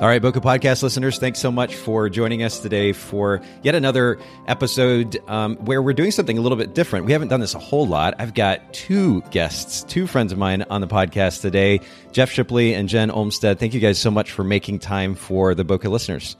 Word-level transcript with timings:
All 0.00 0.06
right, 0.06 0.22
Boca 0.22 0.40
Podcast 0.40 0.82
listeners, 0.82 1.18
thanks 1.18 1.40
so 1.40 1.52
much 1.52 1.74
for 1.74 2.08
joining 2.08 2.42
us 2.42 2.60
today 2.60 2.92
for 2.94 3.42
yet 3.62 3.74
another 3.74 4.18
episode 4.46 5.18
um, 5.28 5.56
where 5.56 5.82
we're 5.82 5.92
doing 5.92 6.10
something 6.10 6.38
a 6.38 6.40
little 6.40 6.56
bit 6.56 6.74
different. 6.74 7.04
We 7.04 7.12
haven't 7.12 7.28
done 7.28 7.40
this 7.40 7.54
a 7.54 7.58
whole 7.58 7.86
lot. 7.86 8.14
I've 8.18 8.32
got 8.32 8.72
two 8.72 9.20
guests, 9.30 9.82
two 9.82 10.06
friends 10.06 10.32
of 10.32 10.38
mine 10.38 10.64
on 10.70 10.80
the 10.80 10.86
podcast 10.86 11.42
today, 11.42 11.82
Jeff 12.12 12.30
Shipley 12.30 12.72
and 12.72 12.88
Jen 12.88 13.10
Olmstead. 13.10 13.58
Thank 13.58 13.74
you 13.74 13.80
guys 13.80 13.98
so 13.98 14.10
much 14.10 14.32
for 14.32 14.42
making 14.42 14.78
time 14.78 15.14
for 15.14 15.54
the 15.54 15.64
Boca 15.64 15.90
listeners. 15.90 16.34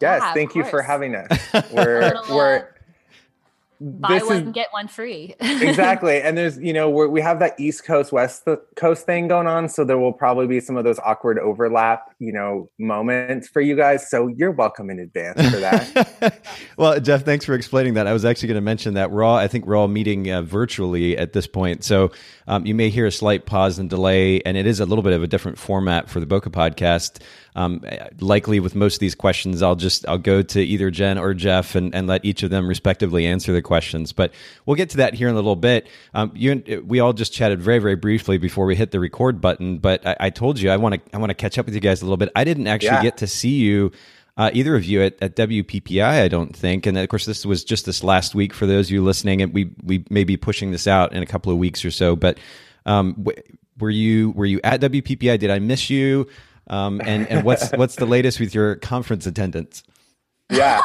Yes, 0.00 0.22
yeah, 0.22 0.32
thank 0.32 0.54
you 0.54 0.64
for 0.64 0.80
having 0.80 1.14
us. 1.14 1.38
We're, 1.70 2.14
we're 2.30 2.73
buy 3.84 4.18
one 4.24 4.48
is, 4.48 4.52
get 4.52 4.68
one 4.72 4.88
free. 4.88 5.34
Exactly 5.64 6.20
and 6.20 6.36
there's 6.36 6.58
you 6.58 6.72
know 6.72 6.88
we 6.90 7.20
have 7.20 7.38
that 7.38 7.58
east 7.58 7.84
coast 7.84 8.12
west 8.12 8.46
coast 8.76 9.06
thing 9.06 9.28
going 9.28 9.46
on 9.46 9.68
so 9.68 9.84
there 9.84 9.98
will 9.98 10.12
probably 10.12 10.46
be 10.46 10.60
some 10.60 10.76
of 10.76 10.84
those 10.84 10.98
awkward 11.00 11.38
overlap 11.38 12.14
you 12.18 12.32
know 12.32 12.68
moments 12.78 13.48
for 13.48 13.60
you 13.60 13.76
guys 13.76 14.08
so 14.08 14.26
you're 14.28 14.50
welcome 14.50 14.90
in 14.90 14.98
advance 14.98 15.40
for 15.50 15.60
that. 15.60 16.40
Well 16.76 16.98
jeff 17.00 17.24
thanks 17.24 17.44
for 17.44 17.54
explaining 17.54 17.94
that. 17.94 18.06
I 18.06 18.12
was 18.12 18.24
actually 18.24 18.48
going 18.48 18.56
to 18.56 18.62
mention 18.62 18.94
that 18.94 19.10
we're 19.10 19.22
all 19.22 19.36
i 19.36 19.48
think 19.48 19.66
we're 19.66 19.76
all 19.76 19.88
meeting 19.88 20.30
uh, 20.30 20.42
virtually 20.42 21.16
at 21.16 21.32
this 21.32 21.46
point 21.46 21.84
so 21.84 22.10
um, 22.46 22.66
you 22.66 22.74
may 22.74 22.90
hear 22.90 23.06
a 23.06 23.12
slight 23.12 23.46
pause 23.46 23.78
and 23.78 23.90
delay 23.90 24.40
and 24.42 24.56
it 24.56 24.66
is 24.66 24.80
a 24.80 24.86
little 24.86 25.02
bit 25.02 25.12
of 25.12 25.22
a 25.22 25.26
different 25.26 25.58
format 25.58 26.08
for 26.08 26.20
the 26.20 26.26
boca 26.26 26.50
podcast 26.50 27.22
um, 27.56 27.82
likely 28.20 28.58
with 28.58 28.74
most 28.74 28.94
of 28.94 29.00
these 29.00 29.14
questions, 29.14 29.62
I'll 29.62 29.76
just 29.76 30.06
I'll 30.08 30.18
go 30.18 30.42
to 30.42 30.60
either 30.60 30.90
Jen 30.90 31.18
or 31.18 31.34
Jeff 31.34 31.76
and, 31.76 31.94
and 31.94 32.08
let 32.08 32.24
each 32.24 32.42
of 32.42 32.50
them 32.50 32.66
respectively 32.66 33.26
answer 33.26 33.52
the 33.52 33.62
questions. 33.62 34.12
But 34.12 34.32
we'll 34.66 34.76
get 34.76 34.90
to 34.90 34.96
that 34.98 35.14
here 35.14 35.28
in 35.28 35.34
a 35.34 35.36
little 35.36 35.54
bit. 35.54 35.86
Um, 36.14 36.32
you 36.34 36.82
we 36.84 36.98
all 36.98 37.12
just 37.12 37.32
chatted 37.32 37.62
very 37.62 37.78
very 37.78 37.94
briefly 37.94 38.38
before 38.38 38.66
we 38.66 38.74
hit 38.74 38.90
the 38.90 38.98
record 38.98 39.40
button. 39.40 39.78
But 39.78 40.04
I, 40.04 40.16
I 40.20 40.30
told 40.30 40.58
you 40.58 40.70
I 40.70 40.76
want 40.76 40.94
to 40.96 41.00
I 41.14 41.18
want 41.18 41.30
to 41.30 41.34
catch 41.34 41.56
up 41.56 41.66
with 41.66 41.74
you 41.74 41.80
guys 41.80 42.02
a 42.02 42.04
little 42.04 42.16
bit. 42.16 42.30
I 42.34 42.42
didn't 42.42 42.66
actually 42.66 42.88
yeah. 42.88 43.02
get 43.02 43.18
to 43.18 43.26
see 43.26 43.56
you. 43.56 43.92
Uh, 44.36 44.50
either 44.52 44.74
of 44.74 44.84
you 44.84 45.00
at, 45.00 45.14
at 45.22 45.36
WPPI, 45.36 46.02
I 46.02 46.26
don't 46.26 46.56
think. 46.56 46.86
And 46.86 46.98
of 46.98 47.08
course, 47.08 47.24
this 47.24 47.46
was 47.46 47.62
just 47.62 47.86
this 47.86 48.02
last 48.02 48.34
week 48.34 48.52
for 48.52 48.66
those 48.66 48.88
of 48.88 48.90
you 48.90 49.04
listening, 49.04 49.42
and 49.42 49.54
we 49.54 49.70
we 49.84 50.04
may 50.10 50.24
be 50.24 50.36
pushing 50.36 50.72
this 50.72 50.88
out 50.88 51.12
in 51.12 51.22
a 51.22 51.26
couple 51.26 51.52
of 51.52 51.58
weeks 51.58 51.84
or 51.84 51.92
so. 51.92 52.16
But 52.16 52.38
um, 52.84 53.24
were 53.78 53.90
you 53.90 54.32
were 54.32 54.44
you 54.44 54.60
at 54.64 54.80
WPPI? 54.80 55.38
Did 55.38 55.50
I 55.50 55.60
miss 55.60 55.88
you? 55.88 56.26
Um, 56.68 57.00
and 57.04 57.28
and 57.28 57.44
what's 57.44 57.70
what's 57.76 57.96
the 57.96 58.06
latest 58.06 58.40
with 58.40 58.54
your 58.54 58.76
conference 58.76 59.26
attendance? 59.26 59.82
yeah. 60.50 60.80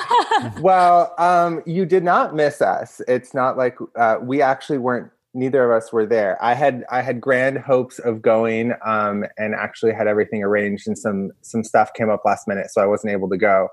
Well, 0.62 1.14
um, 1.18 1.62
you 1.66 1.86
did 1.86 2.04
not 2.04 2.34
miss 2.34 2.62
us. 2.62 3.02
It's 3.08 3.34
not 3.34 3.58
like 3.58 3.78
uh, 3.96 4.18
we 4.22 4.42
actually 4.42 4.78
weren't. 4.78 5.12
Neither 5.36 5.64
of 5.70 5.78
us 5.78 5.94
were 5.94 6.08
there. 6.08 6.44
I 6.44 6.54
had 6.54 6.86
I 6.90 7.02
had 7.02 7.22
grand 7.22 7.60
hopes 7.60 8.00
of 8.00 8.22
going, 8.22 8.74
um, 8.84 9.26
and 9.38 9.54
actually 9.54 9.94
had 9.94 10.08
everything 10.08 10.44
arranged, 10.44 10.88
and 10.88 10.98
some 10.98 11.32
some 11.42 11.64
stuff 11.64 11.94
came 11.94 12.10
up 12.10 12.22
last 12.26 12.48
minute, 12.48 12.72
so 12.72 12.82
I 12.82 12.86
wasn't 12.86 13.14
able 13.14 13.30
to 13.30 13.38
go. 13.38 13.70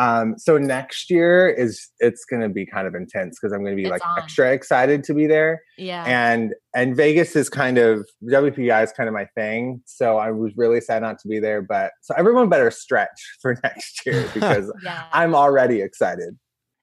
Um, 0.00 0.36
so 0.38 0.56
next 0.56 1.10
year 1.10 1.46
is 1.46 1.90
it's 1.98 2.24
going 2.24 2.40
to 2.40 2.48
be 2.48 2.64
kind 2.64 2.86
of 2.86 2.94
intense 2.94 3.38
because 3.38 3.52
I'm 3.52 3.62
going 3.62 3.76
to 3.76 3.76
be 3.76 3.82
it's 3.82 3.90
like 3.90 4.06
on. 4.06 4.18
extra 4.18 4.50
excited 4.50 5.04
to 5.04 5.14
be 5.14 5.26
there. 5.26 5.60
Yeah. 5.76 6.04
And 6.06 6.54
and 6.74 6.96
Vegas 6.96 7.36
is 7.36 7.50
kind 7.50 7.76
of 7.76 8.08
WPPI 8.24 8.82
is 8.82 8.92
kind 8.92 9.08
of 9.08 9.14
my 9.14 9.26
thing. 9.34 9.82
So 9.84 10.16
I 10.16 10.30
was 10.30 10.52
really 10.56 10.80
sad 10.80 11.02
not 11.02 11.18
to 11.18 11.28
be 11.28 11.38
there, 11.38 11.60
but 11.60 11.92
so 12.00 12.14
everyone 12.16 12.48
better 12.48 12.70
stretch 12.70 13.36
for 13.42 13.58
next 13.62 14.00
year 14.06 14.26
because 14.34 14.72
yeah. 14.82 15.04
I'm 15.12 15.34
already 15.34 15.82
excited 15.82 16.38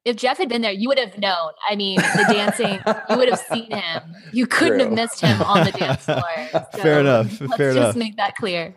if 0.08 0.16
Jeff 0.16 0.38
had 0.38 0.48
been 0.48 0.62
there, 0.62 0.72
you 0.72 0.88
would 0.88 0.98
have 0.98 1.18
known. 1.18 1.52
I 1.70 1.76
mean, 1.76 1.98
the 1.98 2.26
dancing, 2.30 2.80
you 3.10 3.18
would 3.18 3.28
have 3.28 3.40
seen 3.40 3.70
him. 3.70 4.16
You 4.32 4.48
couldn't 4.48 4.80
True. 4.80 4.86
have 4.86 4.94
missed 4.94 5.20
him 5.20 5.42
on 5.42 5.66
the 5.66 5.72
dance 5.72 6.06
floor. 6.06 6.24
So 6.78 6.82
Fair 6.82 7.00
enough. 7.00 7.42
Let's 7.42 7.58
Fair 7.58 7.74
just 7.74 7.84
enough. 7.84 7.96
make 7.96 8.18
that 8.18 8.36
clear. 8.36 8.76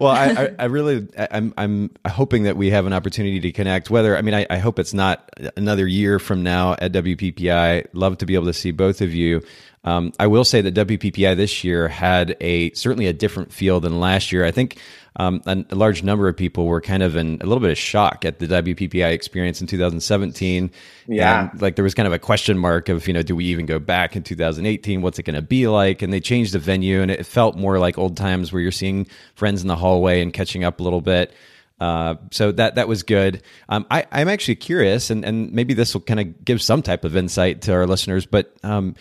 well, 0.00 0.12
I, 0.12 0.26
I, 0.26 0.54
I, 0.60 0.64
really, 0.66 1.08
I'm, 1.30 1.52
I'm 1.56 1.90
hoping 2.06 2.44
that 2.44 2.56
we 2.56 2.70
have 2.70 2.86
an 2.86 2.92
opportunity 2.92 3.40
to 3.40 3.52
connect. 3.52 3.90
Whether, 3.90 4.16
I 4.16 4.22
mean, 4.22 4.34
I, 4.34 4.46
I 4.48 4.58
hope 4.58 4.78
it's 4.78 4.94
not 4.94 5.28
another 5.56 5.86
year 5.86 6.18
from 6.18 6.42
now 6.42 6.72
at 6.78 6.92
WPPI. 6.92 7.88
Love 7.92 8.18
to 8.18 8.26
be 8.26 8.34
able 8.34 8.46
to 8.46 8.52
see 8.52 8.70
both 8.70 9.00
of 9.00 9.14
you. 9.14 9.42
Um, 9.84 10.12
I 10.18 10.26
will 10.26 10.44
say 10.44 10.60
that 10.60 10.74
WPPI 10.74 11.36
this 11.36 11.64
year 11.64 11.88
had 11.88 12.36
a 12.40 12.72
certainly 12.72 13.06
a 13.06 13.12
different 13.12 13.52
feel 13.52 13.80
than 13.80 14.00
last 14.00 14.32
year. 14.32 14.44
I 14.44 14.50
think 14.50 14.78
um, 15.18 15.42
a, 15.46 15.64
a, 15.70 15.74
large 15.74 16.04
number 16.04 16.28
of 16.28 16.36
people 16.36 16.66
were 16.66 16.80
kind 16.80 17.02
of 17.02 17.16
in 17.16 17.40
a 17.40 17.46
little 17.46 17.60
bit 17.60 17.70
of 17.70 17.78
shock 17.78 18.24
at 18.24 18.38
the 18.38 18.46
WPPI 18.46 19.12
experience 19.12 19.60
in 19.60 19.66
2017. 19.66 20.70
Yeah, 21.08 21.50
and, 21.50 21.60
like 21.60 21.74
there 21.74 21.82
was 21.82 21.94
kind 21.94 22.06
of 22.06 22.12
a 22.12 22.18
question 22.20 22.56
mark 22.56 22.88
of 22.88 23.06
you 23.08 23.14
know 23.14 23.22
do 23.22 23.34
we 23.34 23.46
even 23.46 23.66
go 23.66 23.78
back 23.78 24.14
in 24.14 24.22
2018? 24.22 25.02
What's 25.02 25.18
it 25.18 25.24
going 25.24 25.34
to 25.34 25.42
be 25.42 25.66
like? 25.66 26.02
And 26.02 26.12
they 26.12 26.20
changed 26.20 26.54
the 26.54 26.60
venue, 26.60 27.02
and 27.02 27.10
it 27.10 27.26
felt 27.26 27.56
more 27.56 27.78
like 27.78 27.98
old 27.98 28.16
times 28.16 28.52
where 28.52 28.62
you're 28.62 28.70
seeing 28.70 29.06
friends 29.34 29.62
in 29.62 29.68
the 29.68 29.76
hallway 29.76 30.22
and 30.22 30.32
catching 30.32 30.62
up 30.62 30.78
a 30.78 30.82
little 30.84 31.00
bit. 31.00 31.34
Uh, 31.80 32.16
so 32.30 32.52
that 32.52 32.76
that 32.76 32.86
was 32.86 33.02
good. 33.02 33.42
Um, 33.68 33.86
I, 33.90 34.04
am 34.12 34.28
actually 34.28 34.56
curious, 34.56 35.10
and, 35.10 35.24
and 35.24 35.52
maybe 35.52 35.74
this 35.74 35.94
will 35.94 36.00
kind 36.00 36.20
of 36.20 36.44
give 36.44 36.62
some 36.62 36.82
type 36.82 37.04
of 37.04 37.16
insight 37.16 37.62
to 37.62 37.72
our 37.72 37.86
listeners. 37.86 38.26
But 38.26 38.56
um, 38.62 38.94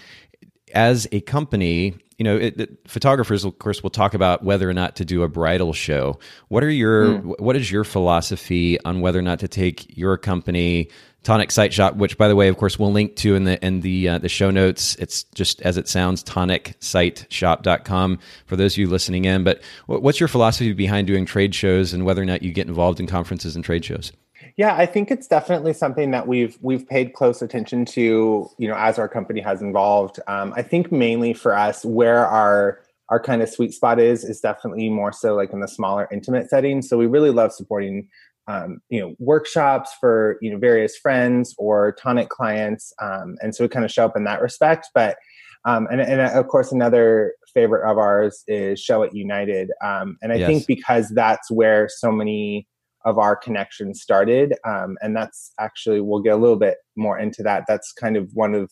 as 0.73 1.07
a 1.11 1.21
company, 1.21 1.95
you 2.17 2.23
know, 2.23 2.35
it, 2.35 2.59
it, 2.59 2.79
photographers, 2.87 3.45
of 3.45 3.59
course, 3.59 3.83
will 3.83 3.91
talk 3.91 4.13
about 4.15 4.43
whether 4.43 4.67
or 4.67 4.73
not 4.73 4.95
to 4.95 5.05
do 5.05 5.21
a 5.21 5.27
bridal 5.27 5.71
show. 5.71 6.19
What 6.47 6.63
are 6.63 6.69
your 6.69 7.19
mm. 7.19 7.39
what 7.39 7.55
is 7.55 7.71
your 7.71 7.83
philosophy 7.83 8.79
on 8.81 9.01
whether 9.01 9.19
or 9.19 9.23
not 9.23 9.39
to 9.39 9.47
take 9.47 9.95
your 9.95 10.17
company 10.17 10.89
Tonic 11.27 11.51
Site 11.51 11.73
Shop, 11.73 11.95
which, 11.95 12.17
by 12.17 12.27
the 12.27 12.35
way, 12.35 12.47
of 12.47 12.57
course, 12.57 12.79
we'll 12.79 12.91
link 12.91 13.17
to 13.17 13.35
in 13.35 13.43
the 13.43 13.63
in 13.65 13.81
the 13.81 14.09
uh, 14.09 14.17
the 14.17 14.29
show 14.29 14.49
notes. 14.49 14.95
It's 14.95 15.23
just 15.35 15.61
as 15.61 15.77
it 15.77 15.87
sounds, 15.87 16.23
tonicsiteshop.com 16.23 18.19
for 18.45 18.55
those 18.55 18.73
of 18.73 18.77
you 18.77 18.87
listening 18.87 19.25
in. 19.25 19.43
But 19.43 19.61
what's 19.85 20.19
your 20.19 20.29
philosophy 20.29 20.73
behind 20.73 21.05
doing 21.05 21.25
trade 21.25 21.53
shows 21.53 21.93
and 21.93 22.05
whether 22.05 22.21
or 22.21 22.25
not 22.25 22.43
you 22.43 22.53
get 22.53 22.67
involved 22.67 22.99
in 22.99 23.07
conferences 23.07 23.55
and 23.55 23.65
trade 23.65 23.83
shows? 23.83 24.11
Yeah, 24.57 24.75
I 24.75 24.87
think 24.87 25.11
it's 25.11 25.27
definitely 25.27 25.73
something 25.73 26.09
that 26.11 26.27
we've 26.27 26.57
we've 26.61 26.87
paid 26.87 27.13
close 27.13 27.43
attention 27.43 27.85
to, 27.85 28.49
you 28.57 28.67
know, 28.67 28.75
as 28.75 28.97
our 28.97 29.07
company 29.07 29.39
has 29.41 29.61
evolved. 29.61 30.19
Um, 30.27 30.51
I 30.57 30.63
think 30.63 30.91
mainly 30.91 31.33
for 31.33 31.55
us, 31.55 31.85
where 31.85 32.25
our 32.25 32.79
our 33.09 33.19
kind 33.19 33.43
of 33.43 33.49
sweet 33.49 33.73
spot 33.73 33.99
is 33.99 34.23
is 34.23 34.41
definitely 34.41 34.89
more 34.89 35.13
so 35.13 35.35
like 35.35 35.53
in 35.53 35.59
the 35.59 35.67
smaller, 35.67 36.09
intimate 36.11 36.49
settings. 36.49 36.89
So 36.89 36.97
we 36.97 37.05
really 37.05 37.29
love 37.29 37.53
supporting, 37.53 38.09
um, 38.47 38.81
you 38.89 38.99
know, 38.99 39.15
workshops 39.19 39.91
for 39.99 40.39
you 40.41 40.51
know 40.51 40.57
various 40.57 40.97
friends 40.97 41.53
or 41.59 41.91
tonic 41.91 42.29
clients, 42.29 42.91
um, 42.99 43.37
and 43.43 43.55
so 43.55 43.63
we 43.63 43.67
kind 43.67 43.85
of 43.85 43.91
show 43.91 44.05
up 44.05 44.17
in 44.17 44.23
that 44.23 44.41
respect. 44.41 44.89
But 44.95 45.17
um, 45.65 45.87
and, 45.91 46.01
and 46.01 46.19
of 46.19 46.47
course, 46.47 46.71
another 46.71 47.33
favorite 47.53 47.87
of 47.87 47.99
ours 47.99 48.43
is 48.47 48.83
Showit 48.83 49.13
United, 49.13 49.69
um, 49.83 50.17
and 50.23 50.31
I 50.31 50.37
yes. 50.37 50.47
think 50.47 50.65
because 50.65 51.09
that's 51.09 51.51
where 51.51 51.87
so 51.89 52.11
many 52.11 52.65
of 53.07 53.17
our 53.17 53.37
connection 53.37 53.93
started. 53.93 54.53
Um, 54.67 54.97
and 55.01 55.15
that's 55.15 55.53
actually, 55.59 56.01
we'll 56.01 56.21
get 56.21 56.33
a 56.33 56.37
little 56.37 56.57
bit 56.57 56.75
more 56.97 57.17
into 57.17 57.41
that. 57.43 57.63
That's 57.65 57.93
kind 57.93 58.17
of 58.17 58.29
one 58.33 58.53
of, 58.53 58.69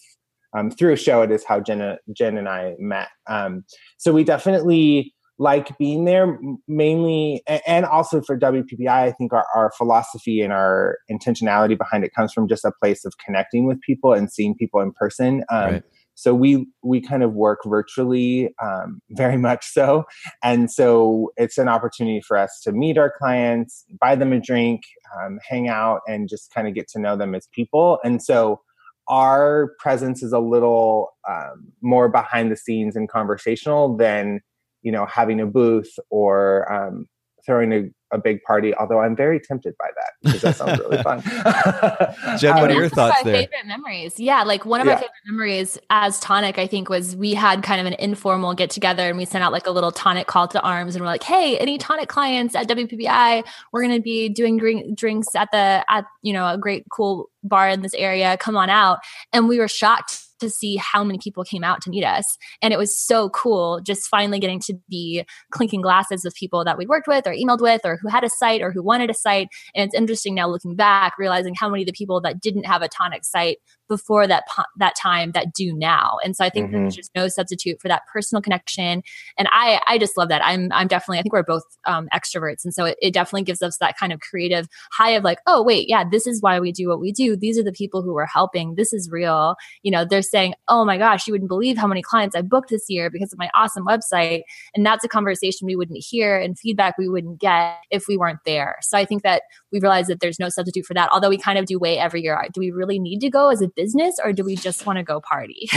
um, 0.55 0.69
through 0.69 0.95
Showit 0.95 1.31
is 1.31 1.45
how 1.45 1.61
Jen, 1.61 1.97
Jen 2.13 2.37
and 2.37 2.49
I 2.49 2.75
met. 2.77 3.07
Um, 3.27 3.63
so 3.97 4.11
we 4.11 4.25
definitely 4.25 5.13
like 5.39 5.77
being 5.77 6.03
there 6.03 6.37
mainly, 6.67 7.43
and 7.65 7.85
also 7.85 8.21
for 8.21 8.37
WPPI, 8.37 8.89
I 8.89 9.11
think 9.13 9.31
our, 9.31 9.45
our 9.55 9.71
philosophy 9.77 10.41
and 10.41 10.51
our 10.51 10.97
intentionality 11.09 11.77
behind 11.77 12.03
it 12.03 12.13
comes 12.13 12.33
from 12.33 12.47
just 12.47 12.65
a 12.65 12.73
place 12.81 13.05
of 13.05 13.13
connecting 13.23 13.65
with 13.65 13.79
people 13.81 14.11
and 14.11 14.31
seeing 14.31 14.53
people 14.53 14.81
in 14.81 14.91
person. 14.91 15.43
Um, 15.49 15.71
right 15.71 15.83
so 16.15 16.33
we 16.33 16.65
we 16.81 17.01
kind 17.01 17.23
of 17.23 17.33
work 17.33 17.59
virtually 17.65 18.53
um, 18.63 19.01
very 19.11 19.37
much 19.37 19.65
so. 19.65 20.05
And 20.43 20.71
so 20.71 21.31
it's 21.37 21.57
an 21.57 21.67
opportunity 21.67 22.21
for 22.21 22.37
us 22.37 22.59
to 22.63 22.71
meet 22.71 22.97
our 22.97 23.11
clients 23.15 23.85
buy 23.99 24.15
them 24.15 24.33
a 24.33 24.39
drink 24.39 24.81
um, 25.19 25.39
hang 25.47 25.67
out 25.67 26.01
and 26.07 26.27
just 26.27 26.51
kind 26.53 26.67
of 26.67 26.73
get 26.73 26.87
to 26.89 26.99
know 26.99 27.15
them 27.15 27.35
as 27.35 27.47
people. 27.53 27.99
And 28.03 28.21
so 28.21 28.61
our 29.07 29.73
presence 29.79 30.23
is 30.23 30.33
a 30.33 30.39
little 30.39 31.09
um, 31.29 31.71
more 31.81 32.09
behind 32.09 32.51
the 32.51 32.57
scenes 32.57 32.95
and 32.95 33.07
conversational 33.07 33.95
than 33.97 34.39
you 34.81 34.91
know 34.91 35.05
having 35.05 35.39
a 35.39 35.45
booth 35.45 35.91
or 36.09 36.71
um, 36.71 37.07
throwing 37.45 37.71
a, 37.73 38.15
a 38.15 38.17
big 38.17 38.41
party. 38.43 38.73
Although 38.75 38.99
I'm 38.99 39.15
very 39.15 39.39
tempted 39.39 39.75
by 39.77 39.87
that 39.95 40.11
because 40.23 40.41
that 40.41 40.55
sounds 40.55 40.79
really 40.79 41.01
fun. 41.03 41.21
Jen, 42.39 42.55
what 42.55 42.69
are 42.69 42.73
um, 42.73 42.79
your 42.79 42.89
thoughts 42.89 43.23
there? 43.23 43.35
Favorite 43.41 43.65
memories, 43.65 44.19
yeah. 44.19 44.43
Like 44.43 44.65
one 44.65 44.81
of 44.81 44.87
Yeah. 44.87 44.93
my 44.93 44.99
favorite 44.99 45.11
memories 45.27 45.77
as 45.89 46.19
Tonic, 46.19 46.57
I 46.57 46.67
think, 46.67 46.89
was 46.89 47.15
we 47.15 47.33
had 47.33 47.63
kind 47.63 47.79
of 47.79 47.87
an 47.87 47.93
informal 47.99 48.53
get 48.53 48.69
together 48.69 49.07
and 49.09 49.17
we 49.17 49.25
sent 49.25 49.43
out 49.43 49.51
like 49.51 49.67
a 49.67 49.71
little 49.71 49.91
Tonic 49.91 50.27
call 50.27 50.47
to 50.49 50.61
arms 50.61 50.95
and 50.95 51.03
we're 51.03 51.09
like, 51.09 51.23
"Hey, 51.23 51.57
any 51.57 51.77
Tonic 51.77 52.09
clients 52.09 52.55
at 52.55 52.67
WPPI? 52.67 53.43
We're 53.71 53.81
going 53.81 53.95
to 53.95 54.01
be 54.01 54.29
doing 54.29 54.57
drink, 54.57 54.97
drinks 54.97 55.35
at 55.35 55.49
the 55.51 55.85
at 55.89 56.05
you 56.21 56.33
know 56.33 56.47
a 56.47 56.57
great 56.57 56.85
cool 56.91 57.29
bar 57.43 57.69
in 57.69 57.81
this 57.81 57.93
area. 57.93 58.37
Come 58.37 58.57
on 58.57 58.69
out." 58.69 58.99
And 59.33 59.47
we 59.47 59.59
were 59.59 59.67
shocked 59.67 60.24
to 60.39 60.49
see 60.49 60.75
how 60.77 61.03
many 61.03 61.17
people 61.17 61.43
came 61.43 61.63
out 61.63 61.81
to 61.81 61.89
meet 61.89 62.03
us, 62.03 62.37
and 62.61 62.73
it 62.73 62.77
was 62.77 62.97
so 62.97 63.29
cool 63.29 63.79
just 63.81 64.07
finally 64.07 64.39
getting 64.39 64.59
to 64.61 64.75
be 64.89 65.25
clinking 65.51 65.81
glasses 65.81 66.23
with 66.23 66.35
people 66.35 66.63
that 66.65 66.77
we'd 66.77 66.89
worked 66.89 67.07
with 67.07 67.27
or 67.27 67.33
emailed 67.33 67.61
with 67.61 67.81
or 67.85 67.97
who 68.01 68.07
had 68.07 68.23
a 68.23 68.29
site 68.29 68.61
or 68.61 68.71
who 68.71 68.83
wanted 68.83 69.09
a 69.09 69.13
site. 69.13 69.47
And 69.73 69.85
it's 69.87 69.95
interesting 69.95 70.35
now 70.35 70.47
looking 70.47 70.75
back, 70.75 71.13
realizing 71.17 71.55
how 71.57 71.69
many 71.69 71.83
of 71.83 71.87
the 71.87 71.93
people 71.93 72.21
that 72.21 72.39
didn't 72.39 72.65
have 72.65 72.81
a 72.81 72.87
tonic 72.87 73.23
site 73.23 73.57
before 73.87 74.27
that 74.27 74.43
that 74.77 74.95
time 74.95 75.31
that 75.31 75.53
do 75.53 75.73
now. 75.73 76.17
And 76.23 76.35
so 76.35 76.43
I 76.43 76.49
think 76.49 76.69
Mhm. 76.69 76.71
there's 76.71 76.95
just 76.95 77.11
no 77.15 77.27
substitute 77.27 77.79
for 77.81 77.87
that 77.87 78.03
personal 78.11 78.41
connection. 78.41 79.03
And 79.37 79.47
I 79.51 79.81
I 79.87 79.97
just 79.97 80.17
love 80.17 80.29
that. 80.29 80.41
I'm 80.43 80.71
I'm 80.71 80.87
definitely 80.87 81.19
I 81.19 81.21
think 81.21 81.33
we're 81.33 81.43
both 81.43 81.63
um, 81.85 82.07
extroverts, 82.13 82.63
and 82.63 82.73
so 82.73 82.85
it, 82.85 82.97
it 83.01 83.13
definitely 83.13 83.43
gives 83.43 83.61
us 83.61 83.77
that 83.79 83.97
kind 83.97 84.11
of 84.13 84.19
creative 84.19 84.67
high 84.91 85.11
of 85.11 85.23
like, 85.23 85.39
oh 85.47 85.61
wait, 85.63 85.87
yeah, 85.87 86.03
this 86.09 86.25
is 86.27 86.41
why 86.41 86.59
we 86.59 86.71
do 86.71 86.87
what 86.89 86.99
we 86.99 87.11
do. 87.11 87.35
These 87.35 87.57
are 87.57 87.63
the 87.63 87.71
people 87.71 88.01
who 88.01 88.17
are 88.17 88.25
helping. 88.25 88.75
This 88.75 88.93
is 88.93 89.09
real. 89.11 89.55
You 89.83 89.91
know, 89.91 90.05
they're 90.05 90.21
saying, 90.21 90.53
oh 90.67 90.85
my 90.85 90.97
gosh, 90.97 91.27
you 91.27 91.33
wouldn't 91.33 91.49
believe 91.49 91.77
how 91.77 91.87
many 91.87 92.01
clients 92.01 92.35
I 92.35 92.41
booked 92.41 92.69
this 92.69 92.85
year 92.89 93.09
because 93.09 93.31
of 93.33 93.39
my 93.39 93.49
awesome 93.55 93.85
website. 93.85 94.41
And 94.73 94.85
that's 94.85 95.03
a 95.03 95.07
conversation 95.07 95.65
we 95.65 95.75
wouldn't 95.75 96.03
hear 96.03 96.37
and 96.37 96.57
feedback 96.57 96.97
we 96.97 97.07
wouldn't 97.09 97.39
get 97.39 97.77
if 97.91 98.07
we 98.07 98.17
weren't 98.17 98.39
there. 98.45 98.77
So 98.81 98.97
I 98.97 99.05
think 99.05 99.23
that 99.23 99.43
we 99.71 99.79
realize 99.79 100.07
that 100.07 100.19
there's 100.19 100.39
no 100.39 100.49
substitute 100.49 100.85
for 100.85 100.93
that. 100.93 101.09
Although 101.11 101.29
we 101.29 101.37
kind 101.37 101.59
of 101.59 101.65
do 101.65 101.77
weigh 101.79 101.97
every 101.97 102.21
year. 102.23 102.41
Do 102.53 102.59
we 102.59 102.71
really 102.71 102.99
need 102.99 103.19
to 103.19 103.29
go 103.29 103.49
as 103.49 103.61
a 103.61 103.67
business 103.75 104.19
or 104.23 104.33
do 104.33 104.43
we 104.43 104.55
just 104.55 104.85
want 104.85 104.97
to 104.97 105.03
go 105.03 105.19
party? 105.19 105.67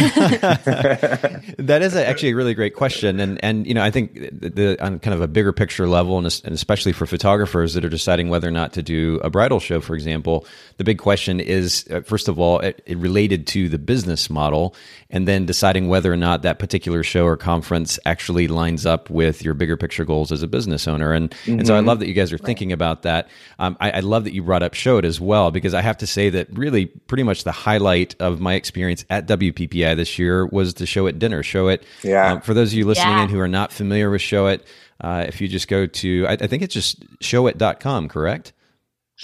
that 1.58 1.80
is 1.82 1.94
a, 1.94 2.06
actually 2.06 2.30
a 2.30 2.36
really 2.36 2.54
great 2.54 2.74
question, 2.74 3.20
and 3.20 3.42
and 3.44 3.66
you 3.66 3.74
know 3.74 3.82
I 3.82 3.90
think 3.90 4.14
the, 4.14 4.50
the 4.50 4.84
on 4.84 4.98
kind 4.98 5.14
of 5.14 5.20
a 5.20 5.28
bigger 5.28 5.52
picture 5.52 5.88
level, 5.88 6.18
and, 6.18 6.26
es- 6.26 6.40
and 6.42 6.54
especially 6.54 6.92
for 6.92 7.06
photographers 7.06 7.74
that 7.74 7.84
are 7.84 7.88
deciding 7.88 8.28
whether 8.28 8.48
or 8.48 8.52
not 8.52 8.72
to 8.74 8.82
do 8.82 9.20
a 9.24 9.30
bridal 9.30 9.60
show, 9.60 9.80
for 9.80 9.94
example, 9.94 10.46
the 10.76 10.84
big 10.84 10.98
question 10.98 11.40
is 11.40 11.86
uh, 11.90 12.00
first 12.00 12.28
of 12.28 12.38
all 12.38 12.60
it, 12.60 12.82
it 12.86 12.96
related 12.98 13.46
to 13.48 13.68
the 13.68 13.78
business 13.78 14.30
model, 14.30 14.74
and 15.10 15.26
then 15.26 15.46
deciding 15.46 15.88
whether 15.88 16.12
or 16.12 16.16
not 16.16 16.42
that 16.42 16.58
particular 16.58 17.02
show 17.02 17.24
or 17.24 17.36
conference 17.36 17.98
actually 18.06 18.48
lines 18.48 18.86
up 18.86 19.10
with 19.10 19.42
your 19.42 19.54
bigger 19.54 19.76
picture 19.76 20.04
goals 20.04 20.32
as 20.32 20.42
a 20.42 20.48
business 20.48 20.86
owner, 20.86 21.12
and 21.12 21.34
and 21.46 21.66
so 21.66 21.74
I 21.74 21.80
love 21.80 21.98
that 22.00 22.08
you 22.08 22.14
guys 22.14 22.32
are 22.32 22.38
thinking 22.38 22.72
about 22.72 23.02
that. 23.02 23.28
Um, 23.58 23.76
I, 23.80 23.90
I 23.90 24.00
love 24.00 24.24
that 24.24 24.34
you 24.34 24.42
brought 24.42 24.62
up 24.62 24.74
Showit 24.74 25.04
as 25.04 25.20
well 25.20 25.50
because 25.50 25.74
I 25.74 25.80
have 25.80 25.98
to 25.98 26.06
say 26.06 26.30
that 26.30 26.48
really 26.56 26.86
pretty 26.86 27.22
much 27.24 27.44
the 27.44 27.52
highlight 27.52 27.87
of 28.20 28.40
my 28.40 28.54
experience 28.54 29.04
at 29.10 29.26
WPPI 29.26 29.96
this 29.96 30.18
year 30.18 30.46
was 30.46 30.74
the 30.74 30.84
Showit 30.84 31.18
dinner. 31.18 31.42
Showit. 31.42 31.82
Yeah. 32.02 32.32
Um, 32.32 32.40
for 32.40 32.54
those 32.54 32.72
of 32.72 32.78
you 32.78 32.86
listening 32.86 33.16
Yeah. 33.16 33.22
in 33.24 33.28
who 33.30 33.40
are 33.40 33.48
not 33.48 33.72
familiar 33.72 34.10
with 34.10 34.20
Showit, 34.20 34.60
uh, 35.00 35.24
if 35.28 35.40
you 35.40 35.48
just 35.48 35.68
go 35.68 35.86
to, 35.86 36.26
I, 36.28 36.32
I 36.32 36.46
think 36.46 36.62
it's 36.62 36.74
just 36.74 37.00
showit.com, 37.20 38.08
correct? 38.08 38.52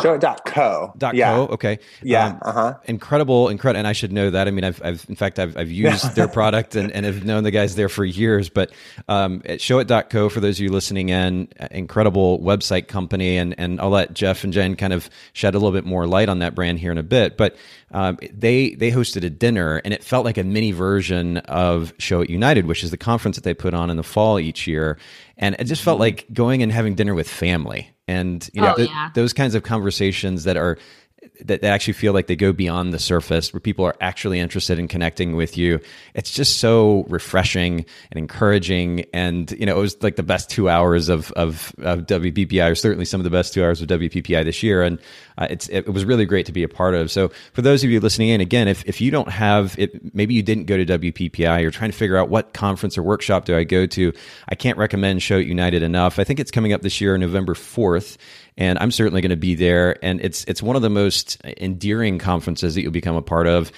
Show.co. 0.03 0.93
Dot 0.99 1.15
yeah. 1.15 1.35
co. 1.35 1.47
Okay. 1.53 1.79
Yeah. 2.03 2.27
Um, 2.27 2.39
uh 2.43 2.53
huh. 2.53 2.75
incredible, 2.85 3.49
incredible, 3.49 3.79
and 3.79 3.87
I 3.87 3.93
should 3.93 4.13
know 4.13 4.29
that. 4.29 4.49
I 4.49 4.51
mean, 4.51 4.65
I've, 4.65 4.83
I've 4.83 5.07
in 5.09 5.15
fact, 5.15 5.39
I've, 5.39 5.57
I've 5.57 5.71
used 5.71 6.17
their 6.17 6.27
product 6.41 6.75
and, 6.75 6.91
and 6.91 7.07
have 7.07 7.25
known 7.25 7.45
the 7.45 7.53
guys 7.53 7.77
there 7.77 7.89
for 7.89 8.05
years. 8.05 8.49
But 8.49 8.73
um, 9.09 9.43
at 9.45 9.61
showit.co, 9.61 10.29
for 10.31 10.41
those 10.41 10.59
of 10.59 10.65
you 10.65 10.71
listening 10.71 11.11
in, 11.11 11.49
incredible 11.71 12.41
website 12.41 12.89
company, 12.89 13.37
and 13.37 13.55
and 13.57 13.81
I'll 13.81 13.91
let 13.91 14.15
Jeff 14.15 14.43
and 14.43 14.53
Jen 14.53 14.75
kind 14.75 14.93
of 14.93 15.09
shed 15.33 15.55
a 15.55 15.59
little 15.59 15.73
bit 15.73 15.85
more 15.85 16.09
light 16.09 16.29
on 16.29 16.41
that 16.41 16.57
brand 16.57 16.81
here 16.81 16.91
in 16.91 16.99
a 16.99 17.05
bit. 17.05 17.37
But 17.37 17.57
um, 17.93 18.19
they 18.33 18.75
they 18.75 18.91
hosted 18.91 19.23
a 19.23 19.31
dinner, 19.31 19.81
and 19.85 19.95
it 19.95 20.03
felt 20.03 20.25
like 20.25 20.39
a 20.39 20.43
mini 20.43 20.73
version 20.73 21.37
of 21.39 21.97
Showit 21.99 22.29
United, 22.29 22.67
which 22.67 22.83
is 22.83 22.91
the 22.91 22.97
conference 22.97 23.37
that 23.37 23.45
they 23.45 23.55
put 23.55 23.75
on 23.75 23.91
in 23.91 23.97
the 23.97 24.03
fall 24.03 24.41
each 24.41 24.67
year, 24.67 24.99
and 25.37 25.57
it 25.59 25.65
just 25.65 25.83
felt 25.83 25.97
mm-hmm. 25.97 26.03
like 26.03 26.27
going 26.33 26.63
and 26.63 26.71
having 26.73 26.95
dinner 26.95 27.15
with 27.15 27.29
family. 27.29 27.91
And 28.07 28.49
you 28.53 28.61
know 28.61 28.73
Oh, 28.73 28.77
th- 28.77 28.91
yeah. 28.91 29.11
those 29.15 29.33
kinds 29.33 29.55
of 29.55 29.63
conversations 29.63 30.45
that 30.45 30.57
are 30.57 30.79
that, 31.41 31.63
that 31.63 31.65
actually 31.65 31.95
feel 31.95 32.13
like 32.13 32.27
they 32.27 32.37
go 32.37 32.53
beyond 32.53 32.93
the 32.93 32.99
surface 32.99 33.53
where 33.53 33.61
people 33.61 33.85
are 33.85 33.97
actually 34.01 34.39
interested 34.41 34.79
in 34.79 34.89
connecting 34.89 35.37
with 35.37 35.57
you 35.57 35.81
it's 36.15 36.31
just 36.31 36.59
so 36.59 37.05
refreshing 37.09 37.85
and 38.11 38.19
encouraging 38.19 39.05
and 39.13 39.51
you 39.53 39.67
know 39.67 39.77
it 39.77 39.81
was 39.81 40.03
like 40.03 40.17
the 40.17 40.23
best 40.23 40.51
two 40.51 40.69
hours 40.69 41.09
of 41.09 41.33
of, 41.33 41.73
of 41.79 42.01
wppi 42.01 42.71
or 42.71 42.75
certainly 42.75 43.05
some 43.05 43.21
of 43.21 43.25
the 43.25 43.31
best 43.31 43.55
two 43.55 43.65
hours 43.65 43.81
of 43.81 43.89
wppi 43.89 44.45
this 44.45 44.63
year 44.63 44.83
and 44.83 44.99
uh, 45.39 45.47
it's 45.51 45.69
it 45.69 45.89
was 45.93 46.05
really 46.05 46.25
great 46.25 46.47
to 46.47 46.53
be 46.53 46.63
a 46.63 46.69
part 46.69 46.95
of 46.95 47.11
so 47.11 47.31
for 47.53 47.63
those 47.63 47.85
of 47.85 47.91
you 47.91 48.01
listening 48.01 48.29
in 48.29 48.41
again 48.41 48.69
if, 48.69 48.85
if 48.87 49.01
you 49.01 49.11
don't 49.11 49.29
have 49.29 49.75
it 49.79 50.15
maybe 50.15 50.35
you 50.35 50.43
didn't 50.43 50.65
go 50.65 50.77
to 50.77 50.87
wppi 50.99 51.61
you're 51.61 51.71
trying 51.71 51.91
to 51.91 51.97
figure 51.97 52.17
out 52.17 52.29
what 52.29 52.53
conference 52.53 52.97
or 52.97 53.03
workshop 53.03 53.45
do 53.45 53.57
i 53.57 53.65
go 53.65 53.87
to 53.87 54.13
i 54.49 54.55
can't 54.55 54.79
recommend 54.79 55.23
show 55.23 55.37
united 55.37 55.83
enough 55.83 56.19
i 56.19 56.25
think 56.25 56.41
it's 56.41 56.51
coming 56.51 56.73
up 56.73 56.83
this 56.83 57.01
year 57.01 57.17
november 57.19 57.55
4th 57.55 58.17
and 58.57 58.79
I'm 58.79 58.91
certainly 58.91 59.21
going 59.21 59.31
to 59.31 59.37
be 59.37 59.55
there. 59.55 59.99
And 60.05 60.21
it's 60.21 60.45
it's 60.45 60.63
one 60.63 60.77
of 60.77 60.83
the 60.83 60.91
most 60.91 61.45
endearing 61.45 62.19
conferences 62.19 62.75
that 62.75 62.83
you'll 62.83 62.93
become 62.93 63.17
a 63.17 63.23
part 63.23 63.47
of. 63.47 63.73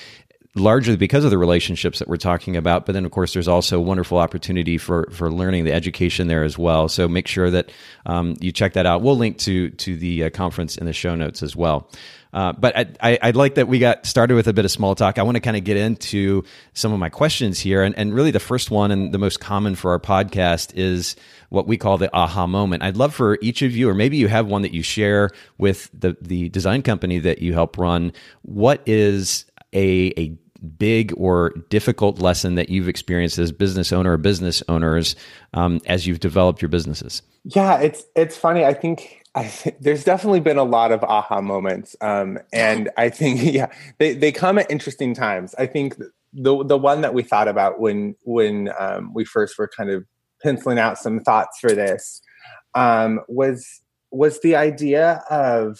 Largely 0.56 0.96
because 0.96 1.22
of 1.24 1.30
the 1.30 1.36
relationships 1.36 1.98
that 1.98 2.08
we're 2.08 2.16
talking 2.16 2.56
about, 2.56 2.86
but 2.86 2.92
then 2.92 3.04
of 3.04 3.10
course 3.10 3.34
there's 3.34 3.46
also 3.46 3.78
wonderful 3.78 4.16
opportunity 4.16 4.78
for 4.78 5.06
for 5.12 5.30
learning 5.30 5.64
the 5.64 5.72
education 5.72 6.28
there 6.28 6.44
as 6.44 6.56
well. 6.56 6.88
So 6.88 7.06
make 7.08 7.28
sure 7.28 7.50
that 7.50 7.70
um, 8.06 8.36
you 8.40 8.52
check 8.52 8.72
that 8.72 8.86
out. 8.86 9.02
We'll 9.02 9.18
link 9.18 9.36
to 9.40 9.68
to 9.68 9.96
the 9.96 10.24
uh, 10.24 10.30
conference 10.30 10.78
in 10.78 10.86
the 10.86 10.94
show 10.94 11.14
notes 11.14 11.42
as 11.42 11.54
well. 11.54 11.90
Uh, 12.32 12.52
but 12.52 12.76
I, 12.76 12.86
I, 13.00 13.18
I'd 13.22 13.36
like 13.36 13.54
that 13.54 13.68
we 13.68 13.78
got 13.78 14.04
started 14.04 14.34
with 14.34 14.46
a 14.46 14.52
bit 14.52 14.64
of 14.64 14.70
small 14.70 14.94
talk. 14.94 15.18
I 15.18 15.22
want 15.22 15.36
to 15.36 15.40
kind 15.40 15.56
of 15.56 15.64
get 15.64 15.76
into 15.76 16.42
some 16.74 16.92
of 16.92 16.98
my 16.98 17.08
questions 17.08 17.58
here. 17.58 17.82
And, 17.82 17.96
and 17.96 18.12
really, 18.14 18.30
the 18.30 18.40
first 18.40 18.70
one 18.70 18.90
and 18.90 19.12
the 19.12 19.18
most 19.18 19.40
common 19.40 19.74
for 19.74 19.92
our 19.92 19.98
podcast 19.98 20.74
is 20.74 21.16
what 21.48 21.66
we 21.66 21.78
call 21.78 21.96
the 21.96 22.14
aha 22.14 22.46
moment. 22.46 22.82
I'd 22.82 22.96
love 22.96 23.14
for 23.14 23.38
each 23.40 23.62
of 23.62 23.74
you, 23.74 23.88
or 23.88 23.94
maybe 23.94 24.18
you 24.18 24.28
have 24.28 24.46
one 24.46 24.62
that 24.62 24.74
you 24.74 24.82
share 24.82 25.30
with 25.56 25.90
the, 25.94 26.16
the 26.20 26.48
design 26.50 26.82
company 26.82 27.18
that 27.20 27.40
you 27.40 27.54
help 27.54 27.78
run. 27.78 28.12
What 28.42 28.82
is 28.84 29.46
a, 29.72 30.12
a 30.18 30.36
big 30.66 31.12
or 31.16 31.50
difficult 31.68 32.20
lesson 32.20 32.54
that 32.56 32.68
you've 32.68 32.88
experienced 32.88 33.38
as 33.38 33.52
business 33.52 33.92
owner 33.92 34.12
or 34.12 34.16
business 34.16 34.62
owners 34.68 35.16
um, 35.54 35.80
as 35.86 36.06
you've 36.06 36.20
developed 36.20 36.62
your 36.62 36.68
businesses? 36.68 37.22
Yeah, 37.44 37.78
it's 37.78 38.04
it's 38.14 38.36
funny. 38.36 38.64
I 38.64 38.74
think 38.74 39.24
I 39.34 39.44
th- 39.44 39.76
there's 39.80 40.04
definitely 40.04 40.40
been 40.40 40.58
a 40.58 40.64
lot 40.64 40.92
of 40.92 41.04
aha 41.04 41.40
moments, 41.40 41.94
um, 42.00 42.38
and 42.52 42.90
I 42.96 43.08
think 43.08 43.40
yeah, 43.42 43.68
they 43.98 44.14
they 44.14 44.32
come 44.32 44.58
at 44.58 44.70
interesting 44.70 45.14
times. 45.14 45.54
I 45.58 45.66
think 45.66 45.96
the 46.32 46.64
the 46.64 46.78
one 46.78 47.00
that 47.02 47.14
we 47.14 47.22
thought 47.22 47.48
about 47.48 47.80
when 47.80 48.16
when 48.24 48.70
um, 48.78 49.12
we 49.14 49.24
first 49.24 49.58
were 49.58 49.68
kind 49.68 49.90
of 49.90 50.04
penciling 50.42 50.78
out 50.78 50.98
some 50.98 51.20
thoughts 51.20 51.58
for 51.58 51.70
this 51.70 52.20
um, 52.74 53.20
was 53.28 53.80
was 54.10 54.40
the 54.40 54.56
idea 54.56 55.22
of 55.30 55.78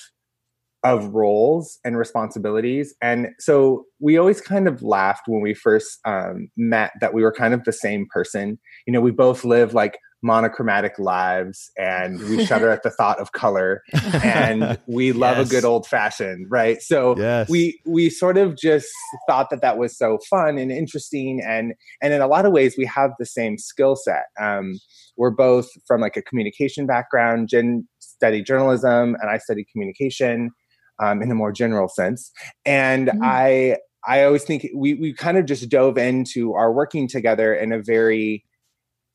of 0.93 1.09
roles 1.14 1.78
and 1.85 1.97
responsibilities. 1.99 2.95
And 3.02 3.28
so 3.38 3.85
we 3.99 4.16
always 4.19 4.40
kind 4.40 4.69
of 4.69 4.83
laughed 4.83 5.25
when 5.26 5.40
we 5.43 5.55
first 5.55 5.99
um, 6.05 6.49
met 6.57 6.93
that 7.00 7.12
we 7.14 7.23
were 7.23 7.33
kind 7.33 7.55
of 7.55 7.64
the 7.64 7.73
same 7.73 8.07
person. 8.11 8.59
You 8.87 8.93
know, 8.93 9.00
we 9.00 9.11
both 9.11 9.45
live 9.45 9.75
like 9.75 9.99
monochromatic 10.23 10.99
lives 10.99 11.71
and 11.76 12.19
we 12.28 12.45
shudder 12.50 12.71
at 12.71 12.83
the 12.83 12.90
thought 12.90 13.19
of 13.21 13.33
color 13.33 13.83
and 14.25 14.78
we 14.87 15.12
love 15.25 15.37
Yes. 15.38 15.49
a 15.49 15.50
good 15.50 15.64
old 15.64 15.87
fashioned, 15.87 16.47
right? 16.50 16.81
So 16.81 17.16
Yes. 17.19 17.49
we 17.49 17.78
we 17.87 18.11
sort 18.11 18.38
of 18.38 18.57
just 18.57 18.88
thought 19.28 19.50
that 19.50 19.61
that 19.62 19.76
was 19.78 19.97
so 19.97 20.19
fun 20.31 20.59
and 20.59 20.73
interesting 20.73 21.40
and 21.47 21.75
and 22.02 22.12
in 22.12 22.21
a 22.23 22.26
lot 22.26 22.47
of 22.47 22.52
ways 22.52 22.75
we 22.78 22.87
have 22.87 23.11
the 23.19 23.26
same 23.26 23.59
skill 23.59 23.95
set. 23.97 24.25
Um, 24.40 24.75
we're 25.16 25.31
both 25.31 25.69
from 25.87 26.00
like 26.00 26.16
a 26.16 26.23
communication 26.23 26.87
background. 26.87 27.49
Jen 27.49 27.87
studied 28.00 28.47
journalism 28.47 29.16
and 29.21 29.31
I 29.31 29.38
studied 29.38 29.66
communication 29.73 30.50
um, 30.99 31.23
in 31.23 31.31
a 31.31 31.35
more 31.35 31.53
general 31.53 31.88
sense. 31.88 32.33
And 32.65 33.09
Mhm. 33.09 33.21
I 33.23 33.76
I 34.07 34.23
always 34.25 34.45
think 34.45 34.67
we 34.75 34.95
we 34.95 35.12
kind 35.12 35.37
of 35.37 35.47
just 35.47 35.69
dove 35.69 35.99
into 35.99 36.55
our 36.55 36.73
working 36.73 37.09
together 37.09 37.55
in 37.55 37.73
a 37.73 37.83
very 37.83 38.45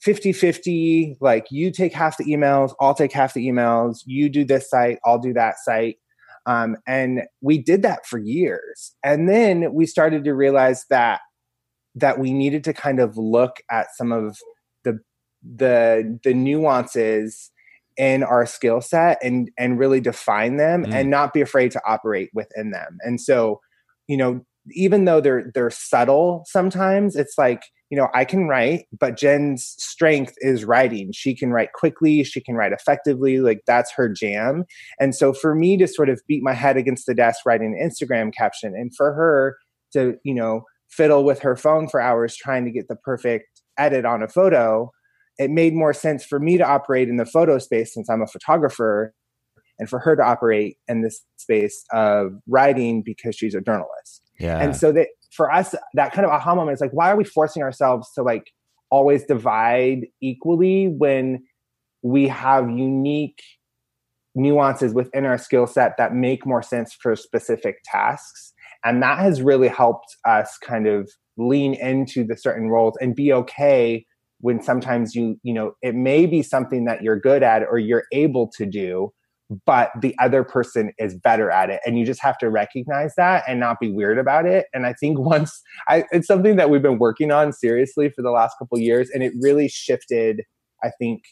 50-50 0.05 1.17
like 1.21 1.45
you 1.51 1.71
take 1.71 1.93
half 1.93 2.17
the 2.17 2.25
emails 2.25 2.73
i'll 2.79 2.95
take 2.95 3.11
half 3.11 3.35
the 3.35 3.47
emails 3.47 3.99
you 4.05 4.29
do 4.29 4.43
this 4.43 4.67
site 4.67 4.97
i'll 5.05 5.19
do 5.19 5.31
that 5.31 5.59
site 5.59 5.97
um, 6.47 6.75
and 6.87 7.21
we 7.41 7.59
did 7.59 7.83
that 7.83 8.07
for 8.07 8.17
years 8.17 8.95
and 9.03 9.29
then 9.29 9.73
we 9.75 9.85
started 9.85 10.23
to 10.23 10.33
realize 10.33 10.85
that 10.89 11.21
that 11.93 12.17
we 12.17 12.33
needed 12.33 12.63
to 12.63 12.73
kind 12.73 12.99
of 12.99 13.15
look 13.15 13.57
at 13.69 13.87
some 13.95 14.11
of 14.11 14.39
the 14.83 14.99
the 15.55 16.19
the 16.23 16.33
nuances 16.33 17.51
in 18.01 18.23
our 18.23 18.47
skill 18.47 18.81
set 18.81 19.19
and 19.23 19.51
and 19.59 19.77
really 19.77 20.01
define 20.01 20.57
them 20.57 20.83
Mm. 20.83 20.93
and 20.93 21.09
not 21.11 21.33
be 21.33 21.41
afraid 21.41 21.71
to 21.71 21.81
operate 21.85 22.31
within 22.33 22.71
them. 22.71 22.97
And 23.01 23.21
so 23.21 23.61
you 24.07 24.17
know 24.17 24.41
even 24.71 25.05
though 25.05 25.21
they're 25.21 25.51
they're 25.53 25.69
subtle 25.69 26.43
sometimes 26.47 27.15
it's 27.15 27.35
like 27.37 27.63
you 27.89 27.97
know 27.97 28.07
i 28.13 28.23
can 28.23 28.47
write 28.47 28.85
but 28.99 29.17
jen's 29.17 29.75
strength 29.77 30.33
is 30.39 30.65
writing. 30.65 31.11
She 31.13 31.35
can 31.35 31.51
write 31.51 31.73
quickly 31.73 32.23
she 32.23 32.41
can 32.41 32.55
write 32.55 32.71
effectively 32.73 33.39
like 33.39 33.61
that's 33.67 33.91
her 33.93 34.09
jam. 34.09 34.65
And 34.99 35.13
so 35.15 35.31
for 35.33 35.53
me 35.53 35.77
to 35.77 35.87
sort 35.87 36.09
of 36.09 36.21
beat 36.27 36.41
my 36.43 36.53
head 36.53 36.77
against 36.77 37.05
the 37.05 37.13
desk 37.13 37.39
writing 37.45 37.77
an 37.79 37.87
instagram 37.87 38.33
caption 38.33 38.73
and 38.75 38.91
for 38.95 39.13
her 39.13 39.57
to 39.93 40.15
you 40.23 40.33
know 40.33 40.63
fiddle 40.89 41.23
with 41.23 41.39
her 41.39 41.55
phone 41.55 41.87
for 41.87 42.01
hours 42.01 42.35
trying 42.35 42.65
to 42.65 42.71
get 42.71 42.87
the 42.87 42.95
perfect 42.95 43.61
edit 43.77 44.05
on 44.05 44.23
a 44.23 44.27
photo 44.27 44.91
it 45.39 45.49
made 45.49 45.73
more 45.73 45.93
sense 45.93 46.23
for 46.23 46.39
me 46.39 46.57
to 46.57 46.67
operate 46.67 47.09
in 47.09 47.17
the 47.17 47.25
photo 47.25 47.57
space 47.57 47.93
since 47.93 48.09
i'm 48.09 48.21
a 48.21 48.27
photographer 48.27 49.13
and 49.79 49.89
for 49.89 49.99
her 49.99 50.15
to 50.15 50.23
operate 50.23 50.77
in 50.87 51.01
this 51.01 51.23
space 51.37 51.83
of 51.91 52.33
writing 52.47 53.01
because 53.03 53.35
she's 53.35 53.55
a 53.55 53.61
journalist 53.61 54.21
yeah. 54.41 54.59
And 54.59 54.75
so 54.75 54.91
that 54.93 55.07
for 55.31 55.51
us, 55.51 55.75
that 55.93 56.13
kind 56.13 56.25
of 56.25 56.31
aha 56.31 56.55
moment 56.55 56.73
is 56.73 56.81
like, 56.81 56.91
why 56.91 57.11
are 57.11 57.15
we 57.15 57.23
forcing 57.23 57.61
ourselves 57.61 58.11
to 58.15 58.23
like 58.23 58.51
always 58.89 59.23
divide 59.23 60.07
equally 60.19 60.87
when 60.87 61.43
we 62.01 62.27
have 62.27 62.69
unique 62.69 63.41
nuances 64.33 64.93
within 64.93 65.25
our 65.25 65.37
skill 65.37 65.67
set 65.67 65.95
that 65.97 66.15
make 66.15 66.45
more 66.45 66.63
sense 66.63 66.93
for 66.99 67.15
specific 67.15 67.77
tasks? 67.85 68.51
And 68.83 69.01
that 69.03 69.19
has 69.19 69.43
really 69.43 69.67
helped 69.67 70.17
us 70.25 70.57
kind 70.57 70.87
of 70.87 71.09
lean 71.37 71.75
into 71.75 72.23
the 72.25 72.35
certain 72.35 72.69
roles 72.69 72.97
and 72.99 73.15
be 73.15 73.31
okay 73.31 74.05
when 74.41 74.61
sometimes 74.61 75.15
you, 75.15 75.39
you 75.43 75.53
know, 75.53 75.73
it 75.81 75.95
may 75.95 76.25
be 76.25 76.43
something 76.43 76.85
that 76.85 77.01
you're 77.01 77.19
good 77.19 77.43
at 77.43 77.63
or 77.63 77.79
you're 77.79 78.05
able 78.11 78.49
to 78.57 78.65
do, 78.65 79.11
but 79.65 79.91
the 80.01 80.15
other 80.19 80.43
person 80.43 80.91
is 80.97 81.15
better 81.15 81.49
at 81.49 81.69
it. 81.69 81.79
And 81.85 81.97
you 81.97 82.05
just 82.05 82.21
have 82.21 82.37
to 82.39 82.49
recognize 82.49 83.13
that 83.17 83.43
and 83.47 83.59
not 83.59 83.79
be 83.79 83.91
weird 83.91 84.17
about 84.17 84.45
it. 84.45 84.67
And 84.73 84.85
i 84.85 84.93
think 84.93 85.19
once 85.33 85.61
I, 85.87 86.05
it's 86.11 86.27
something 86.27 86.55
that 86.57 86.69
we've 86.69 86.81
been 86.81 86.99
working 86.99 87.31
on 87.31 87.53
seriously 87.53 88.09
for 88.09 88.21
the 88.21 88.31
last 88.31 88.55
couple 88.59 88.79
years 88.79 89.09
and 89.09 89.23
it 89.23 89.33
really 89.39 89.67
shifted 89.67 90.43
i 90.83 90.89
think 90.99 91.23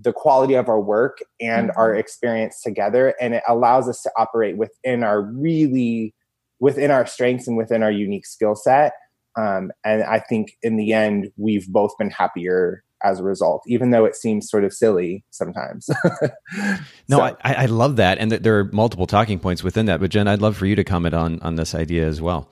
the 0.00 0.12
quality 0.12 0.54
of 0.54 0.68
our 0.68 0.80
work 0.80 1.18
and 1.40 1.68
mm-hmm. 1.68 1.78
our 1.78 1.94
experience 1.94 2.60
together. 2.62 3.14
And 3.20 3.34
it 3.34 3.42
allows 3.48 3.88
us 3.88 4.02
to 4.02 4.10
operate 4.16 4.56
within 4.56 5.02
our 5.02 5.22
really 5.22 6.14
within 6.60 6.92
our 6.92 7.06
strengths 7.06 7.48
and 7.48 7.56
within 7.56 7.82
our 7.82 7.90
unique 7.90 8.24
skill 8.26 8.54
set 8.54 8.92
um, 9.36 9.70
and 9.84 10.02
i 10.04 10.18
think 10.18 10.56
in 10.62 10.76
the 10.76 10.92
end 10.92 11.30
we've 11.36 11.68
both 11.68 11.96
been 11.98 12.10
happier 12.10 12.82
as 13.04 13.20
a 13.20 13.22
result, 13.22 13.62
even 13.66 13.90
though 13.90 14.04
it 14.04 14.16
seems 14.16 14.48
sort 14.48 14.64
of 14.64 14.72
silly 14.72 15.24
sometimes. 15.30 15.90
no, 17.08 17.18
so. 17.18 17.36
I, 17.42 17.54
I 17.54 17.66
love 17.66 17.96
that. 17.96 18.18
And 18.18 18.30
th- 18.30 18.42
there 18.42 18.58
are 18.58 18.64
multiple 18.72 19.06
talking 19.06 19.38
points 19.38 19.62
within 19.62 19.86
that. 19.86 20.00
But 20.00 20.10
Jen, 20.10 20.28
I'd 20.28 20.40
love 20.40 20.56
for 20.56 20.66
you 20.66 20.76
to 20.76 20.84
comment 20.84 21.14
on, 21.14 21.40
on 21.40 21.56
this 21.56 21.74
idea 21.74 22.06
as 22.06 22.20
well. 22.20 22.48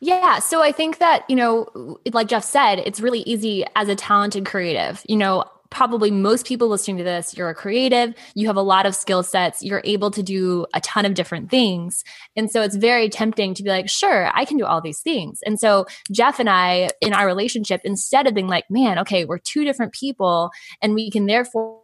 Yeah. 0.00 0.38
So 0.38 0.62
I 0.62 0.72
think 0.72 0.98
that, 0.98 1.28
you 1.28 1.36
know, 1.36 1.98
like 2.12 2.28
Jeff 2.28 2.44
said, 2.44 2.78
it's 2.80 3.00
really 3.00 3.20
easy 3.20 3.64
as 3.76 3.88
a 3.88 3.94
talented 3.94 4.46
creative. 4.46 5.04
You 5.08 5.16
know, 5.16 5.44
probably 5.70 6.10
most 6.10 6.46
people 6.46 6.68
listening 6.68 6.98
to 6.98 7.04
this, 7.04 7.36
you're 7.36 7.48
a 7.48 7.54
creative, 7.54 8.12
you 8.34 8.46
have 8.46 8.56
a 8.56 8.62
lot 8.62 8.86
of 8.86 8.94
skill 8.94 9.22
sets, 9.22 9.62
you're 9.62 9.82
able 9.84 10.10
to 10.10 10.22
do 10.22 10.66
a 10.74 10.80
ton 10.80 11.04
of 11.04 11.14
different 11.14 11.50
things. 11.50 12.02
And 12.36 12.50
so 12.50 12.60
it's 12.62 12.76
very 12.76 13.08
tempting 13.08 13.54
to 13.54 13.62
be 13.62 13.70
like, 13.70 13.88
sure, 13.88 14.30
I 14.34 14.44
can 14.44 14.56
do 14.56 14.66
all 14.66 14.80
these 14.80 15.00
things. 15.00 15.40
And 15.46 15.58
so 15.60 15.86
Jeff 16.10 16.40
and 16.40 16.50
I, 16.50 16.90
in 17.00 17.12
our 17.12 17.26
relationship, 17.26 17.80
instead 17.84 18.26
of 18.26 18.34
being 18.34 18.48
like, 18.48 18.64
man, 18.68 18.98
okay, 18.98 19.24
we're 19.24 19.38
two 19.38 19.64
different 19.64 19.92
people 19.92 20.50
and 20.82 20.94
we 20.94 21.10
can 21.10 21.26
therefore 21.26 21.80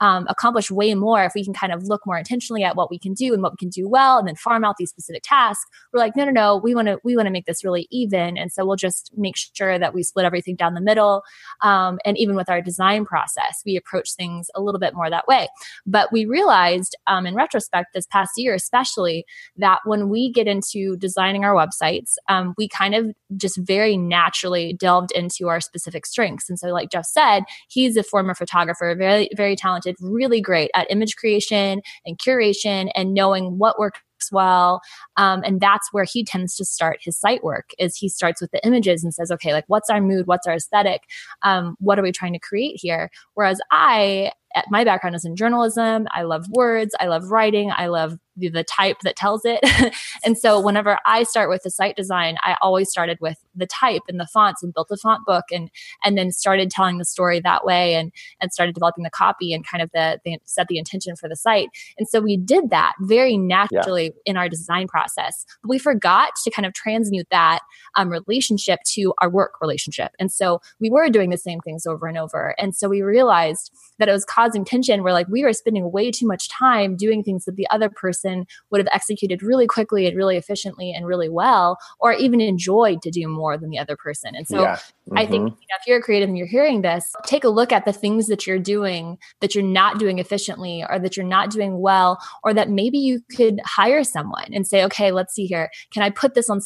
um, 0.00 0.26
accomplish 0.28 0.70
way 0.70 0.94
more 0.94 1.24
if 1.24 1.32
we 1.34 1.44
can 1.44 1.54
kind 1.54 1.72
of 1.72 1.84
look 1.84 2.02
more 2.06 2.18
intentionally 2.18 2.64
at 2.64 2.76
what 2.76 2.90
we 2.90 2.98
can 2.98 3.14
do 3.14 3.32
and 3.32 3.42
what 3.42 3.52
we 3.52 3.56
can 3.56 3.68
do 3.68 3.88
well 3.88 4.18
and 4.18 4.28
then 4.28 4.36
farm 4.36 4.64
out 4.64 4.76
these 4.78 4.90
specific 4.90 5.22
tasks. 5.24 5.64
We're 5.92 6.00
like 6.00 6.16
no 6.16 6.24
no 6.24 6.32
no 6.32 6.56
we 6.56 6.74
want 6.74 6.88
to 6.88 6.98
we 7.02 7.16
want 7.16 7.26
to 7.26 7.32
make 7.32 7.46
this 7.46 7.64
really 7.64 7.86
even. 7.90 8.36
And 8.36 8.52
so 8.52 8.64
we'll 8.66 8.76
just 8.76 9.12
make 9.16 9.36
sure 9.36 9.78
that 9.78 9.94
we 9.94 10.02
split 10.02 10.26
everything 10.26 10.56
down 10.56 10.74
the 10.74 10.80
middle. 10.80 11.22
Um, 11.62 11.98
and 12.04 12.18
even 12.18 12.36
with 12.36 12.50
our 12.50 12.60
design 12.60 13.04
process 13.04 13.62
we 13.64 13.76
approach 13.76 14.14
things 14.14 14.48
a 14.54 14.60
little 14.60 14.80
bit 14.80 14.94
more 14.94 15.08
that 15.08 15.26
way. 15.26 15.48
But 15.86 16.12
we 16.12 16.26
realized 16.26 16.96
um, 17.06 17.26
in 17.26 17.34
retrospect 17.34 17.94
this 17.94 18.06
past 18.06 18.32
year 18.36 18.54
especially 18.54 19.24
that 19.56 19.80
when 19.84 20.08
we 20.08 20.30
get 20.30 20.46
into 20.46 20.96
designing 20.96 21.44
our 21.44 21.54
websites 21.54 22.14
um, 22.28 22.54
we 22.58 22.68
kind 22.68 22.94
of 22.94 23.14
just 23.36 23.56
very 23.58 23.96
naturally 23.96 24.72
delved 24.74 25.10
into 25.12 25.48
our 25.48 25.60
specific 25.60 26.04
strengths. 26.04 26.48
And 26.50 26.58
so 26.58 26.68
like 26.68 26.90
jeff 26.90 27.06
said 27.06 27.44
he's 27.68 27.96
a 27.96 28.02
former 28.02 28.34
photographer 28.34 28.94
very 28.96 29.28
very 29.34 29.56
talented 29.56 29.85
talented, 29.86 29.96
really 30.00 30.40
great 30.40 30.70
at 30.74 30.90
image 30.90 31.16
creation 31.16 31.82
and 32.04 32.18
curation 32.18 32.90
and 32.94 33.14
knowing 33.14 33.58
what 33.58 33.78
works 33.78 34.00
well. 34.32 34.80
Um, 35.16 35.42
and 35.44 35.60
that's 35.60 35.88
where 35.92 36.04
he 36.04 36.24
tends 36.24 36.56
to 36.56 36.64
start 36.64 36.98
his 37.02 37.18
site 37.18 37.44
work 37.44 37.70
is 37.78 37.96
he 37.96 38.08
starts 38.08 38.40
with 38.40 38.50
the 38.50 38.64
images 38.66 39.04
and 39.04 39.12
says 39.12 39.30
okay 39.30 39.52
like 39.52 39.64
what's 39.68 39.90
our 39.90 40.00
mood? 40.00 40.26
What's 40.26 40.46
our 40.46 40.54
aesthetic? 40.54 41.02
Um, 41.42 41.76
what 41.80 41.98
are 41.98 42.02
we 42.02 42.12
trying 42.12 42.32
to 42.32 42.38
create 42.38 42.78
here? 42.80 43.10
Whereas 43.34 43.60
i 43.70 44.32
my 44.68 44.84
background 44.84 45.14
is 45.16 45.24
in 45.24 45.36
journalism 45.36 46.06
i 46.12 46.22
love 46.22 46.46
words 46.50 46.94
i 47.00 47.06
love 47.06 47.30
writing 47.30 47.70
i 47.76 47.86
love 47.86 48.18
the, 48.36 48.48
the 48.48 48.64
type 48.64 49.00
that 49.00 49.16
tells 49.16 49.42
it. 49.44 49.60
and 50.24 50.36
so 50.36 50.60
whenever 50.60 50.98
I 51.06 51.22
start 51.22 51.48
with 51.48 51.62
the 51.62 51.70
site 51.70 51.96
design, 51.96 52.36
I 52.42 52.56
always 52.60 52.90
started 52.90 53.18
with 53.20 53.38
the 53.54 53.66
type 53.66 54.02
and 54.08 54.20
the 54.20 54.26
fonts 54.26 54.62
and 54.62 54.74
built 54.74 54.90
a 54.90 54.96
font 54.96 55.24
book 55.26 55.44
and 55.50 55.70
and 56.04 56.16
then 56.18 56.30
started 56.30 56.70
telling 56.70 56.98
the 56.98 57.04
story 57.04 57.40
that 57.40 57.64
way 57.64 57.94
and 57.94 58.12
and 58.40 58.52
started 58.52 58.74
developing 58.74 59.04
the 59.04 59.10
copy 59.10 59.52
and 59.52 59.66
kind 59.66 59.82
of 59.82 59.90
the, 59.92 60.20
the 60.24 60.38
set 60.44 60.68
the 60.68 60.78
intention 60.78 61.16
for 61.16 61.28
the 61.28 61.36
site. 61.36 61.68
And 61.98 62.08
so 62.08 62.20
we 62.20 62.36
did 62.36 62.70
that 62.70 62.94
very 63.00 63.36
naturally 63.36 64.04
yeah. 64.04 64.10
in 64.26 64.36
our 64.36 64.48
design 64.48 64.86
process. 64.86 65.46
But 65.62 65.70
we 65.70 65.78
forgot 65.78 66.32
to 66.44 66.50
kind 66.50 66.66
of 66.66 66.74
transmute 66.74 67.28
that 67.30 67.60
um, 67.96 68.10
relationship 68.10 68.80
to 68.94 69.14
our 69.20 69.30
work 69.30 69.54
relationship. 69.60 70.12
And 70.18 70.30
so 70.30 70.60
we 70.80 70.90
were 70.90 71.08
doing 71.08 71.30
the 71.30 71.38
same 71.38 71.60
things 71.60 71.86
over 71.86 72.06
and 72.06 72.18
over. 72.18 72.54
And 72.58 72.74
so 72.74 72.88
we 72.88 73.02
realized 73.02 73.72
that 73.98 74.08
it 74.08 74.12
was 74.12 74.24
causing 74.36 74.64
tension 74.64 75.02
where 75.02 75.12
like 75.12 75.28
we 75.28 75.42
were 75.42 75.52
spending 75.52 75.90
way 75.90 76.10
too 76.10 76.26
much 76.26 76.48
time 76.48 76.96
doing 76.96 77.22
things 77.22 77.44
that 77.46 77.56
the 77.56 77.66
other 77.70 77.88
person 77.88 78.46
would 78.70 78.78
have 78.78 78.88
executed 78.92 79.42
really 79.42 79.66
quickly 79.66 80.06
and 80.06 80.16
really 80.16 80.36
efficiently 80.36 80.92
and 80.92 81.06
really 81.06 81.28
well 81.28 81.78
or 82.00 82.12
even 82.12 82.40
enjoyed 82.40 83.00
to 83.00 83.10
do 83.10 83.26
more 83.28 83.56
than 83.56 83.70
the 83.70 83.78
other 83.78 83.96
person 83.96 84.34
and 84.34 84.46
so 84.46 84.62
yeah. 84.62 84.76
mm-hmm. 84.76 85.18
i 85.18 85.26
think 85.26 85.44
mm-hmm. 85.44 85.60
you 85.60 85.66
know, 85.68 85.76
if 85.80 85.86
you're 85.86 85.98
a 85.98 86.02
creative 86.02 86.28
and 86.28 86.36
you're 86.36 86.46
hearing 86.46 86.82
this 86.82 87.14
take 87.24 87.44
a 87.44 87.48
look 87.48 87.72
at 87.72 87.84
the 87.84 87.92
things 87.92 88.26
that 88.26 88.46
you're 88.46 88.58
doing 88.58 89.16
that 89.40 89.54
you're 89.54 89.64
not 89.64 89.98
doing 89.98 90.18
efficiently 90.18 90.84
or 90.88 90.98
that 90.98 91.16
you're 91.16 91.26
not 91.26 91.50
doing 91.50 91.80
well 91.80 92.18
or 92.42 92.52
that 92.52 92.68
maybe 92.68 92.98
you 92.98 93.20
could 93.34 93.60
hire 93.64 94.04
someone 94.04 94.52
and 94.52 94.66
say 94.66 94.84
okay 94.84 95.10
let's 95.10 95.34
see 95.34 95.46
here 95.46 95.70
can 95.92 96.02
i 96.02 96.10
put 96.10 96.34
this 96.34 96.50
on 96.50 96.60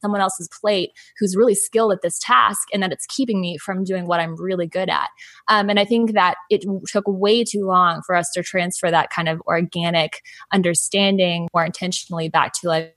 someone 0.00 0.20
else's 0.20 0.48
plate 0.60 0.90
who's 1.18 1.36
really 1.36 1.54
skilled 1.54 1.92
at 1.92 2.02
this 2.02 2.18
task 2.18 2.68
and 2.72 2.82
that 2.82 2.92
it's 2.92 3.06
keeping 3.06 3.40
me 3.40 3.58
from 3.58 3.84
doing 3.84 4.06
what 4.06 4.20
I'm 4.20 4.36
really 4.36 4.66
good 4.66 4.88
at. 4.88 5.08
Um, 5.48 5.68
and 5.68 5.78
I 5.78 5.84
think 5.84 6.14
that 6.14 6.36
it 6.50 6.64
took 6.86 7.04
way 7.06 7.44
too 7.44 7.66
long 7.66 8.02
for 8.06 8.14
us 8.14 8.30
to 8.34 8.42
transfer 8.42 8.90
that 8.90 9.10
kind 9.10 9.28
of 9.28 9.40
organic 9.46 10.22
understanding 10.52 11.48
more 11.52 11.64
intentionally 11.64 12.28
back 12.28 12.52
to 12.60 12.68
like 12.68 12.96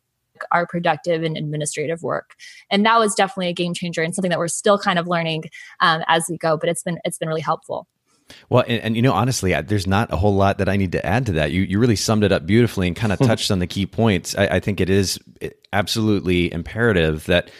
our 0.51 0.65
productive 0.65 1.23
and 1.23 1.37
administrative 1.37 2.01
work 2.01 2.33
and 2.69 2.85
that 2.85 2.99
was 2.99 3.13
definitely 3.13 3.47
a 3.47 3.53
game 3.53 3.73
changer 3.73 4.01
and 4.01 4.13
something 4.13 4.31
that 4.31 4.39
we're 4.39 4.47
still 4.47 4.77
kind 4.77 4.97
of 4.97 5.07
learning 5.07 5.43
um, 5.79 6.03
as 6.07 6.25
we 6.29 6.37
go 6.37 6.57
but 6.57 6.67
it's 6.67 6.83
been 6.83 6.99
it's 7.05 7.17
been 7.17 7.29
really 7.29 7.39
helpful 7.39 7.87
well, 8.49 8.63
and, 8.67 8.81
and, 8.81 8.95
you 8.95 9.01
know, 9.01 9.13
honestly, 9.13 9.59
there's 9.61 9.87
not 9.87 10.11
a 10.11 10.15
whole 10.15 10.33
lot 10.33 10.57
that 10.57 10.69
I 10.69 10.77
need 10.77 10.93
to 10.93 11.05
add 11.05 11.25
to 11.27 11.33
that. 11.33 11.51
You 11.51 11.61
you 11.63 11.79
really 11.79 11.95
summed 11.95 12.23
it 12.23 12.31
up 12.31 12.45
beautifully 12.45 12.87
and 12.87 12.95
kind 12.95 13.13
of 13.13 13.19
touched 13.27 13.51
on 13.51 13.59
the 13.59 13.67
key 13.67 13.85
points. 13.85 14.35
I, 14.35 14.45
I 14.47 14.59
think 14.59 14.79
it 14.79 14.89
is 14.89 15.19
absolutely 15.73 16.53
imperative 16.53 17.25
that 17.25 17.51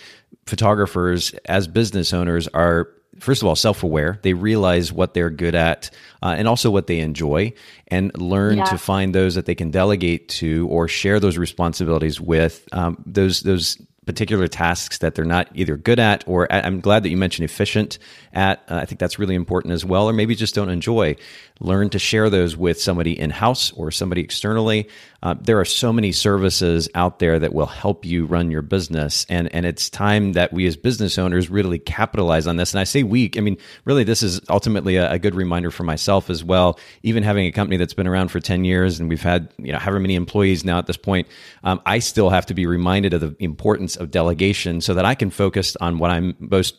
photographers, 0.46 1.34
as 1.46 1.68
business 1.68 2.14
owners, 2.14 2.48
are 2.50 2.90
first 3.20 3.42
of 3.44 3.48
all 3.48 3.56
self-aware 3.56 4.20
they 4.24 4.34
realize 4.34 4.92
what 4.92 5.14
they're 5.14 5.30
good 5.30 5.54
at 5.54 5.92
uh, 6.24 6.34
and 6.36 6.48
also 6.48 6.72
what 6.72 6.88
they 6.88 7.00
enjoy 7.00 7.54
and 7.88 8.16
learn 8.20 8.58
yeah. 8.58 8.64
to 8.64 8.78
find 8.78 9.14
those 9.14 9.36
that 9.36 9.46
they 9.46 9.54
can 9.54 9.70
delegate 9.70 10.28
to 10.28 10.68
or 10.70 10.88
share 10.88 11.20
those 11.20 11.38
responsibilities 11.38 12.20
with 12.20 12.68
um, 12.72 13.02
those 13.06 13.42
those 13.42 13.78
particular 14.06 14.48
tasks 14.48 14.98
that 15.00 15.16
they're 15.16 15.26
not 15.26 15.48
either 15.54 15.78
good 15.78 16.00
at 16.00 16.24
or 16.28 16.52
I'm 16.52 16.82
glad 16.82 17.04
that 17.04 17.10
you 17.10 17.18
mentioned 17.18 17.46
efficient 17.46 18.00
at. 18.34 18.64
Uh, 18.70 18.76
I 18.76 18.86
think 18.86 19.00
that's 19.00 19.18
really 19.18 19.36
important 19.36 19.74
as 19.74 19.86
well, 19.86 20.10
or 20.10 20.14
maybe 20.14 20.36
just 20.36 20.56
don't 20.56 20.70
enjoy. 20.70 21.16
Learn 21.60 21.90
to 21.92 22.00
share 22.00 22.30
those 22.30 22.58
with 22.58 22.82
somebody 22.82 23.18
in 23.18 23.30
house 23.30 23.72
or 23.72 23.92
somebody 23.92 24.22
externally. 24.22 24.90
Uh, 25.24 25.36
there 25.40 25.58
are 25.58 25.66
so 25.66 25.94
many 25.94 26.12
services 26.12 26.90
out 26.96 27.20
there 27.20 27.40
that 27.40 27.54
will 27.54 27.66
help 27.66 28.04
you 28.04 28.26
run 28.26 28.52
your 28.52 28.62
business, 28.62 29.26
and 29.30 29.48
and 29.56 29.66
it's 29.66 29.90
time 29.90 30.34
that 30.34 30.52
we 30.52 30.68
as 30.68 30.76
business 30.76 31.18
owners 31.18 31.50
really 31.50 31.80
capitalize 31.80 32.46
on 32.46 32.58
this. 32.58 32.74
And 32.74 32.82
I 32.82 32.84
say 32.84 33.04
we, 33.04 33.32
I 33.38 33.40
mean, 33.40 33.58
really, 33.86 34.04
this 34.04 34.22
is 34.22 34.42
ultimately 34.50 34.98
a, 34.98 35.14
a 35.14 35.20
good 35.20 35.34
reminder 35.34 35.72
for 35.72 35.84
myself 35.84 36.30
as 36.30 36.44
well. 36.44 36.78
Even 37.04 37.24
having 37.24 37.46
a 37.46 37.54
company 37.54 37.78
that's 37.78 37.94
been 37.94 38.06
around 38.06 38.32
for 38.32 38.42
ten 38.42 38.66
years 38.66 39.00
and 39.00 39.08
we've 39.08 39.22
had 39.22 39.48
you 39.58 39.72
know 39.72 39.80
however 39.80 40.02
many 40.02 40.16
employees 40.16 40.66
now 40.66 40.78
at 40.78 40.88
this 40.88 40.98
point, 40.98 41.30
um, 41.64 41.82
I 41.86 42.00
still 42.00 42.30
have 42.30 42.46
to 42.48 42.54
be 42.54 42.66
reminded 42.66 43.14
of 43.14 43.22
the 43.22 43.36
importance 43.40 43.96
of 43.96 44.12
delegation 44.12 44.82
so 44.82 44.94
that 44.94 45.06
I 45.06 45.16
can 45.16 45.30
focus 45.30 45.78
on 45.78 46.00
what 46.00 46.12
I'm 46.12 46.36
most 46.40 46.76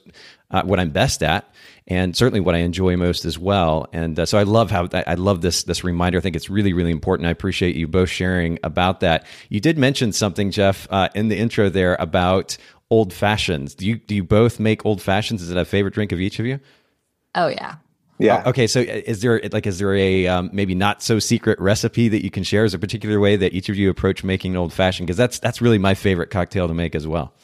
uh, 0.51 0.63
what 0.65 0.79
I'm 0.79 0.91
best 0.91 1.23
at 1.23 1.49
and 1.87 2.17
certainly 2.17 2.41
what 2.41 2.55
I 2.55 2.59
enjoy 2.59 2.97
most 2.97 3.25
as 3.25 3.39
well. 3.39 3.87
And 3.93 4.19
uh, 4.19 4.27
so 4.27 4.39
I 4.39 4.45
love 4.45 4.71
how 4.71 4.89
I 4.93 5.15
love 5.15 5.43
this 5.43 5.65
this 5.65 5.85
reminder. 5.85 6.19
I 6.19 6.21
think 6.21 6.37
it's 6.37 6.51
really 6.51 6.73
really 6.73 6.91
important. 6.91 7.27
I 7.27 7.31
appreciate 7.31 7.77
you 7.77 7.87
both 7.87 8.09
sharing 8.09 8.59
about 8.63 9.01
that. 9.01 9.27
You 9.49 9.61
did 9.61 9.79
mention 9.79 10.13
something, 10.13 10.51
Jeff, 10.51 10.87
uh, 10.91 11.09
in 11.15 11.29
the 11.29 11.37
intro 11.37 11.69
there 11.69 11.97
about 11.99 12.57
old 12.91 13.13
fashions. 13.13 13.75
Do 13.75 13.87
you 13.87 13.97
do 13.97 14.15
you 14.15 14.25
both 14.25 14.59
make 14.59 14.85
old 14.87 15.03
fashions? 15.03 15.43
Is 15.43 15.51
it 15.51 15.57
a 15.57 15.65
favorite 15.65 15.95
drink 15.95 16.13
of 16.13 16.21
each 16.21 16.39
of 16.39 16.47
you? 16.47 16.61
Oh 17.35 17.49
yeah. 17.49 17.77
Yeah. 18.19 18.45
Oh, 18.47 18.51
okay. 18.51 18.67
So 18.67 18.81
uh, 18.81 18.85
is 18.85 19.21
there 19.21 19.41
like 19.53 19.67
is 19.67 19.79
there 19.79 19.95
a 19.95 20.27
um, 20.29 20.51
maybe 20.53 20.75
not 20.75 21.03
so 21.03 21.19
secret 21.19 21.61
recipe 21.61 22.09
that 22.09 22.23
you 22.25 22.31
can 22.31 22.45
share? 22.45 22.65
Is 22.65 22.73
there 22.73 22.79
a 22.79 22.81
particular 22.81 23.19
way 23.21 23.37
that 23.37 23.53
each 23.53 23.69
of 23.69 23.77
you 23.77 23.91
approach 23.91 24.23
making 24.23 24.53
an 24.53 24.57
old 24.57 24.73
fashioned? 24.73 25.07
Because 25.07 25.17
that's 25.17 25.39
that's 25.39 25.61
really 25.61 25.79
my 25.79 25.95
favorite 25.95 26.31
cocktail 26.31 26.69
to 26.69 26.75
make 26.75 26.95
as 26.95 27.07
well. 27.07 27.35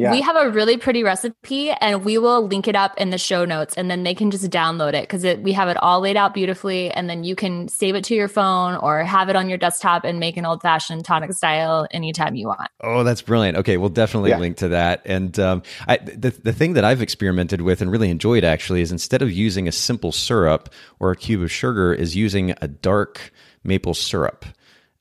Yeah. 0.00 0.12
We 0.12 0.22
have 0.22 0.36
a 0.36 0.50
really 0.50 0.78
pretty 0.78 1.02
recipe 1.02 1.70
and 1.70 2.04
we 2.04 2.16
will 2.16 2.46
link 2.46 2.66
it 2.66 2.74
up 2.74 2.96
in 2.96 3.10
the 3.10 3.18
show 3.18 3.44
notes 3.44 3.74
and 3.76 3.90
then 3.90 4.02
they 4.02 4.14
can 4.14 4.30
just 4.30 4.50
download 4.50 4.94
it 4.94 5.02
because 5.02 5.22
we 5.40 5.52
have 5.52 5.68
it 5.68 5.76
all 5.76 6.00
laid 6.00 6.16
out 6.16 6.32
beautifully. 6.32 6.90
And 6.90 7.08
then 7.08 7.22
you 7.22 7.36
can 7.36 7.68
save 7.68 7.94
it 7.94 8.04
to 8.04 8.14
your 8.14 8.28
phone 8.28 8.76
or 8.76 9.04
have 9.04 9.28
it 9.28 9.36
on 9.36 9.48
your 9.48 9.58
desktop 9.58 10.04
and 10.04 10.18
make 10.18 10.36
an 10.36 10.46
old 10.46 10.62
fashioned 10.62 11.04
tonic 11.04 11.32
style 11.34 11.86
anytime 11.90 12.34
you 12.34 12.46
want. 12.46 12.70
Oh, 12.80 13.04
that's 13.04 13.22
brilliant. 13.22 13.58
Okay. 13.58 13.76
We'll 13.76 13.90
definitely 13.90 14.30
yeah. 14.30 14.38
link 14.38 14.56
to 14.58 14.68
that. 14.68 15.02
And 15.04 15.38
um, 15.38 15.62
I, 15.86 15.98
the, 15.98 16.30
the 16.30 16.52
thing 16.52 16.72
that 16.74 16.84
I've 16.84 17.02
experimented 17.02 17.60
with 17.60 17.82
and 17.82 17.90
really 17.90 18.10
enjoyed 18.10 18.42
actually 18.42 18.80
is 18.80 18.90
instead 18.90 19.20
of 19.20 19.30
using 19.30 19.68
a 19.68 19.72
simple 19.72 20.12
syrup 20.12 20.70
or 20.98 21.10
a 21.10 21.16
cube 21.16 21.42
of 21.42 21.52
sugar, 21.52 21.92
is 21.92 22.16
using 22.16 22.54
a 22.60 22.68
dark 22.68 23.32
maple 23.64 23.94
syrup. 23.94 24.44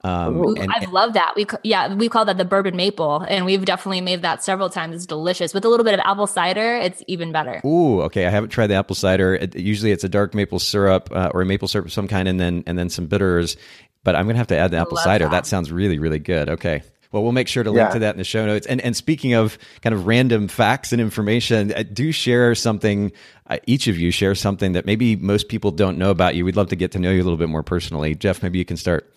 Um, 0.03 0.37
Ooh, 0.37 0.55
and, 0.55 0.71
I 0.71 0.85
love 0.85 1.13
that. 1.13 1.33
We 1.35 1.45
yeah, 1.63 1.93
we 1.93 2.07
call 2.07 2.23
that 2.25 2.37
the 2.37 2.45
bourbon 2.45 2.77
maple, 2.77 3.25
and 3.27 3.45
we've 3.45 3.65
definitely 3.65 3.99
made 3.99 4.21
that 4.21 4.43
several 4.43 4.69
times. 4.69 4.95
It's 4.95 5.05
delicious 5.05 5.53
with 5.53 5.65
a 5.65 5.69
little 5.69 5.83
bit 5.83 5.93
of 5.93 5.99
apple 6.01 6.27
cider. 6.27 6.77
It's 6.77 7.03
even 7.07 7.33
better. 7.33 7.61
Ooh, 7.65 8.01
okay. 8.03 8.25
I 8.25 8.29
haven't 8.29 8.49
tried 8.49 8.67
the 8.67 8.75
apple 8.75 8.95
cider. 8.95 9.35
It, 9.35 9.55
usually, 9.57 9.91
it's 9.91 10.05
a 10.05 10.09
dark 10.09 10.33
maple 10.33 10.59
syrup 10.59 11.09
uh, 11.11 11.31
or 11.33 11.41
a 11.41 11.45
maple 11.45 11.67
syrup 11.67 11.87
of 11.87 11.91
some 11.91 12.07
kind, 12.07 12.29
and 12.29 12.39
then 12.39 12.63
and 12.65 12.77
then 12.77 12.89
some 12.89 13.07
bitters. 13.07 13.57
But 14.05 14.15
I'm 14.15 14.25
gonna 14.25 14.37
have 14.37 14.47
to 14.47 14.57
add 14.57 14.71
the 14.71 14.77
apple 14.77 14.97
cider. 14.97 15.25
That. 15.25 15.31
that. 15.31 15.45
sounds 15.47 15.71
really 15.71 15.99
really 15.99 16.19
good. 16.19 16.49
Okay. 16.49 16.81
Well, 17.11 17.23
we'll 17.23 17.31
make 17.31 17.47
sure 17.47 17.63
to 17.63 17.71
link 17.71 17.87
yeah. 17.87 17.93
to 17.93 17.99
that 17.99 18.13
in 18.13 18.19
the 18.19 18.23
show 18.23 18.45
notes. 18.45 18.67
And 18.67 18.79
and 18.81 18.95
speaking 18.95 19.33
of 19.33 19.57
kind 19.81 19.93
of 19.93 20.07
random 20.07 20.47
facts 20.47 20.93
and 20.93 21.01
information, 21.01 21.73
uh, 21.73 21.83
do 21.91 22.13
share 22.13 22.55
something. 22.55 23.11
Uh, 23.47 23.57
each 23.65 23.87
of 23.87 23.97
you 23.97 24.11
share 24.11 24.35
something 24.35 24.73
that 24.73 24.85
maybe 24.85 25.17
most 25.17 25.49
people 25.49 25.71
don't 25.71 25.97
know 25.97 26.11
about 26.11 26.35
you. 26.35 26.45
We'd 26.45 26.55
love 26.55 26.69
to 26.69 26.75
get 26.77 26.91
to 26.93 26.99
know 26.99 27.11
you 27.11 27.21
a 27.21 27.25
little 27.25 27.37
bit 27.37 27.49
more 27.49 27.63
personally. 27.63 28.15
Jeff, 28.15 28.41
maybe 28.43 28.59
you 28.59 28.65
can 28.65 28.77
start. 28.77 29.11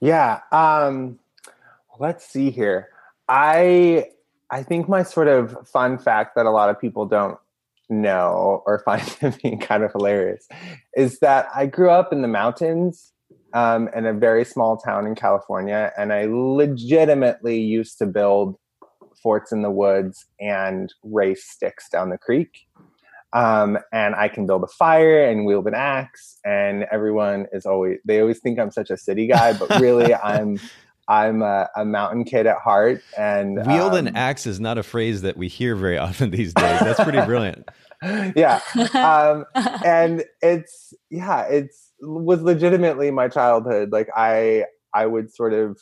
Yeah. 0.00 0.40
Um, 0.52 1.18
let's 1.98 2.26
see 2.26 2.50
here. 2.50 2.88
I 3.28 4.06
I 4.50 4.62
think 4.62 4.88
my 4.88 5.02
sort 5.02 5.28
of 5.28 5.68
fun 5.68 5.98
fact 5.98 6.36
that 6.36 6.46
a 6.46 6.50
lot 6.50 6.70
of 6.70 6.80
people 6.80 7.06
don't 7.06 7.38
know 7.88 8.62
or 8.66 8.78
find 8.84 9.06
to 9.20 9.32
be 9.42 9.56
kind 9.56 9.82
of 9.82 9.92
hilarious 9.92 10.48
is 10.96 11.18
that 11.20 11.48
I 11.54 11.66
grew 11.66 11.90
up 11.90 12.12
in 12.12 12.22
the 12.22 12.28
mountains 12.28 13.12
um, 13.52 13.88
in 13.94 14.06
a 14.06 14.12
very 14.12 14.44
small 14.44 14.76
town 14.76 15.06
in 15.06 15.14
California, 15.14 15.92
and 15.96 16.12
I 16.12 16.26
legitimately 16.28 17.58
used 17.58 17.96
to 17.98 18.06
build 18.06 18.56
forts 19.22 19.50
in 19.50 19.62
the 19.62 19.70
woods 19.70 20.26
and 20.38 20.92
race 21.02 21.44
sticks 21.44 21.88
down 21.88 22.10
the 22.10 22.18
creek. 22.18 22.65
Um, 23.32 23.78
and 23.92 24.14
I 24.14 24.28
can 24.28 24.46
build 24.46 24.62
a 24.62 24.68
fire 24.68 25.24
and 25.24 25.44
wield 25.44 25.66
an 25.66 25.74
axe, 25.74 26.38
and 26.44 26.86
everyone 26.90 27.46
is 27.52 27.66
always 27.66 27.98
they 28.04 28.20
always 28.20 28.38
think 28.38 28.58
I'm 28.58 28.70
such 28.70 28.90
a 28.90 28.96
city 28.96 29.26
guy, 29.26 29.52
but 29.52 29.80
really 29.80 30.14
I'm 30.24 30.58
I'm 31.08 31.42
a, 31.42 31.68
a, 31.76 31.84
mountain 31.84 32.24
kid 32.24 32.46
at 32.46 32.58
heart. 32.58 33.02
And 33.16 33.64
wield 33.66 33.92
um, 33.92 34.06
an 34.06 34.16
axe 34.16 34.46
is 34.46 34.58
not 34.58 34.76
a 34.76 34.82
phrase 34.82 35.22
that 35.22 35.36
we 35.36 35.48
hear 35.48 35.76
very 35.76 35.98
often 35.98 36.30
these 36.30 36.52
days. 36.52 36.80
That's 36.80 37.02
pretty 37.02 37.20
brilliant. 37.24 37.68
yeah, 38.36 38.60
um, 38.94 39.44
and 39.84 40.24
it's 40.42 40.92
yeah, 41.10 41.42
it's 41.42 41.92
was 42.00 42.42
legitimately 42.42 43.10
my 43.10 43.28
childhood. 43.28 43.90
Like 43.92 44.08
I 44.14 44.64
I 44.94 45.06
would 45.06 45.32
sort 45.34 45.52
of 45.52 45.80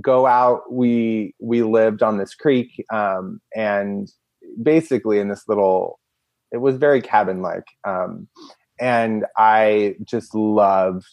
go 0.00 0.26
out. 0.26 0.70
We 0.70 1.34
we 1.40 1.62
lived 1.62 2.02
on 2.02 2.18
this 2.18 2.34
creek, 2.34 2.84
um, 2.92 3.40
and 3.56 4.08
basically 4.62 5.18
in 5.18 5.28
this 5.28 5.44
little 5.48 5.98
it 6.52 6.58
was 6.58 6.76
very 6.76 7.00
cabin 7.00 7.42
like 7.42 7.64
um, 7.84 8.28
and 8.80 9.24
i 9.36 9.94
just 10.04 10.34
loved 10.34 11.06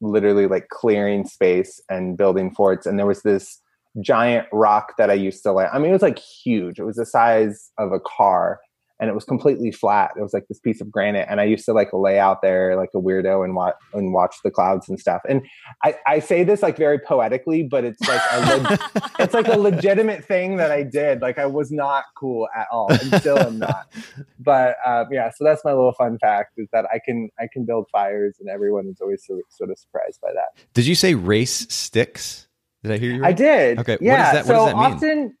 literally 0.00 0.46
like 0.46 0.68
clearing 0.68 1.24
space 1.24 1.80
and 1.88 2.16
building 2.16 2.54
forts 2.54 2.86
and 2.86 2.98
there 2.98 3.06
was 3.06 3.22
this 3.22 3.60
giant 4.00 4.46
rock 4.52 4.94
that 4.96 5.10
i 5.10 5.14
used 5.14 5.42
to 5.42 5.50
like 5.52 5.68
i 5.72 5.78
mean 5.78 5.90
it 5.90 5.92
was 5.92 6.02
like 6.02 6.18
huge. 6.18 6.78
It 6.78 6.84
was 6.84 6.96
the 6.96 7.06
size 7.06 7.70
of 7.78 7.92
a 7.92 8.00
car 8.00 8.60
and 9.00 9.08
it 9.08 9.14
was 9.14 9.24
completely 9.24 9.70
flat. 9.70 10.12
It 10.16 10.22
was 10.22 10.32
like 10.32 10.46
this 10.48 10.58
piece 10.58 10.80
of 10.80 10.90
granite, 10.90 11.26
and 11.30 11.40
I 11.40 11.44
used 11.44 11.64
to 11.66 11.72
like 11.72 11.90
lay 11.92 12.18
out 12.18 12.42
there 12.42 12.76
like 12.76 12.90
a 12.94 12.98
weirdo 12.98 13.44
and 13.44 13.54
watch 13.54 13.74
and 13.92 14.12
watch 14.12 14.36
the 14.42 14.50
clouds 14.50 14.88
and 14.88 14.98
stuff. 14.98 15.22
And 15.28 15.46
I, 15.84 15.94
I 16.06 16.18
say 16.18 16.44
this 16.44 16.62
like 16.62 16.76
very 16.76 16.98
poetically, 16.98 17.62
but 17.62 17.84
it's 17.84 18.00
like 18.08 18.20
a 18.32 18.40
leg- 18.40 18.80
it's 19.18 19.34
like 19.34 19.48
a 19.48 19.58
legitimate 19.58 20.24
thing 20.24 20.56
that 20.56 20.70
I 20.70 20.82
did. 20.82 21.20
Like 21.20 21.38
I 21.38 21.46
was 21.46 21.70
not 21.70 22.04
cool 22.16 22.48
at 22.56 22.66
all, 22.72 22.90
and 22.90 23.14
still 23.20 23.38
am 23.38 23.58
not. 23.58 23.92
But 24.38 24.76
um, 24.84 25.06
yeah, 25.12 25.30
so 25.30 25.44
that's 25.44 25.64
my 25.64 25.72
little 25.72 25.92
fun 25.92 26.18
fact 26.18 26.54
is 26.56 26.68
that 26.72 26.86
I 26.92 26.98
can 27.04 27.28
I 27.38 27.48
can 27.52 27.64
build 27.64 27.86
fires, 27.92 28.36
and 28.40 28.48
everyone 28.48 28.88
is 28.88 29.00
always 29.00 29.24
sort 29.24 29.38
of, 29.38 29.44
sort 29.50 29.70
of 29.70 29.78
surprised 29.78 30.20
by 30.20 30.32
that. 30.32 30.64
Did 30.74 30.86
you 30.86 30.94
say 30.94 31.14
race 31.14 31.66
sticks? 31.68 32.48
Did 32.82 32.92
I 32.92 32.98
hear 32.98 33.12
you? 33.12 33.22
Right? 33.22 33.28
I 33.28 33.32
did. 33.32 33.78
Okay. 33.78 33.98
Yeah. 34.00 34.12
What 34.12 34.32
that, 34.32 34.34
what 34.34 34.46
so 34.46 34.52
does 34.52 34.66
that 34.66 34.76
mean? 34.76 34.84
often, 34.84 35.36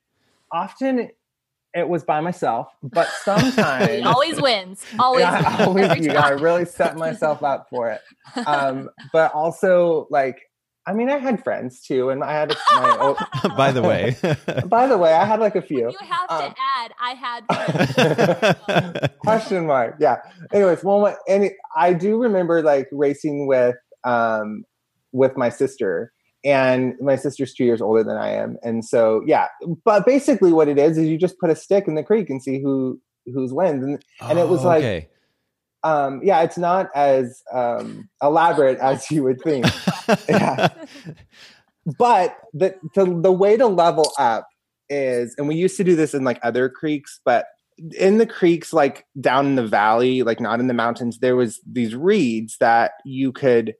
often 0.52 1.10
it 1.74 1.88
was 1.88 2.04
by 2.04 2.20
myself, 2.20 2.68
but 2.82 3.08
sometimes 3.24 3.90
he 3.90 4.02
always 4.02 4.40
wins. 4.40 4.84
Always, 4.98 5.22
yeah, 5.22 5.56
wins. 5.56 5.60
always 5.88 6.06
you 6.06 6.12
gotta 6.12 6.36
really 6.36 6.64
set 6.64 6.96
myself 6.96 7.42
up 7.42 7.66
for 7.70 7.90
it. 7.90 8.00
Um, 8.46 8.90
but 9.12 9.32
also 9.32 10.06
like 10.10 10.38
I 10.88 10.94
mean, 10.94 11.10
I 11.10 11.18
had 11.18 11.44
friends 11.44 11.82
too, 11.82 12.08
and 12.08 12.24
I 12.24 12.32
had 12.32 12.48
my. 12.48 12.96
Oh, 13.00 13.16
by 13.58 13.72
the 13.72 13.82
way, 13.82 14.16
by 14.64 14.86
the 14.86 14.96
way, 14.96 15.12
I 15.12 15.26
had 15.26 15.38
like 15.38 15.54
a 15.54 15.60
few. 15.60 15.90
You 15.90 15.98
have 16.00 16.30
um, 16.30 16.50
to 16.50 16.54
add. 16.78 16.94
I 16.98 17.12
had 18.66 19.10
question 19.18 19.66
mark. 19.66 19.96
Yeah. 20.00 20.16
Anyways, 20.50 20.82
well, 20.82 21.14
any 21.28 21.50
I 21.76 21.92
do 21.92 22.16
remember 22.16 22.62
like 22.62 22.88
racing 22.90 23.46
with 23.46 23.76
um 24.04 24.64
with 25.12 25.36
my 25.36 25.50
sister, 25.50 26.14
and 26.44 26.94
my 27.00 27.16
sister's 27.16 27.52
two 27.54 27.64
years 27.64 27.80
older 27.80 28.04
than 28.04 28.16
I 28.16 28.30
am, 28.30 28.56
and 28.62 28.84
so 28.84 29.22
yeah. 29.26 29.48
But 29.84 30.06
basically, 30.06 30.52
what 30.52 30.68
it 30.68 30.78
is 30.78 30.98
is 30.98 31.08
you 31.08 31.18
just 31.18 31.38
put 31.38 31.50
a 31.50 31.56
stick 31.56 31.88
in 31.88 31.94
the 31.94 32.04
creek 32.04 32.30
and 32.30 32.42
see 32.42 32.60
who 32.60 33.00
who's 33.26 33.52
wins, 33.52 33.82
and 33.84 34.02
and 34.20 34.38
it 34.38 34.48
was 34.48 34.64
oh, 34.64 34.68
like, 34.68 34.84
okay. 34.84 35.08
um, 35.82 36.20
yeah, 36.22 36.42
it's 36.42 36.58
not 36.58 36.88
as 36.94 37.42
um, 37.52 38.08
elaborate 38.22 38.78
as 38.78 39.10
you 39.10 39.24
would 39.24 39.40
think. 39.42 39.66
yeah, 40.28 40.68
but 41.98 42.36
the, 42.52 42.74
the 42.94 43.04
the 43.22 43.32
way 43.32 43.56
to 43.56 43.66
level 43.66 44.12
up 44.18 44.48
is, 44.88 45.34
and 45.38 45.48
we 45.48 45.56
used 45.56 45.76
to 45.78 45.84
do 45.84 45.96
this 45.96 46.14
in 46.14 46.24
like 46.24 46.38
other 46.42 46.68
creeks, 46.68 47.20
but 47.24 47.46
in 47.96 48.18
the 48.18 48.26
creeks 48.26 48.72
like 48.72 49.06
down 49.20 49.46
in 49.46 49.54
the 49.54 49.66
valley 49.66 50.24
like 50.24 50.40
not 50.40 50.58
in 50.58 50.66
the 50.66 50.74
mountains 50.74 51.18
there 51.18 51.36
was 51.36 51.60
these 51.64 51.94
reeds 51.94 52.56
that 52.58 52.92
you 53.04 53.30
could 53.30 53.72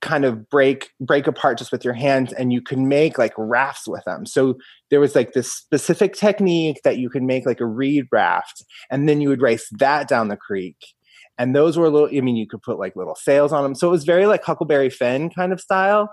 kind 0.00 0.24
of 0.24 0.48
break 0.48 0.90
break 1.00 1.26
apart 1.26 1.58
just 1.58 1.72
with 1.72 1.84
your 1.84 1.94
hands 1.94 2.32
and 2.32 2.52
you 2.52 2.62
can 2.62 2.88
make 2.88 3.18
like 3.18 3.34
rafts 3.36 3.86
with 3.86 4.04
them. 4.04 4.24
So 4.24 4.56
there 4.90 5.00
was 5.00 5.14
like 5.14 5.32
this 5.32 5.52
specific 5.52 6.14
technique 6.14 6.80
that 6.84 6.98
you 6.98 7.10
could 7.10 7.22
make 7.22 7.46
like 7.46 7.60
a 7.60 7.66
reed 7.66 8.06
raft 8.10 8.64
and 8.90 9.08
then 9.08 9.20
you 9.20 9.28
would 9.28 9.42
race 9.42 9.68
that 9.78 10.08
down 10.08 10.28
the 10.28 10.36
creek. 10.36 10.76
And 11.38 11.56
those 11.56 11.78
were 11.78 11.86
a 11.86 11.90
little 11.90 12.08
i 12.08 12.20
mean 12.20 12.36
you 12.36 12.46
could 12.46 12.60
put 12.60 12.78
like 12.78 12.96
little 12.96 13.14
sails 13.14 13.50
on 13.50 13.62
them 13.62 13.74
so 13.74 13.88
it 13.88 13.90
was 13.90 14.04
very 14.04 14.26
like 14.26 14.44
huckleberry 14.44 14.90
finn 14.90 15.30
kind 15.30 15.52
of 15.52 15.60
style. 15.60 16.10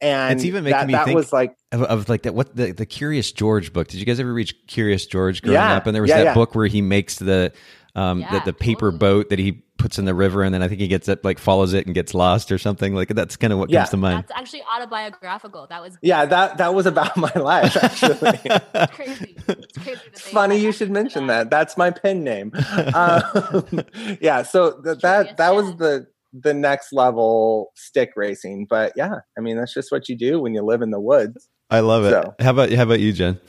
And 0.00 0.38
it's 0.38 0.46
even 0.46 0.64
making 0.64 0.78
that, 0.78 0.86
me 0.86 0.92
that 0.94 1.04
think 1.04 1.16
was 1.16 1.32
like 1.32 1.54
of, 1.72 1.82
of, 1.82 2.08
like 2.08 2.22
that 2.22 2.34
what 2.34 2.56
the, 2.56 2.72
the 2.72 2.86
curious 2.86 3.30
george 3.32 3.72
book. 3.72 3.88
Did 3.88 4.00
you 4.00 4.06
guys 4.06 4.20
ever 4.20 4.32
read 4.32 4.52
curious 4.68 5.04
george 5.06 5.42
growing 5.42 5.54
yeah, 5.54 5.76
up? 5.76 5.86
And 5.86 5.94
there 5.94 6.02
was 6.02 6.08
yeah, 6.08 6.18
that 6.18 6.24
yeah. 6.24 6.34
book 6.34 6.54
where 6.54 6.66
he 6.66 6.80
makes 6.80 7.16
the 7.16 7.52
um 7.94 8.20
yeah, 8.20 8.38
the, 8.38 8.46
the 8.46 8.52
paper 8.52 8.90
totally. 8.92 8.98
boat 8.98 9.28
that 9.30 9.38
he 9.38 9.62
puts 9.80 9.98
in 9.98 10.04
the 10.04 10.14
river 10.14 10.42
and 10.42 10.54
then 10.54 10.62
I 10.62 10.68
think 10.68 10.80
he 10.80 10.88
gets 10.88 11.08
it 11.08 11.24
like 11.24 11.38
follows 11.38 11.72
it 11.72 11.86
and 11.86 11.94
gets 11.94 12.12
lost 12.12 12.52
or 12.52 12.58
something 12.58 12.94
like 12.94 13.08
that's 13.08 13.36
kind 13.36 13.52
of 13.52 13.58
what 13.58 13.70
yeah. 13.70 13.80
comes 13.80 13.90
to 13.90 13.96
mind. 13.96 14.24
That's 14.28 14.38
actually 14.38 14.62
autobiographical. 14.76 15.66
That 15.68 15.80
was 15.80 15.96
yeah 16.02 16.26
that 16.26 16.58
that 16.58 16.74
was 16.74 16.86
about 16.86 17.16
my 17.16 17.32
life 17.34 17.76
actually. 17.82 18.40
it's 18.44 18.92
crazy. 18.94 19.36
It's 19.48 19.78
crazy. 19.78 20.00
Funny 20.14 20.58
you 20.58 20.72
should 20.72 20.90
mention 20.90 21.26
that. 21.28 21.40
that. 21.40 21.50
That's 21.50 21.76
my 21.76 21.90
pen 21.90 22.24
name. 22.24 22.52
um, 22.94 23.84
yeah, 24.20 24.42
so 24.42 24.80
th- 24.82 24.98
that 24.98 25.36
that 25.38 25.54
was 25.54 25.76
the 25.76 26.06
the 26.32 26.54
next 26.54 26.92
level 26.92 27.72
stick 27.74 28.12
racing. 28.16 28.66
But 28.68 28.92
yeah, 28.96 29.20
I 29.36 29.40
mean 29.40 29.56
that's 29.56 29.74
just 29.74 29.90
what 29.90 30.08
you 30.08 30.16
do 30.16 30.40
when 30.40 30.54
you 30.54 30.62
live 30.62 30.82
in 30.82 30.90
the 30.90 31.00
woods. 31.00 31.48
I 31.70 31.80
love 31.80 32.04
it. 32.04 32.10
So. 32.10 32.34
How 32.40 32.50
about 32.50 32.70
how 32.70 32.82
about 32.82 33.00
you, 33.00 33.12
Jen? 33.12 33.40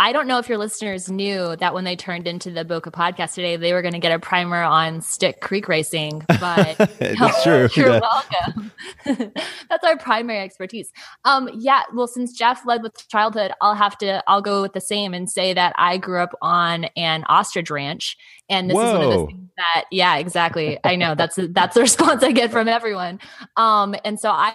I 0.00 0.12
don't 0.12 0.26
know 0.26 0.38
if 0.38 0.48
your 0.48 0.56
listeners 0.56 1.10
knew 1.10 1.56
that 1.56 1.74
when 1.74 1.84
they 1.84 1.94
turned 1.94 2.26
into 2.26 2.50
the 2.50 2.64
Boca 2.64 2.90
podcast 2.90 3.34
today, 3.34 3.56
they 3.56 3.74
were 3.74 3.82
going 3.82 3.92
to 3.92 3.98
get 3.98 4.12
a 4.12 4.18
primer 4.18 4.62
on 4.62 5.02
stick 5.02 5.42
creek 5.42 5.68
racing. 5.68 6.24
But 6.40 6.78
that's 6.98 7.42
true. 7.42 7.68
You're 7.74 7.90
yeah. 7.90 8.00
welcome. 8.00 8.72
that's 9.68 9.84
our 9.84 9.98
primary 9.98 10.38
expertise. 10.38 10.90
Um, 11.26 11.50
yeah. 11.52 11.82
Well, 11.92 12.06
since 12.06 12.32
Jeff 12.32 12.64
led 12.64 12.82
with 12.82 13.06
childhood, 13.10 13.52
I'll 13.60 13.74
have 13.74 13.98
to. 13.98 14.24
I'll 14.26 14.40
go 14.40 14.62
with 14.62 14.72
the 14.72 14.80
same 14.80 15.12
and 15.12 15.28
say 15.28 15.52
that 15.52 15.74
I 15.76 15.98
grew 15.98 16.18
up 16.18 16.34
on 16.40 16.84
an 16.96 17.24
ostrich 17.28 17.70
ranch, 17.70 18.16
and 18.48 18.70
this 18.70 18.74
Whoa. 18.74 18.86
is 18.86 18.92
one 18.94 19.02
of 19.02 19.10
those 19.10 19.26
things 19.26 19.50
that. 19.58 19.84
Yeah, 19.90 20.16
exactly. 20.16 20.78
I 20.82 20.96
know 20.96 21.14
that's 21.14 21.38
that's 21.50 21.74
the 21.74 21.82
response 21.82 22.22
I 22.22 22.32
get 22.32 22.50
from 22.50 22.68
everyone. 22.68 23.20
Um, 23.58 23.94
and 24.02 24.18
so 24.18 24.30
I 24.30 24.54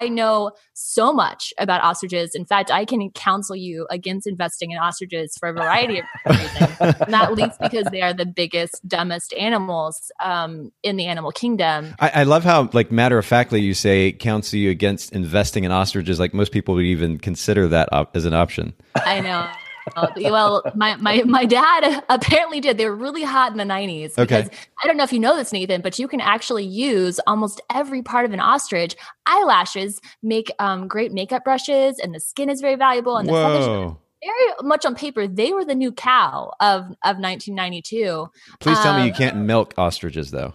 I 0.00 0.08
know 0.08 0.52
so 0.74 1.12
much 1.12 1.54
about 1.58 1.82
ostriches. 1.82 2.34
In 2.34 2.44
fact, 2.44 2.70
I 2.70 2.84
can 2.84 3.10
counsel 3.10 3.56
you 3.56 3.86
against 3.90 4.26
investing 4.26 4.70
in 4.70 4.78
ostriches 4.78 5.36
for 5.38 5.48
a 5.48 5.52
variety 5.52 6.00
of 6.00 6.04
reasons, 6.28 7.08
not 7.08 7.32
least 7.36 7.58
because 7.60 7.86
they 7.90 8.02
are 8.02 8.12
the 8.12 8.26
biggest, 8.26 8.86
dumbest 8.86 9.32
animals 9.34 10.10
um, 10.22 10.72
in 10.82 10.96
the 10.96 11.06
animal 11.06 11.32
kingdom. 11.32 11.94
I, 11.98 12.10
I, 12.14 12.22
love 12.24 12.44
how, 12.44 12.68
like, 12.72 12.92
matter 12.92 13.16
of 13.16 13.24
factly, 13.24 13.60
you 13.60 13.74
say 13.74 14.12
counsel 14.12 14.58
you 14.58 14.70
against 14.70 15.12
investing 15.12 15.64
in 15.64 15.72
ostriches. 15.72 16.20
Like 16.20 16.34
most 16.34 16.52
people 16.52 16.74
would 16.74 16.84
even 16.84 17.18
consider 17.18 17.68
that 17.68 17.88
op- 17.92 18.14
as 18.14 18.24
an 18.24 18.34
option. 18.34 18.74
I 18.94 19.20
know. 19.20 19.48
Uh, 19.94 20.08
well, 20.16 20.62
my, 20.74 20.96
my 20.96 21.22
my 21.22 21.44
dad 21.44 22.02
apparently 22.08 22.60
did. 22.60 22.78
They 22.78 22.86
were 22.86 22.96
really 22.96 23.22
hot 23.22 23.52
in 23.52 23.58
the 23.58 23.64
90s. 23.64 24.18
Okay. 24.18 24.48
I 24.82 24.86
don't 24.86 24.96
know 24.96 25.04
if 25.04 25.12
you 25.12 25.20
know 25.20 25.36
this, 25.36 25.52
Nathan, 25.52 25.80
but 25.80 25.98
you 25.98 26.08
can 26.08 26.20
actually 26.20 26.64
use 26.64 27.20
almost 27.26 27.60
every 27.72 28.02
part 28.02 28.24
of 28.24 28.32
an 28.32 28.40
ostrich. 28.40 28.96
Eyelashes 29.26 30.00
make 30.22 30.50
um, 30.58 30.88
great 30.88 31.12
makeup 31.12 31.44
brushes, 31.44 31.98
and 31.98 32.14
the 32.14 32.20
skin 32.20 32.50
is 32.50 32.60
very 32.60 32.74
valuable. 32.74 33.16
And 33.16 33.28
the 33.28 33.32
Whoa. 33.32 33.98
very 34.22 34.52
much 34.62 34.84
on 34.84 34.94
paper, 34.94 35.28
they 35.28 35.52
were 35.52 35.64
the 35.64 35.74
new 35.74 35.92
cow 35.92 36.52
of 36.60 36.82
of 37.04 37.18
1992. 37.18 38.28
Please 38.60 38.78
tell 38.80 38.94
um, 38.94 39.00
me 39.00 39.06
you 39.06 39.12
um, 39.12 39.16
can't 39.16 39.36
milk 39.36 39.74
ostriches, 39.78 40.30
though. 40.30 40.54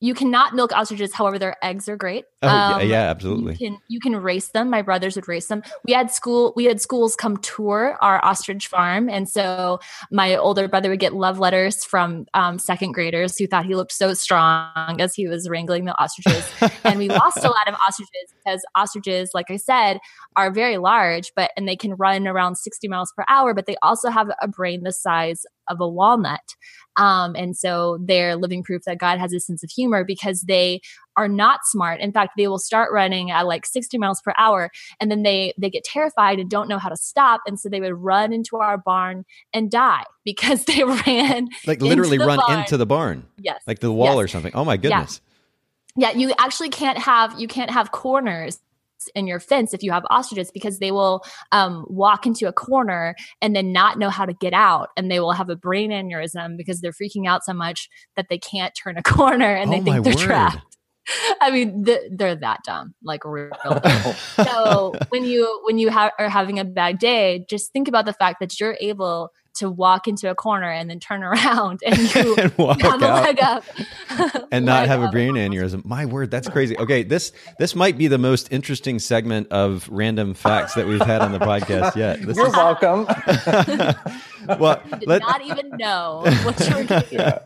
You 0.00 0.14
cannot 0.14 0.54
milk 0.54 0.72
ostriches. 0.72 1.12
However, 1.12 1.38
their 1.40 1.56
eggs 1.62 1.88
are 1.88 1.96
great. 1.96 2.24
Oh 2.42 2.48
um, 2.48 2.80
yeah, 2.80 2.86
yeah, 2.86 3.10
absolutely. 3.10 3.52
You 3.54 3.58
can 3.58 3.78
you 3.88 4.00
can 4.00 4.14
race 4.14 4.48
them. 4.50 4.70
My 4.70 4.80
brothers 4.80 5.16
would 5.16 5.26
race 5.26 5.46
them. 5.46 5.62
We 5.84 5.92
had 5.92 6.12
school. 6.12 6.52
We 6.54 6.66
had 6.66 6.80
schools 6.80 7.16
come 7.16 7.36
tour 7.38 7.98
our 8.00 8.24
ostrich 8.24 8.68
farm, 8.68 9.08
and 9.08 9.28
so 9.28 9.80
my 10.12 10.36
older 10.36 10.68
brother 10.68 10.88
would 10.90 11.00
get 11.00 11.14
love 11.14 11.40
letters 11.40 11.84
from 11.84 12.26
um, 12.34 12.60
second 12.60 12.92
graders 12.92 13.36
who 13.36 13.48
thought 13.48 13.66
he 13.66 13.74
looked 13.74 13.92
so 13.92 14.14
strong 14.14 15.00
as 15.00 15.16
he 15.16 15.26
was 15.26 15.48
wrangling 15.48 15.84
the 15.84 16.00
ostriches. 16.00 16.48
and 16.84 16.98
we 16.98 17.08
lost 17.08 17.38
a 17.38 17.48
lot 17.48 17.66
of 17.66 17.74
ostriches 17.74 18.32
because 18.44 18.64
ostriches, 18.76 19.30
like 19.34 19.50
I 19.50 19.56
said, 19.56 19.98
are 20.36 20.52
very 20.52 20.78
large, 20.78 21.32
but 21.34 21.50
and 21.56 21.66
they 21.66 21.76
can 21.76 21.94
run 21.94 22.28
around 22.28 22.56
sixty 22.56 22.86
miles 22.86 23.12
per 23.16 23.24
hour. 23.28 23.52
But 23.52 23.66
they 23.66 23.76
also 23.82 24.10
have 24.10 24.30
a 24.40 24.46
brain 24.46 24.84
the 24.84 24.92
size 24.92 25.44
of 25.68 25.80
a 25.80 25.88
walnut. 25.88 26.54
Um, 26.96 27.36
and 27.36 27.56
so 27.56 27.98
they're 28.00 28.34
living 28.34 28.64
proof 28.64 28.82
that 28.84 28.98
God 28.98 29.20
has 29.20 29.32
a 29.32 29.38
sense 29.38 29.62
of 29.62 29.70
humor 29.70 30.04
because 30.04 30.42
they 30.42 30.80
are 31.16 31.28
not 31.28 31.60
smart. 31.64 32.00
In 32.00 32.12
fact, 32.12 32.32
they 32.36 32.48
will 32.48 32.58
start 32.58 32.92
running 32.92 33.30
at 33.30 33.46
like 33.46 33.66
60 33.66 33.98
miles 33.98 34.20
per 34.20 34.32
hour 34.36 34.70
and 35.00 35.10
then 35.10 35.22
they 35.22 35.52
they 35.58 35.70
get 35.70 35.84
terrified 35.84 36.40
and 36.40 36.50
don't 36.50 36.68
know 36.68 36.78
how 36.78 36.88
to 36.88 36.96
stop. 36.96 37.40
And 37.46 37.58
so 37.58 37.68
they 37.68 37.80
would 37.80 37.94
run 37.94 38.32
into 38.32 38.56
our 38.56 38.78
barn 38.78 39.24
and 39.52 39.70
die 39.70 40.04
because 40.24 40.64
they 40.64 40.82
ran 40.82 41.48
like 41.66 41.80
literally 41.80 42.18
run 42.18 42.38
barn. 42.38 42.60
into 42.60 42.76
the 42.76 42.86
barn. 42.86 43.24
Yes. 43.38 43.62
Like 43.66 43.78
the 43.78 43.92
wall 43.92 44.16
yes. 44.16 44.24
or 44.24 44.28
something. 44.28 44.52
Oh 44.54 44.64
my 44.64 44.76
goodness. 44.76 45.20
Yeah. 45.96 46.10
yeah, 46.10 46.18
you 46.18 46.32
actually 46.38 46.70
can't 46.70 46.98
have 46.98 47.38
you 47.40 47.46
can't 47.46 47.70
have 47.70 47.92
corners 47.92 48.58
in 49.14 49.26
your 49.26 49.40
fence 49.40 49.74
if 49.74 49.82
you 49.82 49.92
have 49.92 50.04
ostriches 50.10 50.50
because 50.50 50.78
they 50.78 50.90
will 50.90 51.22
um, 51.52 51.84
walk 51.88 52.26
into 52.26 52.48
a 52.48 52.52
corner 52.52 53.14
and 53.40 53.54
then 53.54 53.72
not 53.72 53.98
know 53.98 54.10
how 54.10 54.24
to 54.24 54.32
get 54.34 54.52
out 54.52 54.88
and 54.96 55.10
they 55.10 55.20
will 55.20 55.32
have 55.32 55.48
a 55.48 55.56
brain 55.56 55.90
aneurysm 55.90 56.56
because 56.56 56.80
they're 56.80 56.92
freaking 56.92 57.26
out 57.26 57.44
so 57.44 57.52
much 57.52 57.88
that 58.16 58.26
they 58.28 58.38
can't 58.38 58.74
turn 58.74 58.96
a 58.96 59.02
corner 59.04 59.54
and 59.54 59.72
they 59.72 59.80
oh 59.80 59.84
think 59.84 60.04
they're 60.04 60.14
word. 60.14 60.24
trapped. 60.24 60.76
I 61.40 61.50
mean, 61.50 61.84
th- 61.84 62.10
they're 62.10 62.36
that 62.36 62.60
dumb, 62.64 62.94
like 63.02 63.24
real. 63.24 63.50
so 64.36 64.94
when 65.08 65.24
you 65.24 65.60
when 65.64 65.78
you 65.78 65.90
ha- 65.90 66.12
are 66.18 66.28
having 66.28 66.58
a 66.58 66.64
bad 66.64 66.98
day, 66.98 67.46
just 67.48 67.72
think 67.72 67.88
about 67.88 68.04
the 68.04 68.12
fact 68.12 68.40
that 68.40 68.58
you're 68.60 68.76
able 68.80 69.30
to 69.58 69.70
walk 69.70 70.08
into 70.08 70.30
a 70.30 70.34
corner 70.34 70.70
and 70.70 70.88
then 70.88 71.00
turn 71.00 71.22
around 71.28 71.80
and 71.84 72.14
you 72.14 72.34
and 72.38 72.56
walk 72.56 72.80
have 72.80 73.02
out. 73.02 73.18
a 73.18 73.22
leg 73.22 73.38
up 73.42 73.64
and 74.52 74.64
not 74.64 74.88
have 74.88 75.02
a 75.02 75.08
brain 75.08 75.34
aneurysm. 75.34 75.84
My 75.84 76.06
word, 76.06 76.30
that's 76.30 76.48
crazy. 76.48 76.76
Okay, 76.78 77.02
this 77.02 77.32
this 77.58 77.74
might 77.74 77.98
be 77.98 78.08
the 78.08 78.18
most 78.18 78.52
interesting 78.52 78.98
segment 78.98 79.48
of 79.50 79.88
random 79.90 80.34
facts 80.34 80.74
that 80.74 80.86
we've 80.86 81.00
had 81.00 81.20
on 81.20 81.32
the 81.32 81.38
podcast 81.38 81.96
yet. 81.96 82.20
This 82.20 82.36
You're 82.36 82.48
is... 82.48 82.52
welcome. 82.52 83.06
well, 84.58 84.82
did 84.98 85.06
let, 85.06 85.22
not 85.22 85.42
even 85.44 85.70
know 85.76 86.22
what 86.42 86.60
you 86.60 86.74
were 86.76 86.84
doing. 86.84 87.02
Yeah. 87.10 87.38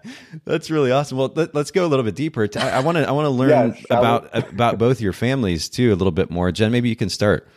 That's 0.44 0.70
really 0.70 0.92
awesome. 0.92 1.18
Well, 1.18 1.33
let, 1.35 1.55
us 1.55 1.70
go 1.70 1.85
a 1.85 1.88
little 1.88 2.05
bit 2.05 2.14
deeper. 2.14 2.48
I 2.57 2.81
want 2.81 2.98
to 2.98 3.09
I 3.09 3.12
want 3.12 3.27
to 3.27 3.31
learn 3.31 3.75
yeah, 3.90 3.98
about 3.98 4.53
about 4.53 4.79
both 4.79 5.01
your 5.01 5.12
families 5.12 5.68
too 5.68 5.92
a 5.92 5.96
little 5.96 6.12
bit 6.12 6.31
more. 6.31 6.53
Jen, 6.53 6.72
maybe 6.72 6.88
you 6.88 6.96
can 6.96 7.09
start. 7.09 7.48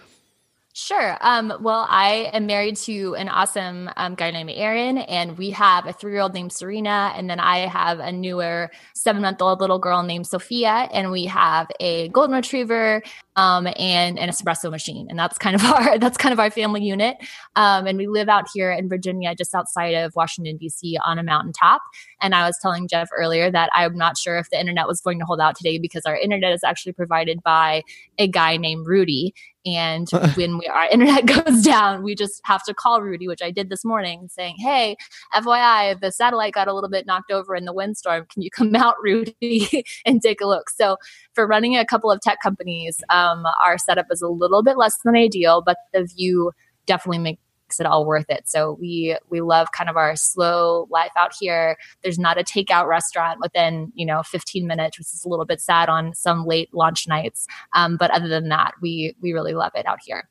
Sure. 0.78 1.18
Um, 1.22 1.54
well, 1.62 1.88
I 1.90 2.30
am 2.34 2.48
married 2.48 2.76
to 2.80 3.16
an 3.16 3.30
awesome 3.30 3.90
um, 3.96 4.14
guy 4.14 4.30
named 4.32 4.52
Aaron, 4.54 4.98
and 4.98 5.38
we 5.38 5.52
have 5.52 5.86
a 5.86 5.94
three 5.94 6.12
year 6.12 6.20
old 6.20 6.34
named 6.34 6.52
Serena. 6.52 7.14
And 7.16 7.30
then 7.30 7.40
I 7.40 7.60
have 7.60 8.00
a 8.00 8.12
newer 8.12 8.70
seven 8.94 9.22
month 9.22 9.42
old 9.42 9.62
little 9.62 9.80
girl 9.80 10.04
named 10.04 10.28
Sophia. 10.28 10.90
And 10.92 11.12
we 11.12 11.28
have 11.28 11.68
a 11.80 12.10
golden 12.10 12.36
retriever 12.36 13.02
um, 13.38 13.68
and 13.78 14.20
an 14.20 14.28
espresso 14.28 14.70
machine. 14.70 15.08
And 15.10 15.18
that's 15.18 15.38
kind 15.38 15.56
of 15.56 15.64
our 15.64 15.98
that's 15.98 16.18
kind 16.18 16.34
of 16.34 16.42
our 16.42 16.52
family 16.52 16.84
unit. 16.84 17.16
Um, 17.56 17.88
and 17.88 17.98
we 17.98 18.08
live 18.08 18.28
out 18.28 18.48
here 18.54 18.70
in 18.70 18.90
Virginia, 18.90 19.34
just 19.34 19.56
outside 19.56 19.94
of 19.94 20.14
Washington, 20.14 20.58
D.C., 20.58 20.98
on 21.06 21.18
a 21.18 21.24
mountaintop. 21.24 21.84
And 22.22 22.36
I 22.36 22.46
was 22.46 22.58
telling 22.62 22.90
Jeff 22.90 23.08
earlier 23.18 23.50
that 23.50 23.70
I'm 23.74 23.98
not 23.98 24.18
sure 24.18 24.38
if 24.40 24.50
the 24.50 24.60
internet 24.60 24.88
was 24.88 25.00
going 25.00 25.20
to 25.20 25.26
hold 25.26 25.40
out 25.40 25.56
today 25.56 25.78
because 25.78 26.06
our 26.06 26.18
internet 26.18 26.52
is 26.52 26.66
actually 26.66 26.92
provided 26.92 27.42
by 27.44 27.84
a 28.18 28.28
guy 28.28 28.58
named 28.58 28.88
Rudy. 28.88 29.34
And 29.66 30.08
when 30.36 30.58
we, 30.58 30.68
our 30.68 30.88
internet 30.90 31.26
goes 31.46 31.62
down, 31.62 32.04
we 32.04 32.16
just 32.16 32.42
have 32.46 32.64
to 32.64 32.74
call 32.74 33.02
Rudy, 33.02 33.28
which 33.28 33.42
I 33.42 33.52
did 33.52 33.70
this 33.70 33.84
morning, 33.84 34.28
saying, 34.32 34.56
Hey, 34.60 34.96
FYI, 35.34 36.00
the 36.00 36.12
satellite 36.12 36.54
got 36.54 36.68
a 36.68 36.74
little 36.74 36.90
bit 36.90 37.06
knocked 37.06 37.32
over 37.32 37.56
in 37.56 37.66
the 37.66 37.74
windstorm. 37.74 38.26
Can 38.32 38.42
you 38.42 38.52
come 38.52 38.76
out, 38.76 38.96
Rudy, 39.02 39.86
and 40.06 40.22
take 40.22 40.42
a 40.42 40.48
look? 40.48 40.70
So, 40.70 40.98
for 41.34 41.48
running 41.48 41.76
a 41.76 41.86
couple 41.86 42.12
of 42.12 42.22
tech 42.22 42.40
companies, 42.42 43.02
um, 43.10 43.44
our 43.64 43.78
setup 43.78 44.08
is 44.12 44.22
a 44.22 44.30
little 44.30 44.64
bit 44.64 44.78
less 44.78 44.98
than 45.04 45.16
ideal, 45.16 45.62
but 45.66 45.78
the 45.94 46.06
view 46.06 46.52
definitely 46.86 47.20
makes 47.20 47.42
makes 47.76 47.86
it 47.86 47.90
all 47.90 48.06
worth 48.06 48.30
it. 48.30 48.48
So 48.48 48.78
we 48.80 49.18
we 49.30 49.42
love 49.42 49.72
kind 49.72 49.90
of 49.90 49.98
our 49.98 50.16
slow 50.16 50.88
life 50.90 51.12
out 51.18 51.34
here. 51.40 51.78
There's 52.04 52.20
not 52.20 52.40
a 52.40 52.44
takeout 52.44 52.88
restaurant 52.88 53.40
within 53.42 53.92
you 53.96 54.06
know 54.06 54.24
15 54.24 54.68
minutes, 54.68 54.98
which 54.98 55.08
is 55.08 55.24
a 55.26 55.30
little 55.30 55.46
bit 55.46 55.62
sad 55.62 55.90
on 55.90 56.14
some 56.14 56.46
late 56.46 56.74
launch 56.74 57.08
nights. 57.08 57.48
Um, 57.74 57.98
but 57.98 58.12
other 58.12 58.28
than 58.28 58.50
that, 58.50 58.74
we 58.82 59.16
we 59.22 59.34
really 59.34 59.54
love 59.54 59.72
it 59.76 59.86
out 59.86 60.00
here. 60.06 60.30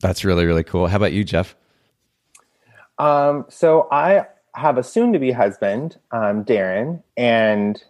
That's 0.00 0.24
really 0.24 0.44
really 0.44 0.64
cool. 0.64 0.86
How 0.86 0.96
about 0.96 1.12
you, 1.12 1.24
Jeff? 1.24 1.56
Um, 2.98 3.46
so 3.48 3.88
I 3.90 4.26
have 4.54 4.78
a 4.78 4.84
soon-to-be 4.84 5.32
husband, 5.32 5.98
um, 6.12 6.44
Darren, 6.44 7.02
and 7.16 7.82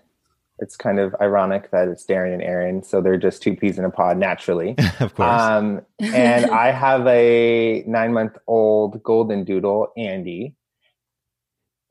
it's 0.64 0.76
kind 0.76 0.98
of 0.98 1.14
ironic 1.20 1.70
that 1.72 1.88
it's 1.88 2.06
Darren 2.06 2.32
and 2.32 2.42
Aaron, 2.42 2.82
so 2.82 3.02
they're 3.02 3.18
just 3.18 3.42
two 3.42 3.54
peas 3.54 3.78
in 3.78 3.84
a 3.84 3.90
pod 3.90 4.16
naturally. 4.16 4.74
of 5.00 5.14
course. 5.14 5.42
Um, 5.42 5.82
and 6.00 6.46
I 6.50 6.70
have 6.70 7.06
a 7.06 7.84
nine-month-old 7.86 9.02
golden 9.02 9.44
doodle, 9.44 9.92
Andy, 9.94 10.56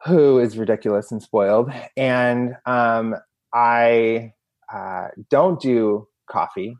who 0.06 0.40
is 0.40 0.58
ridiculous 0.58 1.12
and 1.12 1.22
spoiled. 1.22 1.72
And 1.96 2.56
um, 2.66 3.16
I 3.54 4.34
uh, 4.74 5.10
don't 5.30 5.62
do 5.62 6.08
coffee. 6.28 6.76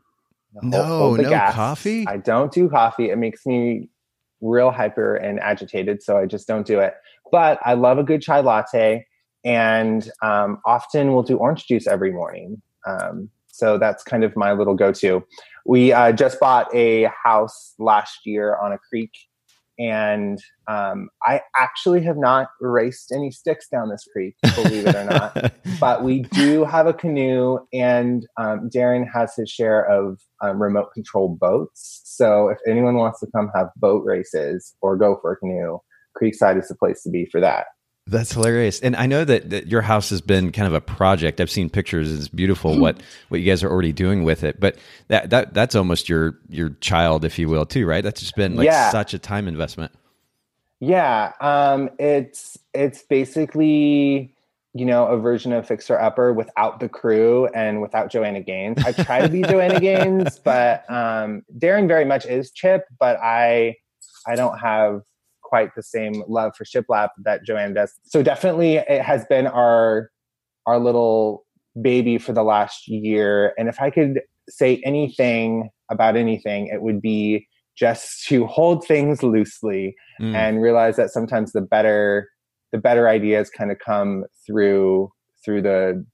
No, 0.62 1.14
no 1.14 1.30
gas. 1.30 1.54
coffee. 1.54 2.06
I 2.08 2.16
don't 2.16 2.52
do 2.52 2.68
coffee. 2.68 3.10
It 3.10 3.18
makes 3.18 3.46
me 3.46 3.88
real 4.40 4.72
hyper 4.72 5.14
and 5.14 5.38
agitated, 5.38 6.02
so 6.02 6.18
I 6.18 6.26
just 6.26 6.48
don't 6.48 6.66
do 6.66 6.80
it. 6.80 6.94
But 7.30 7.60
I 7.64 7.74
love 7.74 7.98
a 7.98 8.02
good 8.02 8.20
chai 8.20 8.40
latte 8.40 9.06
and 9.44 10.10
um, 10.22 10.58
often 10.64 11.12
we'll 11.12 11.22
do 11.22 11.36
orange 11.36 11.66
juice 11.66 11.86
every 11.86 12.12
morning. 12.12 12.62
Um, 12.86 13.28
so 13.46 13.78
that's 13.78 14.02
kind 14.02 14.24
of 14.24 14.34
my 14.36 14.52
little 14.52 14.74
go-to. 14.74 15.24
We 15.64 15.92
uh, 15.92 16.12
just 16.12 16.40
bought 16.40 16.74
a 16.74 17.08
house 17.22 17.74
last 17.78 18.26
year 18.26 18.56
on 18.56 18.72
a 18.72 18.78
creek, 18.78 19.12
and 19.78 20.40
um, 20.68 21.08
I 21.22 21.40
actually 21.56 22.02
have 22.02 22.16
not 22.16 22.48
raced 22.60 23.12
any 23.12 23.30
sticks 23.30 23.68
down 23.68 23.90
this 23.90 24.04
creek, 24.12 24.34
believe 24.54 24.86
it 24.86 24.94
or 24.94 25.04
not. 25.04 25.52
but 25.80 26.02
we 26.02 26.22
do 26.32 26.64
have 26.64 26.86
a 26.86 26.92
canoe, 26.92 27.58
and 27.72 28.26
um, 28.36 28.68
Darren 28.68 29.06
has 29.12 29.34
his 29.36 29.50
share 29.50 29.84
of 29.84 30.20
um, 30.42 30.60
remote 30.60 30.92
control 30.92 31.36
boats. 31.40 32.02
So 32.04 32.48
if 32.48 32.58
anyone 32.66 32.96
wants 32.96 33.20
to 33.20 33.26
come 33.34 33.50
have 33.54 33.68
boat 33.76 34.04
races 34.04 34.74
or 34.80 34.96
go 34.96 35.18
for 35.22 35.32
a 35.32 35.36
canoe, 35.36 35.78
Creekside 36.20 36.60
is 36.60 36.68
the 36.68 36.74
place 36.74 37.02
to 37.02 37.10
be 37.10 37.26
for 37.26 37.40
that. 37.40 37.66
That's 38.06 38.32
hilarious. 38.32 38.80
And 38.80 38.94
I 38.96 39.06
know 39.06 39.24
that, 39.24 39.48
that 39.48 39.66
your 39.68 39.80
house 39.80 40.10
has 40.10 40.20
been 40.20 40.52
kind 40.52 40.68
of 40.68 40.74
a 40.74 40.80
project. 40.80 41.40
I've 41.40 41.50
seen 41.50 41.70
pictures. 41.70 42.12
It's 42.12 42.28
beautiful 42.28 42.78
what 42.78 43.02
what 43.28 43.40
you 43.40 43.50
guys 43.50 43.62
are 43.64 43.70
already 43.70 43.94
doing 43.94 44.24
with 44.24 44.44
it. 44.44 44.60
But 44.60 44.76
that 45.08 45.30
that 45.30 45.54
that's 45.54 45.74
almost 45.74 46.08
your 46.08 46.38
your 46.50 46.70
child, 46.80 47.24
if 47.24 47.38
you 47.38 47.48
will, 47.48 47.64
too, 47.64 47.86
right? 47.86 48.04
That's 48.04 48.20
just 48.20 48.36
been 48.36 48.56
like 48.56 48.66
yeah. 48.66 48.90
such 48.90 49.14
a 49.14 49.18
time 49.18 49.48
investment. 49.48 49.90
Yeah, 50.80 51.32
um, 51.40 51.88
it's 51.98 52.58
it's 52.74 53.02
basically 53.04 54.34
you 54.74 54.84
know 54.84 55.06
a 55.06 55.16
version 55.16 55.54
of 55.54 55.66
Fixer 55.66 55.98
Upper 55.98 56.34
without 56.34 56.80
the 56.80 56.90
crew 56.90 57.46
and 57.54 57.80
without 57.80 58.10
Joanna 58.10 58.42
Gaines. 58.42 58.84
I 58.84 58.92
try 58.92 59.22
to 59.22 59.28
be 59.30 59.40
Joanna 59.48 59.80
Gaines, 59.80 60.38
but 60.40 60.84
um, 60.90 61.42
Darren 61.56 61.88
very 61.88 62.04
much 62.04 62.26
is 62.26 62.50
Chip, 62.50 62.84
but 62.98 63.16
I 63.16 63.76
I 64.26 64.36
don't 64.36 64.58
have 64.58 65.00
quite 65.54 65.72
the 65.76 65.84
same 65.84 66.24
love 66.26 66.50
for 66.56 66.64
shiplap 66.64 67.10
that 67.24 67.44
Joanna 67.44 67.74
does. 67.74 67.92
So 68.04 68.24
definitely, 68.24 68.78
it 68.78 69.02
has 69.02 69.24
been 69.26 69.46
our 69.46 70.10
our 70.66 70.80
little 70.80 71.46
baby 71.80 72.18
for 72.18 72.32
the 72.32 72.42
last 72.42 72.88
year. 72.88 73.54
And 73.56 73.68
if 73.68 73.80
I 73.80 73.90
could 73.90 74.22
say 74.48 74.82
anything 74.84 75.70
about 75.92 76.16
anything, 76.16 76.66
it 76.66 76.82
would 76.82 77.00
be 77.00 77.46
just 77.78 78.26
to 78.26 78.46
hold 78.46 78.84
things 78.84 79.22
loosely 79.22 79.94
mm. 80.20 80.34
and 80.34 80.60
realize 80.60 80.96
that 80.96 81.10
sometimes 81.10 81.52
the 81.52 81.60
better 81.60 82.28
the 82.72 82.78
better 82.78 83.08
ideas 83.08 83.48
kind 83.48 83.70
of 83.70 83.78
come 83.78 84.24
through 84.44 85.08
through 85.44 85.62
the 85.62 86.04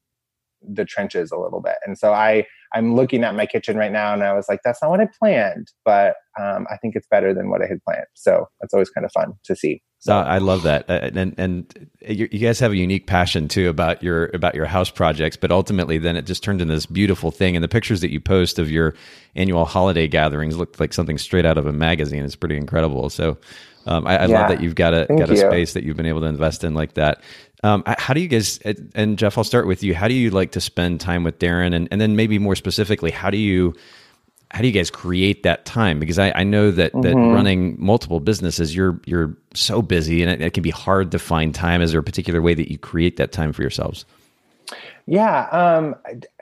the 0.60 0.84
trenches 0.84 1.32
a 1.32 1.38
little 1.38 1.62
bit. 1.62 1.76
And 1.86 1.96
so 1.96 2.12
I 2.12 2.44
I'm 2.74 2.94
looking 2.94 3.24
at 3.24 3.34
my 3.34 3.46
kitchen 3.46 3.76
right 3.76 3.92
now 3.92 4.12
and 4.12 4.22
I 4.22 4.32
was 4.32 4.46
like, 4.48 4.60
that's 4.64 4.80
not 4.82 4.90
what 4.90 5.00
I 5.00 5.08
planned, 5.18 5.68
but 5.84 6.14
um, 6.40 6.66
I 6.70 6.76
think 6.76 6.94
it's 6.96 7.06
better 7.10 7.34
than 7.34 7.50
what 7.50 7.62
I 7.62 7.66
had 7.66 7.82
planned. 7.84 8.06
So 8.14 8.46
that's 8.60 8.72
always 8.72 8.90
kind 8.90 9.04
of 9.04 9.12
fun 9.12 9.32
to 9.44 9.56
see. 9.56 9.82
So 10.02 10.16
I 10.16 10.38
love 10.38 10.62
that, 10.62 10.88
uh, 10.88 11.10
and 11.14 11.34
and 11.36 11.88
you, 12.00 12.26
guys 12.26 12.58
have 12.60 12.72
a 12.72 12.76
unique 12.76 13.06
passion 13.06 13.48
too 13.48 13.68
about 13.68 14.02
your 14.02 14.30
about 14.32 14.54
your 14.54 14.64
house 14.64 14.88
projects. 14.88 15.36
But 15.36 15.52
ultimately, 15.52 15.98
then 15.98 16.16
it 16.16 16.24
just 16.24 16.42
turned 16.42 16.62
into 16.62 16.72
this 16.72 16.86
beautiful 16.86 17.30
thing. 17.30 17.54
And 17.54 17.62
the 17.62 17.68
pictures 17.68 18.00
that 18.00 18.10
you 18.10 18.18
post 18.18 18.58
of 18.58 18.70
your 18.70 18.94
annual 19.36 19.66
holiday 19.66 20.08
gatherings 20.08 20.56
look 20.56 20.80
like 20.80 20.94
something 20.94 21.18
straight 21.18 21.44
out 21.44 21.58
of 21.58 21.66
a 21.66 21.72
magazine. 21.72 22.24
It's 22.24 22.34
pretty 22.34 22.56
incredible. 22.56 23.10
So 23.10 23.36
um, 23.84 24.06
I, 24.06 24.20
I 24.20 24.26
yeah. 24.26 24.40
love 24.40 24.48
that 24.48 24.62
you've 24.62 24.74
got 24.74 24.94
a 24.94 25.04
Thank 25.04 25.20
got 25.20 25.28
a 25.28 25.34
you. 25.34 25.40
space 25.40 25.74
that 25.74 25.84
you've 25.84 25.98
been 25.98 26.06
able 26.06 26.22
to 26.22 26.28
invest 26.28 26.64
in 26.64 26.72
like 26.72 26.94
that. 26.94 27.20
Um, 27.62 27.82
how 27.86 28.14
do 28.14 28.20
you 28.20 28.28
guys 28.28 28.58
and 28.94 29.18
Jeff? 29.18 29.36
I'll 29.36 29.44
start 29.44 29.66
with 29.66 29.82
you. 29.82 29.94
How 29.94 30.08
do 30.08 30.14
you 30.14 30.30
like 30.30 30.52
to 30.52 30.62
spend 30.62 31.02
time 31.02 31.24
with 31.24 31.38
Darren, 31.38 31.74
and 31.74 31.88
and 31.90 32.00
then 32.00 32.16
maybe 32.16 32.38
more 32.38 32.56
specifically, 32.56 33.10
how 33.10 33.28
do 33.28 33.36
you 33.36 33.74
how 34.50 34.60
do 34.60 34.66
you 34.66 34.72
guys 34.72 34.90
create 34.90 35.42
that 35.44 35.64
time? 35.64 36.00
Because 36.00 36.18
I, 36.18 36.32
I 36.32 36.44
know 36.44 36.70
that 36.70 36.92
mm-hmm. 36.92 37.02
that 37.02 37.14
running 37.14 37.76
multiple 37.78 38.20
businesses, 38.20 38.74
you're 38.74 39.00
you're 39.06 39.36
so 39.54 39.80
busy, 39.80 40.22
and 40.22 40.30
it, 40.30 40.40
it, 40.40 40.54
can 40.54 40.62
be 40.62 40.70
hard 40.70 41.12
to 41.12 41.18
find 41.18 41.54
time. 41.54 41.82
Is 41.82 41.92
there 41.92 42.00
a 42.00 42.04
particular 42.04 42.42
way 42.42 42.54
that 42.54 42.70
you 42.70 42.78
create 42.78 43.16
that 43.18 43.32
time 43.32 43.52
for 43.52 43.62
yourselves? 43.62 44.04
Yeah, 45.06 45.48
um, 45.50 45.96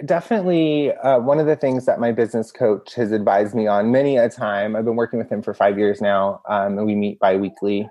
definitely. 0.05 0.93
Uh, 0.93 1.19
one 1.19 1.39
of 1.39 1.47
the 1.47 1.57
things 1.57 1.87
that 1.87 2.01
my 2.01 2.13
business 2.13 2.51
coach 2.51 2.95
has 2.95 3.13
advised 3.13 3.55
me 3.55 3.67
on 3.67 3.91
many 3.91 4.17
a 4.17 4.29
time. 4.29 4.75
I've 4.75 4.85
been 4.85 4.97
working 4.97 5.19
with 5.19 5.31
him 5.31 5.43
for 5.43 5.53
five 5.53 5.79
years 5.79 6.01
now, 6.01 6.41
um, 6.49 6.79
and 6.79 6.87
we 6.87 6.95
meet 6.95 7.19
biweekly. 7.19 7.89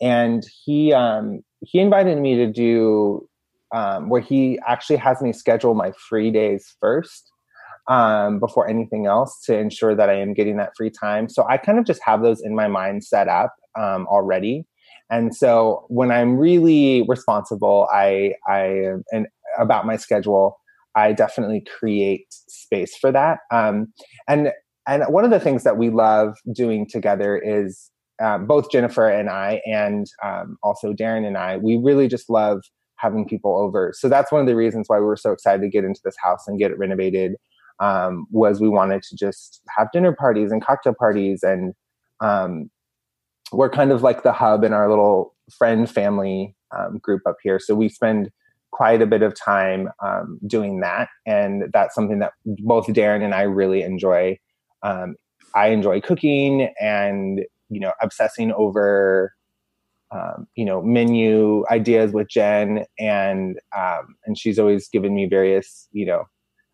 And 0.00 0.44
he 0.64 0.94
um, 0.94 1.42
he 1.60 1.78
invited 1.78 2.18
me 2.18 2.36
to 2.36 2.46
do 2.46 3.28
um, 3.72 4.08
where 4.08 4.20
he 4.22 4.58
actually 4.66 4.96
has 4.96 5.20
me 5.20 5.32
schedule 5.32 5.74
my 5.74 5.92
free 5.92 6.30
days 6.30 6.74
first 6.80 7.31
um, 7.88 8.38
before 8.38 8.68
anything 8.68 9.06
else 9.06 9.40
to 9.44 9.56
ensure 9.56 9.94
that 9.94 10.08
I 10.08 10.14
am 10.14 10.34
getting 10.34 10.56
that 10.58 10.72
free 10.76 10.90
time. 10.90 11.28
So 11.28 11.46
I 11.48 11.56
kind 11.56 11.78
of 11.78 11.84
just 11.84 12.00
have 12.04 12.22
those 12.22 12.40
in 12.42 12.54
my 12.54 12.68
mind 12.68 13.04
set 13.04 13.28
up 13.28 13.54
um, 13.78 14.06
already. 14.08 14.64
And 15.10 15.34
so 15.34 15.84
when 15.88 16.10
I'm 16.10 16.38
really 16.38 17.04
responsible, 17.08 17.88
I 17.92 18.34
I 18.48 18.92
and 19.12 19.26
about 19.58 19.84
my 19.84 19.96
schedule, 19.96 20.58
I 20.94 21.12
definitely 21.12 21.64
create 21.78 22.26
space 22.30 22.96
for 22.96 23.12
that. 23.12 23.40
Um, 23.50 23.92
and 24.28 24.52
and 24.88 25.04
one 25.08 25.24
of 25.24 25.30
the 25.30 25.40
things 25.40 25.64
that 25.64 25.76
we 25.76 25.90
love 25.90 26.34
doing 26.52 26.88
together 26.88 27.36
is 27.38 27.90
um, 28.22 28.46
both 28.46 28.70
Jennifer 28.70 29.08
and 29.08 29.28
I, 29.28 29.60
and 29.66 30.06
um, 30.24 30.56
also 30.62 30.92
Darren 30.92 31.26
and 31.26 31.36
I, 31.36 31.56
we 31.56 31.76
really 31.76 32.08
just 32.08 32.28
love 32.30 32.62
having 32.96 33.26
people 33.26 33.56
over. 33.56 33.92
So 33.94 34.08
that's 34.08 34.30
one 34.30 34.40
of 34.40 34.46
the 34.46 34.56
reasons 34.56 34.84
why 34.88 34.98
we 34.98 35.04
were 35.04 35.16
so 35.16 35.32
excited 35.32 35.62
to 35.62 35.68
get 35.68 35.84
into 35.84 36.00
this 36.04 36.14
house 36.22 36.44
and 36.46 36.58
get 36.58 36.70
it 36.70 36.78
renovated 36.78 37.32
um, 37.80 38.26
was 38.30 38.60
we 38.60 38.68
wanted 38.68 39.02
to 39.02 39.16
just 39.16 39.60
have 39.76 39.90
dinner 39.92 40.14
parties 40.14 40.52
and 40.52 40.64
cocktail 40.64 40.94
parties 40.98 41.42
and 41.42 41.74
um, 42.20 42.70
we're 43.52 43.70
kind 43.70 43.92
of 43.92 44.02
like 44.02 44.22
the 44.22 44.32
hub 44.32 44.64
in 44.64 44.72
our 44.72 44.88
little 44.88 45.34
friend 45.50 45.90
family 45.90 46.54
um, 46.76 46.98
group 46.98 47.22
up 47.26 47.36
here. 47.42 47.58
So 47.58 47.74
we 47.74 47.88
spend 47.88 48.30
quite 48.70 49.02
a 49.02 49.06
bit 49.06 49.22
of 49.22 49.34
time 49.38 49.90
um, 50.02 50.38
doing 50.46 50.80
that. 50.80 51.08
And 51.26 51.64
that's 51.72 51.94
something 51.94 52.20
that 52.20 52.32
both 52.44 52.86
darren 52.86 53.22
and 53.22 53.34
i 53.34 53.42
really 53.42 53.82
enjoy. 53.82 54.38
Um, 54.82 55.16
i 55.54 55.68
enjoy 55.68 56.00
cooking 56.00 56.72
and 56.80 57.42
you 57.68 57.78
know 57.78 57.92
obsessing 58.00 58.52
over 58.52 59.34
um, 60.10 60.46
you 60.56 60.64
know 60.64 60.82
menu 60.82 61.64
ideas 61.70 62.12
with 62.12 62.28
jen. 62.28 62.86
And 62.98 63.58
and 64.24 64.38
she's 64.38 64.58
always 64.58 64.88
given 64.88 65.14
me 65.14 65.26
various 65.26 65.88
you 65.92 66.06
know 66.06 66.24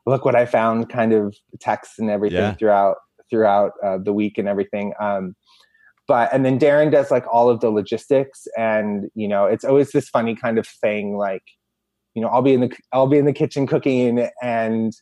look 0.09 0.25
what 0.25 0.35
I 0.35 0.47
found 0.47 0.88
kind 0.88 1.12
of 1.12 1.37
texts 1.61 1.99
and 1.99 2.11
everything 2.11 2.38
yeah. 2.38 2.55
throughout 2.55 2.97
throughout 3.31 3.73
uh, 3.85 3.99
the 3.99 4.12
week 4.12 4.38
and 4.38 4.49
everything. 4.49 4.94
Um, 5.01 5.37
but 6.07 6.33
and 6.33 6.44
then 6.44 6.59
Darren 6.59 6.90
does 6.90 7.11
like 7.11 7.25
all 7.31 7.51
of 7.51 7.61
the 7.61 7.71
logistics, 7.71 8.47
and 8.57 9.11
you 9.14 9.29
know 9.29 9.44
it's 9.44 9.64
always 9.64 9.92
this 9.92 10.09
funny 10.09 10.35
kind 10.35 10.59
of 10.59 10.66
thing. 10.66 11.16
Like, 11.16 11.42
you 12.14 12.23
know, 12.23 12.29
I'll 12.29 12.42
be 12.42 12.55
in 12.55 12.61
the 12.61 12.77
I'll 12.92 13.07
be 13.07 13.18
in 13.18 13.27
the 13.27 13.33
kitchen 13.33 13.66
cooking 13.66 14.29
and 14.42 14.92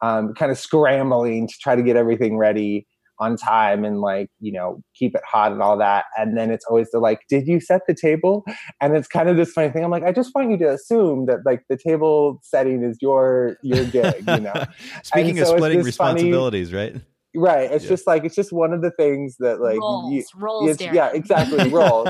um, 0.00 0.34
kind 0.34 0.52
of 0.52 0.58
scrambling 0.58 1.48
to 1.48 1.54
try 1.60 1.74
to 1.74 1.82
get 1.82 1.96
everything 1.96 2.36
ready 2.36 2.86
on 3.22 3.36
time 3.36 3.84
and 3.84 4.00
like 4.00 4.28
you 4.40 4.52
know 4.52 4.82
keep 4.94 5.14
it 5.14 5.22
hot 5.24 5.52
and 5.52 5.62
all 5.62 5.78
that. 5.78 6.06
And 6.16 6.36
then 6.36 6.50
it's 6.50 6.64
always 6.64 6.90
the 6.90 6.98
like 6.98 7.20
did 7.28 7.46
you 7.46 7.60
set 7.60 7.82
the 7.86 7.94
table? 7.94 8.44
And 8.80 8.96
it's 8.96 9.08
kind 9.08 9.28
of 9.28 9.36
this 9.36 9.52
funny 9.52 9.70
thing. 9.70 9.84
I'm 9.84 9.90
like 9.90 10.02
i 10.04 10.12
just 10.12 10.34
want 10.34 10.50
you 10.50 10.58
to 10.58 10.70
assume 10.70 11.26
that 11.26 11.38
like 11.46 11.64
the 11.68 11.76
table 11.76 12.40
setting 12.42 12.82
is 12.82 12.98
your 13.00 13.56
your 13.62 13.84
gig 13.84 14.24
you 14.26 14.40
know? 14.40 14.64
Speaking 15.04 15.38
of 15.38 15.48
splitting 15.48 15.82
responsibilities 15.82 16.70
funny, 16.70 16.92
right? 16.92 17.02
Right. 17.34 17.70
It's 17.70 17.84
yeah. 17.84 17.90
just 17.90 18.06
like 18.06 18.24
it's 18.24 18.34
just 18.34 18.52
one 18.52 18.72
of 18.72 18.82
the 18.82 18.90
things 18.90 19.36
that 19.38 19.60
like 19.60 19.78
rolls, 19.78 20.12
you, 20.12 20.24
rolls 20.36 20.80
yeah 20.80 21.10
exactly. 21.14 21.68
Rolls 21.70 22.08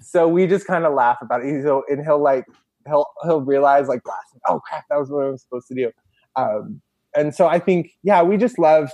so 0.00 0.28
we 0.28 0.46
just 0.46 0.66
kind 0.66 0.84
of 0.84 0.92
laugh 0.94 1.18
about 1.22 1.44
it. 1.44 1.62
So 1.64 1.84
and 1.88 2.04
he'll 2.04 2.22
like 2.22 2.44
he'll 2.86 3.06
he'll 3.24 3.40
realize 3.40 3.88
like 3.88 4.02
oh 4.48 4.60
crap. 4.60 4.84
That 4.90 4.98
was 4.98 5.10
what 5.10 5.24
i 5.24 5.30
was 5.30 5.42
supposed 5.42 5.68
to 5.68 5.74
do. 5.74 5.90
Um 6.36 6.82
and 7.16 7.34
so 7.34 7.46
i 7.46 7.58
think 7.58 7.90
yeah 8.02 8.22
we 8.22 8.36
just 8.36 8.58
love 8.58 8.90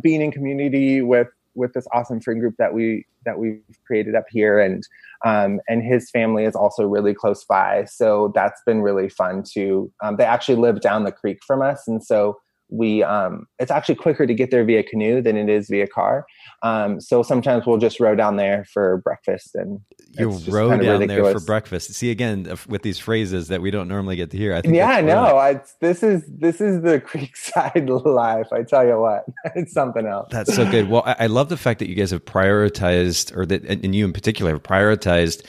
being 0.00 0.20
in 0.20 0.30
community 0.30 1.02
with 1.02 1.28
with 1.54 1.72
this 1.72 1.86
awesome 1.92 2.20
friend 2.20 2.40
group 2.40 2.54
that 2.58 2.74
we 2.74 3.06
that 3.24 3.38
we've 3.38 3.62
created 3.86 4.14
up 4.14 4.26
here. 4.30 4.58
And 4.60 4.86
um, 5.24 5.60
and 5.68 5.82
his 5.82 6.10
family 6.10 6.44
is 6.44 6.54
also 6.54 6.86
really 6.86 7.14
close 7.14 7.44
by. 7.44 7.84
So 7.84 8.32
that's 8.34 8.62
been 8.64 8.80
really 8.80 9.08
fun 9.08 9.42
too 9.42 9.92
um, 10.02 10.16
they 10.16 10.24
actually 10.24 10.56
live 10.56 10.80
down 10.80 11.04
the 11.04 11.12
creek 11.12 11.40
from 11.46 11.62
us. 11.62 11.86
And 11.86 12.02
so 12.02 12.38
we 12.70 13.02
um, 13.02 13.46
it's 13.58 13.70
actually 13.70 13.96
quicker 13.96 14.26
to 14.26 14.34
get 14.34 14.50
there 14.50 14.64
via 14.64 14.82
canoe 14.82 15.20
than 15.20 15.36
it 15.36 15.48
is 15.48 15.68
via 15.68 15.86
car. 15.86 16.24
Um, 16.62 17.00
so 17.00 17.22
sometimes 17.22 17.66
we'll 17.66 17.78
just 17.78 18.00
row 18.00 18.14
down 18.14 18.36
there 18.36 18.64
for 18.72 18.98
breakfast 18.98 19.54
and 19.54 19.80
you 20.12 20.30
row 20.48 20.70
down 20.70 20.78
ridiculous. 20.78 21.08
there 21.08 21.32
for 21.32 21.44
breakfast. 21.44 21.94
See 21.94 22.10
again 22.10 22.56
with 22.68 22.82
these 22.82 22.98
phrases 22.98 23.48
that 23.48 23.62
we 23.62 23.70
don't 23.70 23.88
normally 23.88 24.16
get 24.16 24.30
to 24.30 24.36
hear 24.36 24.54
i 24.54 24.60
think 24.60 24.74
yeah 24.74 24.90
i 24.90 25.00
know 25.00 25.36
I, 25.36 25.60
this 25.80 26.02
is 26.02 26.24
this 26.26 26.60
is 26.60 26.82
the 26.82 27.00
creekside 27.06 27.88
life 28.04 28.48
i 28.52 28.62
tell 28.62 28.86
you 28.86 29.00
what 29.00 29.24
it's 29.54 29.72
something 29.72 30.06
else. 30.06 30.28
That's 30.30 30.54
so 30.54 30.70
good. 30.70 30.88
Well 30.88 31.02
I, 31.06 31.16
I 31.20 31.26
love 31.26 31.48
the 31.48 31.56
fact 31.56 31.78
that 31.80 31.88
you 31.88 31.94
guys 31.94 32.10
have 32.10 32.24
prioritized 32.24 33.36
or 33.36 33.46
that 33.46 33.64
and 33.64 33.94
you 33.94 34.04
in 34.04 34.12
particular 34.12 34.52
have 34.52 34.62
prioritized 34.62 35.44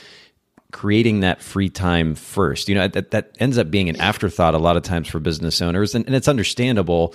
creating 0.71 1.21
that 1.21 1.41
free 1.41 1.69
time 1.69 2.15
first. 2.15 2.69
You 2.69 2.75
know, 2.75 2.87
that, 2.87 3.11
that 3.11 3.35
ends 3.39 3.57
up 3.57 3.69
being 3.69 3.89
an 3.89 3.99
afterthought 3.99 4.53
a 4.53 4.59
lot 4.59 4.77
of 4.77 4.83
times 4.83 5.07
for 5.07 5.19
business 5.19 5.61
owners, 5.61 5.95
and, 5.95 6.05
and 6.05 6.15
it's 6.15 6.27
understandable. 6.27 7.13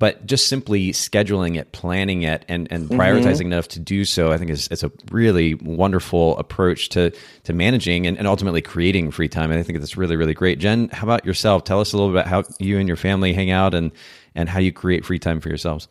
But 0.00 0.26
just 0.26 0.46
simply 0.46 0.92
scheduling 0.92 1.58
it, 1.58 1.72
planning 1.72 2.22
it, 2.22 2.44
and, 2.46 2.68
and 2.70 2.84
mm-hmm. 2.84 3.00
prioritizing 3.00 3.38
mm-hmm. 3.38 3.52
enough 3.52 3.66
to 3.68 3.80
do 3.80 4.04
so, 4.04 4.30
I 4.30 4.38
think 4.38 4.52
is 4.52 4.68
it's 4.70 4.84
a 4.84 4.92
really 5.10 5.54
wonderful 5.54 6.38
approach 6.38 6.90
to 6.90 7.10
to 7.42 7.52
managing 7.52 8.06
and, 8.06 8.16
and 8.16 8.28
ultimately 8.28 8.62
creating 8.62 9.10
free 9.10 9.28
time. 9.28 9.50
And 9.50 9.58
I 9.58 9.64
think 9.64 9.80
that's 9.80 9.96
really 9.96 10.14
really 10.14 10.34
great. 10.34 10.60
Jen, 10.60 10.88
how 10.90 11.02
about 11.02 11.24
yourself? 11.24 11.64
Tell 11.64 11.80
us 11.80 11.92
a 11.92 11.96
little 11.96 12.12
bit 12.12 12.20
about 12.20 12.28
how 12.28 12.44
you 12.60 12.78
and 12.78 12.86
your 12.86 12.96
family 12.96 13.32
hang 13.32 13.50
out 13.50 13.74
and 13.74 13.90
and 14.36 14.48
how 14.48 14.60
you 14.60 14.72
create 14.72 15.04
free 15.04 15.18
time 15.18 15.40
for 15.40 15.48
yourselves. 15.48 15.88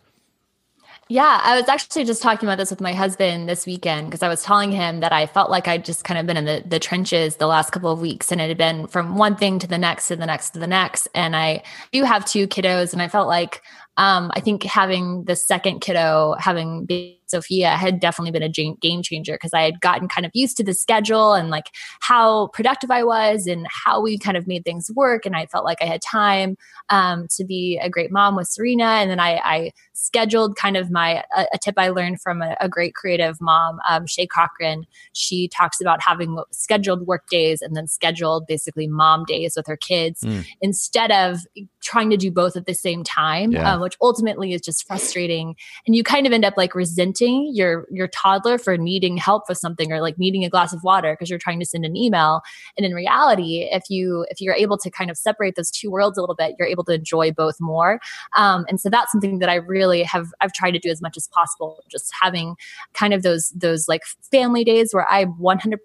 Yeah, 1.10 1.40
I 1.42 1.58
was 1.58 1.70
actually 1.70 2.04
just 2.04 2.22
talking 2.22 2.50
about 2.50 2.58
this 2.58 2.70
with 2.70 2.82
my 2.82 2.92
husband 2.92 3.48
this 3.48 3.66
weekend 3.66 4.08
because 4.08 4.24
I 4.24 4.28
was 4.28 4.44
telling 4.44 4.74
him 4.74 5.00
that 5.00 5.14
I 5.14 5.26
felt 5.26 5.50
like 5.50 5.66
I'd 5.66 5.86
just 5.86 6.04
kind 6.04 6.20
of 6.20 6.26
been 6.26 6.36
in 6.36 6.44
the, 6.44 6.64
the 6.66 6.80
trenches 6.80 7.38
the 7.38 7.48
last 7.48 7.72
couple 7.72 7.90
of 7.90 8.02
weeks 8.02 8.30
and 8.30 8.42
it 8.42 8.50
had 8.50 8.58
been 8.58 8.88
from 8.88 9.16
one 9.16 9.38
thing 9.38 9.58
to 9.60 9.68
the 9.68 9.78
next 9.78 10.10
to 10.10 10.18
the 10.18 10.26
next 10.26 10.50
to 10.52 10.60
the 10.60 10.68
next. 10.68 11.08
And 11.16 11.34
I 11.34 11.64
do 11.94 12.04
have 12.04 12.26
two 12.26 12.46
kiddos 12.46 12.92
and 12.92 13.02
I 13.02 13.08
felt 13.08 13.30
like 13.30 13.62
um, 13.96 14.32
I 14.36 14.42
think 14.42 14.64
having 14.64 15.24
the 15.24 15.38
second 15.38 15.80
kiddo, 15.80 16.36
having 16.40 16.86
Sophia 17.28 17.72
had 17.72 18.00
definitely 18.00 18.32
been 18.32 18.44
a 18.44 18.50
game 18.50 19.02
changer 19.04 19.34
because 19.34 19.54
I 19.54 19.62
had 19.62 19.82
gotten 19.82 20.08
kind 20.08 20.26
of 20.26 20.32
used 20.34 20.58
to 20.58 20.64
the 20.64 20.74
schedule 20.74 21.34
and 21.34 21.50
like 21.50 21.68
how 22.00 22.48
productive 22.48 22.92
I 22.92 23.04
was 23.04 23.48
and 23.48 23.68
how 23.70 24.02
we 24.02 24.18
kind 24.18 24.38
of 24.38 24.48
made 24.48 24.64
things 24.64 24.90
work. 24.96 25.26
And 25.26 25.36
I 25.36 25.46
felt 25.46 25.66
like 25.66 25.82
I 25.82 25.86
had 25.86 26.02
time 26.02 26.58
um, 26.90 27.28
to 27.32 27.44
be 27.44 27.80
a 27.82 27.90
great 27.90 28.12
mom 28.12 28.36
with 28.36 28.48
Serena. 28.48 28.86
And 28.86 29.12
then 29.12 29.20
I, 29.20 29.40
I 29.44 29.72
scheduled 29.94 30.56
kind 30.56 30.78
of 30.78 30.90
my 30.92 31.24
a, 31.36 31.46
a 31.54 31.58
tip 31.58 31.76
I 31.78 31.90
learned 31.90 32.22
from 32.22 32.42
a, 32.42 32.56
a 32.62 32.70
great 32.70 32.96
creative 32.96 33.40
mom, 33.42 33.80
um, 33.88 34.08
Shay 34.08 34.28
Cochran. 34.28 34.86
She 35.14 35.48
talks 35.50 35.82
about 35.82 36.02
having 36.02 36.42
scheduled 36.52 37.08
work 37.08 37.28
days 37.30 37.62
and 37.62 37.76
then 37.76 37.88
scheduled 37.88 38.48
basically 38.48 38.88
mom 38.88 39.26
days 39.26 39.54
with 39.56 39.68
her 39.68 39.78
kids 39.78 40.22
mm. 40.22 40.46
instead 40.62 41.12
of 41.12 41.40
trying 41.88 42.10
to 42.10 42.18
do 42.18 42.30
both 42.30 42.58
at 42.58 42.66
the 42.66 42.74
same 42.74 43.04
time, 43.04 43.54
yeah. 43.54 43.74
um, 43.74 43.82
which 43.82 43.98
ultimately 44.02 44.54
is 44.54 44.62
just 44.62 44.86
frustrating. 44.86 45.56
And 45.86 45.96
you 45.96 46.04
kind 46.04 46.28
of 46.28 46.34
end 46.34 46.44
up 46.44 46.56
like 46.58 46.76
resenting 46.76 47.52
your 47.54 47.88
your 47.90 48.10
toddler 48.10 48.58
for 48.58 48.78
needing 48.78 49.16
help 49.16 49.44
with 49.48 49.58
something 49.58 49.92
or 49.92 50.02
like 50.02 50.20
needing 50.20 50.44
a 50.44 50.50
glass 50.50 50.74
of 50.74 50.84
water 50.84 51.14
because 51.14 51.30
you're 51.30 51.40
trying 51.40 51.60
to 51.60 51.66
send 51.66 51.86
an 51.86 51.96
email 51.96 52.42
and 52.76 52.86
in 52.86 52.94
reality 52.94 53.68
if 53.72 53.84
you 53.90 54.26
if 54.30 54.42
you're 54.42 54.54
able 54.54 54.78
to 54.78 54.90
kind 54.90 55.10
of 55.10 55.18
separate 55.18 55.56
those 55.56 55.72
two 55.72 55.90
worlds 55.90 56.18
a 56.18 56.22
little 56.22 56.36
bit 56.36 56.56
you're 56.60 56.68
able 56.68 56.84
to 56.84 56.94
enjoy 56.94 57.32
both 57.32 57.56
more 57.60 58.00
um, 58.36 58.66
and 58.68 58.82
so 58.82 58.90
that's 58.90 59.12
something 59.12 59.40
that 59.40 59.50
i 59.50 59.56
really 59.56 60.04
have 60.04 60.28
i've 60.42 60.54
tried 60.54 60.72
to 60.72 60.80
do 60.80 60.90
as 60.90 61.02
much 61.02 61.16
as 61.18 61.28
possible 61.28 61.84
just 61.90 62.12
having 62.22 62.56
kind 62.94 63.14
of 63.14 63.24
those 63.24 63.50
those 63.50 63.88
like 63.88 64.04
family 64.32 64.64
days 64.64 64.94
where 64.94 65.08
i 65.10 65.26
100 65.26 65.80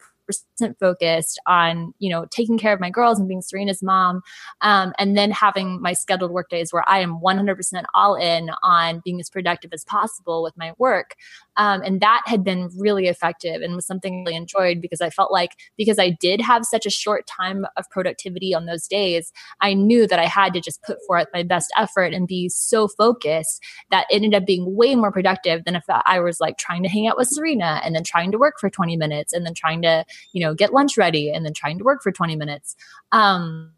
100% 0.61 0.79
focused 0.79 1.41
on 1.47 1.93
you 1.99 2.11
know 2.11 2.27
taking 2.31 2.59
care 2.59 2.73
of 2.73 2.81
my 2.81 2.91
girls 2.91 3.19
and 3.19 3.29
being 3.29 3.43
serena's 3.43 3.83
mom 3.83 4.23
um, 4.61 4.93
and 4.99 5.17
then 5.17 5.31
having 5.31 5.81
my 5.81 5.93
scheduled 5.93 6.31
work 6.31 6.49
days 6.49 6.73
where 6.73 6.89
i 6.89 6.99
am 7.01 7.21
100% 7.21 7.85
all 7.95 8.15
in 8.15 8.51
on 8.63 9.01
being 9.05 9.21
as 9.21 9.31
productive 9.31 9.73
as 9.73 9.85
possible 9.85 10.43
with 10.43 10.57
my 10.57 10.73
work. 10.79 11.15
Um, 11.57 11.83
and 11.83 12.01
that 12.01 12.23
had 12.27 12.45
been 12.45 12.71
really 12.77 13.09
effective 13.09 13.61
and 13.61 13.75
was 13.75 13.87
something 13.87 14.21
I 14.21 14.31
really 14.31 14.37
enjoyed 14.37 14.81
because 14.81 15.01
I 15.01 15.11
felt 15.11 15.31
like 15.31 15.51
because 15.77 15.99
I 15.99 16.11
did 16.21 16.41
have 16.41 16.65
such 16.65 16.87
a 16.87 16.91
short 16.91 17.27
time 17.27 17.67
of 17.77 17.89
productivity 17.91 18.55
on 18.55 18.67
those 18.67 18.87
days, 18.87 19.33
I 19.61 19.75
knew 19.75 20.07
that 20.07 20.19
I 20.19 20.27
had 20.27 20.55
to 20.55 20.61
just 20.61 20.83
put 20.83 20.99
forth 21.07 21.27
my 21.33 21.43
best 21.43 21.71
effort 21.77 22.15
and 22.15 22.27
be 22.27 22.49
so 22.49 22.89
focused 22.89 23.63
that 23.91 24.07
it 24.11 24.17
ended 24.17 24.35
up 24.35 24.47
being 24.47 24.77
way 24.77 24.95
more 24.95 25.13
productive 25.13 25.65
than 25.65 25.77
if 25.77 25.85
I 25.89 26.21
was 26.21 26.41
like 26.41 26.57
trying 26.57 26.83
to 26.85 26.89
hang 26.89 27.07
out 27.07 27.17
with 27.19 27.29
Serena 27.29 27.81
and 27.85 27.95
then 27.95 28.05
trying 28.05 28.33
to 28.33 28.39
work 28.39 28.55
for 28.59 28.71
20 28.71 28.97
minutes 28.97 29.33
and 29.33 29.45
then 29.45 29.55
trying 29.55 29.83
to, 29.83 30.05
you 30.33 30.45
know, 30.45 30.55
get 30.55 30.73
lunch 30.73 30.97
ready 30.97 31.31
and 31.31 31.45
then 31.45 31.55
trying 31.55 31.79
to 31.79 31.85
work 31.85 32.03
for 32.03 32.13
20 32.13 32.37
minutes. 32.37 32.77
Um, 33.13 33.73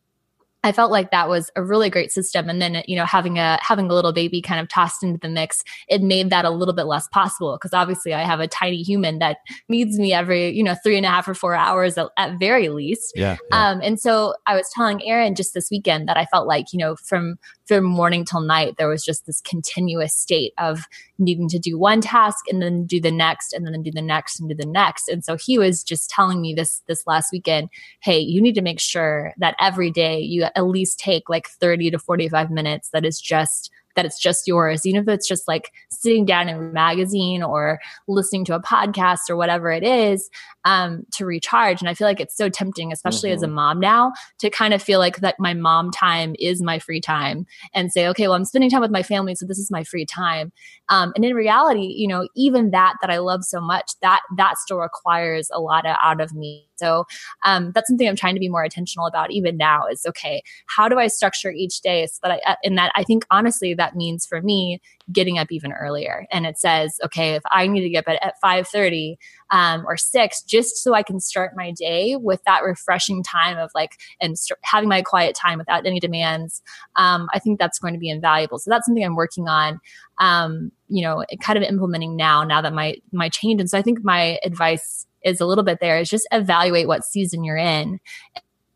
I 0.64 0.72
felt 0.72 0.90
like 0.90 1.11
that 1.11 1.28
was 1.28 1.50
a 1.57 1.62
really 1.62 1.90
great 1.90 2.11
system. 2.11 2.48
And 2.48 2.61
then, 2.61 2.83
you 2.88 2.96
know, 2.96 3.04
having 3.04 3.38
a 3.38 3.59
having 3.61 3.90
a 3.90 3.94
little 3.94 4.14
baby 4.14 4.40
kind 4.40 4.59
of 4.59 4.68
tossed 4.68 5.02
into 5.02 5.18
the 5.20 5.28
mix, 5.28 5.62
it 5.88 6.02
made 6.02 6.30
that 6.30 6.46
a 6.46 6.50
little 6.50 6.72
bit 6.72 6.85
less 6.87 7.07
possible 7.09 7.52
because 7.57 7.74
obviously 7.74 8.14
I 8.14 8.22
have 8.22 8.40
a 8.40 8.48
tiny 8.48 8.83
human 8.83 9.18
that 9.18 9.37
needs 9.68 9.98
me 9.98 10.14
every, 10.14 10.48
you 10.57 10.62
know, 10.62 10.74
three 10.83 10.96
and 10.96 11.04
a 11.04 11.11
half 11.11 11.28
or 11.28 11.35
four 11.35 11.54
hours 11.54 11.98
at, 11.98 12.09
at 12.16 12.38
very 12.38 12.70
least. 12.70 13.12
Yeah, 13.14 13.37
yeah. 13.50 13.70
Um, 13.70 13.80
and 13.83 14.00
so 14.00 14.35
I 14.46 14.57
was 14.57 14.66
telling 14.74 15.04
Aaron 15.04 15.35
just 15.35 15.52
this 15.52 15.70
weekend 15.70 16.09
that 16.09 16.16
I 16.16 16.24
felt 16.26 16.48
like, 16.48 16.72
you 16.72 16.78
know, 16.78 16.96
from 16.96 17.37
from 17.66 17.85
morning 17.85 18.24
till 18.24 18.40
night, 18.40 18.74
there 18.79 18.88
was 18.88 19.05
just 19.05 19.27
this 19.27 19.40
continuous 19.40 20.14
state 20.14 20.53
of 20.59 20.85
needing 21.18 21.48
to 21.48 21.59
do 21.59 21.79
one 21.79 22.00
task 22.00 22.44
and 22.48 22.61
then 22.61 22.85
do 22.85 23.00
the 23.00 23.11
next 23.11 23.53
and 23.53 23.66
then 23.66 23.83
do 23.83 23.90
the 23.90 24.03
next 24.03 24.40
and 24.40 24.48
do 24.48 24.55
the 24.55 24.66
next. 24.66 25.09
And 25.09 25.24
so 25.24 25.37
he 25.37 25.59
was 25.59 25.83
just 25.83 26.11
telling 26.11 26.40
me 26.40 26.55
this 26.55 26.83
this 26.88 27.07
last 27.07 27.33
weekend, 27.33 27.68
hey, 28.03 28.18
you 28.18 28.40
need 28.40 28.55
to 28.55 28.62
make 28.62 28.81
sure 28.81 29.33
that 29.38 29.57
every 29.61 29.90
day 29.90 30.18
you 30.18 30.46
at 30.55 30.66
least 30.66 30.98
take 30.98 31.29
like 31.29 31.48
30 31.48 31.90
to 31.92 31.98
45 31.98 32.50
minutes 32.50 32.90
that 32.92 33.05
is 33.05 33.20
just 33.20 33.70
that 33.96 34.04
it's 34.04 34.20
just 34.20 34.46
yours, 34.46 34.87
even 34.87 35.02
if 35.02 35.09
it's 35.09 35.28
just 35.28 35.46
like 35.48 35.70
sitting 35.90 36.24
down 36.24 36.48
in 36.48 36.57
a 36.57 36.61
magazine 36.61 37.42
or 37.42 37.78
listening 38.09 38.44
to 38.46 38.54
a 38.54 38.61
podcast 38.61 39.30
or 39.30 39.37
whatever 39.37 39.70
it 39.70 39.83
is 39.83 40.28
um, 40.64 41.04
to 41.12 41.24
recharge. 41.24 41.80
And 41.80 41.88
I 41.88 41.94
feel 41.94 42.07
like 42.07 42.20
it's 42.20 42.37
so 42.37 42.48
tempting, 42.48 42.92
especially 42.92 43.30
mm-hmm. 43.30 43.37
as 43.37 43.42
a 43.42 43.46
mm-hmm. 43.46 43.54
mom 43.54 43.80
now, 43.80 44.12
to 44.38 44.50
kind 44.50 44.74
of 44.74 44.83
feel 44.83 44.98
like 44.98 45.18
that 45.18 45.37
my 45.38 45.54
mom 45.54 45.90
time 45.90 46.35
is 46.38 46.62
my 46.62 46.78
free 46.78 47.00
time 47.00 47.46
and 47.74 47.92
say, 47.92 48.09
okay, 48.09 48.26
well, 48.26 48.37
I'm 48.37 48.44
spending 48.44 48.70
time 48.70 48.80
with 48.80 48.90
my 48.90 49.02
family, 49.02 49.35
so 49.35 49.46
this 49.46 49.59
is 49.59 49.70
my 49.70 49.85
free 49.85 50.07
time. 50.07 50.52
Um, 50.88 51.12
and 51.16 51.24
in 51.24 51.35
reality, 51.35 51.87
you 51.96 52.09
know, 52.09 52.28
even 52.37 52.70
that 52.70 52.94
that 53.00 53.11
I 53.11 53.18
love 53.18 53.44
so 53.44 53.61
much, 53.61 53.92
that 54.02 54.20
that 54.37 54.59
still 54.59 54.78
requires 54.78 55.48
a 55.52 55.61
lot 55.61 55.87
of, 55.87 55.96
out 56.02 56.20
of 56.20 56.35
me. 56.35 56.68
So 56.76 57.04
um, 57.44 57.72
that's 57.74 57.88
something 57.88 58.08
I'm 58.08 58.16
trying 58.16 58.34
to 58.34 58.40
be 58.40 58.48
more 58.48 58.64
intentional 58.64 59.06
about 59.06 59.30
even 59.30 59.56
now. 59.56 59.87
Is 59.87 60.04
okay, 60.08 60.42
how 60.66 60.88
do 60.88 60.98
I 60.98 61.06
structure 61.06 61.50
each 61.50 61.80
day 61.80 62.06
so 62.06 62.18
that 62.22 62.32
I, 62.32 62.52
uh, 62.52 62.56
and 62.64 62.78
that 62.78 62.92
I 62.94 63.04
think 63.04 63.24
honestly 63.30 63.74
that 63.74 63.96
means 63.96 64.26
for 64.26 64.40
me 64.42 64.80
getting 65.12 65.38
up 65.38 65.48
even 65.50 65.72
earlier. 65.72 66.26
And 66.32 66.46
it 66.46 66.58
says, 66.58 66.98
okay, 67.04 67.34
if 67.34 67.42
I 67.50 67.66
need 67.66 67.82
to 67.82 67.88
get 67.88 68.06
up 68.08 68.18
at 68.20 68.34
5:30 68.42 69.16
um, 69.50 69.84
or 69.87 69.96
six, 69.96 70.42
just 70.42 70.82
so 70.82 70.94
I 70.94 71.02
can 71.02 71.20
start 71.20 71.52
my 71.56 71.72
day 71.72 72.16
with 72.16 72.42
that 72.44 72.62
refreshing 72.64 73.22
time 73.22 73.58
of 73.58 73.70
like 73.74 73.92
and 74.20 74.38
st- 74.38 74.58
having 74.62 74.88
my 74.88 75.02
quiet 75.02 75.34
time 75.34 75.58
without 75.58 75.87
any 75.87 76.00
demands. 76.00 76.62
Um, 76.96 77.28
I 77.32 77.38
think 77.38 77.58
that's 77.58 77.78
going 77.78 77.94
to 77.94 78.00
be 78.00 78.08
invaluable. 78.08 78.58
So 78.58 78.70
that's 78.70 78.87
something 78.87 79.04
I'm 79.04 79.16
working 79.16 79.48
on. 79.48 79.80
Um, 80.18 80.72
you 80.88 81.02
know, 81.02 81.24
kind 81.40 81.56
of 81.56 81.64
implementing 81.64 82.16
now. 82.16 82.44
Now 82.44 82.60
that 82.62 82.72
my 82.72 82.96
my 83.12 83.28
change, 83.28 83.60
and 83.60 83.68
so 83.68 83.78
I 83.78 83.82
think 83.82 84.04
my 84.04 84.38
advice 84.44 85.06
is 85.24 85.40
a 85.40 85.46
little 85.46 85.64
bit 85.64 85.78
there 85.80 85.98
is 85.98 86.08
just 86.08 86.28
evaluate 86.32 86.88
what 86.88 87.04
season 87.04 87.44
you're 87.44 87.56
in. 87.56 88.00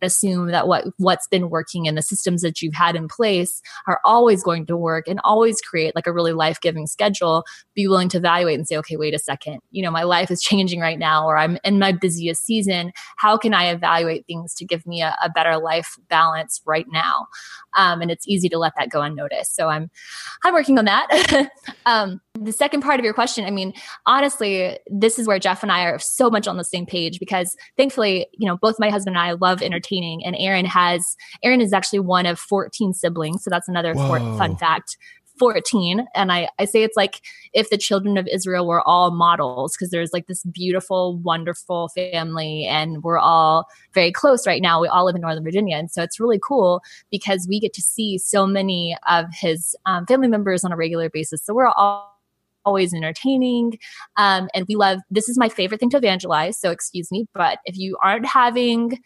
Assume 0.00 0.52
that 0.52 0.68
what 0.68 0.84
what's 0.98 1.26
been 1.26 1.50
working 1.50 1.88
and 1.88 1.98
the 1.98 2.02
systems 2.02 2.42
that 2.42 2.62
you've 2.62 2.74
had 2.74 2.94
in 2.94 3.08
place 3.08 3.61
are 3.88 4.00
always 4.04 4.44
going 4.44 4.64
to 4.66 4.76
work 4.76 5.08
and 5.08 5.20
always 5.24 5.61
create 5.61 5.96
like 5.96 6.06
a 6.06 6.12
really 6.12 6.32
life-giving 6.32 6.87
schedule. 6.87 7.42
Be 7.74 7.88
willing 7.88 8.08
to 8.11 8.18
evaluate 8.18 8.56
and 8.56 8.68
say 8.68 8.76
okay 8.76 8.96
wait 8.96 9.12
a 9.12 9.18
second. 9.18 9.58
You 9.72 9.82
know 9.82 9.90
my 9.90 10.04
life 10.04 10.30
is 10.30 10.40
changing 10.48 10.78
right 10.78 11.00
now 11.00 11.26
or 11.26 11.37
i'm 11.37 11.58
in 11.64 11.80
my 11.80 11.90
busiest 11.90 12.46
season. 12.46 12.92
How 13.16 13.37
can 13.37 13.52
i 13.52 13.70
evaluate 13.70 14.24
things 14.26 14.54
to 14.54 14.64
give 14.64 14.87
me 14.87 15.02
a, 15.02 15.16
a 15.20 15.30
better 15.30 15.58
life 15.58 15.96
balance 16.08 16.62
right 16.64 16.87
now 16.92 17.26
um, 17.78 18.02
and 18.02 18.10
it's 18.10 18.28
easy 18.28 18.48
to 18.50 18.58
let 18.58 18.74
that 18.76 18.90
go 18.90 19.00
unnoticed. 19.00 19.54
So 19.54 19.68
i'm 19.68 19.90
i'm 20.44 20.52
working 20.52 20.78
on 20.78 20.84
that. 20.84 21.50
Um, 21.86 22.20
the 22.34 22.52
second 22.52 22.82
part 22.82 23.00
of 23.00 23.04
your 23.04 23.14
question, 23.14 23.46
I 23.46 23.50
mean, 23.50 23.72
honestly, 24.04 24.78
this 24.88 25.18
is 25.18 25.26
where 25.26 25.38
Jeff 25.38 25.62
and 25.62 25.72
I 25.72 25.84
are 25.84 25.98
so 25.98 26.28
much 26.28 26.46
on 26.46 26.58
the 26.58 26.64
same 26.64 26.84
page 26.84 27.18
because 27.18 27.56
thankfully, 27.78 28.26
you 28.34 28.46
know, 28.46 28.58
both 28.58 28.76
my 28.78 28.90
husband 28.90 29.16
and 29.16 29.24
I 29.24 29.32
love 29.32 29.62
entertaining, 29.62 30.22
and 30.24 30.36
Aaron 30.38 30.66
has 30.66 31.16
Aaron 31.42 31.62
is 31.62 31.72
actually 31.72 32.00
one 32.00 32.26
of 32.26 32.38
14 32.38 32.92
siblings, 32.92 33.42
so 33.42 33.48
that's 33.48 33.68
another 33.68 33.94
fun 33.94 34.56
fact. 34.58 34.98
14 35.38 36.07
and 36.14 36.33
I, 36.33 36.48
I 36.59 36.64
say 36.64 36.83
it's 36.83 36.96
like 36.96 37.20
if 37.53 37.70
the 37.70 37.79
children 37.79 38.16
of 38.16 38.29
israel 38.31 38.66
were 38.66 38.87
all 38.87 39.11
models 39.11 39.77
because 39.77 39.90
there's 39.90 40.12
like 40.12 40.27
this 40.27 40.42
beautiful 40.44 41.18
wonderful 41.18 41.88
family 41.88 42.66
and 42.66 43.03
we're 43.03 43.18
all 43.18 43.66
very 43.94 44.12
close 44.12 44.46
right 44.46 44.62
now 44.62 44.81
we 44.81 44.88
all 44.88 45.07
live 45.07 45.14
in 45.14 45.22
northern 45.22 45.44
virginia 45.44 45.77
and 45.77 45.90
so 45.90 46.03
it's 46.03 46.20
really 46.20 46.40
cool 46.42 46.81
because 47.11 47.46
we 47.48 47.61
get 47.61 47.72
to 47.74 47.83
see 47.83 48.18
so 48.18 48.46
many 48.46 48.96
of 49.09 49.27
his 49.33 49.77
um, 49.87 50.07
family 50.07 50.29
members 50.29 50.64
on 50.64 50.72
a 50.72 50.77
regular 50.77 51.09
basis 51.09 51.42
so 51.42 51.55
we're 51.55 51.68
all 51.68 52.14
always 52.64 52.92
entertaining. 52.92 53.79
Um, 54.18 54.48
and 54.53 54.66
we 54.68 54.77
love, 54.77 55.01
this 55.11 55.29
is 55.29 55.38
my 55.38 55.48
favorite 55.48 55.81
thing 55.81 55.88
to 55.90 55.96
evangelize. 55.96 56.59
So 56.59 56.70
excuse 56.70 57.11
me, 57.11 57.27
but 57.33 57.61
if 57.64 57.79
you 57.79 57.96
aren't 58.03 58.27
having 58.27 58.98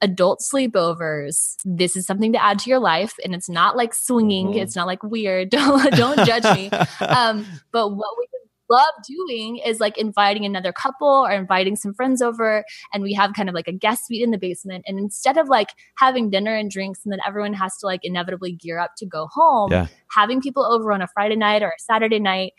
adult 0.00 0.40
sleepovers, 0.40 1.56
this 1.64 1.96
is 1.96 2.06
something 2.06 2.32
to 2.32 2.42
add 2.42 2.58
to 2.60 2.70
your 2.70 2.78
life. 2.78 3.14
And 3.24 3.34
it's 3.34 3.48
not 3.48 3.76
like 3.76 3.94
swinging. 3.94 4.48
Mm-hmm. 4.48 4.58
It's 4.58 4.76
not 4.76 4.86
like 4.86 5.02
weird. 5.02 5.50
Don't, 5.54 5.92
don't 5.94 6.26
judge 6.26 6.44
me. 6.56 6.70
Um, 7.00 7.46
but 7.70 7.90
what 7.90 8.10
we 8.18 8.26
love 8.70 8.94
doing 9.06 9.56
is 9.58 9.80
like 9.80 9.96
inviting 9.98 10.44
another 10.44 10.72
couple 10.72 11.08
or 11.08 11.30
inviting 11.30 11.76
some 11.76 11.92
friends 11.94 12.22
over 12.22 12.64
and 12.92 13.02
we 13.02 13.12
have 13.12 13.34
kind 13.34 13.48
of 13.48 13.54
like 13.54 13.68
a 13.68 13.72
guest 13.72 14.06
suite 14.06 14.22
in 14.22 14.30
the 14.30 14.38
basement 14.38 14.84
and 14.86 14.98
instead 14.98 15.36
of 15.36 15.48
like 15.48 15.68
having 15.98 16.30
dinner 16.30 16.54
and 16.54 16.70
drinks 16.70 17.00
and 17.04 17.12
then 17.12 17.20
everyone 17.26 17.52
has 17.52 17.76
to 17.76 17.86
like 17.86 18.00
inevitably 18.02 18.52
gear 18.52 18.78
up 18.78 18.92
to 18.96 19.06
go 19.06 19.28
home 19.32 19.70
yeah. 19.70 19.86
having 20.10 20.40
people 20.40 20.64
over 20.64 20.92
on 20.92 21.02
a 21.02 21.08
friday 21.08 21.36
night 21.36 21.62
or 21.62 21.68
a 21.68 21.78
saturday 21.78 22.18
night 22.18 22.52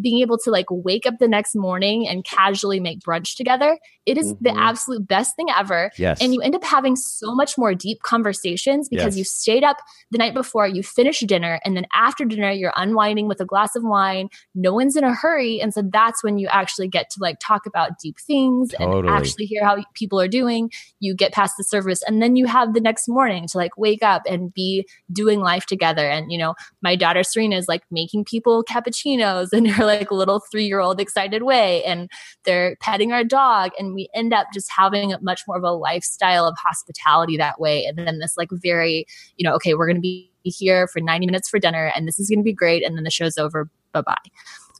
being 0.00 0.20
able 0.20 0.38
to 0.38 0.50
like 0.50 0.66
wake 0.70 1.06
up 1.06 1.14
the 1.18 1.28
next 1.28 1.54
morning 1.54 2.08
and 2.08 2.24
casually 2.24 2.80
make 2.80 3.00
brunch 3.00 3.36
together, 3.36 3.78
it 4.06 4.18
is 4.18 4.32
mm-hmm. 4.32 4.44
the 4.44 4.56
absolute 4.56 5.06
best 5.06 5.36
thing 5.36 5.48
ever. 5.56 5.90
Yes. 5.96 6.20
And 6.20 6.34
you 6.34 6.40
end 6.40 6.54
up 6.54 6.64
having 6.64 6.96
so 6.96 7.34
much 7.34 7.56
more 7.56 7.74
deep 7.74 8.02
conversations 8.02 8.88
because 8.88 9.16
yes. 9.16 9.18
you 9.18 9.24
stayed 9.24 9.64
up 9.64 9.76
the 10.10 10.18
night 10.18 10.34
before, 10.34 10.66
you 10.66 10.82
finished 10.82 11.26
dinner, 11.26 11.60
and 11.64 11.76
then 11.76 11.86
after 11.94 12.24
dinner, 12.24 12.50
you're 12.50 12.72
unwinding 12.76 13.28
with 13.28 13.40
a 13.40 13.44
glass 13.44 13.76
of 13.76 13.82
wine. 13.84 14.28
No 14.54 14.74
one's 14.74 14.96
in 14.96 15.04
a 15.04 15.14
hurry. 15.14 15.60
And 15.60 15.72
so 15.72 15.82
that's 15.82 16.24
when 16.24 16.38
you 16.38 16.48
actually 16.48 16.88
get 16.88 17.10
to 17.10 17.20
like 17.20 17.38
talk 17.40 17.66
about 17.66 17.98
deep 17.98 18.18
things 18.18 18.70
totally. 18.70 19.00
and 19.00 19.10
actually 19.10 19.46
hear 19.46 19.64
how 19.64 19.84
people 19.94 20.20
are 20.20 20.28
doing. 20.28 20.70
You 20.98 21.14
get 21.14 21.32
past 21.32 21.54
the 21.56 21.64
service, 21.64 22.02
and 22.06 22.22
then 22.22 22.36
you 22.36 22.46
have 22.46 22.74
the 22.74 22.80
next 22.80 23.08
morning 23.08 23.46
to 23.48 23.58
like 23.58 23.76
wake 23.76 24.02
up 24.02 24.22
and 24.28 24.52
be 24.52 24.86
doing 25.12 25.40
life 25.40 25.66
together. 25.66 26.08
And, 26.08 26.32
you 26.32 26.38
know, 26.38 26.54
my 26.82 26.96
daughter 26.96 27.22
Serena 27.22 27.56
is 27.56 27.68
like 27.68 27.82
making 27.90 28.24
people 28.24 28.64
cappuccinos 28.64 29.52
and 29.52 29.69
her 29.70 29.84
like 29.84 30.10
little 30.10 30.40
three 30.50 30.66
year 30.66 30.80
old 30.80 31.00
excited 31.00 31.42
way 31.42 31.82
and 31.84 32.10
they're 32.44 32.76
petting 32.80 33.12
our 33.12 33.24
dog 33.24 33.70
and 33.78 33.94
we 33.94 34.08
end 34.14 34.32
up 34.32 34.46
just 34.52 34.70
having 34.76 35.14
much 35.22 35.42
more 35.46 35.56
of 35.56 35.64
a 35.64 35.70
lifestyle 35.70 36.46
of 36.46 36.56
hospitality 36.62 37.36
that 37.36 37.60
way 37.60 37.84
and 37.84 37.98
then 37.98 38.18
this 38.18 38.36
like 38.36 38.48
very 38.52 39.06
you 39.36 39.48
know 39.48 39.54
okay 39.54 39.74
we're 39.74 39.86
going 39.86 39.96
to 39.96 40.00
be 40.00 40.30
here 40.44 40.86
for 40.86 41.00
90 41.00 41.26
minutes 41.26 41.48
for 41.48 41.58
dinner 41.58 41.92
and 41.94 42.06
this 42.06 42.18
is 42.18 42.28
going 42.28 42.40
to 42.40 42.44
be 42.44 42.52
great. 42.52 42.84
And 42.84 42.96
then 42.96 43.04
the 43.04 43.10
show's 43.10 43.38
over. 43.38 43.68
Bye 43.92 44.02
bye. 44.02 44.16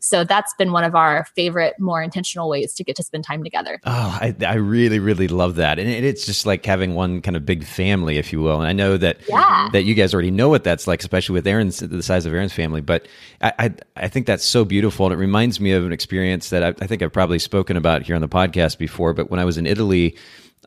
So 0.00 0.24
that's 0.24 0.54
been 0.54 0.72
one 0.72 0.84
of 0.84 0.94
our 0.94 1.26
favorite, 1.36 1.78
more 1.78 2.02
intentional 2.02 2.48
ways 2.48 2.72
to 2.74 2.84
get 2.84 2.96
to 2.96 3.02
spend 3.02 3.22
time 3.22 3.44
together. 3.44 3.78
Oh, 3.84 4.18
I, 4.20 4.34
I 4.46 4.54
really, 4.54 4.98
really 4.98 5.28
love 5.28 5.56
that, 5.56 5.78
and 5.78 5.88
it, 5.88 6.04
it's 6.04 6.26
just 6.26 6.46
like 6.46 6.64
having 6.64 6.94
one 6.94 7.20
kind 7.20 7.36
of 7.36 7.44
big 7.44 7.64
family, 7.64 8.16
if 8.16 8.32
you 8.32 8.40
will. 8.40 8.60
And 8.60 8.68
I 8.68 8.72
know 8.72 8.96
that 8.96 9.18
yeah. 9.28 9.68
that 9.72 9.82
you 9.82 9.94
guys 9.94 10.14
already 10.14 10.30
know 10.30 10.48
what 10.48 10.64
that's 10.64 10.86
like, 10.86 11.00
especially 11.00 11.34
with 11.34 11.46
Aaron's 11.46 11.80
the 11.80 12.02
size 12.02 12.26
of 12.26 12.32
Aaron's 12.32 12.52
family. 12.52 12.80
But 12.80 13.06
I, 13.42 13.52
I, 13.58 13.74
I 13.96 14.08
think 14.08 14.26
that's 14.26 14.44
so 14.44 14.64
beautiful, 14.64 15.06
and 15.06 15.12
it 15.12 15.18
reminds 15.18 15.60
me 15.60 15.72
of 15.72 15.84
an 15.84 15.92
experience 15.92 16.50
that 16.50 16.64
I, 16.64 16.68
I 16.82 16.86
think 16.86 17.02
I've 17.02 17.12
probably 17.12 17.38
spoken 17.38 17.76
about 17.76 18.02
here 18.02 18.14
on 18.14 18.22
the 18.22 18.28
podcast 18.28 18.78
before. 18.78 19.12
But 19.12 19.30
when 19.30 19.38
I 19.38 19.44
was 19.44 19.58
in 19.58 19.66
Italy 19.66 20.16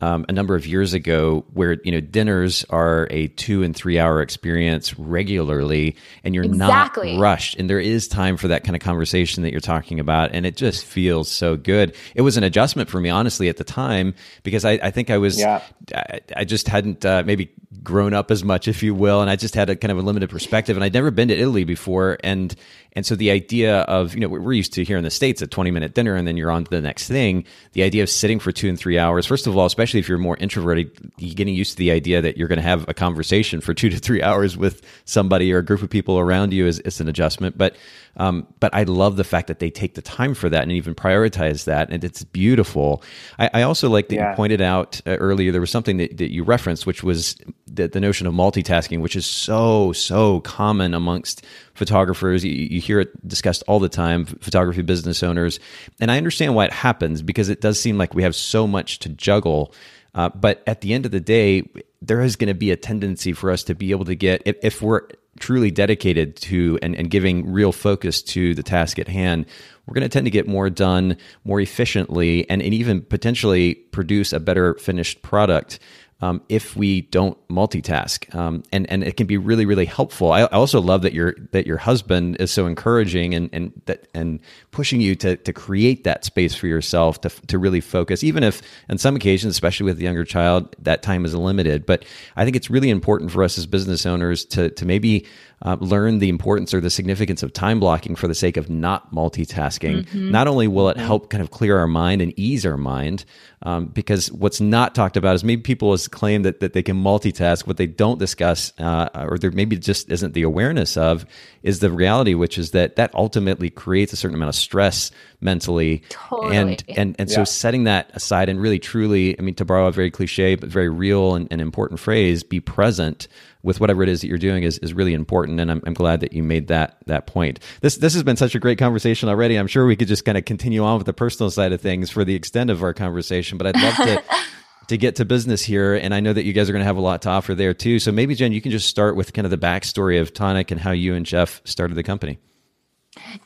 um, 0.01 0.25
a 0.27 0.31
number 0.31 0.55
of 0.55 0.65
years 0.65 0.93
ago 0.93 1.45
where 1.53 1.77
you 1.83 1.91
know 1.91 1.99
dinners 1.99 2.65
are 2.69 3.07
a 3.09 3.27
two 3.27 3.63
and 3.63 3.75
three 3.75 3.99
hour 3.99 4.21
experience 4.21 4.97
regularly 4.97 5.95
and 6.23 6.33
you're 6.33 6.43
exactly. 6.43 7.15
not 7.15 7.21
rushed 7.21 7.55
and 7.57 7.69
there 7.69 7.79
is 7.79 8.07
time 8.07 8.35
for 8.35 8.47
that 8.47 8.63
kind 8.63 8.75
of 8.75 8.81
conversation 8.81 9.43
that 9.43 9.51
you're 9.51 9.61
talking 9.61 9.99
about 9.99 10.31
and 10.33 10.45
it 10.45 10.57
just 10.57 10.83
feels 10.83 11.29
so 11.29 11.55
good 11.55 11.95
it 12.15 12.21
was 12.21 12.37
an 12.37 12.43
adjustment 12.43 12.89
for 12.89 12.99
me 12.99 13.09
honestly 13.09 13.49
at 13.49 13.57
the 13.57 13.63
time 13.63 14.13
because 14.41 14.65
i, 14.65 14.71
I 14.71 14.91
think 14.91 15.09
i 15.09 15.17
was 15.17 15.39
yeah. 15.39 15.61
I, 15.93 16.19
I, 16.37 16.43
just 16.43 16.67
hadn't 16.67 17.05
uh, 17.05 17.23
maybe 17.25 17.51
grown 17.83 18.13
up 18.13 18.31
as 18.31 18.43
much 18.43 18.67
if 18.67 18.81
you 18.81 18.95
will 18.95 19.21
and 19.21 19.29
i 19.29 19.35
just 19.35 19.55
had 19.55 19.69
a 19.69 19.75
kind 19.75 19.91
of 19.91 19.97
a 19.97 20.01
limited 20.01 20.29
perspective 20.29 20.75
and 20.75 20.83
i'd 20.83 20.93
never 20.93 21.11
been 21.11 21.27
to 21.27 21.35
italy 21.35 21.63
before 21.63 22.17
and 22.23 22.55
and 22.95 23.05
so 23.05 23.15
the 23.15 23.31
idea 23.31 23.81
of, 23.81 24.13
you 24.13 24.19
know, 24.19 24.27
we're 24.27 24.53
used 24.53 24.73
to 24.73 24.83
here 24.83 24.97
in 24.97 25.03
the 25.03 25.09
States 25.09 25.41
a 25.41 25.47
20 25.47 25.71
minute 25.71 25.95
dinner 25.95 26.15
and 26.15 26.27
then 26.27 26.37
you're 26.37 26.51
on 26.51 26.63
to 26.63 26.69
the 26.69 26.81
next 26.81 27.07
thing. 27.07 27.43
The 27.73 27.83
idea 27.83 28.03
of 28.03 28.09
sitting 28.09 28.39
for 28.39 28.51
two 28.51 28.69
and 28.69 28.77
three 28.77 28.99
hours, 28.99 29.25
first 29.25 29.47
of 29.47 29.57
all, 29.57 29.65
especially 29.65 29.99
if 29.99 30.07
you're 30.07 30.19
more 30.19 30.37
introverted, 30.37 30.91
getting 31.17 31.55
used 31.55 31.71
to 31.71 31.77
the 31.77 31.91
idea 31.91 32.21
that 32.21 32.37
you're 32.37 32.47
going 32.47 32.57
to 32.57 32.63
have 32.63 32.87
a 32.87 32.93
conversation 32.93 33.61
for 33.61 33.73
two 33.73 33.89
to 33.89 33.97
three 33.97 34.21
hours 34.23 34.55
with 34.55 34.83
somebody 35.05 35.51
or 35.51 35.57
a 35.57 35.65
group 35.65 35.81
of 35.81 35.89
people 35.89 36.19
around 36.19 36.53
you 36.53 36.67
is, 36.67 36.79
is 36.81 37.01
an 37.01 37.07
adjustment. 37.07 37.57
But 37.57 37.75
um, 38.15 38.47
but 38.59 38.73
I 38.75 38.83
love 38.83 39.15
the 39.15 39.23
fact 39.23 39.47
that 39.47 39.59
they 39.59 39.69
take 39.69 39.95
the 39.95 40.01
time 40.01 40.33
for 40.35 40.49
that 40.49 40.63
and 40.63 40.71
even 40.71 40.93
prioritize 40.93 41.65
that. 41.65 41.89
And 41.89 42.03
it's 42.03 42.23
beautiful. 42.23 43.03
I, 43.39 43.49
I 43.53 43.61
also 43.63 43.89
like 43.89 44.09
that 44.09 44.15
yeah. 44.15 44.29
you 44.29 44.35
pointed 44.35 44.61
out 44.61 45.01
uh, 45.07 45.15
earlier, 45.17 45.51
there 45.51 45.61
was 45.61 45.71
something 45.71 45.97
that, 45.97 46.17
that 46.17 46.31
you 46.31 46.43
referenced, 46.43 46.85
which 46.85 47.03
was 47.03 47.35
the, 47.65 47.87
the 47.87 47.99
notion 47.99 48.27
of 48.27 48.33
multitasking, 48.33 49.01
which 49.01 49.15
is 49.15 49.25
so, 49.25 49.93
so 49.93 50.41
common 50.41 50.93
amongst 50.93 51.43
photographers. 51.73 52.45
You, 52.45 52.51
you, 52.51 52.81
hear 52.81 52.99
it 52.99 53.27
discussed 53.27 53.63
all 53.67 53.79
the 53.79 53.89
time, 53.89 54.25
photography 54.25 54.83
business 54.83 55.23
owners. 55.23 55.59
And 55.99 56.11
I 56.11 56.17
understand 56.17 56.53
why 56.53 56.65
it 56.65 56.73
happens 56.73 57.23
because 57.23 57.49
it 57.49 57.61
does 57.61 57.79
seem 57.79 57.97
like 57.97 58.13
we 58.13 58.23
have 58.23 58.35
so 58.35 58.67
much 58.67 58.99
to 58.99 59.09
juggle. 59.09 59.73
Uh, 60.13 60.29
but 60.29 60.61
at 60.67 60.81
the 60.81 60.93
end 60.93 61.07
of 61.07 61.11
the 61.11 61.19
day, 61.19 61.67
there 61.99 62.21
is 62.21 62.35
going 62.35 62.49
to 62.49 62.53
be 62.53 62.69
a 62.69 62.75
tendency 62.75 63.33
for 63.33 63.49
us 63.49 63.63
to 63.63 63.73
be 63.73 63.89
able 63.89 64.05
to 64.05 64.13
get, 64.13 64.43
if, 64.45 64.57
if 64.61 64.81
we're 64.83 65.07
truly 65.39 65.71
dedicated 65.71 66.35
to 66.35 66.77
and, 66.81 66.95
and 66.95 67.09
giving 67.09 67.51
real 67.51 67.71
focus 67.71 68.21
to 68.21 68.53
the 68.53 68.63
task 68.63 68.99
at 68.99 69.07
hand, 69.07 69.45
we're 69.85 69.93
going 69.93 70.03
to 70.03 70.09
tend 70.09 70.25
to 70.25 70.31
get 70.31 70.47
more 70.47 70.69
done 70.69 71.17
more 71.43 71.59
efficiently 71.59 72.49
and, 72.49 72.61
and 72.61 72.73
even 72.73 73.01
potentially 73.01 73.75
produce 73.75 74.31
a 74.31 74.39
better 74.39 74.75
finished 74.75 75.21
product 75.21 75.79
um, 76.21 76.41
if 76.49 76.75
we 76.75 77.01
don't 77.01 77.37
multitask. 77.47 78.33
Um, 78.33 78.63
and 78.71 78.89
and 78.89 79.03
it 79.03 79.17
can 79.17 79.27
be 79.27 79.37
really 79.37 79.65
really 79.65 79.85
helpful. 79.85 80.31
I 80.31 80.43
also 80.45 80.79
love 80.79 81.01
that 81.01 81.13
your 81.13 81.35
that 81.51 81.67
your 81.67 81.77
husband 81.77 82.37
is 82.39 82.51
so 82.51 82.65
encouraging 82.65 83.33
and 83.35 83.49
and 83.51 83.81
that 83.85 84.07
and 84.13 84.39
pushing 84.71 85.01
you 85.01 85.15
to 85.15 85.35
to 85.37 85.53
create 85.53 86.03
that 86.03 86.25
space 86.25 86.55
for 86.55 86.67
yourself 86.67 87.21
to 87.21 87.29
to 87.47 87.57
really 87.57 87.81
focus, 87.81 88.23
even 88.23 88.43
if 88.43 88.61
on 88.89 88.97
some 88.97 89.15
occasions, 89.15 89.51
especially 89.51 89.85
with 89.85 89.99
a 89.99 90.03
younger 90.03 90.23
child, 90.23 90.75
that 90.79 91.03
time 91.03 91.25
is 91.25 91.35
limited. 91.35 91.85
But 91.85 92.05
I 92.35 92.43
think 92.43 92.55
it's 92.55 92.69
really 92.69 92.89
important 92.89 93.31
for 93.31 93.43
us 93.43 93.57
as 93.57 93.65
business 93.65 94.05
owners 94.05 94.45
to 94.45 94.69
to 94.71 94.85
maybe 94.85 95.25
uh, 95.63 95.77
learn 95.79 96.19
the 96.19 96.29
importance 96.29 96.73
or 96.73 96.81
the 96.81 96.89
significance 96.89 97.41
of 97.41 97.53
time 97.53 97.79
blocking 97.79 98.15
for 98.15 98.27
the 98.27 98.35
sake 98.35 98.57
of 98.57 98.69
not 98.69 99.13
multitasking. 99.13 100.03
Mm-hmm. 100.03 100.31
Not 100.31 100.47
only 100.47 100.67
will 100.67 100.89
it 100.89 100.97
help 100.97 101.29
kind 101.29 101.41
of 101.41 101.51
clear 101.51 101.77
our 101.77 101.87
mind 101.87 102.21
and 102.21 102.37
ease 102.37 102.65
our 102.65 102.77
mind, 102.77 103.23
um, 103.61 103.85
because 103.85 104.29
what's 104.29 104.59
not 104.59 104.93
talked 104.93 105.15
about 105.15 105.35
is 105.35 105.43
maybe 105.43 105.61
people 105.61 105.97
claim 106.11 106.43
that, 106.43 106.59
that 106.59 106.73
they 106.73 106.83
can 106.83 107.01
multitask. 107.01 107.65
What 107.65 107.77
they 107.77 107.87
don't 107.87 108.19
discuss, 108.19 108.73
uh, 108.77 109.07
or 109.13 109.37
there 109.37 109.51
maybe 109.51 109.77
just 109.77 110.11
isn't 110.11 110.33
the 110.33 110.41
awareness 110.41 110.97
of, 110.97 111.25
is 111.63 111.79
the 111.79 111.89
reality, 111.89 112.33
which 112.33 112.57
is 112.57 112.71
that 112.71 112.97
that 112.97 113.15
ultimately 113.15 113.69
creates 113.69 114.11
a 114.11 114.17
certain 114.17 114.35
amount 114.35 114.49
of 114.49 114.55
stress 114.55 115.11
mentally. 115.39 116.03
Totally. 116.09 116.57
And 116.57 116.83
and 116.89 117.15
and 117.17 117.29
yeah. 117.29 117.35
so 117.35 117.43
setting 117.45 117.85
that 117.85 118.11
aside 118.13 118.49
and 118.49 118.59
really 118.59 118.79
truly, 118.79 119.39
I 119.39 119.41
mean, 119.41 119.55
to 119.55 119.65
borrow 119.65 119.87
a 119.87 119.93
very 119.93 120.11
cliche 120.11 120.55
but 120.55 120.67
very 120.67 120.89
real 120.89 121.35
and, 121.35 121.47
and 121.49 121.61
important 121.61 122.01
phrase, 122.01 122.43
be 122.43 122.59
present 122.59 123.29
with 123.63 123.79
whatever 123.79 124.03
it 124.03 124.09
is 124.09 124.21
that 124.21 124.27
you're 124.27 124.37
doing 124.37 124.63
is, 124.63 124.77
is 124.79 124.93
really 124.93 125.13
important. 125.13 125.59
And 125.59 125.71
I'm, 125.71 125.81
I'm 125.87 125.93
glad 125.93 126.19
that 126.19 126.33
you 126.33 126.43
made 126.43 126.67
that 126.67 126.97
that 127.07 127.25
point. 127.27 127.59
This 127.81 127.97
this 127.97 128.13
has 128.13 128.23
been 128.23 128.37
such 128.37 128.55
a 128.55 128.59
great 128.59 128.77
conversation 128.77 129.29
already. 129.29 129.55
I'm 129.55 129.67
sure 129.67 129.85
we 129.85 129.95
could 129.95 130.07
just 130.07 130.25
kind 130.25 130.37
of 130.37 130.45
continue 130.45 130.83
on 130.83 130.97
with 130.97 131.05
the 131.05 131.13
personal 131.13 131.49
side 131.49 131.71
of 131.71 131.81
things 131.81 132.09
for 132.09 132.23
the 132.23 132.35
extent 132.35 132.69
of 132.69 132.83
our 132.83 132.93
conversation, 132.93 133.57
but 133.57 133.67
I'd 133.67 133.81
love 133.81 133.95
to 133.95 134.23
to 134.87 134.97
get 134.97 135.15
to 135.15 135.25
business 135.25 135.63
here. 135.63 135.95
And 135.95 136.13
I 136.13 136.19
know 136.19 136.33
that 136.33 136.43
you 136.43 136.53
guys 136.53 136.69
are 136.69 136.73
going 136.73 136.81
to 136.81 136.87
have 136.87 136.97
a 136.97 137.01
lot 137.01 137.21
to 137.23 137.29
offer 137.29 137.55
there 137.55 137.73
too. 137.73 137.99
So 137.99 138.11
maybe 138.11 138.35
Jen, 138.35 138.51
you 138.51 138.61
can 138.61 138.71
just 138.71 138.87
start 138.87 139.15
with 139.15 139.33
kind 139.33 139.45
of 139.45 139.51
the 139.51 139.57
backstory 139.57 140.19
of 140.19 140.33
Tonic 140.33 140.71
and 140.71 140.79
how 140.79 140.91
you 140.91 141.15
and 141.15 141.25
Jeff 141.25 141.61
started 141.63 141.95
the 141.95 142.03
company. 142.03 142.39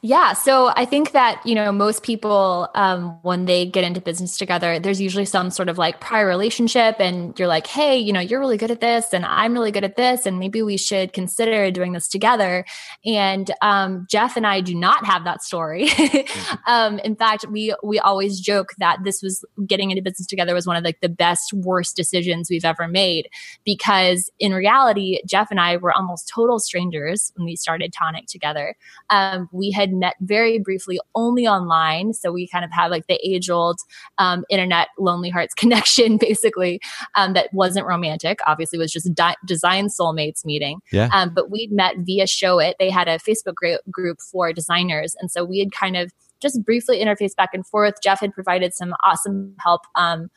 Yeah. 0.01 0.33
So 0.33 0.71
I 0.75 0.85
think 0.85 1.11
that, 1.11 1.45
you 1.45 1.53
know, 1.53 1.71
most 1.71 2.03
people, 2.03 2.69
um, 2.75 3.19
when 3.23 3.45
they 3.45 3.65
get 3.65 3.83
into 3.83 3.99
business 3.99 4.37
together, 4.37 4.79
there's 4.79 5.01
usually 5.01 5.25
some 5.25 5.49
sort 5.49 5.69
of 5.69 5.77
like 5.77 5.99
prior 5.99 6.27
relationship, 6.27 6.97
and 6.99 7.37
you're 7.37 7.47
like, 7.47 7.67
hey, 7.67 7.97
you 7.97 8.13
know, 8.13 8.19
you're 8.19 8.39
really 8.39 8.57
good 8.57 8.71
at 8.71 8.79
this, 8.79 9.13
and 9.13 9.25
I'm 9.25 9.53
really 9.53 9.71
good 9.71 9.83
at 9.83 9.95
this, 9.95 10.25
and 10.25 10.39
maybe 10.39 10.61
we 10.61 10.77
should 10.77 11.13
consider 11.13 11.69
doing 11.71 11.93
this 11.93 12.07
together. 12.07 12.65
And 13.05 13.51
um, 13.61 14.07
Jeff 14.09 14.37
and 14.37 14.47
I 14.47 14.61
do 14.61 14.73
not 14.73 15.05
have 15.05 15.23
that 15.25 15.43
story. 15.43 15.89
um, 16.67 16.99
in 16.99 17.15
fact, 17.15 17.45
we 17.49 17.75
we 17.83 17.99
always 17.99 18.39
joke 18.39 18.69
that 18.79 18.99
this 19.03 19.21
was 19.21 19.43
getting 19.65 19.91
into 19.91 20.01
business 20.01 20.27
together 20.27 20.53
was 20.53 20.67
one 20.67 20.77
of 20.77 20.83
like 20.83 21.01
the 21.01 21.09
best 21.09 21.53
worst 21.53 21.95
decisions 21.95 22.49
we've 22.49 22.65
ever 22.65 22.87
made 22.87 23.27
because 23.65 24.31
in 24.39 24.53
reality, 24.53 25.21
Jeff 25.25 25.51
and 25.51 25.59
I 25.59 25.77
were 25.77 25.91
almost 25.91 26.31
total 26.33 26.59
strangers 26.59 27.31
when 27.35 27.45
we 27.45 27.55
started 27.55 27.93
Tonic 27.93 28.27
together. 28.27 28.75
Um, 29.09 29.49
we 29.57 29.71
had 29.71 29.91
met 29.91 30.15
very 30.21 30.59
briefly 30.59 30.99
only 31.15 31.47
online. 31.47 32.13
So 32.13 32.31
we 32.31 32.47
kind 32.47 32.63
of 32.63 32.71
have 32.71 32.91
like 32.91 33.07
the 33.07 33.19
age 33.27 33.49
old 33.49 33.79
um, 34.17 34.45
internet 34.49 34.89
lonely 34.97 35.29
hearts 35.29 35.53
connection, 35.55 36.17
basically, 36.17 36.79
um, 37.15 37.33
that 37.33 37.53
wasn't 37.53 37.87
romantic. 37.87 38.39
Obviously, 38.45 38.79
was 38.79 38.91
just 38.91 39.13
di- 39.13 39.35
design 39.45 39.87
soulmates 39.87 40.45
meeting. 40.45 40.79
Yeah. 40.91 41.09
Um, 41.11 41.33
but 41.33 41.49
we'd 41.49 41.71
met 41.71 41.95
via 41.99 42.25
Showit. 42.25 42.73
They 42.79 42.89
had 42.89 43.07
a 43.07 43.17
Facebook 43.17 43.55
group 43.91 44.19
for 44.21 44.53
designers. 44.53 45.15
And 45.19 45.31
so 45.31 45.43
we 45.43 45.59
had 45.59 45.71
kind 45.71 45.97
of 45.97 46.11
just 46.41 46.63
briefly 46.63 46.99
interface 46.99 47.35
back 47.35 47.49
and 47.53 47.65
forth. 47.65 47.95
Jeff 48.03 48.19
had 48.19 48.33
provided 48.33 48.73
some 48.73 48.93
awesome 49.03 49.55
help, 49.59 49.81
um, 49.95 50.29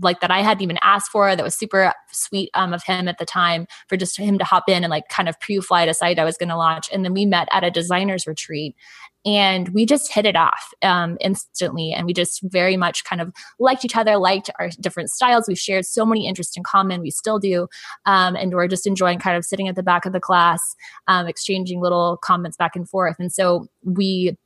like 0.00 0.20
that 0.20 0.30
I 0.30 0.42
hadn't 0.42 0.62
even 0.62 0.78
asked 0.82 1.10
for. 1.10 1.34
That 1.34 1.44
was 1.44 1.54
super 1.54 1.92
sweet 2.10 2.50
um, 2.54 2.72
of 2.72 2.82
him 2.84 3.08
at 3.08 3.18
the 3.18 3.24
time 3.24 3.66
for 3.88 3.96
just 3.96 4.18
him 4.18 4.38
to 4.38 4.44
hop 4.44 4.64
in 4.68 4.84
and 4.84 4.90
like 4.90 5.08
kind 5.08 5.28
of 5.28 5.38
pre-flight 5.40 5.88
a 5.88 5.94
site 5.94 6.18
I 6.18 6.24
was 6.24 6.36
going 6.36 6.48
to 6.48 6.56
launch. 6.56 6.88
And 6.92 7.04
then 7.04 7.14
we 7.14 7.26
met 7.26 7.48
at 7.52 7.64
a 7.64 7.70
designers 7.70 8.26
retreat, 8.26 8.76
and 9.24 9.68
we 9.68 9.86
just 9.86 10.12
hit 10.12 10.26
it 10.26 10.34
off 10.34 10.72
um, 10.82 11.16
instantly. 11.20 11.92
And 11.92 12.06
we 12.06 12.12
just 12.12 12.40
very 12.42 12.76
much 12.76 13.04
kind 13.04 13.20
of 13.20 13.32
liked 13.60 13.84
each 13.84 13.96
other, 13.96 14.16
liked 14.16 14.50
our 14.58 14.70
different 14.80 15.10
styles. 15.10 15.46
We 15.46 15.54
shared 15.54 15.86
so 15.86 16.04
many 16.04 16.26
interests 16.26 16.56
in 16.56 16.64
common. 16.64 17.00
We 17.00 17.10
still 17.10 17.38
do, 17.38 17.68
um, 18.04 18.34
and 18.34 18.52
we're 18.52 18.66
just 18.66 18.86
enjoying 18.86 19.20
kind 19.20 19.36
of 19.36 19.44
sitting 19.44 19.68
at 19.68 19.76
the 19.76 19.82
back 19.82 20.06
of 20.06 20.12
the 20.12 20.20
class, 20.20 20.60
um, 21.06 21.28
exchanging 21.28 21.80
little 21.80 22.16
comments 22.16 22.56
back 22.56 22.74
and 22.74 22.88
forth. 22.88 23.16
And 23.20 23.32
so 23.32 23.68
we 23.84 24.36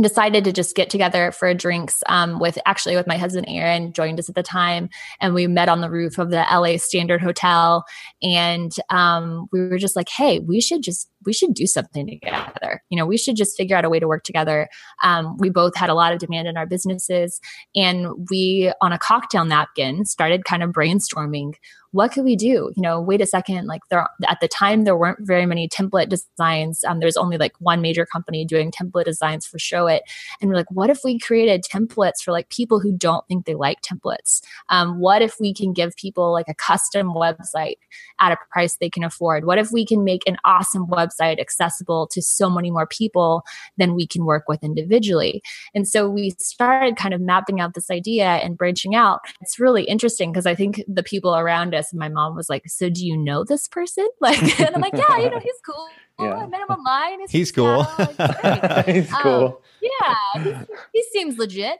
decided 0.00 0.44
to 0.44 0.52
just 0.52 0.76
get 0.76 0.90
together 0.90 1.32
for 1.32 1.52
drinks 1.54 2.02
um, 2.06 2.38
with 2.38 2.58
actually 2.66 2.96
with 2.96 3.06
my 3.06 3.16
husband 3.16 3.46
aaron 3.48 3.92
joined 3.92 4.18
us 4.18 4.28
at 4.28 4.34
the 4.34 4.42
time 4.42 4.88
and 5.20 5.34
we 5.34 5.46
met 5.46 5.68
on 5.68 5.80
the 5.80 5.90
roof 5.90 6.18
of 6.18 6.30
the 6.30 6.44
la 6.50 6.76
standard 6.76 7.20
hotel. 7.20 7.84
And 8.22 8.72
um, 8.90 9.48
we 9.52 9.60
were 9.60 9.78
just 9.78 9.96
like 9.96 10.08
hey 10.08 10.38
we 10.40 10.60
should 10.60 10.82
just 10.82 11.10
we 11.26 11.32
should 11.32 11.54
do 11.54 11.66
something 11.66 12.06
together 12.06 12.82
you 12.90 12.98
know 12.98 13.06
we 13.06 13.16
should 13.16 13.36
just 13.36 13.56
figure 13.56 13.76
out 13.76 13.84
a 13.84 13.90
way 13.90 13.98
to 13.98 14.08
work 14.08 14.24
together 14.24 14.68
um, 15.02 15.36
we 15.38 15.50
both 15.50 15.76
had 15.76 15.90
a 15.90 15.94
lot 15.94 16.12
of 16.12 16.18
demand 16.18 16.48
in 16.48 16.56
our 16.56 16.66
businesses 16.66 17.40
and 17.74 18.08
we 18.30 18.72
on 18.80 18.92
a 18.92 18.98
cocktail 18.98 19.44
napkin 19.44 20.04
started 20.04 20.44
kind 20.44 20.62
of 20.62 20.70
brainstorming 20.70 21.54
what 21.92 22.12
could 22.12 22.24
we 22.24 22.36
do? 22.36 22.70
You 22.76 22.82
know, 22.82 23.00
wait 23.00 23.22
a 23.22 23.26
second. 23.26 23.66
Like 23.66 23.80
there, 23.88 24.06
at 24.28 24.40
the 24.40 24.48
time, 24.48 24.84
there 24.84 24.96
weren't 24.96 25.20
very 25.20 25.46
many 25.46 25.68
template 25.68 26.08
designs. 26.10 26.84
Um, 26.84 27.00
there's 27.00 27.16
only 27.16 27.38
like 27.38 27.54
one 27.60 27.80
major 27.80 28.04
company 28.04 28.44
doing 28.44 28.70
template 28.70 29.06
designs 29.06 29.46
for 29.46 29.58
Showit, 29.58 30.00
and 30.40 30.50
we're 30.50 30.56
like, 30.56 30.70
what 30.70 30.90
if 30.90 31.00
we 31.02 31.18
created 31.18 31.64
templates 31.64 32.20
for 32.22 32.32
like 32.32 32.50
people 32.50 32.78
who 32.78 32.92
don't 32.92 33.26
think 33.26 33.46
they 33.46 33.54
like 33.54 33.80
templates? 33.80 34.42
Um, 34.68 35.00
what 35.00 35.22
if 35.22 35.36
we 35.40 35.54
can 35.54 35.72
give 35.72 35.96
people 35.96 36.30
like 36.30 36.48
a 36.48 36.54
custom 36.54 37.08
website 37.14 37.76
at 38.20 38.32
a 38.32 38.36
price 38.50 38.76
they 38.76 38.90
can 38.90 39.04
afford? 39.04 39.46
What 39.46 39.58
if 39.58 39.72
we 39.72 39.86
can 39.86 40.04
make 40.04 40.22
an 40.26 40.36
awesome 40.44 40.86
website 40.86 41.07
website 41.08 41.40
accessible 41.40 42.06
to 42.08 42.22
so 42.22 42.50
many 42.50 42.70
more 42.70 42.86
people 42.86 43.42
than 43.76 43.94
we 43.94 44.06
can 44.06 44.24
work 44.24 44.44
with 44.48 44.62
individually. 44.62 45.42
And 45.74 45.86
so 45.86 46.08
we 46.08 46.30
started 46.38 46.96
kind 46.96 47.14
of 47.14 47.20
mapping 47.20 47.60
out 47.60 47.74
this 47.74 47.90
idea 47.90 48.26
and 48.26 48.56
branching 48.56 48.94
out. 48.94 49.20
It's 49.40 49.58
really 49.58 49.84
interesting 49.84 50.32
because 50.32 50.46
I 50.46 50.54
think 50.54 50.82
the 50.86 51.02
people 51.02 51.36
around 51.36 51.74
us, 51.74 51.92
my 51.94 52.08
mom 52.08 52.36
was 52.36 52.48
like, 52.48 52.64
So 52.68 52.88
do 52.90 53.06
you 53.06 53.16
know 53.16 53.44
this 53.44 53.68
person? 53.68 54.06
Like, 54.20 54.60
and 54.60 54.74
I'm 54.74 54.80
like, 54.80 54.94
Yeah, 54.94 55.18
you 55.18 55.30
know, 55.30 55.38
he's 55.38 55.60
cool. 55.64 55.88
Yeah. 56.18 56.34
I 56.34 56.46
met 56.46 56.60
him 56.60 56.68
online. 56.68 57.20
He's, 57.20 57.30
he's 57.30 57.52
cool. 57.52 57.84
he's 58.86 59.10
cool. 59.22 59.46
Um, 59.46 59.56
yeah, 59.80 60.42
he, 60.42 60.54
he 60.92 61.02
seems 61.12 61.38
legit 61.38 61.78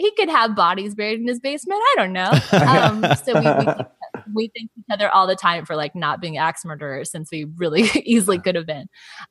he 0.00 0.10
could 0.12 0.30
have 0.30 0.56
bodies 0.56 0.94
buried 0.94 1.20
in 1.20 1.28
his 1.28 1.40
basement. 1.40 1.80
I 1.82 1.94
don't 1.96 2.12
know. 2.12 2.30
Um, 2.70 3.04
so 3.24 3.34
we, 3.34 3.40
we, 3.40 3.84
we, 4.34 4.50
thank 4.56 4.70
each 4.78 4.84
other 4.90 5.08
all 5.08 5.26
the 5.26 5.36
time 5.36 5.64
for 5.64 5.76
like 5.76 5.94
not 5.94 6.20
being 6.20 6.36
axe 6.36 6.64
murderers 6.64 7.10
since 7.10 7.30
we 7.30 7.44
really 7.56 7.82
easily 8.04 8.38
could 8.38 8.54
have 8.54 8.66
been. 8.66 8.88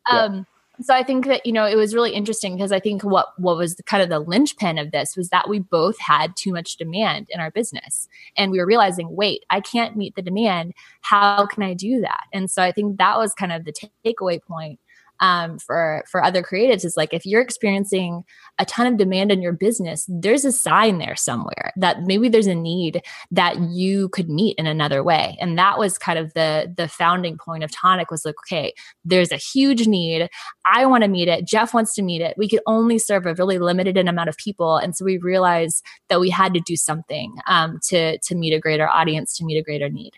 Um, 0.10 0.36
yeah. 0.36 0.42
So 0.82 0.96
I 0.96 1.04
think 1.04 1.26
that 1.26 1.46
you 1.46 1.52
know 1.52 1.66
it 1.66 1.76
was 1.76 1.94
really 1.94 2.14
interesting 2.14 2.56
because 2.56 2.72
I 2.72 2.80
think 2.80 3.04
what 3.04 3.28
what 3.38 3.58
was 3.58 3.76
the, 3.76 3.84
kind 3.84 4.02
of 4.02 4.08
the 4.08 4.20
linchpin 4.20 4.78
of 4.78 4.92
this 4.92 5.18
was 5.18 5.28
that 5.30 5.50
we 5.50 5.60
both 5.60 6.00
had 6.00 6.38
too 6.38 6.54
much 6.54 6.78
demand 6.78 7.28
in 7.32 7.42
our 7.42 7.52
business, 7.52 8.08
and 8.38 8.50
we 8.50 8.60
were 8.60 8.66
realizing, 8.66 9.14
wait, 9.14 9.44
I 9.50 9.60
can't 9.60 9.98
meet 9.98 10.16
the 10.16 10.22
demand. 10.22 10.74
How 11.02 11.46
can 11.48 11.64
I 11.64 11.74
do 11.74 12.00
that? 12.00 12.24
And 12.32 12.50
so 12.50 12.64
I 12.64 12.72
think 12.72 12.98
that 12.98 13.18
was 13.18 13.34
kind 13.34 13.52
of 13.52 13.66
the 13.66 13.74
takeaway 14.06 14.42
point 14.42 14.80
um, 15.20 15.60
for 15.60 16.04
for 16.10 16.24
other 16.24 16.42
creatives 16.42 16.86
is 16.86 16.96
like 16.96 17.14
if 17.14 17.26
you're 17.26 17.42
experiencing 17.42 18.24
a 18.58 18.66
ton 18.66 18.88
of 18.88 18.98
demand 18.98 19.32
in 19.32 19.42
your 19.42 19.54
business, 19.54 20.06
there's 20.10 20.46
a 20.46 20.52
sign 20.52 20.98
there 20.98 21.16
somewhere 21.16 21.72
that 21.76 22.04
maybe 22.04 22.30
there's 22.30 22.48
a 22.48 22.56
need 22.56 23.02
that 23.32 23.60
you 23.60 24.10
could 24.10 24.30
meet 24.30 24.56
in 24.58 24.68
another 24.68 25.04
way. 25.04 25.38
And 25.40 25.58
that 25.58 25.78
was 25.78 25.98
kind 25.98 26.20
of 26.20 26.34
the 26.34 26.74
the 26.76 26.88
founding 26.88 27.38
point 27.38 27.64
of 27.64 27.72
Tonic 27.72 28.12
was 28.12 28.26
like, 28.26 28.36
okay, 28.46 28.74
there's 29.04 29.32
a 29.32 29.38
huge 29.38 29.88
need. 29.88 30.30
I 30.66 30.86
want 30.86 31.04
to 31.04 31.10
meet 31.10 31.28
it. 31.28 31.48
Jeff 31.48 31.74
wants 31.74 31.94
to 31.96 32.02
meet 32.02 32.22
it. 32.22 32.36
We 32.38 32.50
could 32.50 32.62
only 32.66 33.00
serve 33.00 33.26
a 33.26 33.36
really 33.36 33.60
limited 33.60 33.98
amount 33.98 34.30
of 34.30 34.38
people, 34.38 34.78
and 34.78 34.96
so 34.96 35.06
we 35.06 35.18
realized 35.18 35.84
that 36.10 36.20
we 36.20 36.30
had 36.30 36.54
to 36.54 36.60
do 36.60 36.76
something 36.76 37.36
um, 37.48 37.80
to 37.88 38.18
to 38.20 38.36
meet 38.36 38.54
a 38.54 38.60
greater 38.60 38.88
audience, 38.88 39.36
to 39.38 39.46
meet 39.46 39.58
a 39.58 39.64
greater 39.64 39.90
need. 39.90 40.14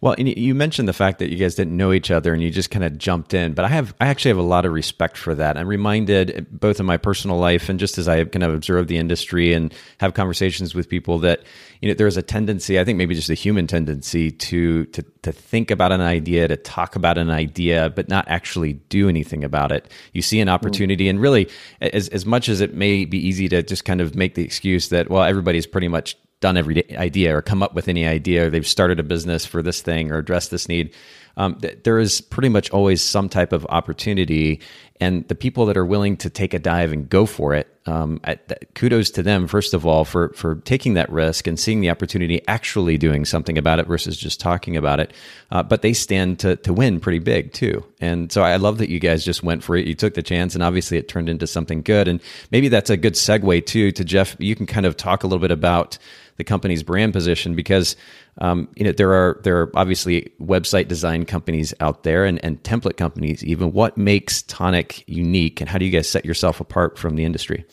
Well, 0.00 0.14
you 0.18 0.54
mentioned 0.54 0.88
the 0.88 0.92
fact 0.92 1.18
that 1.18 1.30
you 1.30 1.36
guys 1.36 1.54
didn't 1.54 1.76
know 1.76 1.92
each 1.92 2.10
other 2.10 2.32
and 2.32 2.42
you 2.42 2.50
just 2.50 2.70
kind 2.70 2.84
of 2.84 2.98
jumped 2.98 3.34
in, 3.34 3.54
but 3.54 3.64
I 3.64 3.68
have 3.68 3.94
I 4.00 4.08
actually 4.08 4.30
have 4.30 4.38
a 4.38 4.42
lot 4.42 4.64
of 4.64 4.72
respect 4.72 5.16
for 5.16 5.34
that. 5.34 5.56
I'm 5.56 5.68
reminded 5.68 6.46
both 6.50 6.80
in 6.80 6.86
my 6.86 6.96
personal 6.96 7.38
life 7.38 7.68
and 7.68 7.78
just 7.78 7.98
as 7.98 8.08
I 8.08 8.24
kind 8.24 8.42
of 8.42 8.54
observe 8.54 8.88
the 8.88 8.98
industry 8.98 9.52
and 9.52 9.72
have 9.98 10.14
conversations 10.14 10.74
with 10.74 10.88
people 10.88 11.18
that 11.20 11.42
you 11.80 11.88
know 11.88 11.94
there's 11.94 12.16
a 12.16 12.22
tendency, 12.22 12.78
I 12.78 12.84
think 12.84 12.98
maybe 12.98 13.14
just 13.14 13.30
a 13.30 13.34
human 13.34 13.66
tendency 13.66 14.30
to 14.30 14.86
to 14.86 15.02
to 15.22 15.32
think 15.32 15.70
about 15.70 15.92
an 15.92 16.00
idea, 16.00 16.48
to 16.48 16.56
talk 16.56 16.96
about 16.96 17.18
an 17.18 17.30
idea, 17.30 17.90
but 17.90 18.08
not 18.08 18.26
actually 18.28 18.74
do 18.74 19.08
anything 19.08 19.44
about 19.44 19.72
it. 19.72 19.90
You 20.12 20.22
see 20.22 20.40
an 20.40 20.48
opportunity, 20.48 21.04
mm-hmm. 21.04 21.10
and 21.10 21.20
really, 21.20 21.48
as 21.80 22.08
as 22.08 22.26
much 22.26 22.48
as 22.48 22.60
it 22.60 22.74
may 22.74 23.04
be 23.04 23.18
easy 23.18 23.48
to 23.48 23.62
just 23.62 23.84
kind 23.84 24.00
of 24.00 24.14
make 24.14 24.34
the 24.34 24.44
excuse 24.44 24.88
that 24.88 25.10
well 25.10 25.22
everybody's 25.22 25.66
pretty 25.66 25.88
much 25.88 26.16
done 26.40 26.56
every 26.56 26.96
idea 26.96 27.36
or 27.36 27.42
come 27.42 27.62
up 27.62 27.74
with 27.74 27.88
any 27.88 28.06
idea 28.06 28.46
or 28.46 28.50
they've 28.50 28.66
started 28.66 29.00
a 29.00 29.02
business 29.02 29.44
for 29.44 29.62
this 29.62 29.82
thing 29.82 30.10
or 30.10 30.18
addressed 30.18 30.50
this 30.50 30.68
need 30.68 30.94
um, 31.38 31.54
th- 31.54 31.78
there 31.84 31.98
is 32.00 32.20
pretty 32.20 32.48
much 32.48 32.68
always 32.70 33.00
some 33.00 33.28
type 33.28 33.52
of 33.52 33.64
opportunity. 33.70 34.60
And 35.00 35.26
the 35.28 35.36
people 35.36 35.66
that 35.66 35.76
are 35.76 35.86
willing 35.86 36.16
to 36.18 36.28
take 36.28 36.52
a 36.52 36.58
dive 36.58 36.92
and 36.92 37.08
go 37.08 37.26
for 37.26 37.54
it 37.54 37.68
um, 37.86 38.20
at, 38.24 38.74
kudos 38.74 39.10
to 39.12 39.22
them 39.22 39.46
first 39.46 39.72
of 39.72 39.86
all 39.86 40.04
for 40.04 40.30
for 40.30 40.56
taking 40.56 40.94
that 40.94 41.08
risk 41.10 41.46
and 41.46 41.58
seeing 41.58 41.80
the 41.80 41.88
opportunity 41.88 42.42
actually 42.48 42.98
doing 42.98 43.24
something 43.24 43.56
about 43.56 43.78
it 43.78 43.86
versus 43.86 44.16
just 44.16 44.40
talking 44.40 44.76
about 44.76 44.98
it. 44.98 45.12
Uh, 45.52 45.62
but 45.62 45.82
they 45.82 45.92
stand 45.92 46.40
to, 46.40 46.56
to 46.56 46.72
win 46.72 46.98
pretty 46.98 47.20
big 47.20 47.52
too. 47.52 47.84
And 48.00 48.32
so 48.32 48.42
i 48.42 48.56
love 48.56 48.78
that 48.78 48.90
you 48.90 48.98
guys 48.98 49.24
just 49.24 49.44
went 49.44 49.62
for 49.62 49.76
it. 49.76 49.86
You 49.86 49.94
took 49.94 50.14
the 50.14 50.22
chance 50.22 50.54
and 50.54 50.64
obviously 50.64 50.98
it 50.98 51.06
turned 51.06 51.28
into 51.28 51.46
something 51.46 51.82
good. 51.82 52.08
And 52.08 52.20
maybe 52.50 52.66
that's 52.68 52.90
a 52.90 52.96
good 52.96 53.14
segue 53.14 53.64
too 53.64 53.92
to 53.92 54.04
jeff 54.04 54.34
you 54.40 54.56
can 54.56 54.66
kind 54.66 54.84
of 54.84 54.96
talk 54.96 55.22
a 55.22 55.28
little 55.28 55.40
bit 55.40 55.52
about 55.52 55.98
the 56.38 56.44
company's 56.44 56.82
brand 56.82 57.12
position 57.12 57.54
because 57.54 57.96
um, 58.40 58.68
you 58.76 58.84
know 58.84 58.92
there 58.92 59.12
are 59.12 59.40
there 59.42 59.60
are 59.60 59.70
obviously 59.76 60.32
website 60.40 60.88
design 60.88 61.24
companies 61.24 61.74
out 61.80 62.04
there 62.04 62.24
and, 62.24 62.42
and 62.44 62.62
template 62.62 62.96
companies 62.96 63.44
even 63.44 63.72
what 63.72 63.98
makes 63.98 64.42
tonic 64.42 65.04
unique 65.06 65.60
and 65.60 65.68
how 65.68 65.76
do 65.76 65.84
you 65.84 65.90
guys 65.90 66.08
set 66.08 66.24
yourself 66.24 66.60
apart 66.60 66.96
from 66.96 67.16
the 67.16 67.24
industry 67.24 67.64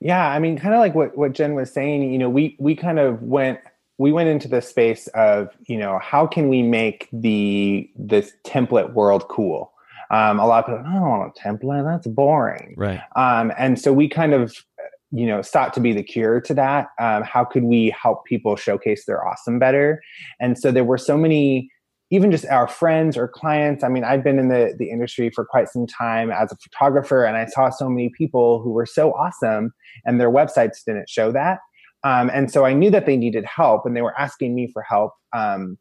yeah 0.00 0.28
i 0.30 0.38
mean 0.38 0.58
kind 0.58 0.74
of 0.74 0.80
like 0.80 0.94
what, 0.94 1.16
what 1.16 1.32
jen 1.32 1.54
was 1.54 1.70
saying 1.72 2.10
you 2.10 2.18
know 2.18 2.28
we 2.30 2.56
we 2.58 2.74
kind 2.74 2.98
of 2.98 3.22
went 3.22 3.60
we 3.98 4.10
went 4.10 4.30
into 4.30 4.48
the 4.48 4.62
space 4.62 5.06
of 5.08 5.50
you 5.66 5.76
know 5.76 5.98
how 6.02 6.26
can 6.26 6.48
we 6.48 6.62
make 6.62 7.08
the 7.12 7.88
this 7.94 8.32
template 8.44 8.94
world 8.94 9.28
cool 9.28 9.72
um, 10.10 10.40
a 10.40 10.46
lot 10.46 10.64
of 10.64 10.66
people, 10.66 10.90
I 10.90 10.94
don't 10.94 11.08
want 11.08 11.32
a 11.36 11.40
template. 11.40 11.84
That's 11.84 12.08
boring. 12.08 12.74
Right. 12.76 13.00
Um, 13.14 13.52
and 13.56 13.78
so 13.78 13.92
we 13.92 14.08
kind 14.08 14.34
of 14.34 14.64
you 15.12 15.26
know 15.26 15.42
sought 15.42 15.72
to 15.74 15.80
be 15.80 15.92
the 15.92 16.02
cure 16.02 16.40
to 16.40 16.54
that 16.54 16.88
um, 17.00 17.22
how 17.22 17.44
could 17.44 17.64
we 17.64 17.94
help 18.00 18.24
people 18.24 18.56
showcase 18.56 19.04
their 19.06 19.26
awesome 19.26 19.58
better? 19.58 20.00
And 20.38 20.58
so 20.58 20.70
there 20.70 20.84
were 20.84 20.98
so 20.98 21.16
many 21.16 21.70
even 22.12 22.32
just 22.32 22.44
our 22.46 22.66
friends 22.66 23.16
or 23.16 23.28
clients 23.28 23.84
i 23.84 23.88
mean 23.88 24.04
i've 24.04 24.22
been 24.22 24.38
in 24.38 24.48
the, 24.48 24.74
the 24.78 24.90
industry 24.90 25.30
for 25.30 25.44
quite 25.44 25.68
some 25.68 25.86
time 25.86 26.30
as 26.30 26.52
a 26.52 26.56
photographer 26.56 27.24
and 27.24 27.36
i 27.36 27.46
saw 27.46 27.70
so 27.70 27.88
many 27.88 28.10
people 28.10 28.60
who 28.60 28.70
were 28.70 28.86
so 28.86 29.12
awesome 29.12 29.72
and 30.04 30.20
their 30.20 30.30
websites 30.30 30.84
didn't 30.84 31.08
show 31.08 31.32
that. 31.32 31.58
Um, 32.02 32.30
and 32.32 32.50
so 32.50 32.64
i 32.64 32.72
knew 32.72 32.90
that 32.90 33.06
they 33.06 33.16
needed 33.16 33.44
help 33.44 33.86
and 33.86 33.96
they 33.96 34.02
were 34.02 34.18
asking 34.18 34.54
me 34.54 34.68
for 34.72 34.82
help 34.82 35.12
um, 35.32 35.78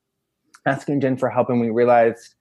asking 0.66 1.02
jen 1.02 1.18
for 1.18 1.30
help 1.30 1.50
and 1.50 1.60
we 1.60 1.70
realized 1.70 2.36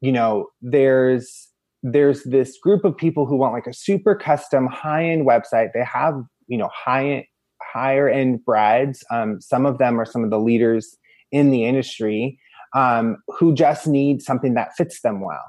you 0.00 0.12
know 0.12 0.48
there's 0.60 1.48
there's 1.82 2.22
this 2.24 2.58
group 2.62 2.84
of 2.84 2.96
people 2.96 3.26
who 3.26 3.36
want 3.36 3.52
like 3.52 3.66
a 3.66 3.74
super 3.74 4.14
custom 4.14 4.66
high 4.66 5.04
end 5.04 5.26
website. 5.26 5.70
They 5.74 5.84
have, 5.84 6.22
you 6.46 6.56
know, 6.56 6.70
high 6.72 7.26
higher 7.72 8.08
end 8.08 8.44
brides. 8.44 9.04
Um, 9.10 9.40
some 9.40 9.66
of 9.66 9.78
them 9.78 10.00
are 10.00 10.04
some 10.04 10.24
of 10.24 10.30
the 10.30 10.38
leaders 10.38 10.96
in 11.30 11.50
the 11.50 11.64
industry 11.64 12.38
um, 12.74 13.16
who 13.38 13.54
just 13.54 13.86
need 13.86 14.22
something 14.22 14.54
that 14.54 14.74
fits 14.76 15.00
them 15.02 15.20
well. 15.20 15.44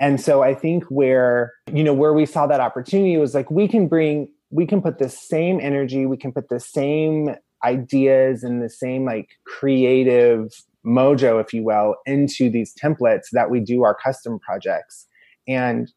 And 0.00 0.20
so 0.20 0.42
I 0.42 0.54
think 0.54 0.84
where, 0.84 1.52
you 1.72 1.84
know, 1.84 1.92
where 1.92 2.14
we 2.14 2.26
saw 2.26 2.46
that 2.46 2.60
opportunity 2.60 3.16
was 3.16 3.34
like 3.34 3.50
we 3.50 3.68
can 3.68 3.86
bring, 3.86 4.28
we 4.50 4.66
can 4.66 4.80
put 4.80 4.98
the 4.98 5.08
same 5.08 5.60
energy, 5.60 6.06
we 6.06 6.16
can 6.16 6.32
put 6.32 6.48
the 6.48 6.60
same 6.60 7.34
ideas 7.64 8.42
and 8.42 8.62
the 8.62 8.70
same 8.70 9.04
like 9.04 9.28
creative 9.46 10.48
mojo, 10.86 11.40
if 11.40 11.52
you 11.52 11.62
will, 11.62 11.96
into 12.06 12.50
these 12.50 12.74
templates 12.74 13.26
that 13.32 13.50
we 13.50 13.60
do 13.60 13.82
our 13.82 13.94
custom 13.94 14.38
projects 14.38 15.06
and 15.48 15.92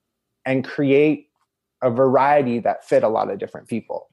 and 0.46 0.64
create 0.64 1.28
a 1.82 1.92
variety 1.92 2.60
that 2.60 2.88
fit 2.88 3.04
a 3.04 3.10
lot 3.10 3.30
of 3.30 3.38
different 3.38 3.68
people. 3.68 4.10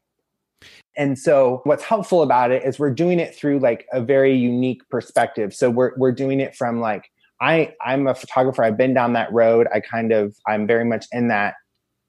And 0.96 1.18
so 1.18 1.60
what's 1.64 1.82
helpful 1.82 2.22
about 2.22 2.50
it 2.50 2.64
is 2.64 2.78
we're 2.78 2.94
doing 2.94 3.18
it 3.18 3.34
through 3.34 3.58
like 3.58 3.86
a 3.92 4.00
very 4.00 4.34
unique 4.34 4.88
perspective. 4.90 5.54
So 5.54 5.70
we're 5.70 5.92
we're 5.96 6.12
doing 6.12 6.40
it 6.40 6.54
from 6.54 6.80
like 6.80 7.10
I 7.40 7.74
I'm 7.84 8.06
a 8.06 8.14
photographer. 8.14 8.62
I've 8.62 8.76
been 8.76 8.94
down 8.94 9.12
that 9.14 9.32
road. 9.32 9.66
I 9.74 9.80
kind 9.80 10.12
of 10.12 10.34
I'm 10.46 10.66
very 10.66 10.84
much 10.84 11.06
in 11.12 11.28
that 11.28 11.54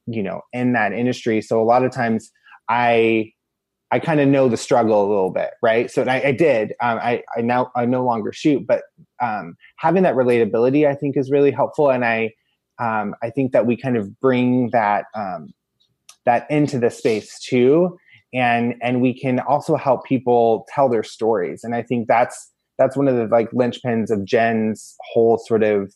you 0.05 0.21
know 0.21 0.41
in 0.53 0.73
that 0.73 0.93
industry. 0.93 1.41
So 1.41 1.61
a 1.61 1.65
lot 1.65 1.83
of 1.83 1.91
times 1.91 2.31
I 2.69 3.31
I 3.91 3.99
kind 3.99 4.19
of 4.19 4.27
know 4.27 4.49
the 4.49 4.57
struggle 4.57 5.05
a 5.05 5.07
little 5.07 5.29
bit, 5.31 5.51
right? 5.61 5.89
So 5.89 6.03
I, 6.03 6.27
I 6.27 6.31
did. 6.31 6.73
Um, 6.81 6.99
I 7.01 7.23
I 7.35 7.41
now 7.41 7.71
I 7.75 7.85
no 7.85 8.03
longer 8.03 8.33
shoot, 8.33 8.65
but 8.67 8.83
um, 9.21 9.55
having 9.77 10.03
that 10.03 10.15
relatability 10.15 10.87
I 10.87 10.95
think 10.95 11.17
is 11.17 11.31
really 11.31 11.51
helpful. 11.51 11.89
And 11.89 12.05
I 12.05 12.33
um, 12.79 13.15
I 13.21 13.29
think 13.29 13.51
that 13.51 13.65
we 13.65 13.77
kind 13.77 13.97
of 13.97 14.19
bring 14.19 14.69
that 14.71 15.05
um, 15.15 15.53
that 16.25 16.49
into 16.49 16.79
the 16.79 16.89
space 16.89 17.39
too, 17.39 17.97
and 18.33 18.75
and 18.81 19.01
we 19.01 19.17
can 19.17 19.39
also 19.39 19.75
help 19.75 20.05
people 20.05 20.65
tell 20.73 20.89
their 20.89 21.03
stories. 21.03 21.63
And 21.63 21.75
I 21.75 21.81
think 21.81 22.07
that's 22.07 22.51
that's 22.77 22.97
one 22.97 23.07
of 23.07 23.15
the 23.15 23.27
like 23.27 23.51
linchpins 23.51 24.09
of 24.09 24.25
Jen's 24.25 24.95
whole 25.13 25.37
sort 25.37 25.63
of 25.63 25.93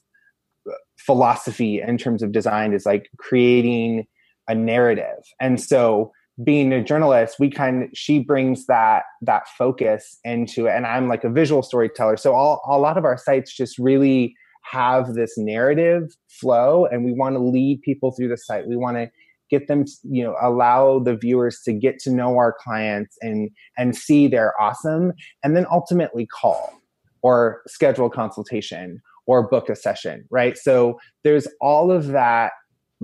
uh, 0.69 0.73
philosophy 0.97 1.81
in 1.81 1.97
terms 1.97 2.23
of 2.23 2.31
design 2.31 2.73
is 2.73 2.85
like 2.85 3.09
creating 3.17 4.05
a 4.47 4.55
narrative. 4.55 5.23
And 5.39 5.59
so 5.61 6.11
being 6.43 6.71
a 6.71 6.81
journalist, 6.81 7.35
we 7.37 7.49
kind 7.49 7.83
of, 7.83 7.89
she 7.93 8.19
brings 8.19 8.65
that 8.67 9.03
that 9.21 9.47
focus 9.57 10.17
into 10.23 10.67
it. 10.67 10.71
And 10.71 10.85
I'm 10.85 11.09
like 11.09 11.25
a 11.25 11.29
visual 11.29 11.61
storyteller. 11.61 12.15
So 12.15 12.33
all, 12.33 12.61
a 12.65 12.79
lot 12.79 12.97
of 12.97 13.03
our 13.03 13.17
sites 13.17 13.53
just 13.53 13.77
really 13.77 14.35
have 14.71 15.13
this 15.13 15.37
narrative 15.37 16.15
flow 16.27 16.85
and 16.85 17.03
we 17.03 17.11
want 17.11 17.35
to 17.35 17.39
lead 17.39 17.81
people 17.81 18.11
through 18.11 18.29
the 18.29 18.37
site. 18.37 18.67
We 18.67 18.75
want 18.75 18.97
to 18.97 19.09
get 19.49 19.67
them 19.67 19.85
you 20.03 20.23
know 20.23 20.35
allow 20.41 20.99
the 20.99 21.15
viewers 21.15 21.61
to 21.65 21.73
get 21.73 21.97
to 21.99 22.11
know 22.11 22.37
our 22.37 22.55
clients 22.63 23.17
and 23.21 23.49
and 23.77 23.95
see 23.95 24.27
they're 24.27 24.53
awesome 24.61 25.11
and 25.43 25.55
then 25.55 25.65
ultimately 25.71 26.27
call 26.27 26.79
or 27.23 27.61
schedule 27.67 28.09
consultation 28.09 29.01
or 29.25 29.47
book 29.47 29.69
a 29.69 29.75
session 29.75 30.25
right? 30.29 30.57
So 30.57 30.99
there's 31.23 31.47
all 31.61 31.91
of 31.91 32.07
that 32.07 32.51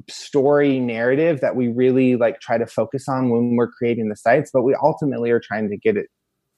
story 0.09 0.80
narrative 0.80 1.39
that 1.41 1.55
we 1.55 1.70
really 1.70 2.16
like 2.16 2.41
try 2.41 2.57
to 2.57 2.68
focus 2.68 3.07
on 3.07 3.30
when 3.30 3.55
we're 3.55 3.72
creating 3.72 4.09
the 4.09 4.16
sites 4.16 4.51
but 4.53 4.63
we 4.63 4.76
ultimately 4.84 5.32
are 5.32 5.39
trying 5.39 5.70
to 5.70 5.78
get 5.78 5.95
it 5.95 6.07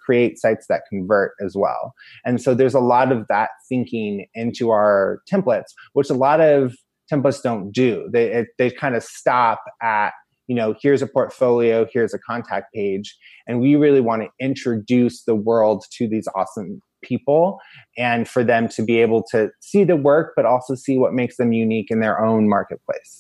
create 0.08 0.40
sites 0.40 0.68
that 0.70 0.84
convert 0.90 1.34
as 1.44 1.54
well. 1.54 1.94
And 2.24 2.42
so 2.42 2.56
there's 2.56 2.74
a 2.74 2.80
lot 2.80 3.12
of 3.12 3.28
that 3.28 3.50
thinking 3.68 4.26
into 4.34 4.70
our 4.70 5.20
templates, 5.30 5.74
which 5.92 6.10
a 6.10 6.14
lot 6.14 6.40
of 6.40 6.76
templates 7.12 7.42
don't 7.42 7.74
do. 7.74 8.08
They 8.12 8.32
it, 8.32 8.48
they 8.58 8.72
kind 8.72 8.96
of 8.96 9.04
stop 9.04 9.60
at 9.82 10.12
you 10.48 10.56
know 10.56 10.76
here's 10.82 11.02
a 11.02 11.08
portfolio, 11.08 11.86
here's 11.92 12.14
a 12.14 12.20
contact 12.20 12.74
page, 12.74 13.18
and 13.48 13.60
we 13.60 13.76
really 13.76 14.00
want 14.00 14.22
to 14.22 14.30
introduce 14.40 15.24
the 15.24 15.36
world 15.36 15.84
to 15.98 16.08
these 16.08 16.28
awesome 16.36 16.82
people 17.04 17.60
and 17.98 18.28
for 18.28 18.44
them 18.44 18.68
to 18.70 18.82
be 18.82 19.00
able 19.00 19.24
to 19.32 19.52
see 19.60 19.84
the 19.84 19.96
work 19.96 20.34
but 20.36 20.46
also 20.46 20.74
see 20.74 20.98
what 20.98 21.14
makes 21.14 21.38
them 21.38 21.54
unique 21.54 21.92
in 21.92 22.00
their 22.00 22.20
own 22.26 22.50
marketplace 22.50 23.20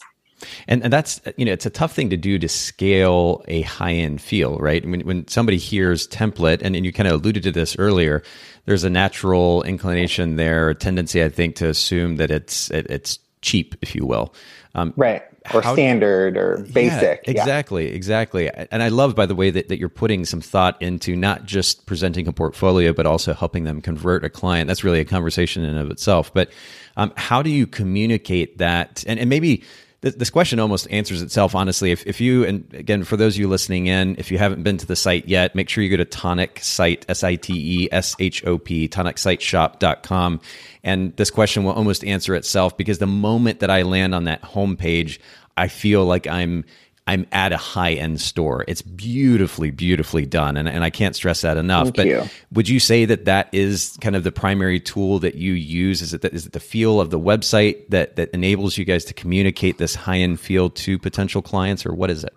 and, 0.67 0.83
and 0.83 0.91
that's 0.91 1.21
you 1.37 1.45
know 1.45 1.51
it's 1.51 1.65
a 1.65 1.69
tough 1.69 1.93
thing 1.93 2.09
to 2.09 2.17
do 2.17 2.39
to 2.39 2.47
scale 2.47 3.43
a 3.47 3.61
high 3.61 3.93
end 3.93 4.21
feel 4.21 4.57
right 4.57 4.85
when, 4.85 5.01
when 5.01 5.27
somebody 5.27 5.57
hears 5.57 6.07
template 6.07 6.61
and, 6.61 6.75
and 6.75 6.85
you 6.85 6.93
kind 6.93 7.07
of 7.07 7.13
alluded 7.13 7.43
to 7.43 7.51
this 7.51 7.75
earlier 7.77 8.23
there's 8.65 8.83
a 8.83 8.89
natural 8.89 9.63
inclination 9.63 10.35
there 10.35 10.69
a 10.69 10.75
tendency 10.75 11.23
i 11.23 11.29
think 11.29 11.55
to 11.55 11.67
assume 11.67 12.17
that 12.17 12.31
it's 12.31 12.71
it, 12.71 12.87
it's 12.89 13.19
cheap 13.41 13.75
if 13.81 13.95
you 13.95 14.05
will 14.05 14.33
um, 14.75 14.93
right 14.95 15.23
or 15.53 15.61
how, 15.61 15.73
standard 15.73 16.37
or 16.37 16.57
basic. 16.73 17.21
Yeah, 17.25 17.31
exactly, 17.31 17.89
yeah. 17.89 17.95
exactly. 17.95 18.49
And 18.49 18.83
I 18.83 18.89
love, 18.89 19.15
by 19.15 19.25
the 19.25 19.35
way, 19.35 19.49
that, 19.49 19.69
that 19.69 19.79
you're 19.79 19.89
putting 19.89 20.25
some 20.25 20.41
thought 20.41 20.81
into 20.81 21.15
not 21.15 21.45
just 21.45 21.85
presenting 21.85 22.27
a 22.27 22.33
portfolio, 22.33 22.93
but 22.93 23.05
also 23.05 23.33
helping 23.33 23.63
them 23.63 23.81
convert 23.81 24.25
a 24.25 24.29
client. 24.29 24.67
That's 24.67 24.83
really 24.83 24.99
a 24.99 25.05
conversation 25.05 25.63
in 25.63 25.71
and 25.71 25.79
of 25.79 25.91
itself. 25.91 26.33
But 26.33 26.51
um, 26.95 27.13
how 27.15 27.41
do 27.41 27.49
you 27.49 27.67
communicate 27.67 28.57
that? 28.57 29.03
And, 29.07 29.19
and 29.19 29.29
maybe 29.29 29.63
this 30.01 30.29
question 30.29 30.59
almost 30.59 30.87
answers 30.91 31.21
itself 31.21 31.55
honestly. 31.55 31.91
If, 31.91 32.05
if 32.05 32.21
you 32.21 32.45
and 32.45 32.71
again 32.73 33.03
for 33.03 33.17
those 33.17 33.35
of 33.35 33.39
you 33.39 33.47
listening 33.47 33.87
in 33.87 34.15
if 34.17 34.31
you 34.31 34.37
haven't 34.37 34.63
been 34.63 34.77
to 34.77 34.85
the 34.85 34.95
site 34.95 35.27
yet 35.27 35.55
make 35.55 35.69
sure 35.69 35.83
you 35.83 35.89
go 35.89 35.97
to 35.97 36.05
tonic 36.05 36.59
site 36.61 37.05
s-i-t-e-s-h-o-p 37.09 38.89
tonicsiteshop.com 38.89 40.41
and 40.83 41.15
this 41.17 41.31
question 41.31 41.63
will 41.63 41.73
almost 41.73 42.03
answer 42.03 42.35
itself 42.35 42.77
because 42.77 42.99
the 42.99 43.07
moment 43.07 43.59
that 43.59 43.69
i 43.69 43.81
land 43.81 44.13
on 44.13 44.25
that 44.25 44.41
homepage 44.43 45.19
i 45.57 45.67
feel 45.67 46.05
like 46.05 46.27
i'm 46.27 46.63
I'm 47.07 47.25
at 47.31 47.53
a 47.53 47.57
high 47.57 47.93
end 47.93 48.19
store. 48.19 48.65
It's 48.67 48.81
beautifully, 48.81 49.71
beautifully 49.71 50.25
done, 50.25 50.57
and, 50.57 50.67
and 50.67 50.83
I 50.83 50.89
can't 50.89 51.15
stress 51.15 51.41
that 51.41 51.57
enough. 51.57 51.85
Thank 51.85 51.95
but 51.95 52.05
you. 52.07 52.23
would 52.51 52.67
you 52.67 52.79
say 52.79 53.05
that 53.05 53.25
that 53.25 53.49
is 53.53 53.97
kind 54.01 54.15
of 54.15 54.23
the 54.23 54.31
primary 54.31 54.79
tool 54.79 55.19
that 55.19 55.35
you 55.35 55.53
use? 55.53 56.01
Is 56.01 56.13
it 56.13 56.21
the, 56.21 56.33
is 56.33 56.45
it 56.45 56.51
the 56.51 56.59
feel 56.59 56.99
of 56.99 57.09
the 57.09 57.19
website 57.19 57.89
that 57.89 58.17
that 58.17 58.29
enables 58.31 58.77
you 58.77 58.85
guys 58.85 59.05
to 59.05 59.13
communicate 59.13 59.77
this 59.77 59.95
high 59.95 60.17
end 60.17 60.39
feel 60.39 60.69
to 60.69 60.99
potential 60.99 61.41
clients, 61.41 61.85
or 61.85 61.95
what 61.95 62.11
is 62.11 62.23
it? 62.23 62.33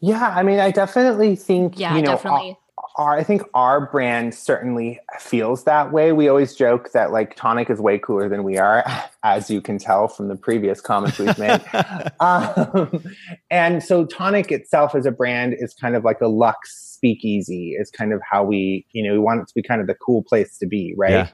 Yeah, 0.00 0.34
I 0.34 0.42
mean, 0.42 0.60
I 0.60 0.70
definitely 0.70 1.36
think 1.36 1.78
yeah, 1.78 1.94
you 1.94 2.02
know, 2.02 2.12
uh, 2.12 2.16
definitely 2.16 2.58
our, 2.96 3.16
I 3.18 3.22
think 3.22 3.42
our 3.52 3.90
brand 3.90 4.34
certainly 4.34 4.98
feels 5.18 5.64
that 5.64 5.92
way. 5.92 6.12
We 6.12 6.28
always 6.28 6.54
joke 6.54 6.92
that 6.92 7.12
like 7.12 7.36
Tonic 7.36 7.68
is 7.68 7.78
way 7.78 7.98
cooler 7.98 8.28
than 8.28 8.42
we 8.42 8.58
are, 8.58 8.84
as 9.22 9.50
you 9.50 9.60
can 9.60 9.78
tell 9.78 10.08
from 10.08 10.28
the 10.28 10.36
previous 10.36 10.80
comments 10.80 11.18
we've 11.18 11.38
made. 11.38 11.62
um, 12.20 13.04
and 13.50 13.82
so 13.82 14.06
Tonic 14.06 14.50
itself 14.50 14.94
as 14.94 15.04
a 15.04 15.10
brand 15.10 15.54
is 15.58 15.74
kind 15.74 15.94
of 15.94 16.04
like 16.04 16.20
a 16.20 16.28
luxe 16.28 16.74
speakeasy. 16.74 17.76
Is 17.78 17.90
kind 17.90 18.12
of 18.12 18.20
how 18.28 18.44
we, 18.44 18.86
you 18.92 19.02
know, 19.02 19.12
we 19.12 19.18
want 19.18 19.42
it 19.42 19.48
to 19.48 19.54
be 19.54 19.62
kind 19.62 19.80
of 19.80 19.86
the 19.86 19.94
cool 19.94 20.22
place 20.22 20.56
to 20.58 20.66
be, 20.66 20.94
right? 20.96 21.10
Yeah. 21.10 21.30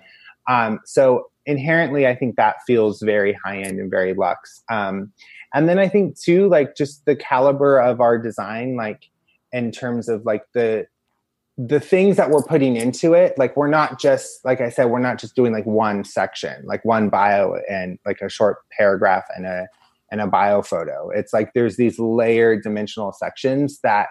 Um, 0.48 0.80
so 0.84 1.26
inherently, 1.46 2.06
I 2.06 2.16
think 2.16 2.36
that 2.36 2.56
feels 2.66 3.00
very 3.00 3.38
high 3.44 3.58
end 3.58 3.78
and 3.78 3.90
very 3.90 4.14
luxe. 4.14 4.62
Um, 4.68 5.12
and 5.54 5.68
then 5.68 5.78
I 5.78 5.88
think 5.88 6.18
too, 6.18 6.48
like 6.48 6.76
just 6.76 7.04
the 7.04 7.14
caliber 7.14 7.78
of 7.78 8.00
our 8.00 8.18
design, 8.18 8.76
like 8.76 9.04
in 9.52 9.70
terms 9.70 10.08
of 10.08 10.24
like 10.24 10.42
the 10.54 10.86
the 11.68 11.80
things 11.80 12.16
that 12.16 12.30
we're 12.30 12.42
putting 12.42 12.76
into 12.76 13.12
it 13.12 13.36
like 13.36 13.56
we're 13.56 13.68
not 13.68 14.00
just 14.00 14.42
like 14.44 14.60
i 14.60 14.70
said 14.70 14.86
we're 14.86 14.98
not 14.98 15.18
just 15.18 15.36
doing 15.36 15.52
like 15.52 15.66
one 15.66 16.02
section 16.02 16.64
like 16.64 16.82
one 16.84 17.10
bio 17.10 17.56
and 17.70 17.98
like 18.06 18.20
a 18.22 18.28
short 18.28 18.58
paragraph 18.76 19.24
and 19.36 19.44
a 19.44 19.68
and 20.12 20.20
a 20.20 20.26
bio 20.26 20.62
photo. 20.62 21.08
It's 21.10 21.32
like 21.32 21.54
there's 21.54 21.76
these 21.76 21.98
layered 21.98 22.62
dimensional 22.62 23.12
sections 23.12 23.80
that 23.80 24.08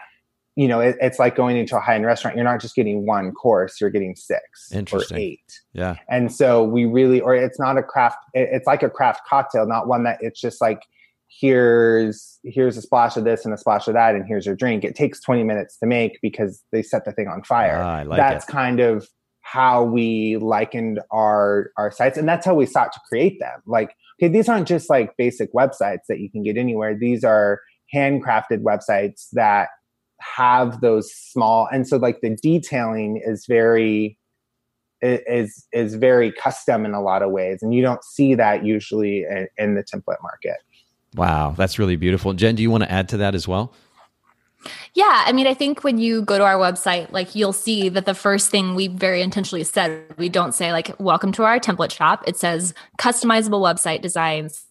you 0.57 0.67
know 0.67 0.81
it, 0.81 0.97
it's 0.99 1.19
like 1.19 1.35
going 1.35 1.55
into 1.55 1.77
a 1.77 1.79
high-end 1.79 2.05
restaurant. 2.05 2.35
You're 2.35 2.43
not 2.43 2.59
just 2.59 2.75
getting 2.75 3.05
one 3.05 3.31
course 3.31 3.79
you're 3.79 3.91
getting 3.91 4.15
six 4.15 4.73
or 4.91 5.03
eight. 5.13 5.61
Yeah. 5.71 5.95
And 6.09 6.33
so 6.33 6.63
we 6.63 6.85
really 6.85 7.21
or 7.21 7.35
it's 7.35 7.59
not 7.59 7.77
a 7.77 7.83
craft 7.83 8.17
it, 8.33 8.49
it's 8.51 8.67
like 8.67 8.83
a 8.83 8.89
craft 8.89 9.21
cocktail 9.29 9.65
not 9.65 9.87
one 9.87 10.03
that 10.03 10.17
it's 10.19 10.41
just 10.41 10.59
like 10.59 10.81
here's 11.39 12.39
here's 12.43 12.77
a 12.77 12.81
splash 12.81 13.15
of 13.15 13.23
this 13.23 13.45
and 13.45 13.53
a 13.53 13.57
splash 13.57 13.87
of 13.87 13.93
that 13.93 14.15
and 14.15 14.25
here's 14.27 14.45
your 14.45 14.55
drink. 14.55 14.83
It 14.83 14.95
takes 14.95 15.21
20 15.21 15.43
minutes 15.43 15.77
to 15.77 15.85
make 15.85 16.19
because 16.21 16.63
they 16.71 16.81
set 16.81 17.05
the 17.05 17.11
thing 17.11 17.27
on 17.27 17.43
fire. 17.43 17.81
Ah, 17.81 18.03
like 18.05 18.17
that's 18.17 18.47
it. 18.47 18.51
kind 18.51 18.79
of 18.79 19.07
how 19.41 19.83
we 19.83 20.37
likened 20.37 20.99
our 21.11 21.71
our 21.77 21.91
sites 21.91 22.17
and 22.17 22.27
that's 22.27 22.45
how 22.45 22.53
we 22.53 22.65
sought 22.65 22.91
to 22.93 22.99
create 23.07 23.39
them. 23.39 23.61
Like 23.65 23.95
okay 24.21 24.31
these 24.31 24.49
aren't 24.49 24.67
just 24.67 24.89
like 24.89 25.15
basic 25.17 25.53
websites 25.53 26.05
that 26.09 26.19
you 26.19 26.29
can 26.29 26.43
get 26.43 26.57
anywhere. 26.57 26.97
These 26.97 27.23
are 27.23 27.59
handcrafted 27.93 28.61
websites 28.61 29.27
that 29.33 29.69
have 30.19 30.81
those 30.81 31.11
small 31.11 31.67
and 31.71 31.87
so 31.87 31.97
like 31.97 32.21
the 32.21 32.37
detailing 32.41 33.21
is 33.23 33.45
very 33.47 34.17
is 35.01 35.65
is 35.73 35.95
very 35.95 36.31
custom 36.31 36.85
in 36.85 36.93
a 36.93 37.01
lot 37.01 37.23
of 37.23 37.31
ways 37.31 37.59
and 37.63 37.73
you 37.73 37.81
don't 37.81 38.03
see 38.03 38.35
that 38.35 38.63
usually 38.63 39.23
in, 39.23 39.47
in 39.57 39.73
the 39.73 39.83
template 39.83 40.21
market 40.21 40.57
Wow, 41.15 41.53
that's 41.57 41.77
really 41.77 41.95
beautiful. 41.95 42.33
Jen, 42.33 42.55
do 42.55 42.63
you 42.63 42.71
want 42.71 42.83
to 42.83 42.91
add 42.91 43.09
to 43.09 43.17
that 43.17 43.35
as 43.35 43.47
well? 43.47 43.73
Yeah, 44.93 45.23
I 45.25 45.31
mean, 45.31 45.47
I 45.47 45.53
think 45.53 45.83
when 45.83 45.97
you 45.97 46.21
go 46.21 46.37
to 46.37 46.43
our 46.43 46.57
website, 46.57 47.11
like 47.11 47.33
you'll 47.33 47.53
see 47.53 47.89
that 47.89 48.05
the 48.05 48.13
first 48.13 48.49
thing 48.49 48.75
we 48.75 48.87
very 48.87 49.21
intentionally 49.21 49.63
said, 49.63 50.05
we 50.17 50.29
don't 50.29 50.53
say 50.53 50.71
like 50.71 50.93
"Welcome 50.99 51.31
to 51.33 51.43
our 51.43 51.59
template 51.59 51.91
shop." 51.91 52.23
It 52.27 52.37
says 52.37 52.73
customizable 52.99 53.61
website 53.61 54.01
designs 54.01 54.65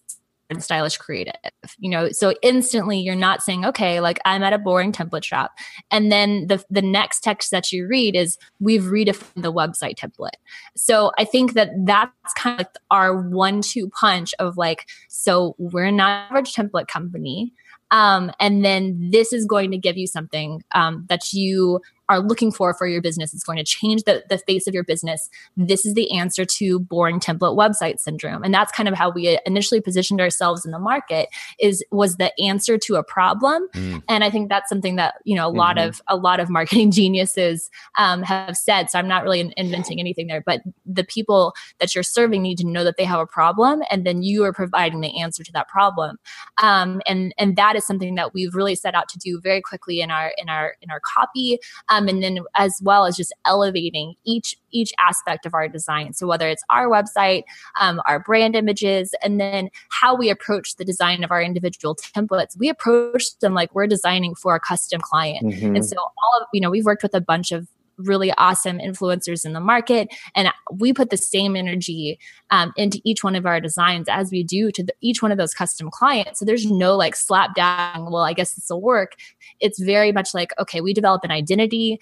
and 0.51 0.63
stylish 0.63 0.97
creative 0.97 1.33
you 1.79 1.89
know? 1.89 2.11
So 2.11 2.33
instantly 2.41 2.99
you're 2.99 3.15
not 3.15 3.41
saying 3.41 3.65
okay 3.65 3.99
like 3.99 4.19
i'm 4.25 4.43
at 4.43 4.53
a 4.53 4.57
boring 4.57 4.91
template 4.91 5.23
shop. 5.23 5.51
And 5.89 6.11
then 6.11 6.47
the 6.47 6.63
the 6.69 6.81
next 6.81 7.21
text 7.21 7.51
that 7.51 7.71
you 7.71 7.87
read 7.87 8.15
is 8.15 8.37
we've 8.59 8.83
redefined 8.83 9.41
the 9.41 9.53
website 9.53 9.95
template. 9.95 10.39
So 10.75 11.11
i 11.17 11.23
think 11.23 11.53
that 11.53 11.71
that's 11.85 12.33
kind 12.35 12.59
of 12.59 12.59
like 12.59 12.75
our 12.91 13.21
one 13.29 13.61
two 13.61 13.89
punch 13.89 14.33
of 14.39 14.57
like 14.57 14.87
so 15.07 15.55
we're 15.57 15.91
not 15.91 16.31
average 16.31 16.53
template 16.53 16.87
company 16.87 17.53
um, 17.91 18.31
and 18.39 18.63
then 18.63 19.09
this 19.11 19.33
is 19.33 19.45
going 19.45 19.69
to 19.71 19.77
give 19.77 19.97
you 19.97 20.07
something 20.07 20.63
um, 20.71 21.05
that 21.09 21.33
you 21.33 21.81
are 22.11 22.19
looking 22.19 22.51
for 22.51 22.73
for 22.73 22.87
your 22.87 23.01
business. 23.01 23.33
It's 23.33 23.43
going 23.43 23.57
to 23.57 23.63
change 23.63 24.03
the, 24.03 24.23
the 24.27 24.37
face 24.37 24.67
of 24.67 24.73
your 24.73 24.83
business. 24.83 25.29
This 25.55 25.85
is 25.85 25.93
the 25.93 26.11
answer 26.11 26.43
to 26.43 26.79
boring 26.79 27.21
template 27.21 27.57
website 27.57 27.99
syndrome. 27.99 28.43
And 28.43 28.53
that's 28.53 28.71
kind 28.73 28.89
of 28.89 28.95
how 28.95 29.09
we 29.09 29.39
initially 29.45 29.79
positioned 29.79 30.19
ourselves 30.19 30.65
in 30.65 30.71
the 30.71 30.79
market 30.79 31.29
is 31.57 31.83
was 31.89 32.17
the 32.17 32.37
answer 32.41 32.77
to 32.77 32.95
a 32.95 33.03
problem. 33.03 33.67
Mm. 33.73 34.03
And 34.09 34.23
I 34.25 34.29
think 34.29 34.49
that's 34.49 34.67
something 34.67 34.97
that, 34.97 35.15
you 35.23 35.35
know, 35.35 35.47
a 35.47 35.49
mm-hmm. 35.49 35.59
lot 35.59 35.77
of 35.77 36.01
a 36.07 36.17
lot 36.17 36.41
of 36.41 36.49
marketing 36.49 36.91
geniuses 37.01 37.69
um, 37.97 38.23
have 38.23 38.57
said. 38.57 38.89
So 38.89 38.99
I'm 38.99 39.07
not 39.07 39.23
really 39.23 39.53
inventing 39.55 39.99
anything 39.99 40.27
there, 40.27 40.43
but 40.45 40.61
the 40.85 41.05
people 41.05 41.53
that 41.79 41.95
you're 41.95 42.03
serving 42.03 42.41
need 42.41 42.57
to 42.57 42.67
know 42.67 42.83
that 42.83 42.97
they 42.97 43.05
have 43.05 43.21
a 43.21 43.25
problem 43.25 43.81
and 43.89 44.05
then 44.05 44.21
you 44.21 44.43
are 44.43 44.53
providing 44.53 44.99
the 44.99 45.21
answer 45.21 45.43
to 45.43 45.51
that 45.53 45.69
problem. 45.69 46.17
Um, 46.61 47.01
and 47.07 47.33
and 47.37 47.55
that 47.55 47.77
is 47.77 47.85
something 47.85 48.15
that 48.15 48.33
we've 48.33 48.53
really 48.53 48.75
set 48.75 48.95
out 48.95 49.07
to 49.09 49.17
do 49.17 49.39
very 49.41 49.61
quickly 49.61 50.01
in 50.01 50.11
our 50.11 50.33
in 50.37 50.49
our 50.49 50.75
in 50.81 50.91
our 50.91 50.99
copy. 50.99 51.59
Um, 51.87 52.00
um, 52.01 52.07
and 52.07 52.23
then 52.23 52.39
as 52.55 52.79
well 52.81 53.05
as 53.05 53.15
just 53.15 53.33
elevating 53.45 54.15
each 54.25 54.57
each 54.71 54.93
aspect 54.99 55.45
of 55.45 55.53
our 55.53 55.67
design. 55.67 56.13
So 56.13 56.27
whether 56.27 56.47
it's 56.47 56.63
our 56.69 56.87
website, 56.87 57.43
um, 57.79 58.01
our 58.07 58.19
brand 58.19 58.55
images, 58.55 59.13
and 59.21 59.39
then 59.39 59.69
how 59.89 60.15
we 60.15 60.29
approach 60.29 60.75
the 60.77 60.85
design 60.85 61.23
of 61.23 61.31
our 61.31 61.41
individual 61.41 61.95
templates, 61.95 62.57
we 62.57 62.69
approach 62.69 63.37
them 63.39 63.53
like 63.53 63.73
we're 63.75 63.87
designing 63.87 64.35
for 64.35 64.55
a 64.55 64.59
custom 64.59 65.01
client. 65.01 65.45
Mm-hmm. 65.45 65.75
And 65.75 65.85
so 65.85 65.97
all 65.97 66.41
of 66.41 66.47
you 66.53 66.61
know, 66.61 66.69
we've 66.69 66.85
worked 66.85 67.03
with 67.03 67.13
a 67.13 67.21
bunch 67.21 67.51
of 67.51 67.67
really 68.07 68.31
awesome 68.33 68.79
influencers 68.79 69.45
in 69.45 69.53
the 69.53 69.59
market 69.59 70.09
and 70.35 70.49
we 70.73 70.93
put 70.93 71.09
the 71.09 71.17
same 71.17 71.55
energy 71.55 72.19
um, 72.49 72.73
into 72.75 72.99
each 73.03 73.23
one 73.23 73.35
of 73.35 73.45
our 73.45 73.59
designs 73.59 74.07
as 74.09 74.31
we 74.31 74.43
do 74.43 74.71
to 74.71 74.83
the, 74.83 74.93
each 75.01 75.21
one 75.21 75.31
of 75.31 75.37
those 75.37 75.53
custom 75.53 75.89
clients 75.91 76.39
so 76.39 76.45
there's 76.45 76.69
no 76.69 76.95
like 76.95 77.15
slap 77.15 77.55
down 77.55 78.11
well 78.11 78.23
i 78.23 78.33
guess 78.33 78.53
this 78.53 78.67
will 78.69 78.81
work 78.81 79.13
it's 79.59 79.79
very 79.79 80.11
much 80.11 80.33
like 80.33 80.51
okay 80.59 80.81
we 80.81 80.93
develop 80.93 81.23
an 81.23 81.31
identity 81.31 81.99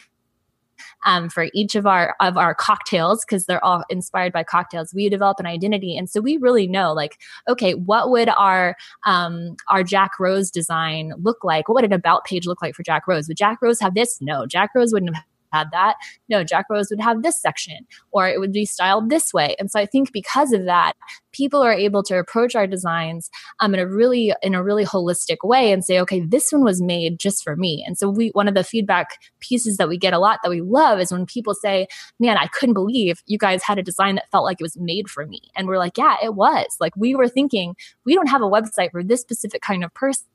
um, 1.06 1.30
for 1.30 1.48
each 1.54 1.76
of 1.76 1.86
our 1.86 2.16
of 2.20 2.38
our 2.38 2.54
cocktails 2.54 3.24
because 3.26 3.46
they're 3.46 3.64
all 3.64 3.84
inspired 3.90 4.34
by 4.34 4.44
cocktails. 4.44 4.94
We 4.94 5.10
develop 5.10 5.40
an 5.40 5.46
identity, 5.46 5.98
and 5.98 6.10
so 6.10 6.22
we 6.22 6.38
really 6.38 6.68
know 6.68 6.94
like, 6.94 7.18
okay, 7.48 7.74
what 7.74 8.10
would 8.10 8.30
our 8.30 8.76
um, 9.06 9.56
our 9.70 9.84
Jack 9.84 10.20
Rose 10.20 10.52
design 10.52 11.14
look 11.18 11.44
like? 11.44 11.68
What 11.68 11.76
would 11.76 11.86
an 11.86 11.94
about 11.94 12.26
page 12.26 12.46
look 12.46 12.62
like 12.62 12.76
for 12.76 12.84
Jack 12.84 13.08
Rose? 13.08 13.28
Would 13.28 13.38
Jack 13.38 13.62
Rose 13.62 13.80
have 13.80 13.96
this? 13.96 14.22
No, 14.22 14.46
Jack 14.46 14.72
Rose 14.76 14.94
wouldn't 14.94 15.16
have 15.16 15.24
had 15.52 15.68
that. 15.72 15.96
No, 16.30 16.44
Jack 16.44 16.66
Rose 16.70 16.90
would 16.90 17.02
have 17.02 17.24
this 17.24 17.42
section 17.42 17.88
or 18.12 18.28
it 18.28 18.40
would 18.40 18.52
be 18.52 18.66
styled 18.66 19.10
this 19.10 19.34
way. 19.34 19.56
And 19.60 19.70
so 19.72 19.80
I 19.80 19.86
think 19.86 20.12
because 20.12 20.54
of 20.54 20.66
that, 20.66 20.94
people 21.32 21.62
are 21.62 21.74
able 21.74 22.04
to 22.04 22.18
approach 22.18 22.56
our 22.56 22.68
designs 22.68 23.30
um, 23.60 23.74
in 23.74 23.80
a 23.80 23.88
really 23.88 24.34
in 24.42 24.56
a 24.56 24.64
really 24.64 24.86
holistic 24.86 25.38
way 25.44 25.72
and 25.72 25.84
say, 25.84 26.00
okay, 26.00 26.22
this 26.22 26.52
one 26.52 26.64
was 26.64 26.82
made 26.82 27.20
just 27.20 27.44
for 27.44 27.56
me. 27.56 27.84
And 27.86 27.98
so 27.98 28.10
we 28.10 28.30
one 28.30 28.48
of 28.48 28.56
the 28.56 28.64
feedback 28.64 29.18
pieces 29.40 29.78
that 29.78 29.90
we 29.90 29.98
get 29.98 30.14
a 30.14 30.20
lot 30.20 30.40
that 30.44 30.50
we 30.50 30.62
love 30.62 31.00
is 31.00 31.12
when 31.12 31.26
people 31.26 31.54
say, 31.54 31.88
man, 32.20 32.38
I 32.38 32.48
couldn't 32.48 32.74
believe 32.74 33.22
you 33.26 33.38
guys 33.38 33.64
had 33.64 33.78
a 33.78 33.84
design 33.84 34.16
that 34.16 34.30
felt 34.32 34.46
like 34.46 34.58
it 34.60 34.64
was 34.64 34.78
made 34.78 35.10
for 35.10 35.26
me. 35.26 35.42
And 35.56 35.68
we're 35.68 35.78
like, 35.78 35.98
yeah, 35.98 36.18
it 36.24 36.36
was. 36.36 36.78
Like 36.80 36.96
we 36.96 37.16
were 37.16 37.28
thinking, 37.28 37.76
we 38.06 38.16
don't 38.16 38.30
have 38.30 38.42
a 38.42 38.46
website 38.46 38.92
for 38.92 39.04
this 39.04 39.22
specific 39.22 39.62
kind 39.62 39.84
of 39.84 39.94
person 39.94 40.26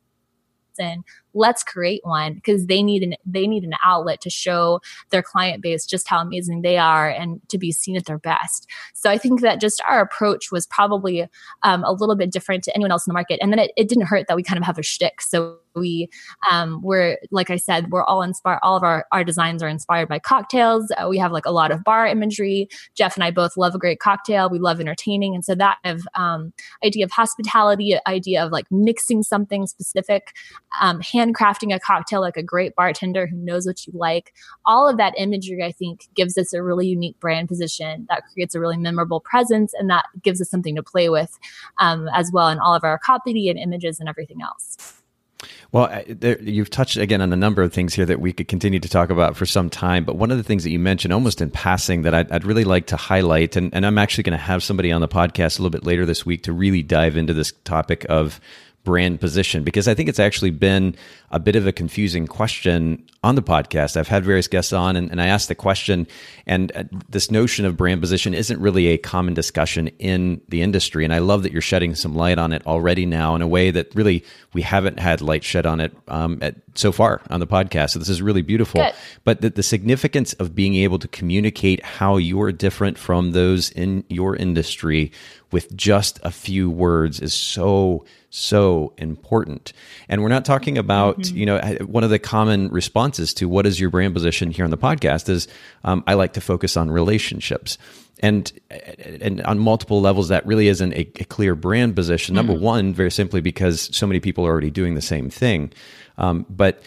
let's 1.34 1.62
create 1.62 2.00
one 2.04 2.34
because 2.34 2.66
they 2.66 2.82
need 2.82 3.02
an 3.02 3.14
they 3.26 3.46
need 3.46 3.64
an 3.64 3.74
outlet 3.84 4.20
to 4.22 4.30
show 4.30 4.80
their 5.10 5.22
client 5.22 5.62
base 5.62 5.84
just 5.84 6.08
how 6.08 6.20
amazing 6.20 6.62
they 6.62 6.78
are 6.78 7.08
and 7.08 7.40
to 7.48 7.58
be 7.58 7.72
seen 7.72 7.96
at 7.96 8.06
their 8.06 8.18
best. 8.18 8.66
So 8.94 9.10
i 9.10 9.18
think 9.18 9.40
that 9.40 9.60
just 9.60 9.82
our 9.88 10.00
approach 10.00 10.50
was 10.50 10.66
probably 10.66 11.28
um, 11.62 11.84
a 11.84 11.92
little 11.92 12.16
bit 12.16 12.32
different 12.32 12.64
to 12.64 12.74
anyone 12.74 12.90
else 12.92 13.06
in 13.06 13.10
the 13.10 13.14
market 13.14 13.38
and 13.42 13.52
then 13.52 13.58
it, 13.58 13.72
it 13.76 13.88
didn't 13.88 14.06
hurt 14.06 14.26
that 14.28 14.36
we 14.36 14.42
kind 14.42 14.58
of 14.58 14.64
have 14.64 14.78
a 14.78 14.82
shtick. 14.82 15.20
So 15.20 15.58
we 15.74 16.08
um, 16.50 16.80
we're 16.82 17.18
like 17.30 17.50
i 17.50 17.56
said 17.56 17.90
we're 17.90 18.04
all 18.04 18.22
inspired 18.22 18.60
all 18.62 18.76
of 18.76 18.82
our, 18.82 19.06
our 19.12 19.24
designs 19.24 19.62
are 19.62 19.68
inspired 19.68 20.08
by 20.08 20.18
cocktails. 20.18 20.92
Uh, 20.96 21.08
we 21.08 21.18
have 21.18 21.32
like 21.32 21.46
a 21.46 21.50
lot 21.50 21.70
of 21.70 21.84
bar 21.84 22.06
imagery. 22.06 22.68
Jeff 22.94 23.16
and 23.16 23.24
i 23.24 23.30
both 23.30 23.56
love 23.56 23.74
a 23.74 23.78
great 23.78 24.00
cocktail. 24.00 24.48
We 24.48 24.58
love 24.58 24.80
entertaining. 24.80 25.34
And 25.34 25.44
so 25.44 25.54
that 25.54 25.78
of 25.84 26.06
um, 26.14 26.52
idea 26.84 27.04
of 27.04 27.10
hospitality 27.10 27.96
idea 28.06 28.44
of 28.44 28.52
like 28.52 28.66
mixing 28.70 29.22
something 29.22 29.66
specific 29.66 30.34
um, 30.80 31.00
handcrafting 31.24 31.74
a 31.74 31.78
cocktail 31.78 32.20
like 32.20 32.36
a 32.36 32.42
great 32.42 32.74
bartender 32.74 33.26
who 33.26 33.36
knows 33.36 33.66
what 33.66 33.86
you 33.86 33.92
like 33.96 34.32
all 34.66 34.88
of 34.88 34.96
that 34.96 35.14
imagery 35.16 35.62
i 35.62 35.72
think 35.72 36.08
gives 36.14 36.36
us 36.36 36.52
a 36.52 36.62
really 36.62 36.86
unique 36.86 37.18
brand 37.20 37.48
position 37.48 38.06
that 38.08 38.22
creates 38.32 38.54
a 38.54 38.60
really 38.60 38.76
memorable 38.76 39.20
presence 39.20 39.72
and 39.74 39.90
that 39.90 40.04
gives 40.22 40.40
us 40.40 40.48
something 40.48 40.74
to 40.74 40.82
play 40.82 41.08
with 41.08 41.38
um, 41.78 42.08
as 42.14 42.30
well 42.32 42.48
in 42.48 42.58
all 42.58 42.74
of 42.74 42.84
our 42.84 42.98
copy 42.98 43.48
and 43.48 43.58
images 43.58 44.00
and 44.00 44.08
everything 44.08 44.40
else 44.42 45.00
well, 45.72 46.02
there, 46.06 46.40
you've 46.40 46.70
touched 46.70 46.96
again 46.96 47.20
on 47.20 47.32
a 47.32 47.36
number 47.36 47.60
of 47.62 47.72
things 47.72 47.94
here 47.94 48.06
that 48.06 48.20
we 48.20 48.32
could 48.32 48.46
continue 48.46 48.78
to 48.78 48.88
talk 48.88 49.10
about 49.10 49.36
for 49.36 49.44
some 49.44 49.68
time. 49.68 50.04
But 50.04 50.16
one 50.16 50.30
of 50.30 50.36
the 50.36 50.44
things 50.44 50.62
that 50.62 50.70
you 50.70 50.78
mentioned 50.78 51.12
almost 51.12 51.40
in 51.40 51.50
passing 51.50 52.02
that 52.02 52.14
I'd, 52.14 52.30
I'd 52.30 52.44
really 52.44 52.62
like 52.62 52.86
to 52.86 52.96
highlight, 52.96 53.56
and, 53.56 53.74
and 53.74 53.84
I'm 53.84 53.98
actually 53.98 54.22
going 54.22 54.38
to 54.38 54.44
have 54.44 54.62
somebody 54.62 54.92
on 54.92 55.00
the 55.00 55.08
podcast 55.08 55.58
a 55.58 55.62
little 55.62 55.70
bit 55.70 55.84
later 55.84 56.06
this 56.06 56.24
week 56.24 56.44
to 56.44 56.52
really 56.52 56.82
dive 56.82 57.16
into 57.16 57.34
this 57.34 57.52
topic 57.64 58.06
of 58.08 58.40
brand 58.84 59.18
position 59.18 59.64
because 59.64 59.88
I 59.88 59.94
think 59.94 60.08
it's 60.08 60.20
actually 60.20 60.50
been 60.50 60.94
a 61.30 61.40
bit 61.40 61.56
of 61.56 61.66
a 61.66 61.72
confusing 61.72 62.26
question 62.26 63.04
on 63.24 63.34
the 63.34 63.42
podcast. 63.42 63.96
I've 63.96 64.08
had 64.08 64.24
various 64.24 64.46
guests 64.46 64.72
on 64.72 64.94
and, 64.94 65.10
and 65.10 65.20
I 65.20 65.26
asked 65.26 65.48
the 65.48 65.54
question, 65.54 66.06
and 66.46 66.70
uh, 66.76 66.84
this 67.08 67.30
notion 67.30 67.64
of 67.64 67.76
brand 67.76 68.00
position 68.00 68.34
isn't 68.34 68.60
really 68.60 68.88
a 68.88 68.98
common 68.98 69.34
discussion 69.34 69.88
in 69.98 70.42
the 70.48 70.62
industry. 70.62 71.04
And 71.04 71.12
I 71.12 71.18
love 71.18 71.42
that 71.42 71.52
you're 71.52 71.62
shedding 71.62 71.94
some 71.94 72.14
light 72.14 72.38
on 72.38 72.52
it 72.52 72.64
already 72.66 73.06
now 73.06 73.34
in 73.34 73.42
a 73.42 73.48
way 73.48 73.70
that 73.70 73.94
really 73.94 74.22
we 74.52 74.62
haven't 74.62 74.98
had 74.98 75.22
light 75.22 75.42
shed 75.42 75.66
on 75.66 75.80
it 75.80 75.96
um, 76.06 76.38
at, 76.42 76.56
so 76.74 76.92
far 76.92 77.22
on 77.30 77.40
the 77.40 77.46
podcast. 77.46 77.90
So 77.90 77.98
this 77.98 78.10
is 78.10 78.20
really 78.20 78.42
beautiful. 78.42 78.82
Good. 78.82 78.94
But 79.24 79.40
the, 79.40 79.50
the 79.50 79.62
significance 79.62 80.34
of 80.34 80.54
being 80.54 80.76
able 80.76 80.98
to 80.98 81.08
communicate 81.08 81.82
how 81.82 82.18
you're 82.18 82.52
different 82.52 82.98
from 82.98 83.32
those 83.32 83.70
in 83.70 84.04
your 84.08 84.36
industry 84.36 85.10
with 85.54 85.74
just 85.76 86.18
a 86.24 86.32
few 86.32 86.68
words 86.68 87.20
is 87.20 87.32
so 87.32 88.04
so 88.28 88.92
important. 88.98 89.72
And 90.08 90.20
we're 90.20 90.28
not 90.28 90.44
talking 90.44 90.76
about, 90.76 91.20
mm-hmm. 91.20 91.36
you 91.36 91.46
know, 91.46 91.60
one 91.86 92.02
of 92.02 92.10
the 92.10 92.18
common 92.18 92.68
responses 92.70 93.32
to 93.34 93.48
what 93.48 93.64
is 93.64 93.78
your 93.78 93.88
brand 93.90 94.12
position 94.12 94.50
here 94.50 94.64
on 94.64 94.72
the 94.72 94.76
podcast 94.76 95.28
is 95.28 95.46
um, 95.84 96.02
I 96.08 96.14
like 96.14 96.32
to 96.32 96.40
focus 96.40 96.76
on 96.76 96.90
relationships. 96.90 97.78
And, 98.18 98.52
and 99.20 99.40
on 99.42 99.60
multiple 99.60 100.00
levels, 100.00 100.28
that 100.28 100.44
really 100.44 100.66
isn't 100.66 100.92
a, 100.94 101.02
a 101.20 101.24
clear 101.24 101.54
brand 101.54 101.94
position. 101.94 102.34
Number 102.34 102.54
mm-hmm. 102.54 102.64
one, 102.64 102.94
very 102.94 103.12
simply 103.12 103.40
because 103.40 103.94
so 103.96 104.06
many 104.08 104.18
people 104.18 104.44
are 104.44 104.50
already 104.50 104.70
doing 104.70 104.94
the 104.94 105.02
same 105.02 105.30
thing. 105.30 105.72
Um, 106.18 106.46
but 106.50 106.82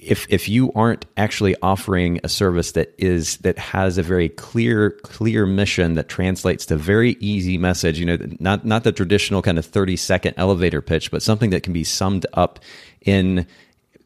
if 0.00 0.26
if 0.30 0.48
you 0.48 0.72
aren't 0.72 1.04
actually 1.16 1.54
offering 1.62 2.20
a 2.24 2.28
service 2.28 2.72
that 2.72 2.94
is 2.98 3.36
that 3.38 3.58
has 3.58 3.98
a 3.98 4.02
very 4.02 4.28
clear 4.28 4.90
clear 5.02 5.46
mission 5.46 5.94
that 5.94 6.08
translates 6.08 6.66
to 6.66 6.76
very 6.76 7.12
easy 7.20 7.58
message 7.58 7.98
you 7.98 8.06
know 8.06 8.18
not 8.38 8.64
not 8.64 8.84
the 8.84 8.92
traditional 8.92 9.42
kind 9.42 9.58
of 9.58 9.66
30 9.66 9.96
second 9.96 10.34
elevator 10.36 10.80
pitch 10.80 11.10
but 11.10 11.22
something 11.22 11.50
that 11.50 11.62
can 11.62 11.72
be 11.72 11.84
summed 11.84 12.26
up 12.32 12.60
in 13.02 13.46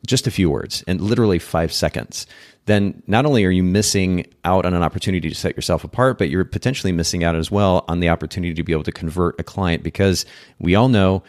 just 0.06 0.26
a 0.26 0.30
few 0.30 0.50
words 0.50 0.82
and 0.86 1.00
literally 1.00 1.38
5 1.38 1.72
seconds 1.72 2.26
then 2.66 3.02
not 3.06 3.26
only 3.26 3.44
are 3.44 3.50
you 3.50 3.62
missing 3.62 4.26
out 4.44 4.64
on 4.64 4.74
an 4.74 4.82
opportunity 4.82 5.28
to 5.28 5.34
set 5.34 5.54
yourself 5.54 5.84
apart 5.84 6.18
but 6.18 6.28
you're 6.28 6.44
potentially 6.44 6.92
missing 6.92 7.22
out 7.22 7.36
as 7.36 7.50
well 7.50 7.84
on 7.88 8.00
the 8.00 8.08
opportunity 8.08 8.54
to 8.54 8.64
be 8.64 8.72
able 8.72 8.82
to 8.82 8.92
convert 8.92 9.38
a 9.38 9.44
client 9.44 9.82
because 9.82 10.26
we 10.58 10.74
all 10.74 10.88
know 10.88 11.22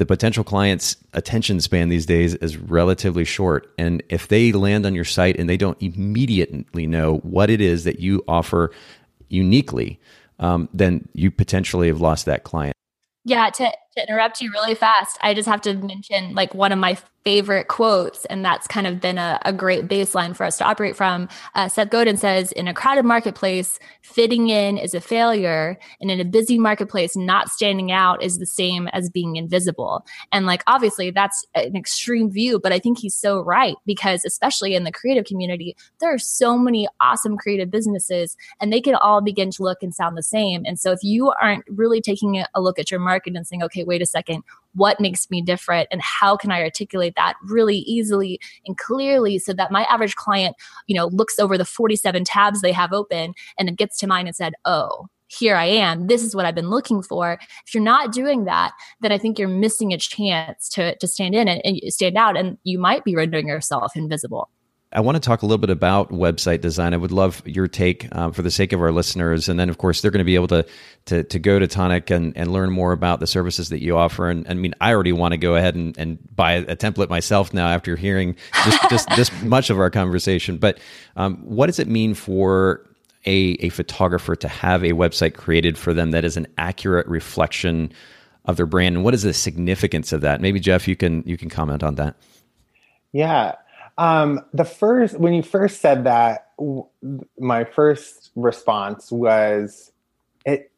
the 0.00 0.06
potential 0.06 0.42
client's 0.42 0.96
attention 1.12 1.60
span 1.60 1.90
these 1.90 2.06
days 2.06 2.34
is 2.36 2.56
relatively 2.56 3.26
short. 3.26 3.70
And 3.76 4.02
if 4.08 4.28
they 4.28 4.50
land 4.50 4.86
on 4.86 4.94
your 4.94 5.04
site 5.04 5.38
and 5.38 5.46
they 5.46 5.58
don't 5.58 5.76
immediately 5.82 6.86
know 6.86 7.18
what 7.18 7.50
it 7.50 7.60
is 7.60 7.84
that 7.84 8.00
you 8.00 8.24
offer 8.26 8.70
uniquely, 9.28 10.00
um, 10.38 10.70
then 10.72 11.06
you 11.12 11.30
potentially 11.30 11.88
have 11.88 12.00
lost 12.00 12.24
that 12.24 12.44
client. 12.44 12.74
Yeah, 13.26 13.50
to, 13.50 13.70
to 13.96 14.02
interrupt 14.02 14.40
you 14.40 14.50
really 14.52 14.74
fast, 14.74 15.18
I 15.22 15.34
just 15.34 15.48
have 15.48 15.60
to 15.62 15.74
mention 15.74 16.34
like 16.34 16.54
one 16.54 16.72
of 16.72 16.78
my 16.78 16.96
favorite 17.24 17.68
quotes, 17.68 18.24
and 18.26 18.44
that's 18.44 18.66
kind 18.66 18.86
of 18.86 19.00
been 19.00 19.18
a, 19.18 19.38
a 19.44 19.52
great 19.52 19.86
baseline 19.88 20.34
for 20.34 20.44
us 20.44 20.56
to 20.56 20.64
operate 20.64 20.96
from. 20.96 21.28
Uh, 21.54 21.68
Seth 21.68 21.90
Godin 21.90 22.16
says, 22.16 22.50
In 22.52 22.66
a 22.66 22.74
crowded 22.74 23.04
marketplace, 23.04 23.78
fitting 24.00 24.48
in 24.48 24.78
is 24.78 24.94
a 24.94 25.00
failure. 25.00 25.78
And 26.00 26.10
in 26.10 26.20
a 26.20 26.24
busy 26.24 26.58
marketplace, 26.58 27.16
not 27.16 27.50
standing 27.50 27.92
out 27.92 28.22
is 28.22 28.38
the 28.38 28.46
same 28.46 28.88
as 28.88 29.10
being 29.10 29.36
invisible. 29.36 30.06
And 30.32 30.46
like, 30.46 30.62
obviously, 30.66 31.10
that's 31.10 31.44
an 31.54 31.76
extreme 31.76 32.30
view, 32.30 32.58
but 32.58 32.72
I 32.72 32.78
think 32.78 32.98
he's 32.98 33.14
so 33.14 33.40
right 33.42 33.76
because, 33.84 34.24
especially 34.24 34.74
in 34.74 34.84
the 34.84 34.92
creative 34.92 35.26
community, 35.26 35.76
there 36.00 36.12
are 36.12 36.18
so 36.18 36.56
many 36.56 36.88
awesome 37.00 37.36
creative 37.36 37.70
businesses 37.70 38.36
and 38.60 38.72
they 38.72 38.80
can 38.80 38.94
all 38.94 39.20
begin 39.20 39.50
to 39.52 39.62
look 39.62 39.82
and 39.82 39.94
sound 39.94 40.16
the 40.16 40.22
same. 40.22 40.62
And 40.64 40.78
so 40.80 40.90
if 40.92 41.00
you 41.02 41.32
aren't 41.42 41.64
really 41.68 42.00
taking 42.00 42.42
a 42.54 42.60
look 42.60 42.78
at 42.78 42.90
your 42.90 43.00
market 43.00 43.36
and 43.36 43.46
saying, 43.46 43.62
okay, 43.64 43.79
wait 43.84 44.02
a 44.02 44.06
second, 44.06 44.42
what 44.74 45.00
makes 45.00 45.30
me 45.30 45.42
different 45.42 45.88
and 45.90 46.00
how 46.00 46.36
can 46.36 46.50
I 46.50 46.62
articulate 46.62 47.14
that 47.16 47.34
really 47.44 47.78
easily 47.78 48.40
and 48.66 48.76
clearly 48.78 49.38
so 49.38 49.52
that 49.52 49.72
my 49.72 49.84
average 49.84 50.14
client, 50.16 50.56
you 50.86 50.96
know, 50.96 51.06
looks 51.06 51.38
over 51.38 51.58
the 51.58 51.64
47 51.64 52.24
tabs 52.24 52.60
they 52.60 52.72
have 52.72 52.92
open 52.92 53.34
and 53.58 53.68
it 53.68 53.76
gets 53.76 53.98
to 53.98 54.06
mine 54.06 54.26
and 54.26 54.36
said, 54.36 54.54
"Oh, 54.64 55.08
here 55.30 55.56
I 55.56 55.66
am. 55.66 56.08
This 56.08 56.22
is 56.22 56.34
what 56.34 56.44
I've 56.44 56.54
been 56.54 56.70
looking 56.70 57.02
for. 57.02 57.38
If 57.66 57.74
you're 57.74 57.82
not 57.82 58.12
doing 58.12 58.44
that, 58.44 58.72
then 59.00 59.12
I 59.12 59.18
think 59.18 59.38
you're 59.38 59.48
missing 59.48 59.92
a 59.92 59.98
chance 59.98 60.68
to 60.70 60.96
to 60.96 61.06
stand 61.06 61.34
in 61.34 61.48
and, 61.48 61.60
and 61.64 61.80
stand 61.92 62.16
out, 62.16 62.36
and 62.36 62.58
you 62.64 62.78
might 62.78 63.04
be 63.04 63.14
rendering 63.14 63.48
yourself 63.48 63.92
invisible. 63.96 64.50
I 64.92 65.00
want 65.00 65.14
to 65.14 65.20
talk 65.20 65.42
a 65.42 65.46
little 65.46 65.58
bit 65.58 65.70
about 65.70 66.10
website 66.10 66.62
design. 66.62 66.94
I 66.94 66.96
would 66.96 67.12
love 67.12 67.42
your 67.46 67.68
take 67.68 68.08
uh, 68.10 68.32
for 68.32 68.42
the 68.42 68.50
sake 68.50 68.72
of 68.72 68.82
our 68.82 68.90
listeners, 68.90 69.48
and 69.48 69.58
then 69.58 69.68
of 69.68 69.78
course 69.78 70.00
they're 70.00 70.10
going 70.10 70.18
to 70.18 70.24
be 70.24 70.34
able 70.34 70.48
to 70.48 70.66
to, 71.06 71.22
to 71.22 71.38
go 71.38 71.60
to 71.60 71.68
Tonic 71.68 72.10
and, 72.10 72.36
and 72.36 72.52
learn 72.52 72.70
more 72.72 72.90
about 72.90 73.20
the 73.20 73.26
services 73.26 73.68
that 73.68 73.80
you 73.80 73.96
offer. 73.96 74.28
And, 74.28 74.46
and 74.48 74.58
I 74.58 74.60
mean, 74.60 74.74
I 74.80 74.92
already 74.92 75.12
want 75.12 75.32
to 75.32 75.38
go 75.38 75.54
ahead 75.54 75.76
and, 75.76 75.96
and 75.96 76.18
buy 76.34 76.54
a 76.54 76.76
template 76.76 77.08
myself 77.08 77.54
now 77.54 77.68
after 77.68 77.94
hearing 77.94 78.34
just 78.64 78.90
just 78.90 79.08
this 79.16 79.42
much 79.42 79.70
of 79.70 79.78
our 79.78 79.90
conversation. 79.90 80.58
But 80.58 80.80
um, 81.14 81.36
what 81.44 81.66
does 81.66 81.78
it 81.78 81.86
mean 81.86 82.14
for 82.14 82.84
a 83.26 83.56
a 83.60 83.68
photographer 83.68 84.34
to 84.34 84.48
have 84.48 84.82
a 84.82 84.90
website 84.90 85.34
created 85.34 85.78
for 85.78 85.94
them 85.94 86.10
that 86.10 86.24
is 86.24 86.36
an 86.36 86.48
accurate 86.58 87.06
reflection 87.06 87.92
of 88.44 88.56
their 88.56 88.66
brand, 88.66 88.96
and 88.96 89.04
what 89.04 89.14
is 89.14 89.22
the 89.22 89.34
significance 89.34 90.12
of 90.12 90.22
that? 90.22 90.40
Maybe 90.40 90.58
Jeff, 90.58 90.88
you 90.88 90.96
can 90.96 91.22
you 91.26 91.36
can 91.36 91.48
comment 91.48 91.84
on 91.84 91.94
that. 91.94 92.16
Yeah. 93.12 93.54
Um, 94.00 94.40
the 94.54 94.64
first, 94.64 95.18
when 95.18 95.34
you 95.34 95.42
first 95.42 95.82
said 95.82 96.04
that, 96.04 96.52
w- 96.56 96.86
my 97.38 97.64
first 97.64 98.30
response 98.34 99.12
was, 99.12 99.92
it, 100.46 100.72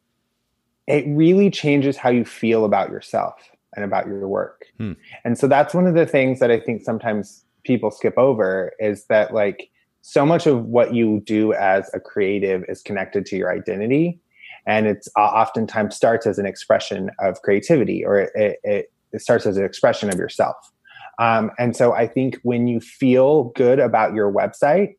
it 0.87 1.05
really 1.07 1.49
changes 1.49 1.95
how 1.95 2.09
you 2.09 2.25
feel 2.25 2.65
about 2.65 2.89
yourself 2.89 3.35
and 3.77 3.85
about 3.85 4.07
your 4.07 4.27
work. 4.27 4.65
Hmm. 4.77 4.93
And 5.23 5.37
so 5.37 5.47
that's 5.47 5.73
one 5.73 5.87
of 5.87 5.95
the 5.95 6.05
things 6.05 6.41
that 6.41 6.51
I 6.51 6.59
think 6.59 6.83
sometimes 6.83 7.45
people 7.63 7.91
skip 7.91 8.17
over 8.17 8.73
is 8.77 9.05
that 9.05 9.33
like 9.33 9.69
so 10.01 10.25
much 10.25 10.45
of 10.45 10.65
what 10.65 10.93
you 10.93 11.21
do 11.21 11.53
as 11.53 11.89
a 11.93 12.01
creative 12.01 12.65
is 12.67 12.81
connected 12.81 13.25
to 13.27 13.37
your 13.37 13.53
identity 13.53 14.19
and 14.65 14.85
it's 14.85 15.07
oftentimes 15.17 15.95
starts 15.95 16.27
as 16.27 16.39
an 16.39 16.45
expression 16.45 17.09
of 17.19 17.41
creativity 17.41 18.03
or 18.03 18.19
it, 18.19 18.59
it, 18.65 18.91
it 19.13 19.21
starts 19.21 19.45
as 19.45 19.55
an 19.55 19.63
expression 19.63 20.09
of 20.09 20.15
yourself 20.15 20.73
um, 21.19 21.51
and 21.57 21.75
so 21.75 21.93
I 21.93 22.07
think 22.07 22.39
when 22.43 22.67
you 22.67 22.79
feel 22.79 23.51
good 23.55 23.79
about 23.79 24.13
your 24.13 24.31
website, 24.31 24.93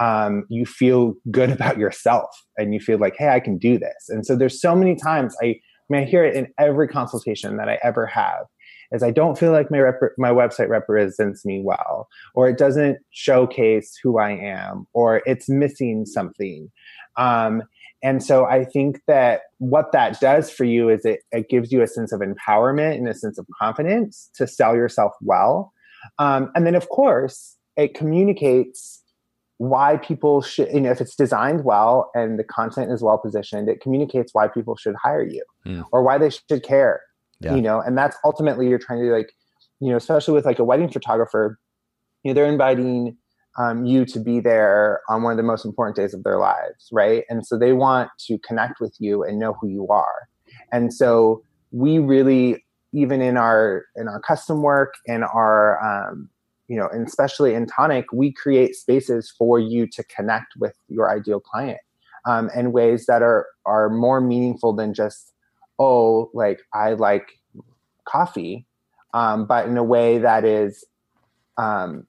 um, 0.00 0.44
you 0.48 0.64
feel 0.64 1.14
good 1.30 1.50
about 1.58 1.78
yourself 1.78 2.28
and 2.56 2.72
you 2.72 2.80
feel 2.80 2.98
like, 2.98 3.14
hey, 3.18 3.28
I 3.28 3.40
can 3.40 3.58
do 3.58 3.78
this. 3.78 4.08
And 4.08 4.24
so 4.24 4.36
there's 4.36 4.60
so 4.60 4.74
many 4.74 4.96
times 4.96 5.36
I 5.42 5.56
I 5.90 5.94
mean, 5.94 6.02
I 6.02 6.06
hear 6.06 6.24
it 6.24 6.36
in 6.36 6.48
every 6.58 6.86
consultation 6.86 7.56
that 7.56 7.68
I 7.68 7.78
ever 7.82 8.06
have 8.06 8.44
is 8.92 9.02
I 9.02 9.10
don't 9.10 9.38
feel 9.38 9.52
like 9.52 9.70
my 9.70 9.80
rep- 9.80 10.12
my 10.18 10.30
website 10.30 10.68
represents 10.68 11.44
me 11.44 11.62
well, 11.64 12.08
or 12.34 12.48
it 12.48 12.58
doesn't 12.58 12.98
showcase 13.10 13.98
who 14.02 14.18
I 14.18 14.30
am, 14.30 14.86
or 14.92 15.22
it's 15.26 15.48
missing 15.48 16.06
something. 16.06 16.70
Um, 17.16 17.62
and 18.02 18.22
so 18.22 18.44
I 18.44 18.64
think 18.64 19.00
that 19.06 19.42
what 19.58 19.92
that 19.92 20.20
does 20.20 20.50
for 20.50 20.64
you 20.64 20.88
is 20.88 21.04
it, 21.04 21.20
it 21.32 21.48
gives 21.48 21.72
you 21.72 21.82
a 21.82 21.86
sense 21.86 22.12
of 22.12 22.20
empowerment 22.20 22.94
and 22.96 23.08
a 23.08 23.14
sense 23.14 23.38
of 23.38 23.46
confidence 23.60 24.30
to 24.36 24.46
sell 24.46 24.76
yourself 24.76 25.12
well. 25.20 25.72
Um, 26.18 26.50
and 26.54 26.64
then, 26.64 26.76
of 26.76 26.88
course, 26.88 27.56
it 27.76 27.94
communicates 27.94 29.02
why 29.56 29.96
people 29.96 30.40
should, 30.40 30.68
you 30.72 30.80
know, 30.80 30.90
if 30.92 31.00
it's 31.00 31.16
designed 31.16 31.64
well 31.64 32.10
and 32.14 32.38
the 32.38 32.44
content 32.44 32.92
is 32.92 33.02
well 33.02 33.18
positioned, 33.18 33.68
it 33.68 33.80
communicates 33.80 34.32
why 34.32 34.46
people 34.46 34.76
should 34.76 34.94
hire 35.02 35.24
you 35.24 35.42
mm. 35.66 35.84
or 35.90 36.04
why 36.04 36.16
they 36.18 36.30
should 36.30 36.62
care, 36.62 37.00
yeah. 37.40 37.56
you 37.56 37.60
know, 37.60 37.80
and 37.80 37.98
that's 37.98 38.16
ultimately 38.24 38.68
you're 38.68 38.78
trying 38.78 39.00
to 39.00 39.10
like, 39.10 39.32
you 39.80 39.90
know, 39.90 39.96
especially 39.96 40.34
with 40.34 40.44
like 40.44 40.60
a 40.60 40.64
wedding 40.64 40.88
photographer, 40.88 41.58
you 42.22 42.30
know, 42.30 42.34
they're 42.34 42.50
inviting 42.50 43.16
um, 43.58 43.84
you 43.84 44.04
to 44.06 44.20
be 44.20 44.40
there 44.40 45.00
on 45.08 45.22
one 45.22 45.32
of 45.32 45.36
the 45.36 45.42
most 45.42 45.64
important 45.64 45.96
days 45.96 46.14
of 46.14 46.22
their 46.22 46.38
lives, 46.38 46.88
right? 46.92 47.24
And 47.28 47.44
so 47.44 47.58
they 47.58 47.72
want 47.72 48.10
to 48.26 48.38
connect 48.38 48.80
with 48.80 48.94
you 48.98 49.22
and 49.24 49.38
know 49.38 49.54
who 49.60 49.68
you 49.68 49.88
are. 49.88 50.28
And 50.72 50.94
so 50.94 51.42
we 51.72 51.98
really, 51.98 52.64
even 52.92 53.20
in 53.20 53.36
our 53.36 53.84
in 53.96 54.08
our 54.08 54.20
custom 54.20 54.62
work 54.62 54.94
and 55.06 55.24
our 55.24 55.82
um, 55.84 56.30
you 56.68 56.76
know, 56.76 56.88
and 56.88 57.06
especially 57.06 57.54
in 57.54 57.66
Tonic, 57.66 58.06
we 58.12 58.32
create 58.32 58.74
spaces 58.74 59.32
for 59.36 59.58
you 59.58 59.86
to 59.88 60.04
connect 60.04 60.52
with 60.58 60.74
your 60.88 61.10
ideal 61.10 61.40
client 61.40 61.80
um, 62.26 62.50
in 62.54 62.72
ways 62.72 63.06
that 63.06 63.22
are 63.22 63.46
are 63.66 63.90
more 63.90 64.20
meaningful 64.20 64.72
than 64.72 64.94
just 64.94 65.32
oh, 65.80 66.30
like 66.34 66.60
I 66.74 66.94
like 66.94 67.38
coffee, 68.04 68.66
um, 69.14 69.46
but 69.46 69.66
in 69.66 69.76
a 69.76 69.84
way 69.84 70.18
that 70.18 70.44
is 70.44 70.84
um, 71.56 72.07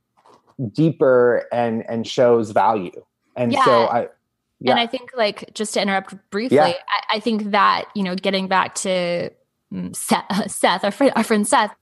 deeper 0.74 1.48
and 1.52 1.90
and 1.90 2.08
shows 2.08 2.52
value. 2.52 3.04
And 3.36 3.54
yeah. 3.54 3.66
so 3.66 3.88
I 3.88 4.08
yeah. 4.60 4.72
And 4.72 4.80
I 4.80 4.88
think 4.88 5.12
like 5.16 5.54
just 5.54 5.74
to 5.76 5.82
interrupt 5.82 6.16
briefly, 6.32 6.58
yeah. 6.58 6.66
I, 6.66 7.16
I, 7.16 7.20
think 7.22 7.52
that, 7.52 7.86
you 7.96 8.04
know, 8.04 8.14
getting 8.16 8.50
back 8.50 8.76
to 8.76 9.30
mm, 9.74 9.96
Seth, 9.96 10.52
Seth 10.52 10.84
our, 10.84 10.92
friend, 10.92 11.14
our 11.16 11.24
friend 11.24 11.48
Seth, 11.48 11.74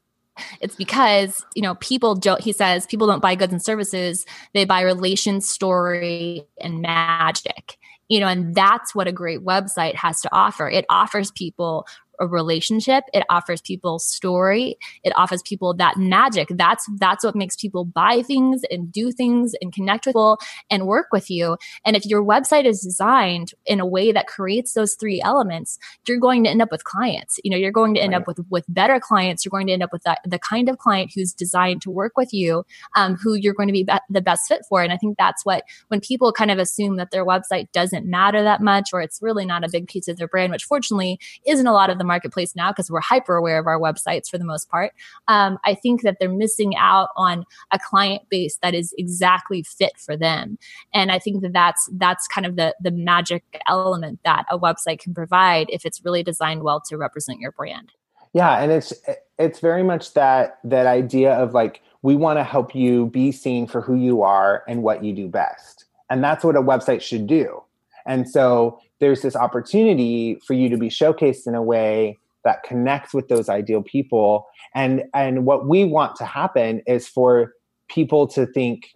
it's 0.61 0.75
because, 0.75 1.43
you 1.55 1.63
know, 1.63 1.73
people 1.75 2.13
don't, 2.13 2.39
he 2.39 2.51
says, 2.51 2.85
people 2.85 3.07
don't 3.07 3.21
buy 3.21 3.33
goods 3.33 3.51
and 3.51 3.63
services, 3.63 4.27
they 4.53 4.63
buy 4.63 4.81
relation, 4.81 5.41
story, 5.41 6.43
and 6.61 6.81
magic 6.81 7.79
you 8.09 8.19
know 8.19 8.27
and 8.27 8.55
that's 8.55 8.95
what 8.95 9.07
a 9.07 9.11
great 9.11 9.43
website 9.43 9.95
has 9.95 10.21
to 10.21 10.29
offer 10.31 10.69
it 10.69 10.85
offers 10.89 11.31
people 11.31 11.85
a 12.19 12.27
relationship 12.27 13.03
it 13.13 13.23
offers 13.29 13.61
people 13.61 13.99
story 13.99 14.77
it 15.03 15.13
offers 15.15 15.41
people 15.41 15.73
that 15.75 15.97
magic. 15.97 16.49
That's 16.51 16.85
that's 16.97 17.23
what 17.23 17.35
makes 17.35 17.55
people 17.55 17.85
buy 17.85 18.21
things 18.21 18.61
and 18.69 18.91
do 18.91 19.11
things 19.11 19.53
and 19.61 19.73
connect 19.73 20.05
with 20.05 20.13
people 20.13 20.39
and 20.69 20.85
work 20.85 21.07
with 21.11 21.29
you. 21.29 21.57
And 21.85 21.95
if 21.95 22.05
your 22.05 22.23
website 22.23 22.65
is 22.65 22.81
designed 22.81 23.53
in 23.65 23.79
a 23.79 23.85
way 23.85 24.11
that 24.11 24.27
creates 24.27 24.73
those 24.73 24.95
three 24.95 25.21
elements 25.21 25.77
you're 26.07 26.19
going 26.19 26.43
to 26.43 26.49
end 26.49 26.61
up 26.61 26.71
with 26.71 26.83
clients. 26.83 27.39
You 27.43 27.51
know 27.51 27.57
you're 27.57 27.71
going 27.71 27.93
to 27.95 27.99
end 28.01 28.13
right. 28.13 28.21
up 28.21 28.27
with 28.27 28.39
with 28.49 28.65
better 28.67 28.99
clients. 28.99 29.45
You're 29.45 29.51
going 29.51 29.67
to 29.67 29.73
end 29.73 29.83
up 29.83 29.93
with 29.93 30.03
that, 30.03 30.19
the 30.25 30.39
kind 30.39 30.69
of 30.69 30.77
client 30.77 31.11
who's 31.13 31.33
designed 31.33 31.81
to 31.83 31.91
work 31.91 32.13
with 32.17 32.33
you 32.33 32.65
um, 32.95 33.15
who 33.15 33.33
you're 33.35 33.53
going 33.53 33.67
to 33.67 33.73
be, 33.73 33.77
be 33.83 33.93
the 34.09 34.21
best 34.21 34.47
fit 34.47 34.61
for. 34.67 34.81
And 34.81 34.91
i 34.91 34.97
think 34.97 35.17
that's 35.17 35.45
what 35.45 35.63
when 35.89 35.99
people 35.99 36.31
kind 36.31 36.51
of 36.51 36.57
assume 36.57 36.97
that 36.97 37.11
their 37.11 37.25
website 37.25 37.71
doesn't 37.71 38.05
matter 38.05 38.43
that 38.43 38.61
much 38.61 38.89
or 38.93 39.01
it's 39.01 39.21
really 39.21 39.45
not 39.45 39.63
a 39.63 39.69
big 39.69 39.87
piece 39.87 40.07
of 40.07 40.17
their 40.17 40.27
brand 40.27 40.51
which 40.51 40.63
fortunately 40.63 41.19
isn't 41.45 41.67
a 41.67 41.73
lot 41.73 41.89
of 41.89 41.97
the 41.97 42.03
marketplace 42.07 42.55
now 42.55 42.71
because 42.71 42.89
we're 42.89 43.01
hyper 43.01 43.35
aware 43.35 43.59
of 43.59 43.67
our 43.67 43.79
websites 43.79 44.29
for 44.29 44.37
the 44.37 44.45
most 44.45 44.69
part. 44.69 44.93
Um, 45.27 45.59
I 45.65 45.75
think 45.75 46.01
that 46.01 46.17
they're 46.19 46.29
missing 46.29 46.75
out 46.75 47.09
on 47.15 47.45
a 47.71 47.79
client 47.79 48.23
base 48.29 48.57
that 48.61 48.73
is 48.73 48.93
exactly 48.97 49.63
fit 49.63 49.93
for 49.97 50.17
them, 50.17 50.57
and 50.93 51.11
I 51.11 51.19
think 51.19 51.41
that 51.43 51.53
that's 51.53 51.89
that's 51.93 52.27
kind 52.27 52.45
of 52.45 52.55
the 52.55 52.75
the 52.81 52.91
magic 52.91 53.43
element 53.67 54.19
that 54.23 54.45
a 54.49 54.57
website 54.57 54.99
can 54.99 55.13
provide 55.13 55.67
if 55.69 55.85
it's 55.85 56.03
really 56.03 56.23
designed 56.23 56.63
well 56.63 56.81
to 56.87 56.97
represent 56.97 57.39
your 57.39 57.51
brand. 57.51 57.91
Yeah, 58.33 58.61
and 58.61 58.71
it's 58.71 58.93
it's 59.37 59.59
very 59.59 59.83
much 59.83 60.13
that 60.13 60.59
that 60.63 60.87
idea 60.87 61.33
of 61.33 61.53
like 61.53 61.81
we 62.01 62.15
want 62.15 62.39
to 62.39 62.43
help 62.43 62.75
you 62.75 63.07
be 63.07 63.31
seen 63.31 63.67
for 63.67 63.81
who 63.81 63.95
you 63.95 64.21
are 64.21 64.63
and 64.67 64.83
what 64.83 65.03
you 65.03 65.13
do 65.13 65.27
best. 65.27 65.85
And 66.09 66.23
that's 66.23 66.43
what 66.43 66.55
a 66.55 66.61
website 66.61 67.01
should 67.01 67.27
do. 67.27 67.63
And 68.05 68.29
so 68.29 68.79
there's 68.99 69.21
this 69.21 69.35
opportunity 69.35 70.39
for 70.45 70.53
you 70.53 70.69
to 70.69 70.77
be 70.77 70.89
showcased 70.89 71.47
in 71.47 71.55
a 71.55 71.61
way 71.61 72.17
that 72.43 72.63
connects 72.63 73.13
with 73.13 73.27
those 73.27 73.49
ideal 73.49 73.83
people. 73.83 74.47
And 74.73 75.03
and 75.13 75.45
what 75.45 75.67
we 75.67 75.83
want 75.83 76.15
to 76.17 76.25
happen 76.25 76.81
is 76.87 77.07
for 77.07 77.53
people 77.89 78.27
to 78.27 78.45
think 78.45 78.95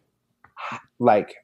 like 0.99 1.35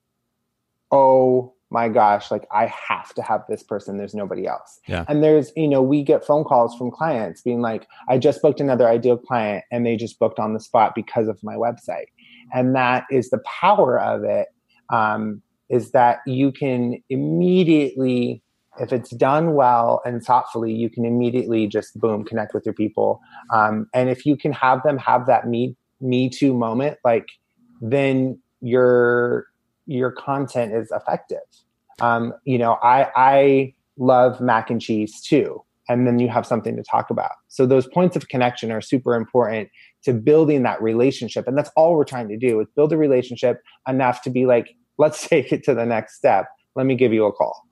oh 0.92 1.54
my 1.70 1.90
gosh 1.90 2.30
like 2.30 2.46
i 2.52 2.66
have 2.68 3.14
to 3.14 3.22
have 3.22 3.44
this 3.50 3.62
person. 3.62 3.98
There's 3.98 4.14
nobody 4.14 4.48
else. 4.48 4.80
Yeah. 4.88 5.04
and 5.08 5.24
there's 5.24 5.52
you 5.56 5.68
know 5.68 5.82
we 5.82 6.02
get 6.02 6.26
phone 6.26 6.44
calls 6.44 6.78
from 6.78 6.92
clients 6.92 7.42
being 7.42 7.62
like 7.62 7.88
i 8.08 8.18
just 8.18 8.42
booked 8.42 8.62
another 8.62 8.88
ideal 8.88 9.18
client 9.18 9.66
and 9.72 9.86
they 9.86 9.98
just 9.98 10.18
booked 10.18 10.40
on 10.40 10.54
the 10.54 10.60
spot 10.60 10.94
because 10.96 11.28
of 11.28 11.44
my 11.44 11.56
website. 11.56 12.08
And 12.54 12.74
that 12.76 13.04
is 13.12 13.30
the 13.30 13.40
power 13.40 14.00
of 14.00 14.24
it 14.24 14.48
um, 14.90 15.42
is 15.70 15.92
that 15.92 16.20
you 16.26 16.54
can 16.54 17.04
immediately 17.10 18.42
if 18.80 18.94
it's 18.94 19.10
done 19.12 19.54
well 19.54 20.02
and 20.06 20.24
thoughtfully, 20.24 20.74
you 20.74 20.90
can 20.90 21.06
immediately 21.06 21.68
just 21.68 22.00
boom 22.00 22.24
connect 22.24 22.54
with 22.54 22.66
your 22.66 22.74
people. 22.74 23.20
Um, 23.54 23.88
and 23.94 24.10
if 24.10 24.26
you 24.26 24.38
can 24.38 24.52
have 24.54 24.84
them 24.84 24.98
have 24.98 25.26
that 25.28 25.48
me 25.48 25.76
me 26.00 26.30
too 26.30 26.54
moment, 26.54 26.98
like 27.04 27.28
then 27.82 28.40
your 28.62 29.48
your 29.86 30.12
content 30.12 30.74
is 30.74 30.92
effective. 30.92 31.40
Um, 32.00 32.34
you 32.46 32.58
know, 32.58 32.78
I 32.84 33.10
I 33.16 33.74
love 33.98 34.40
mac 34.42 34.70
and 34.70 34.82
cheese 34.82 35.22
too, 35.22 35.64
and 35.90 36.06
then 36.06 36.20
you 36.20 36.30
have 36.30 36.46
something 36.46 36.76
to 36.76 36.84
talk 36.84 37.10
about. 37.10 37.32
So 37.48 37.66
those 37.66 37.88
points 37.88 38.16
of 38.16 38.28
connection 38.28 38.72
are 38.72 38.82
super 38.82 39.16
important 39.16 39.70
to 40.04 40.14
building 40.14 40.64
that 40.64 40.82
relationship, 40.82 41.48
and 41.48 41.58
that's 41.58 41.72
all 41.76 41.96
we're 41.96 42.06
trying 42.06 42.30
to 42.30 42.38
do 42.38 42.60
is 42.60 42.68
build 42.76 42.94
a 42.94 42.98
relationship 42.98 43.62
enough 43.88 44.22
to 44.24 44.30
be 44.30 44.46
like, 44.46 44.76
let's 44.98 45.28
take 45.28 45.52
it 45.52 45.64
to 45.64 45.74
the 45.74 45.86
next 45.86 46.16
step. 46.16 46.48
Let 46.76 46.86
me 46.86 46.96
give 46.96 47.12
you 47.12 47.26
a 47.26 47.34
call 47.34 47.67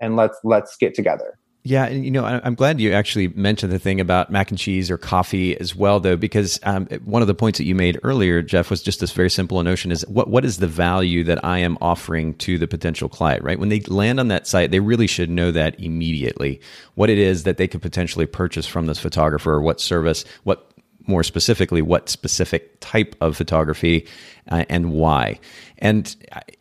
and 0.00 0.16
let's 0.16 0.38
let's 0.44 0.76
get 0.76 0.94
together. 0.94 1.38
Yeah, 1.62 1.84
and 1.84 2.06
you 2.06 2.10
know, 2.10 2.24
I'm 2.24 2.54
glad 2.54 2.80
you 2.80 2.92
actually 2.92 3.28
mentioned 3.28 3.70
the 3.70 3.78
thing 3.78 4.00
about 4.00 4.30
mac 4.30 4.48
and 4.48 4.58
cheese 4.58 4.90
or 4.90 4.96
coffee 4.96 5.60
as 5.60 5.76
well, 5.76 6.00
though, 6.00 6.16
because 6.16 6.58
um, 6.62 6.86
one 7.04 7.20
of 7.20 7.28
the 7.28 7.34
points 7.34 7.58
that 7.58 7.64
you 7.64 7.74
made 7.74 8.00
earlier, 8.02 8.40
Jeff, 8.40 8.70
was 8.70 8.82
just 8.82 9.00
this 9.00 9.12
very 9.12 9.28
simple 9.28 9.62
notion: 9.62 9.92
is 9.92 10.06
what 10.08 10.30
what 10.30 10.46
is 10.46 10.56
the 10.56 10.66
value 10.66 11.22
that 11.24 11.44
I 11.44 11.58
am 11.58 11.76
offering 11.82 12.32
to 12.36 12.56
the 12.56 12.66
potential 12.66 13.10
client? 13.10 13.44
Right 13.44 13.58
when 13.58 13.68
they 13.68 13.80
land 13.80 14.18
on 14.18 14.28
that 14.28 14.46
site, 14.46 14.70
they 14.70 14.80
really 14.80 15.06
should 15.06 15.28
know 15.28 15.50
that 15.50 15.78
immediately 15.78 16.62
what 16.94 17.10
it 17.10 17.18
is 17.18 17.42
that 17.42 17.58
they 17.58 17.68
could 17.68 17.82
potentially 17.82 18.24
purchase 18.24 18.64
from 18.64 18.86
this 18.86 18.98
photographer, 18.98 19.60
what 19.60 19.82
service, 19.82 20.24
what 20.44 20.69
more 21.10 21.22
specifically, 21.22 21.82
what 21.82 22.08
specific 22.08 22.80
type 22.80 23.14
of 23.20 23.36
photography, 23.36 24.06
uh, 24.48 24.64
and 24.68 24.92
why. 24.92 25.38
And 25.78 26.14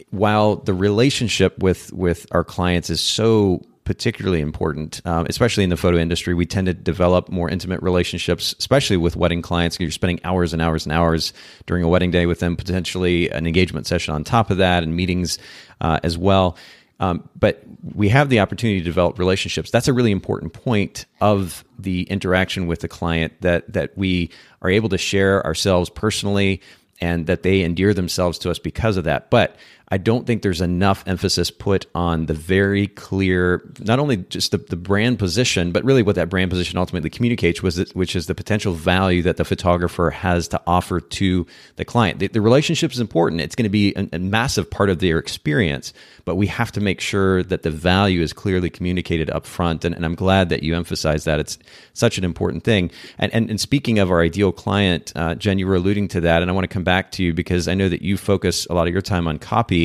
while 0.10 0.58
the 0.58 0.74
relationship 0.74 1.58
with 1.60 1.94
with 1.94 2.26
our 2.32 2.44
clients 2.44 2.90
is 2.90 3.00
so 3.00 3.62
particularly 3.90 4.40
important, 4.40 5.02
um, 5.06 5.26
especially 5.28 5.64
in 5.64 5.72
the 5.72 5.76
photo 5.76 5.98
industry. 5.98 6.36
We 6.36 6.46
tend 6.46 6.68
to 6.68 6.76
develop 6.76 7.28
more 7.30 7.50
intimate 7.50 7.82
relationships, 7.82 8.54
especially 8.60 8.98
with 8.98 9.16
wedding 9.16 9.42
clients. 9.42 9.80
You're 9.80 9.90
spending 9.90 10.20
hours 10.24 10.54
and 10.54 10.62
hours 10.62 10.86
and 10.86 10.94
hours 10.94 11.34
during 11.66 11.84
a 11.84 11.88
wedding 11.88 12.12
day 12.12 12.28
with 12.28 12.40
them, 12.40 12.56
potentially 12.56 13.32
an 13.32 13.48
engagement 13.48 13.88
session 13.88 14.14
on 14.14 14.24
top 14.24 14.52
of 14.52 14.58
that, 14.58 14.84
and 14.84 14.96
meetings 14.96 15.40
uh, 15.82 16.00
as 16.04 16.20
well. 16.20 16.56
Um, 17.00 17.30
but 17.40 17.64
we 17.82 18.10
have 18.10 18.30
the 18.30 18.42
opportunity 18.42 18.80
to 18.80 18.86
develop 18.86 19.20
relationships. 19.20 19.72
That's 19.72 19.88
a 19.88 19.94
really 19.94 20.12
important 20.12 20.54
point 20.54 21.06
of 21.22 21.64
the 21.78 22.04
interaction 22.04 22.68
with 22.68 22.82
the 22.82 22.90
client 22.90 23.34
that 23.42 23.72
that 23.72 23.98
we 23.98 24.32
are 24.62 24.70
able 24.70 24.90
to 24.90 24.98
share 24.98 25.46
ourselves 25.46 25.90
personally 25.90 26.62
and 27.02 27.28
that 27.28 27.44
they 27.44 27.62
endear 27.62 27.94
themselves 27.94 28.38
to 28.40 28.52
us 28.52 28.60
because 28.60 28.98
of 28.98 29.06
that. 29.06 29.30
But 29.30 29.56
I 29.92 29.98
don't 29.98 30.28
think 30.28 30.44
there's 30.44 30.62
enough 30.62 31.04
emphasis 31.08 31.50
put 31.50 31.88
on 31.96 32.28
the 32.28 32.36
very 32.36 32.88
clear, 32.88 33.68
not 33.80 33.98
only 33.98 34.18
just 34.18 34.52
the, 34.52 34.58
the 34.60 34.76
brand 34.76 35.18
position, 35.18 35.72
but 35.72 35.84
really 35.84 36.04
what 36.04 36.16
that 36.16 36.30
brand 36.30 36.52
position 36.52 36.78
ultimately 36.78 37.10
communicates, 37.10 37.64
was 37.64 37.80
it, 37.80 37.96
which 37.96 38.16
is 38.16 38.28
the 38.28 38.36
potential 38.36 38.74
value 38.74 39.24
that 39.24 39.38
the 39.38 39.46
photographer 39.46 40.12
has 40.12 40.48
to 40.50 40.62
offer 40.68 41.00
to 41.00 41.48
the 41.78 41.86
client. 41.86 42.20
The, 42.20 42.28
the 42.28 42.40
relationship 42.40 42.92
is 42.92 43.00
important. 43.00 43.42
It's 43.42 43.56
going 43.56 43.64
to 43.64 43.70
be 43.70 43.96
a, 43.96 44.08
a 44.14 44.20
massive 44.20 44.70
part 44.70 44.92
of 44.92 45.00
their 45.00 45.18
experience, 45.18 45.92
but 46.24 46.36
we 46.36 46.46
have 46.46 46.72
to 46.74 46.82
make 46.82 47.02
sure 47.02 47.42
that 47.42 47.64
the 47.64 47.72
value 47.72 48.22
is 48.22 48.32
clearly 48.32 48.70
communicated 48.70 49.32
up 49.32 49.48
front. 49.48 49.86
And, 49.86 49.96
and 49.96 50.06
I'm 50.06 50.16
glad 50.16 50.50
that 50.50 50.62
you 50.62 50.76
emphasize 50.76 51.24
that. 51.24 51.40
It's 51.40 51.58
such 51.94 52.20
an 52.20 52.24
important 52.24 52.64
thing. 52.64 52.92
And, 53.18 53.34
and, 53.34 53.50
and 53.50 53.60
speaking 53.60 53.98
of 53.98 54.12
our 54.12 54.22
ideal 54.22 54.52
client, 54.52 55.14
uh, 55.16 55.34
Jen, 55.34 55.58
you 55.58 55.66
were 55.66 55.76
alluding 55.76 56.10
to 56.10 56.22
that, 56.22 56.44
and 56.44 56.52
I 56.52 56.54
want 56.54 56.66
to 56.66 56.74
come 56.74 56.84
back 56.84 57.12
to 57.14 57.24
you 57.24 57.34
because 57.34 57.68
I 57.68 57.74
know 57.74 57.90
that 57.90 58.04
you 58.04 58.18
focus 58.18 58.68
a 58.70 58.76
lot 58.76 58.86
of 58.86 58.94
your 58.94 59.02
time 59.02 59.28
on 59.28 59.40
copy 59.40 59.79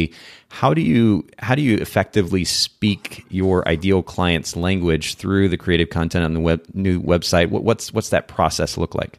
How 0.49 0.73
do 0.73 0.81
you 0.81 1.27
how 1.39 1.55
do 1.55 1.63
you 1.63 1.77
effectively 1.79 2.45
speak 2.45 3.25
your 3.29 3.67
ideal 3.69 4.03
client's 4.03 4.57
language 4.57 5.17
through 5.17 5.49
the 5.49 5.57
creative 5.57 5.91
content 5.91 6.25
on 6.25 6.35
the 6.35 6.41
web, 6.41 6.65
new 6.75 7.01
website? 7.01 7.51
What, 7.51 7.65
what's 7.65 7.93
what's 7.93 8.11
that 8.11 8.29
process 8.29 8.77
look 8.77 8.95
like? 8.95 9.19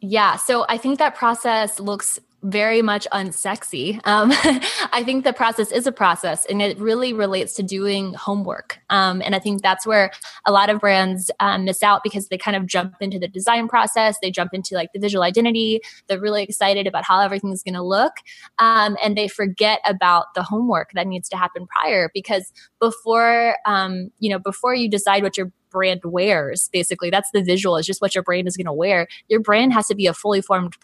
Yeah, 0.00 0.36
so 0.36 0.66
I 0.68 0.76
think 0.76 0.98
that 0.98 1.14
process 1.14 1.80
looks 1.80 2.20
very 2.44 2.82
much 2.82 3.08
unsexy. 3.10 4.00
Um, 4.06 4.30
I 4.92 5.02
think 5.02 5.24
the 5.24 5.32
process 5.32 5.72
is 5.72 5.86
a 5.86 5.92
process 5.92 6.44
and 6.44 6.60
it 6.60 6.78
really 6.78 7.12
relates 7.12 7.54
to 7.54 7.62
doing 7.62 8.12
homework. 8.14 8.78
Um, 8.90 9.22
and 9.24 9.34
I 9.34 9.38
think 9.38 9.62
that's 9.62 9.86
where 9.86 10.10
a 10.46 10.52
lot 10.52 10.68
of 10.68 10.78
brands 10.78 11.30
um, 11.40 11.64
miss 11.64 11.82
out 11.82 12.02
because 12.04 12.28
they 12.28 12.36
kind 12.36 12.56
of 12.56 12.66
jump 12.66 12.96
into 13.00 13.18
the 13.18 13.28
design 13.28 13.66
process, 13.66 14.18
they 14.20 14.30
jump 14.30 14.52
into 14.52 14.74
like 14.74 14.90
the 14.92 15.00
visual 15.00 15.24
identity, 15.24 15.80
they're 16.06 16.20
really 16.20 16.42
excited 16.42 16.86
about 16.86 17.04
how 17.04 17.20
everything's 17.20 17.62
going 17.62 17.74
to 17.74 17.82
look. 17.82 18.12
Um, 18.58 18.96
and 19.02 19.16
they 19.16 19.26
forget 19.26 19.80
about 19.86 20.34
the 20.34 20.42
homework 20.42 20.90
that 20.92 21.06
needs 21.06 21.30
to 21.30 21.36
happen 21.38 21.66
prior 21.66 22.10
because 22.12 22.52
before, 22.78 23.56
um, 23.64 24.10
you 24.18 24.28
know, 24.28 24.38
before 24.38 24.74
you 24.74 24.90
decide 24.90 25.22
what 25.22 25.38
your 25.38 25.50
brand 25.70 26.02
wears 26.04 26.68
basically 26.72 27.10
that's 27.10 27.32
the 27.32 27.42
visual 27.42 27.76
is 27.76 27.84
just 27.84 28.00
what 28.00 28.14
your 28.14 28.22
brand 28.22 28.46
is 28.46 28.56
going 28.56 28.64
to 28.64 28.72
wear 28.72 29.08
your 29.26 29.40
brand 29.40 29.72
has 29.72 29.88
to 29.88 29.94
be 29.96 30.06
a 30.06 30.14
fully 30.14 30.40
formed 30.40 30.76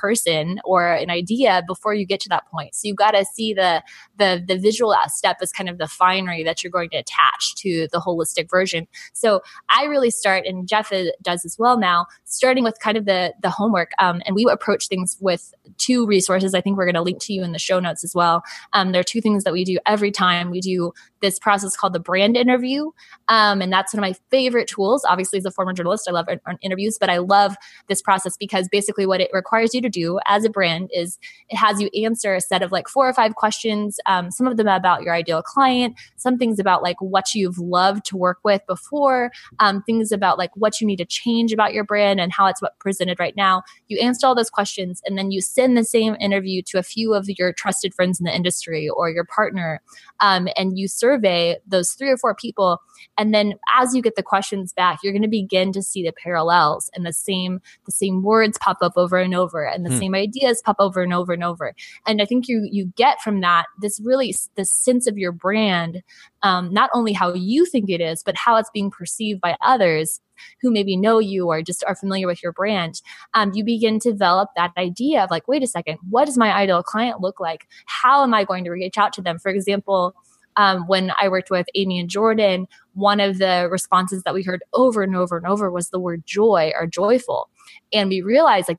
person 0.00 0.60
or 0.64 0.92
an 0.92 1.10
idea 1.10 1.62
before 1.66 1.94
you 1.94 2.06
get 2.06 2.20
to 2.20 2.28
that 2.28 2.46
point. 2.50 2.74
So 2.74 2.88
you've 2.88 2.96
got 2.96 3.12
to 3.12 3.24
see 3.24 3.52
the 3.52 3.82
the 4.16 4.42
the 4.46 4.58
visual 4.58 4.94
step 5.08 5.38
as 5.42 5.52
kind 5.52 5.68
of 5.68 5.78
the 5.78 5.88
finery 5.88 6.42
that 6.44 6.62
you're 6.62 6.70
going 6.70 6.90
to 6.90 6.98
attach 6.98 7.54
to 7.56 7.88
the 7.92 7.98
holistic 7.98 8.48
version. 8.48 8.86
So 9.12 9.40
I 9.68 9.84
really 9.84 10.10
start, 10.10 10.46
and 10.46 10.66
Jeff 10.68 10.92
does 11.22 11.44
as 11.44 11.56
well 11.58 11.78
now, 11.78 12.06
starting 12.24 12.64
with 12.64 12.78
kind 12.80 12.96
of 12.96 13.04
the 13.04 13.34
the 13.42 13.50
homework. 13.50 13.90
Um, 13.98 14.22
and 14.26 14.34
we 14.34 14.46
approach 14.50 14.88
things 14.88 15.16
with 15.20 15.52
two 15.78 16.06
resources. 16.06 16.54
I 16.54 16.60
think 16.60 16.76
we're 16.76 16.86
going 16.86 16.94
to 16.94 17.02
link 17.02 17.20
to 17.22 17.32
you 17.32 17.42
in 17.42 17.52
the 17.52 17.58
show 17.58 17.80
notes 17.80 18.04
as 18.04 18.14
well. 18.14 18.42
Um, 18.72 18.92
there 18.92 19.00
are 19.00 19.04
two 19.04 19.20
things 19.20 19.44
that 19.44 19.52
we 19.52 19.64
do 19.64 19.78
every 19.86 20.10
time. 20.10 20.50
We 20.50 20.60
do 20.60 20.92
this 21.20 21.38
process 21.38 21.76
called 21.76 21.92
the 21.92 22.00
brand 22.00 22.36
interview, 22.36 22.90
um, 23.28 23.60
and 23.60 23.72
that's 23.72 23.92
one 23.92 24.02
of 24.02 24.08
my 24.08 24.16
favorite 24.30 24.68
tools. 24.68 25.04
Obviously, 25.08 25.38
as 25.38 25.44
a 25.44 25.50
former 25.50 25.72
journalist, 25.72 26.08
I 26.08 26.12
love 26.12 26.28
interviews, 26.62 26.96
but 26.98 27.10
I 27.10 27.18
love 27.18 27.56
this 27.88 28.00
process 28.00 28.36
because 28.38 28.68
basically 28.68 29.06
what 29.06 29.20
it 29.20 29.30
requires 29.32 29.74
you 29.74 29.82
to 29.82 29.89
do 29.90 30.18
as 30.26 30.44
a 30.44 30.50
brand 30.50 30.90
is 30.94 31.18
it 31.48 31.56
has 31.56 31.80
you 31.80 31.88
answer 32.04 32.34
a 32.34 32.40
set 32.40 32.62
of 32.62 32.72
like 32.72 32.88
four 32.88 33.08
or 33.08 33.12
five 33.12 33.34
questions, 33.34 33.98
um, 34.06 34.30
some 34.30 34.46
of 34.46 34.56
them 34.56 34.68
about 34.68 35.02
your 35.02 35.14
ideal 35.14 35.42
client, 35.42 35.96
some 36.16 36.38
things 36.38 36.58
about 36.58 36.82
like 36.82 37.00
what 37.00 37.34
you've 37.34 37.58
loved 37.58 38.04
to 38.06 38.16
work 38.16 38.38
with 38.44 38.62
before, 38.66 39.30
um, 39.58 39.82
things 39.82 40.12
about 40.12 40.38
like 40.38 40.50
what 40.54 40.80
you 40.80 40.86
need 40.86 40.96
to 40.96 41.04
change 41.04 41.52
about 41.52 41.74
your 41.74 41.84
brand 41.84 42.20
and 42.20 42.32
how 42.32 42.46
it's 42.46 42.62
what 42.62 42.78
presented 42.78 43.18
right 43.18 43.36
now. 43.36 43.62
You 43.88 43.98
answer 43.98 44.26
all 44.26 44.34
those 44.34 44.50
questions 44.50 45.02
and 45.06 45.18
then 45.18 45.30
you 45.30 45.40
send 45.40 45.76
the 45.76 45.84
same 45.84 46.16
interview 46.20 46.62
to 46.66 46.78
a 46.78 46.82
few 46.82 47.14
of 47.14 47.28
your 47.28 47.52
trusted 47.52 47.94
friends 47.94 48.20
in 48.20 48.24
the 48.24 48.34
industry 48.34 48.88
or 48.88 49.10
your 49.10 49.24
partner 49.24 49.80
um, 50.20 50.48
and 50.56 50.78
you 50.78 50.88
survey 50.88 51.56
those 51.66 51.92
three 51.92 52.10
or 52.10 52.16
four 52.16 52.34
people 52.34 52.80
and 53.18 53.34
then 53.34 53.54
as 53.78 53.94
you 53.94 54.02
get 54.02 54.16
the 54.16 54.22
questions 54.22 54.72
back 54.72 54.98
you're 55.02 55.12
going 55.12 55.22
to 55.22 55.28
begin 55.28 55.72
to 55.72 55.82
see 55.82 56.02
the 56.02 56.12
parallels 56.12 56.90
and 56.94 57.04
the 57.04 57.12
same 57.12 57.60
the 57.86 57.92
same 57.92 58.22
words 58.22 58.58
pop 58.58 58.78
up 58.82 58.92
over 58.96 59.18
and 59.18 59.34
over 59.34 59.64
and 59.66 59.79
the 59.82 59.90
hmm. 59.90 59.98
same 59.98 60.14
ideas 60.14 60.62
pop 60.64 60.76
over 60.78 61.02
and 61.02 61.12
over 61.12 61.32
and 61.32 61.44
over 61.44 61.74
and 62.06 62.20
i 62.20 62.24
think 62.24 62.48
you 62.48 62.68
you 62.70 62.92
get 62.96 63.20
from 63.20 63.40
that 63.40 63.66
this 63.80 64.00
really 64.02 64.34
this 64.56 64.72
sense 64.72 65.06
of 65.06 65.18
your 65.18 65.32
brand 65.32 66.02
um, 66.42 66.72
not 66.72 66.88
only 66.94 67.12
how 67.12 67.34
you 67.34 67.66
think 67.66 67.90
it 67.90 68.00
is 68.00 68.22
but 68.22 68.36
how 68.36 68.56
it's 68.56 68.70
being 68.72 68.90
perceived 68.90 69.40
by 69.40 69.56
others 69.60 70.20
who 70.60 70.70
maybe 70.70 70.96
know 70.96 71.18
you 71.18 71.46
or 71.48 71.62
just 71.62 71.84
are 71.86 71.94
familiar 71.94 72.26
with 72.26 72.42
your 72.42 72.52
brand, 72.52 73.00
um, 73.34 73.52
you 73.54 73.64
begin 73.64 73.98
to 74.00 74.10
develop 74.10 74.50
that 74.56 74.72
idea 74.76 75.22
of 75.22 75.30
like, 75.30 75.46
wait 75.48 75.62
a 75.62 75.66
second, 75.66 75.98
what 76.08 76.24
does 76.24 76.38
my 76.38 76.52
ideal 76.52 76.82
client 76.82 77.20
look 77.20 77.40
like? 77.40 77.66
How 77.86 78.22
am 78.22 78.34
I 78.34 78.44
going 78.44 78.64
to 78.64 78.70
reach 78.70 78.98
out 78.98 79.12
to 79.14 79.22
them? 79.22 79.38
For 79.38 79.50
example, 79.50 80.14
um, 80.56 80.86
when 80.86 81.12
I 81.20 81.28
worked 81.28 81.50
with 81.50 81.66
Amy 81.74 81.98
and 81.98 82.10
Jordan, 82.10 82.66
one 82.94 83.20
of 83.20 83.38
the 83.38 83.68
responses 83.70 84.22
that 84.24 84.34
we 84.34 84.42
heard 84.42 84.62
over 84.72 85.02
and 85.02 85.14
over 85.16 85.36
and 85.36 85.46
over 85.46 85.70
was 85.70 85.90
the 85.90 86.00
word 86.00 86.24
joy 86.26 86.72
or 86.78 86.86
joyful. 86.86 87.48
And 87.92 88.08
we 88.08 88.20
realized 88.20 88.68
like 88.68 88.78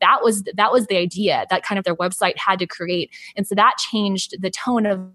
that 0.00 0.22
was 0.22 0.44
that 0.54 0.72
was 0.72 0.86
the 0.86 0.96
idea 0.96 1.46
that 1.50 1.62
kind 1.62 1.78
of 1.78 1.84
their 1.84 1.96
website 1.96 2.36
had 2.36 2.58
to 2.58 2.66
create. 2.66 3.10
And 3.36 3.46
so 3.46 3.54
that 3.54 3.76
changed 3.78 4.40
the 4.40 4.50
tone 4.50 4.86
of 4.86 5.10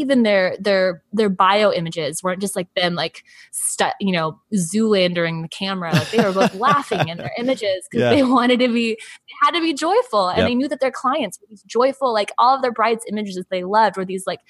even 0.00 0.22
their 0.22 0.56
their 0.58 1.02
their 1.12 1.28
bio 1.28 1.70
images 1.72 2.22
weren't 2.22 2.40
just 2.40 2.56
like 2.56 2.72
them 2.74 2.94
like 2.94 3.22
stu- 3.50 3.84
you 4.00 4.12
know 4.12 4.40
zoolandering 4.54 5.42
the 5.42 5.48
camera 5.48 5.92
like 5.92 6.10
they 6.10 6.24
were 6.24 6.32
both 6.32 6.54
laughing 6.68 7.08
in 7.08 7.18
their 7.18 7.32
images 7.36 7.86
because 7.90 8.04
yeah. 8.04 8.10
they 8.10 8.22
wanted 8.22 8.58
to 8.60 8.68
be 8.68 8.94
they 8.94 9.34
had 9.42 9.50
to 9.50 9.60
be 9.60 9.74
joyful 9.74 10.28
and 10.28 10.38
yep. 10.38 10.48
they 10.48 10.54
knew 10.54 10.68
that 10.68 10.80
their 10.80 10.90
clients 10.90 11.38
were 11.38 11.46
these 11.50 11.62
joyful 11.64 12.14
like 12.14 12.32
all 12.38 12.56
of 12.56 12.62
their 12.62 12.72
brides 12.72 13.04
images 13.08 13.34
that 13.34 13.50
they 13.50 13.62
loved 13.62 13.98
were 13.98 14.06
these 14.06 14.26
like 14.26 14.40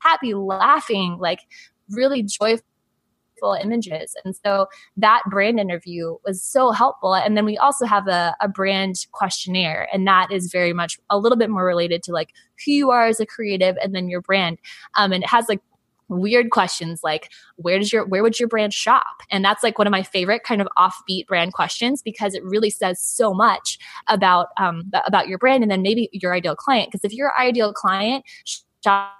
happy 0.00 0.34
laughing 0.34 1.16
like 1.18 1.40
really 1.90 2.22
joyful 2.22 2.64
images. 3.50 4.14
And 4.24 4.36
so 4.44 4.66
that 4.96 5.22
brand 5.28 5.58
interview 5.58 6.16
was 6.24 6.42
so 6.42 6.70
helpful. 6.70 7.14
And 7.14 7.36
then 7.36 7.44
we 7.44 7.58
also 7.58 7.86
have 7.86 8.06
a, 8.06 8.36
a 8.40 8.48
brand 8.48 9.06
questionnaire, 9.12 9.88
and 9.92 10.06
that 10.06 10.30
is 10.30 10.52
very 10.52 10.72
much 10.72 10.98
a 11.10 11.18
little 11.18 11.36
bit 11.36 11.50
more 11.50 11.64
related 11.64 12.02
to 12.04 12.12
like 12.12 12.30
who 12.64 12.72
you 12.72 12.90
are 12.90 13.06
as 13.06 13.20
a 13.20 13.26
creative 13.26 13.76
and 13.82 13.94
then 13.94 14.08
your 14.08 14.20
brand. 14.20 14.58
Um, 14.96 15.12
and 15.12 15.24
it 15.24 15.28
has 15.28 15.48
like 15.48 15.60
weird 16.12 16.50
questions 16.50 17.00
like 17.02 17.30
where 17.56 17.78
does 17.78 17.92
your 17.92 18.04
where 18.06 18.22
would 18.22 18.38
your 18.38 18.48
brand 18.48 18.72
shop 18.72 19.22
and 19.30 19.44
that's 19.44 19.62
like 19.62 19.78
one 19.78 19.86
of 19.86 19.90
my 19.90 20.02
favorite 20.02 20.42
kind 20.44 20.60
of 20.60 20.68
offbeat 20.76 21.26
brand 21.26 21.52
questions 21.52 22.02
because 22.02 22.34
it 22.34 22.44
really 22.44 22.70
says 22.70 23.02
so 23.02 23.32
much 23.32 23.78
about 24.08 24.48
um 24.58 24.90
about 25.06 25.28
your 25.28 25.38
brand 25.38 25.62
and 25.62 25.70
then 25.70 25.82
maybe 25.82 26.08
your 26.12 26.34
ideal 26.34 26.54
client 26.54 26.90
because 26.90 27.04
if 27.04 27.12
your 27.12 27.32
ideal 27.40 27.72
client 27.72 28.24
shop 28.84 29.12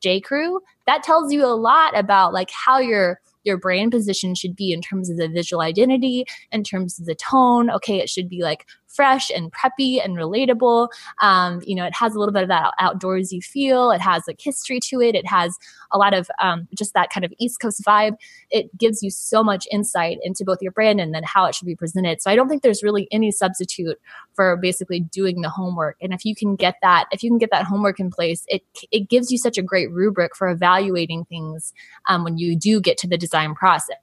j 0.00 0.20
crew 0.20 0.60
that 0.86 1.02
tells 1.02 1.32
you 1.32 1.44
a 1.44 1.54
lot 1.54 1.96
about 1.98 2.32
like 2.32 2.50
how 2.50 2.78
your 2.78 3.20
your 3.44 3.56
brand 3.56 3.92
position 3.92 4.34
should 4.34 4.56
be 4.56 4.72
in 4.72 4.80
terms 4.80 5.10
of 5.10 5.16
the 5.16 5.28
visual 5.28 5.62
identity, 5.62 6.24
in 6.52 6.64
terms 6.64 6.98
of 6.98 7.06
the 7.06 7.14
tone. 7.14 7.70
Okay, 7.70 7.98
it 7.98 8.08
should 8.08 8.28
be 8.28 8.42
like 8.42 8.66
fresh 8.98 9.30
and 9.30 9.52
preppy 9.52 10.04
and 10.04 10.16
relatable. 10.16 10.88
Um, 11.22 11.62
you 11.64 11.76
know, 11.76 11.84
it 11.84 11.94
has 11.94 12.16
a 12.16 12.18
little 12.18 12.32
bit 12.32 12.42
of 12.42 12.48
that 12.48 12.72
outdoorsy 12.80 13.40
feel. 13.40 13.92
It 13.92 14.00
has 14.00 14.24
like 14.26 14.40
history 14.40 14.80
to 14.88 15.00
it. 15.00 15.14
It 15.14 15.24
has 15.24 15.56
a 15.92 15.98
lot 15.98 16.14
of 16.14 16.28
um, 16.42 16.66
just 16.74 16.94
that 16.94 17.10
kind 17.10 17.24
of 17.24 17.32
East 17.38 17.60
Coast 17.60 17.80
vibe. 17.86 18.16
It 18.50 18.76
gives 18.76 19.00
you 19.00 19.10
so 19.10 19.44
much 19.44 19.68
insight 19.70 20.18
into 20.24 20.44
both 20.44 20.58
your 20.60 20.72
brand 20.72 21.00
and 21.00 21.14
then 21.14 21.22
how 21.22 21.44
it 21.44 21.54
should 21.54 21.66
be 21.66 21.76
presented. 21.76 22.20
So 22.20 22.28
I 22.28 22.34
don't 22.34 22.48
think 22.48 22.62
there's 22.62 22.82
really 22.82 23.06
any 23.12 23.30
substitute 23.30 24.00
for 24.34 24.56
basically 24.56 24.98
doing 24.98 25.42
the 25.42 25.48
homework. 25.48 25.96
And 26.02 26.12
if 26.12 26.24
you 26.24 26.34
can 26.34 26.56
get 26.56 26.74
that, 26.82 27.04
if 27.12 27.22
you 27.22 27.30
can 27.30 27.38
get 27.38 27.52
that 27.52 27.66
homework 27.66 28.00
in 28.00 28.10
place, 28.10 28.44
it 28.48 28.62
it 28.90 29.08
gives 29.08 29.30
you 29.30 29.38
such 29.38 29.58
a 29.58 29.62
great 29.62 29.92
rubric 29.92 30.34
for 30.34 30.48
evaluating 30.48 31.24
things 31.26 31.72
um, 32.08 32.24
when 32.24 32.36
you 32.36 32.56
do 32.56 32.80
get 32.80 32.98
to 32.98 33.06
the 33.06 33.16
design 33.16 33.54
process 33.54 33.96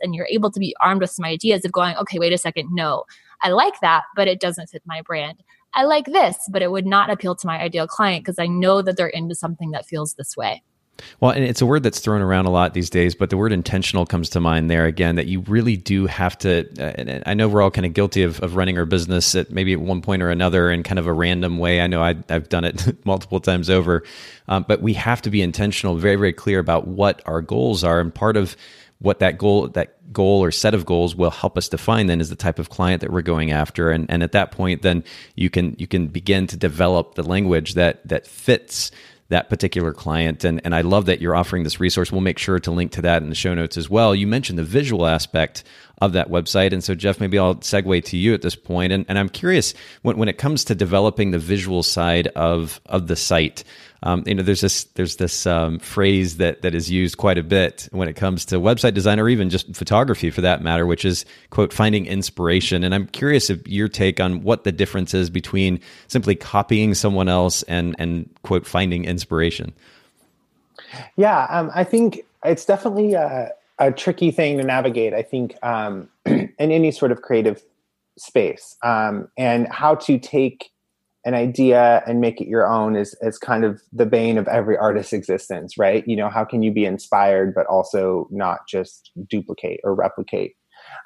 and 0.00 0.14
you're 0.14 0.28
able 0.30 0.50
to 0.50 0.60
be 0.60 0.74
armed 0.80 1.00
with 1.00 1.10
some 1.10 1.24
ideas 1.24 1.64
of 1.64 1.72
going, 1.72 1.96
okay, 1.96 2.18
wait 2.18 2.32
a 2.32 2.38
second, 2.38 2.68
no, 2.72 3.04
I 3.42 3.50
like 3.50 3.80
that, 3.80 4.02
but 4.16 4.28
it 4.28 4.40
doesn't 4.40 4.68
fit 4.68 4.82
my 4.86 5.02
brand. 5.02 5.42
I 5.74 5.84
like 5.84 6.06
this, 6.06 6.36
but 6.50 6.62
it 6.62 6.70
would 6.70 6.86
not 6.86 7.10
appeal 7.10 7.34
to 7.34 7.46
my 7.46 7.60
ideal 7.60 7.86
client 7.86 8.24
because 8.24 8.38
I 8.38 8.46
know 8.46 8.80
that 8.82 8.96
they're 8.96 9.08
into 9.08 9.34
something 9.34 9.72
that 9.72 9.86
feels 9.86 10.14
this 10.14 10.36
way. 10.36 10.62
Well, 11.20 11.32
and 11.32 11.44
it's 11.44 11.60
a 11.60 11.66
word 11.66 11.82
that's 11.82 11.98
thrown 11.98 12.20
around 12.20 12.46
a 12.46 12.50
lot 12.50 12.74
these 12.74 12.90
days, 12.90 13.14
but 13.14 13.30
the 13.30 13.36
word 13.36 13.52
intentional 13.52 14.06
comes 14.06 14.28
to 14.30 14.40
mind 14.40 14.70
there 14.70 14.86
again. 14.86 15.16
That 15.16 15.26
you 15.26 15.40
really 15.40 15.76
do 15.76 16.06
have 16.06 16.38
to. 16.38 16.68
Uh, 16.78 17.20
I 17.26 17.34
know 17.34 17.48
we're 17.48 17.62
all 17.62 17.70
kind 17.70 17.86
of 17.86 17.94
guilty 17.94 18.22
of, 18.22 18.40
of 18.40 18.56
running 18.56 18.78
our 18.78 18.84
business 18.84 19.34
at 19.34 19.50
maybe 19.50 19.72
at 19.72 19.80
one 19.80 20.02
point 20.02 20.22
or 20.22 20.30
another 20.30 20.70
in 20.70 20.82
kind 20.82 20.98
of 20.98 21.06
a 21.06 21.12
random 21.12 21.58
way. 21.58 21.80
I 21.80 21.86
know 21.86 22.02
I, 22.02 22.14
have 22.28 22.48
done 22.48 22.64
it 22.64 23.04
multiple 23.04 23.40
times 23.40 23.70
over, 23.70 24.04
um, 24.48 24.64
but 24.68 24.82
we 24.82 24.94
have 24.94 25.22
to 25.22 25.30
be 25.30 25.42
intentional, 25.42 25.96
very 25.96 26.16
very 26.16 26.32
clear 26.32 26.58
about 26.58 26.86
what 26.86 27.22
our 27.26 27.42
goals 27.42 27.82
are, 27.82 28.00
and 28.00 28.14
part 28.14 28.36
of 28.36 28.56
what 28.98 29.18
that 29.18 29.38
goal 29.38 29.68
that 29.68 30.12
goal 30.12 30.42
or 30.42 30.50
set 30.50 30.74
of 30.74 30.86
goals 30.86 31.14
will 31.14 31.30
help 31.30 31.58
us 31.58 31.68
define 31.68 32.06
then 32.06 32.20
is 32.20 32.30
the 32.30 32.36
type 32.36 32.58
of 32.58 32.70
client 32.70 33.00
that 33.00 33.12
we're 33.12 33.22
going 33.22 33.50
after. 33.50 33.90
And 33.90 34.10
and 34.10 34.22
at 34.22 34.32
that 34.32 34.52
point 34.52 34.82
then 34.82 35.04
you 35.34 35.50
can 35.50 35.74
you 35.78 35.86
can 35.86 36.08
begin 36.08 36.46
to 36.48 36.56
develop 36.56 37.14
the 37.14 37.22
language 37.22 37.74
that 37.74 38.06
that 38.08 38.26
fits 38.26 38.90
that 39.28 39.48
particular 39.48 39.92
client. 39.92 40.44
And 40.44 40.60
and 40.64 40.74
I 40.74 40.82
love 40.82 41.06
that 41.06 41.20
you're 41.20 41.34
offering 41.34 41.64
this 41.64 41.80
resource. 41.80 42.12
We'll 42.12 42.20
make 42.20 42.38
sure 42.38 42.58
to 42.58 42.70
link 42.70 42.92
to 42.92 43.02
that 43.02 43.22
in 43.22 43.30
the 43.30 43.34
show 43.34 43.54
notes 43.54 43.76
as 43.76 43.90
well. 43.90 44.14
You 44.14 44.26
mentioned 44.26 44.58
the 44.58 44.64
visual 44.64 45.06
aspect 45.06 45.64
of 46.00 46.12
that 46.12 46.28
website. 46.28 46.72
And 46.72 46.82
so 46.82 46.94
Jeff 46.94 47.20
maybe 47.20 47.38
I'll 47.38 47.56
segue 47.56 48.04
to 48.04 48.16
you 48.16 48.34
at 48.34 48.42
this 48.42 48.56
point. 48.56 48.92
And 48.92 49.04
and 49.08 49.18
I'm 49.18 49.28
curious 49.28 49.74
when 50.02 50.18
when 50.18 50.28
it 50.28 50.38
comes 50.38 50.64
to 50.64 50.74
developing 50.74 51.30
the 51.30 51.38
visual 51.38 51.82
side 51.82 52.28
of 52.28 52.80
of 52.86 53.06
the 53.06 53.16
site 53.16 53.64
um, 54.04 54.22
you 54.26 54.34
know, 54.34 54.42
there's 54.42 54.60
this 54.60 54.84
there's 54.84 55.16
this 55.16 55.46
um, 55.46 55.78
phrase 55.78 56.36
that 56.36 56.60
that 56.60 56.74
is 56.74 56.90
used 56.90 57.16
quite 57.16 57.38
a 57.38 57.42
bit 57.42 57.88
when 57.90 58.06
it 58.06 58.12
comes 58.12 58.44
to 58.46 58.56
website 58.56 58.92
design 58.92 59.18
or 59.18 59.30
even 59.30 59.48
just 59.48 59.74
photography 59.74 60.30
for 60.30 60.42
that 60.42 60.62
matter, 60.62 60.84
which 60.84 61.06
is 61.06 61.24
quote 61.48 61.72
finding 61.72 62.04
inspiration. 62.04 62.84
And 62.84 62.94
I'm 62.94 63.06
curious 63.06 63.48
if 63.48 63.66
your 63.66 63.88
take 63.88 64.20
on 64.20 64.42
what 64.42 64.64
the 64.64 64.72
difference 64.72 65.14
is 65.14 65.30
between 65.30 65.80
simply 66.06 66.34
copying 66.34 66.92
someone 66.92 67.30
else 67.30 67.62
and 67.62 67.96
and 67.98 68.28
quote 68.42 68.66
finding 68.66 69.06
inspiration. 69.06 69.72
Yeah, 71.16 71.46
um, 71.48 71.70
I 71.74 71.82
think 71.82 72.20
it's 72.44 72.66
definitely 72.66 73.14
a, 73.14 73.52
a, 73.78 73.90
tricky 73.90 74.30
thing 74.30 74.58
to 74.58 74.64
navigate. 74.64 75.14
I 75.14 75.22
think 75.22 75.56
um, 75.62 76.10
in 76.26 76.52
any 76.58 76.90
sort 76.90 77.10
of 77.10 77.22
creative 77.22 77.62
space 78.18 78.76
um, 78.82 79.28
and 79.38 79.66
how 79.68 79.94
to 79.94 80.18
take 80.18 80.70
an 81.24 81.34
idea 81.34 82.02
and 82.06 82.20
make 82.20 82.40
it 82.40 82.48
your 82.48 82.66
own 82.66 82.96
is 82.96 83.16
is 83.22 83.38
kind 83.38 83.64
of 83.64 83.80
the 83.92 84.06
bane 84.06 84.38
of 84.38 84.46
every 84.48 84.76
artist's 84.76 85.12
existence, 85.12 85.78
right? 85.78 86.06
You 86.06 86.16
know, 86.16 86.28
how 86.28 86.44
can 86.44 86.62
you 86.62 86.72
be 86.72 86.84
inspired 86.84 87.54
but 87.54 87.66
also 87.66 88.28
not 88.30 88.68
just 88.68 89.10
duplicate 89.28 89.80
or 89.84 89.94
replicate? 89.94 90.54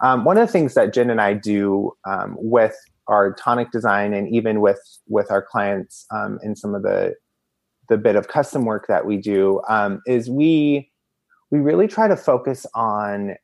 Um, 0.02 0.24
one 0.24 0.36
of 0.36 0.46
the 0.46 0.52
things 0.52 0.74
that 0.74 0.92
Jen 0.92 1.10
and 1.10 1.20
I 1.20 1.34
do 1.34 1.92
um, 2.08 2.36
with 2.38 2.76
our 3.06 3.32
tonic 3.34 3.70
design 3.70 4.12
and 4.12 4.28
even 4.34 4.60
with 4.60 4.80
with 5.06 5.30
our 5.30 5.42
clients 5.42 6.06
um, 6.10 6.38
in 6.42 6.56
some 6.56 6.74
of 6.74 6.82
the 6.82 7.14
the 7.88 7.96
bit 7.96 8.16
of 8.16 8.28
custom 8.28 8.64
work 8.64 8.86
that 8.88 9.06
we 9.06 9.16
do 9.16 9.62
um, 9.68 10.02
is 10.06 10.28
we 10.28 10.90
we 11.50 11.58
really 11.58 11.88
try 11.88 12.08
to 12.08 12.16
focus 12.16 12.66
on 12.74 13.34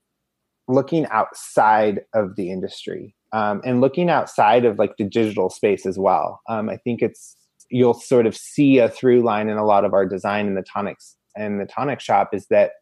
looking 0.69 1.07
outside 1.07 2.01
of 2.15 2.37
the 2.37 2.51
industry 2.51 3.15
um, 3.35 3.61
and 3.65 3.81
looking 3.81 4.09
outside 4.09 4.65
of 4.65 4.79
like 4.79 4.97
the 4.97 5.05
digital 5.05 5.51
space 5.51 5.85
as 5.85 5.99
well. 5.99 6.41
Um, 6.49 6.71
I 6.71 6.77
think 6.79 7.03
it's 7.03 7.37
you'll 7.71 7.95
sort 7.95 8.27
of 8.27 8.37
see 8.37 8.79
a 8.79 8.89
through 8.89 9.23
line 9.23 9.49
in 9.49 9.59
a 9.59 9.65
lot 9.65 9.85
of 9.85 9.93
our 9.93 10.07
design 10.07 10.47
in 10.47 10.55
the 10.55 10.63
tonics 10.63 11.17
and 11.37 11.61
the 11.61 11.67
tonic 11.67 12.01
shop 12.01 12.33
is 12.33 12.47
that 12.49 12.73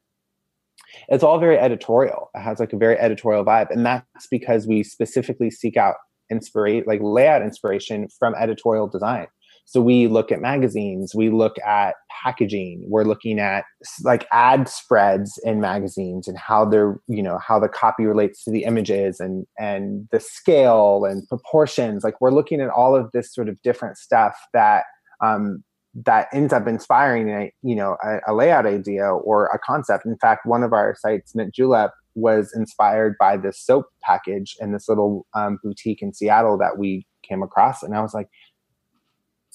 it's 1.08 1.24
all 1.24 1.38
very 1.38 1.58
editorial. 1.58 2.30
It 2.34 2.40
has 2.40 2.60
like 2.60 2.72
a 2.72 2.76
very 2.76 2.98
editorial 2.98 3.44
vibe, 3.44 3.70
and 3.70 3.84
that's 3.86 4.26
because 4.30 4.66
we 4.66 4.82
specifically 4.82 5.50
seek 5.50 5.76
out 5.76 5.96
inspire 6.28 6.82
like 6.86 7.00
layout 7.02 7.42
inspiration 7.42 8.08
from 8.18 8.34
editorial 8.34 8.88
design. 8.88 9.26
So 9.64 9.80
we 9.80 10.06
look 10.06 10.30
at 10.30 10.40
magazines, 10.40 11.14
we 11.14 11.30
look 11.30 11.56
at 11.64 11.94
packaging, 12.22 12.84
we're 12.88 13.04
looking 13.04 13.38
at 13.38 13.64
like 14.04 14.26
ad 14.30 14.68
spreads 14.68 15.40
in 15.44 15.60
magazines 15.60 16.28
and 16.28 16.36
how 16.36 16.64
they're, 16.64 16.98
you 17.08 17.22
know, 17.22 17.38
how 17.38 17.58
the 17.58 17.68
copy 17.68 18.04
relates 18.04 18.44
to 18.44 18.50
the 18.50 18.64
images 18.64 19.18
and 19.18 19.46
and 19.58 20.08
the 20.12 20.20
scale 20.20 21.04
and 21.04 21.26
proportions. 21.28 22.04
Like 22.04 22.20
we're 22.20 22.32
looking 22.32 22.60
at 22.60 22.68
all 22.68 22.94
of 22.94 23.10
this 23.12 23.32
sort 23.32 23.48
of 23.48 23.60
different 23.62 23.96
stuff 23.96 24.34
that 24.52 24.84
um, 25.22 25.62
that 25.94 26.28
ends 26.32 26.52
up 26.52 26.66
inspiring 26.66 27.30
a 27.30 27.52
you 27.62 27.76
know 27.76 27.96
a, 28.02 28.18
a, 28.28 28.34
layout 28.34 28.66
idea 28.66 29.06
or 29.06 29.46
a 29.46 29.58
concept. 29.58 30.06
In 30.06 30.16
fact, 30.18 30.46
one 30.46 30.62
of 30.62 30.72
our 30.72 30.96
sites, 30.98 31.34
Mint 31.34 31.54
Julep, 31.54 31.92
was 32.14 32.52
inspired 32.54 33.16
by 33.18 33.36
this 33.36 33.58
soap 33.58 33.86
package 34.02 34.56
in 34.60 34.72
this 34.72 34.88
little 34.88 35.26
um, 35.34 35.58
boutique 35.62 36.02
in 36.02 36.12
Seattle 36.12 36.58
that 36.58 36.78
we 36.78 37.06
came 37.22 37.42
across, 37.42 37.82
and 37.82 37.94
I 37.94 38.00
was 38.00 38.14
like, 38.14 38.28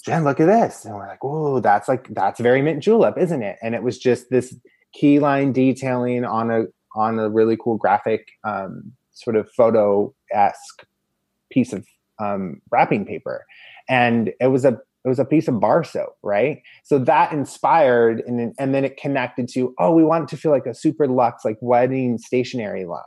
Jen, 0.05 0.23
look 0.23 0.39
at 0.39 0.45
this. 0.45 0.85
And 0.85 0.95
we're 0.95 1.07
like, 1.07 1.23
oh, 1.23 1.59
that's 1.59 1.87
like 1.87 2.07
that's 2.09 2.39
very 2.39 2.61
mint 2.61 2.81
julep, 2.83 3.17
isn't 3.17 3.41
it? 3.41 3.57
And 3.61 3.75
it 3.75 3.83
was 3.83 3.97
just 3.97 4.29
this 4.29 4.55
key 4.93 5.19
line 5.19 5.51
detailing 5.51 6.25
on 6.25 6.51
a 6.51 6.65
on 6.95 7.19
a 7.19 7.29
really 7.29 7.57
cool 7.61 7.77
graphic 7.77 8.27
um, 8.43 8.91
sort 9.11 9.35
of 9.35 9.49
photo 9.51 10.13
esque 10.31 10.85
piece 11.51 11.73
of 11.73 11.85
um, 12.19 12.61
wrapping 12.71 13.05
paper, 13.05 13.45
and 13.89 14.31
it 14.39 14.47
was 14.47 14.65
a 14.65 14.79
it 15.05 15.09
was 15.09 15.19
a 15.19 15.25
piece 15.25 15.47
of 15.47 15.59
bar 15.59 15.83
soap, 15.83 16.17
right? 16.23 16.61
So 16.83 16.99
that 16.99 17.31
inspired, 17.31 18.21
and 18.27 18.53
and 18.57 18.73
then 18.73 18.83
it 18.83 18.97
connected 18.97 19.47
to 19.49 19.73
oh, 19.79 19.93
we 19.93 20.03
want 20.03 20.23
it 20.23 20.29
to 20.35 20.37
feel 20.37 20.51
like 20.51 20.65
a 20.65 20.73
super 20.73 21.07
luxe 21.07 21.45
like 21.45 21.57
wedding 21.61 22.17
stationery 22.17 22.85
line. 22.85 23.03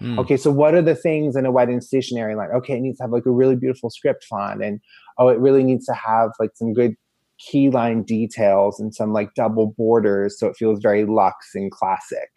Mm. 0.00 0.18
Okay, 0.18 0.36
so 0.36 0.50
what 0.50 0.74
are 0.74 0.82
the 0.82 0.94
things 0.94 1.36
in 1.36 1.44
a 1.44 1.50
wedding 1.50 1.80
stationery 1.80 2.34
line? 2.34 2.48
Okay, 2.54 2.76
it 2.76 2.80
needs 2.80 2.98
to 2.98 3.04
have 3.04 3.10
like 3.10 3.26
a 3.26 3.30
really 3.30 3.56
beautiful 3.56 3.90
script 3.90 4.24
font, 4.24 4.62
and 4.62 4.80
oh, 5.20 5.28
it 5.28 5.38
really 5.38 5.62
needs 5.62 5.86
to 5.86 5.94
have 5.94 6.30
like 6.40 6.50
some 6.54 6.72
good 6.72 6.96
key 7.38 7.70
line 7.70 8.02
details 8.02 8.80
and 8.80 8.94
some 8.94 9.12
like 9.12 9.32
double 9.34 9.74
borders 9.78 10.38
so 10.38 10.46
it 10.46 10.56
feels 10.56 10.80
very 10.80 11.04
luxe 11.04 11.54
and 11.54 11.70
classic. 11.70 12.28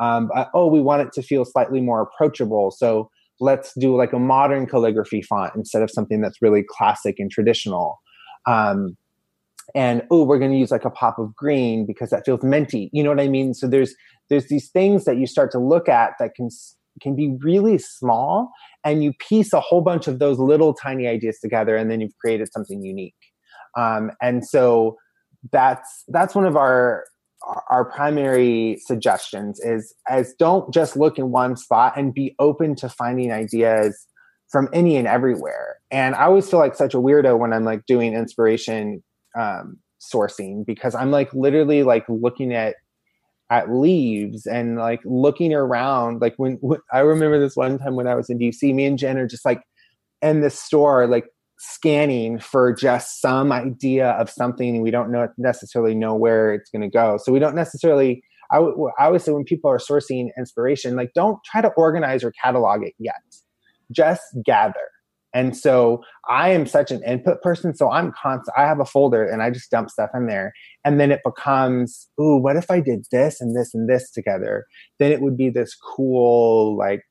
Um, 0.00 0.30
but, 0.34 0.50
oh, 0.54 0.66
we 0.66 0.80
want 0.80 1.02
it 1.02 1.12
to 1.12 1.22
feel 1.22 1.44
slightly 1.44 1.80
more 1.80 2.00
approachable. 2.00 2.70
So 2.70 3.10
let's 3.38 3.72
do 3.78 3.94
like 3.96 4.12
a 4.12 4.18
modern 4.18 4.66
calligraphy 4.66 5.22
font 5.22 5.52
instead 5.54 5.82
of 5.82 5.90
something 5.90 6.20
that's 6.20 6.40
really 6.40 6.64
classic 6.66 7.16
and 7.18 7.30
traditional. 7.30 8.00
Um, 8.46 8.96
and 9.74 10.02
oh, 10.10 10.24
we're 10.24 10.38
going 10.38 10.50
to 10.50 10.56
use 10.56 10.70
like 10.70 10.84
a 10.84 10.90
pop 10.90 11.18
of 11.18 11.34
green 11.36 11.86
because 11.86 12.10
that 12.10 12.24
feels 12.24 12.42
minty. 12.42 12.90
You 12.92 13.04
know 13.04 13.10
what 13.10 13.20
I 13.20 13.28
mean? 13.28 13.54
So 13.54 13.68
there's 13.68 13.94
there's 14.28 14.48
these 14.48 14.70
things 14.70 15.04
that 15.04 15.16
you 15.16 15.26
start 15.26 15.50
to 15.52 15.58
look 15.58 15.88
at 15.88 16.12
that 16.18 16.34
can 16.34 16.48
can 17.00 17.16
be 17.16 17.36
really 17.42 17.78
small 17.78 18.50
and 18.84 19.02
you 19.02 19.12
piece 19.18 19.52
a 19.52 19.60
whole 19.60 19.80
bunch 19.80 20.06
of 20.08 20.18
those 20.18 20.38
little 20.38 20.74
tiny 20.74 21.06
ideas 21.06 21.38
together 21.40 21.76
and 21.76 21.90
then 21.90 22.00
you've 22.00 22.16
created 22.20 22.48
something 22.52 22.82
unique. 22.82 23.14
Um, 23.76 24.10
and 24.20 24.46
so 24.46 24.96
that's 25.52 26.04
that's 26.08 26.34
one 26.34 26.44
of 26.44 26.56
our 26.56 27.04
our 27.70 27.86
primary 27.86 28.78
suggestions 28.84 29.58
is 29.60 29.94
as 30.08 30.34
don't 30.38 30.72
just 30.74 30.96
look 30.96 31.18
in 31.18 31.30
one 31.30 31.56
spot 31.56 31.94
and 31.96 32.12
be 32.12 32.34
open 32.38 32.74
to 32.76 32.88
finding 32.88 33.32
ideas 33.32 34.06
from 34.50 34.68
any 34.74 34.96
and 34.96 35.08
everywhere. 35.08 35.76
And 35.90 36.14
i 36.14 36.24
always 36.24 36.48
feel 36.50 36.60
like 36.60 36.74
such 36.74 36.94
a 36.94 36.98
weirdo 36.98 37.38
when 37.38 37.52
i'm 37.52 37.64
like 37.64 37.86
doing 37.86 38.14
inspiration 38.14 39.02
um, 39.38 39.78
sourcing 40.00 40.64
because 40.66 40.94
i'm 40.94 41.10
like 41.10 41.32
literally 41.32 41.82
like 41.82 42.04
looking 42.08 42.52
at 42.52 42.74
at 43.50 43.70
leaves 43.70 44.46
and 44.46 44.76
like 44.76 45.00
looking 45.04 45.52
around 45.52 46.20
like 46.20 46.34
when, 46.36 46.52
when, 46.60 46.78
i 46.92 47.00
remember 47.00 47.38
this 47.38 47.56
one 47.56 47.78
time 47.78 47.96
when 47.96 48.06
i 48.06 48.14
was 48.14 48.30
in 48.30 48.38
dc 48.38 48.62
me 48.74 48.84
and 48.84 48.98
jen 48.98 49.18
are 49.18 49.26
just 49.26 49.44
like 49.44 49.62
in 50.22 50.40
the 50.40 50.50
store 50.50 51.06
like 51.06 51.26
scanning 51.60 52.38
for 52.38 52.72
just 52.72 53.20
some 53.20 53.52
idea 53.52 54.12
of 54.12 54.30
something 54.30 54.80
we 54.80 54.90
don't 54.90 55.12
know 55.12 55.28
necessarily 55.36 55.94
know 55.94 56.14
where 56.14 56.54
it's 56.54 56.70
going 56.70 56.80
to 56.80 56.88
go. 56.88 57.18
So 57.22 57.32
we 57.32 57.38
don't 57.38 57.54
necessarily 57.54 58.22
I, 58.50 58.56
w- 58.56 58.90
I 58.98 59.04
always 59.04 59.22
say 59.22 59.32
when 59.32 59.44
people 59.44 59.70
are 59.70 59.76
sourcing 59.76 60.30
inspiration 60.38 60.96
like 60.96 61.12
don't 61.14 61.38
try 61.44 61.60
to 61.60 61.68
organize 61.76 62.24
or 62.24 62.32
catalog 62.42 62.82
it 62.82 62.94
yet. 62.98 63.20
Just 63.92 64.22
gather 64.42 64.88
and 65.32 65.56
so 65.56 66.02
I 66.28 66.50
am 66.50 66.66
such 66.66 66.90
an 66.90 67.02
input 67.04 67.40
person. 67.42 67.74
So 67.74 67.90
I'm 67.90 68.12
constant. 68.12 68.56
I 68.56 68.62
have 68.62 68.80
a 68.80 68.84
folder 68.84 69.24
and 69.24 69.42
I 69.42 69.50
just 69.50 69.70
dump 69.70 69.90
stuff 69.90 70.10
in 70.14 70.26
there. 70.26 70.52
And 70.84 70.98
then 70.98 71.12
it 71.12 71.20
becomes, 71.24 72.08
ooh, 72.20 72.36
what 72.36 72.56
if 72.56 72.70
I 72.70 72.80
did 72.80 73.04
this 73.12 73.40
and 73.40 73.56
this 73.56 73.72
and 73.72 73.88
this 73.88 74.10
together? 74.10 74.64
Then 74.98 75.12
it 75.12 75.20
would 75.20 75.36
be 75.36 75.48
this 75.48 75.76
cool, 75.76 76.76
like 76.76 77.02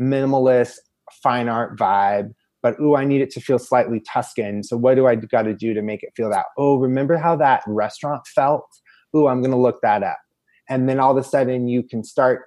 minimalist 0.00 0.76
fine 1.22 1.48
art 1.48 1.78
vibe. 1.78 2.30
But 2.62 2.80
ooh, 2.80 2.96
I 2.96 3.04
need 3.04 3.20
it 3.20 3.30
to 3.32 3.40
feel 3.40 3.58
slightly 3.58 4.00
Tuscan. 4.00 4.62
So 4.62 4.76
what 4.76 4.94
do 4.94 5.06
I 5.06 5.14
got 5.14 5.42
to 5.42 5.54
do 5.54 5.74
to 5.74 5.82
make 5.82 6.02
it 6.02 6.12
feel 6.16 6.30
that? 6.30 6.46
Oh, 6.56 6.78
remember 6.78 7.18
how 7.18 7.36
that 7.36 7.62
restaurant 7.66 8.26
felt? 8.26 8.66
Ooh, 9.14 9.28
I'm 9.28 9.40
going 9.40 9.52
to 9.52 9.56
look 9.56 9.80
that 9.82 10.02
up. 10.02 10.18
And 10.68 10.88
then 10.88 10.98
all 10.98 11.16
of 11.16 11.16
a 11.16 11.28
sudden 11.28 11.68
you 11.68 11.82
can 11.82 12.02
start 12.02 12.42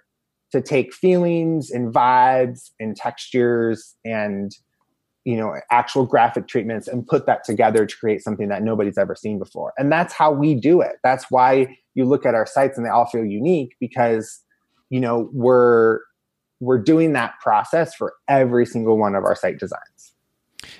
to 0.52 0.62
take 0.62 0.94
feelings 0.94 1.70
and 1.70 1.94
vibes 1.94 2.72
and 2.80 2.96
textures 2.96 3.96
and 4.04 4.52
you 5.30 5.38
know 5.38 5.56
actual 5.70 6.08
graphic 6.08 6.48
treatments 6.48 6.88
and 6.88 7.06
put 7.06 7.28
that 7.28 7.44
together 7.44 7.86
to 7.86 7.98
create 7.98 8.24
something 8.24 8.48
that 8.48 8.64
nobody's 8.64 8.98
ever 8.98 9.16
seen 9.16 9.38
before. 9.38 9.74
And 9.78 9.92
that's 9.92 10.12
how 10.12 10.32
we 10.32 10.56
do 10.56 10.82
it. 10.82 10.94
That's 11.04 11.30
why 11.30 11.78
you 11.94 12.06
look 12.06 12.26
at 12.26 12.34
our 12.34 12.48
sites 12.48 12.78
and 12.78 12.86
they 12.86 12.90
all 12.90 13.06
feel 13.06 13.24
unique 13.24 13.76
because 13.80 14.42
you 14.90 15.00
know 15.00 15.30
we're 15.32 16.00
we're 16.60 16.80
doing 16.80 17.14
that 17.14 17.34
process 17.42 17.94
for 17.94 18.16
every 18.28 18.66
single 18.66 18.98
one 18.98 19.14
of 19.14 19.24
our 19.24 19.36
site 19.36 19.60
designs 19.60 20.09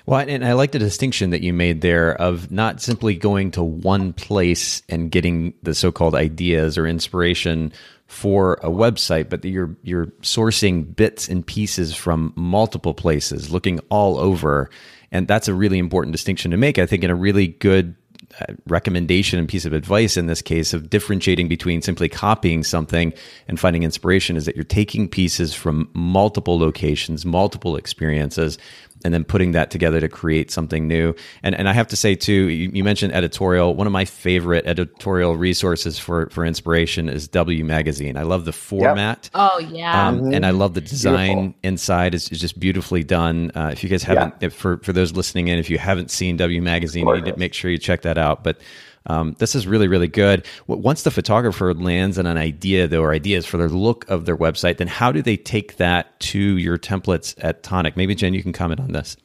well, 0.06 0.24
and 0.26 0.44
I 0.44 0.54
like 0.54 0.72
the 0.72 0.78
distinction 0.78 1.30
that 1.30 1.42
you 1.42 1.52
made 1.52 1.80
there 1.80 2.14
of 2.20 2.50
not 2.50 2.80
simply 2.80 3.14
going 3.14 3.50
to 3.52 3.62
one 3.62 4.12
place 4.12 4.82
and 4.88 5.10
getting 5.10 5.54
the 5.62 5.74
so-called 5.74 6.14
ideas 6.14 6.78
or 6.78 6.86
inspiration 6.86 7.72
for 8.06 8.54
a 8.54 8.68
website, 8.68 9.28
but 9.28 9.44
you're 9.44 9.76
you're 9.84 10.06
sourcing 10.22 10.96
bits 10.96 11.28
and 11.28 11.46
pieces 11.46 11.94
from 11.94 12.32
multiple 12.34 12.92
places, 12.92 13.52
looking 13.52 13.78
all 13.88 14.18
over, 14.18 14.68
and 15.12 15.28
that's 15.28 15.46
a 15.46 15.54
really 15.54 15.78
important 15.78 16.12
distinction 16.12 16.50
to 16.50 16.56
make. 16.56 16.78
I 16.78 16.86
think 16.86 17.04
in 17.04 17.10
a 17.10 17.14
really 17.14 17.46
good 17.46 17.94
uh, 18.40 18.54
recommendation 18.66 19.38
and 19.38 19.48
piece 19.48 19.64
of 19.64 19.72
advice 19.72 20.16
in 20.16 20.26
this 20.26 20.42
case 20.42 20.72
of 20.72 20.90
differentiating 20.90 21.48
between 21.48 21.82
simply 21.82 22.08
copying 22.08 22.64
something 22.64 23.12
and 23.46 23.60
finding 23.60 23.82
inspiration 23.82 24.36
is 24.36 24.44
that 24.44 24.56
you're 24.56 24.64
taking 24.64 25.08
pieces 25.08 25.54
from 25.54 25.88
multiple 25.94 26.58
locations, 26.58 27.24
multiple 27.24 27.76
experiences, 27.76 28.58
and 29.04 29.14
then 29.14 29.24
putting 29.24 29.52
that 29.52 29.70
together 29.70 30.00
to 30.00 30.08
create 30.08 30.50
something 30.50 30.86
new. 30.86 31.14
And 31.42 31.54
and 31.54 31.68
I 31.68 31.72
have 31.72 31.88
to 31.88 31.96
say 31.96 32.14
too, 32.14 32.48
you, 32.48 32.70
you, 32.72 32.84
mentioned 32.84 33.12
editorial. 33.12 33.74
One 33.74 33.86
of 33.86 33.92
my 33.92 34.04
favorite 34.04 34.66
editorial 34.66 35.36
resources 35.36 35.98
for 35.98 36.28
for 36.30 36.44
inspiration 36.44 37.08
is 37.08 37.28
W 37.28 37.64
Magazine. 37.64 38.16
I 38.16 38.22
love 38.22 38.44
the 38.44 38.52
format. 38.52 39.30
Yep. 39.34 39.42
Oh 39.52 39.58
yeah, 39.58 40.08
um, 40.08 40.20
mm-hmm. 40.20 40.34
and 40.34 40.46
I 40.46 40.50
love 40.50 40.74
the 40.74 40.80
design 40.80 41.36
Beautiful. 41.36 41.54
inside. 41.62 42.14
is 42.14 42.28
just 42.28 42.58
beautifully 42.58 43.04
done. 43.04 43.52
Uh, 43.54 43.70
if 43.72 43.82
you 43.82 43.88
guys 43.88 44.02
haven't, 44.02 44.34
yeah. 44.40 44.46
if, 44.46 44.54
for 44.54 44.78
for 44.78 44.92
those 44.92 45.12
listening 45.12 45.48
in, 45.48 45.58
if 45.58 45.70
you 45.70 45.78
haven't 45.78 46.10
seen 46.10 46.36
W 46.36 46.62
Magazine, 46.62 47.06
you 47.06 47.14
need 47.16 47.26
to 47.26 47.36
make 47.36 47.54
sure 47.54 47.70
you 47.70 47.78
check 47.78 48.02
that 48.02 48.18
out. 48.18 48.44
But 48.44 48.60
um, 49.06 49.34
this 49.38 49.54
is 49.54 49.66
really, 49.66 49.88
really 49.88 50.08
good. 50.08 50.46
Once 50.66 51.02
the 51.02 51.10
photographer 51.10 51.72
lands 51.74 52.18
on 52.18 52.26
an 52.26 52.36
idea, 52.36 52.86
though, 52.86 53.02
or 53.02 53.12
ideas 53.12 53.46
for 53.46 53.56
the 53.56 53.68
look 53.68 54.08
of 54.08 54.26
their 54.26 54.36
website, 54.36 54.76
then 54.76 54.88
how 54.88 55.10
do 55.10 55.22
they 55.22 55.36
take 55.36 55.76
that 55.76 56.18
to 56.20 56.38
your 56.38 56.78
templates 56.78 57.34
at 57.38 57.62
Tonic? 57.62 57.96
Maybe 57.96 58.14
Jen, 58.14 58.34
you 58.34 58.42
can 58.42 58.52
comment 58.52 58.80
on 58.80 58.92
this. 58.92 59.16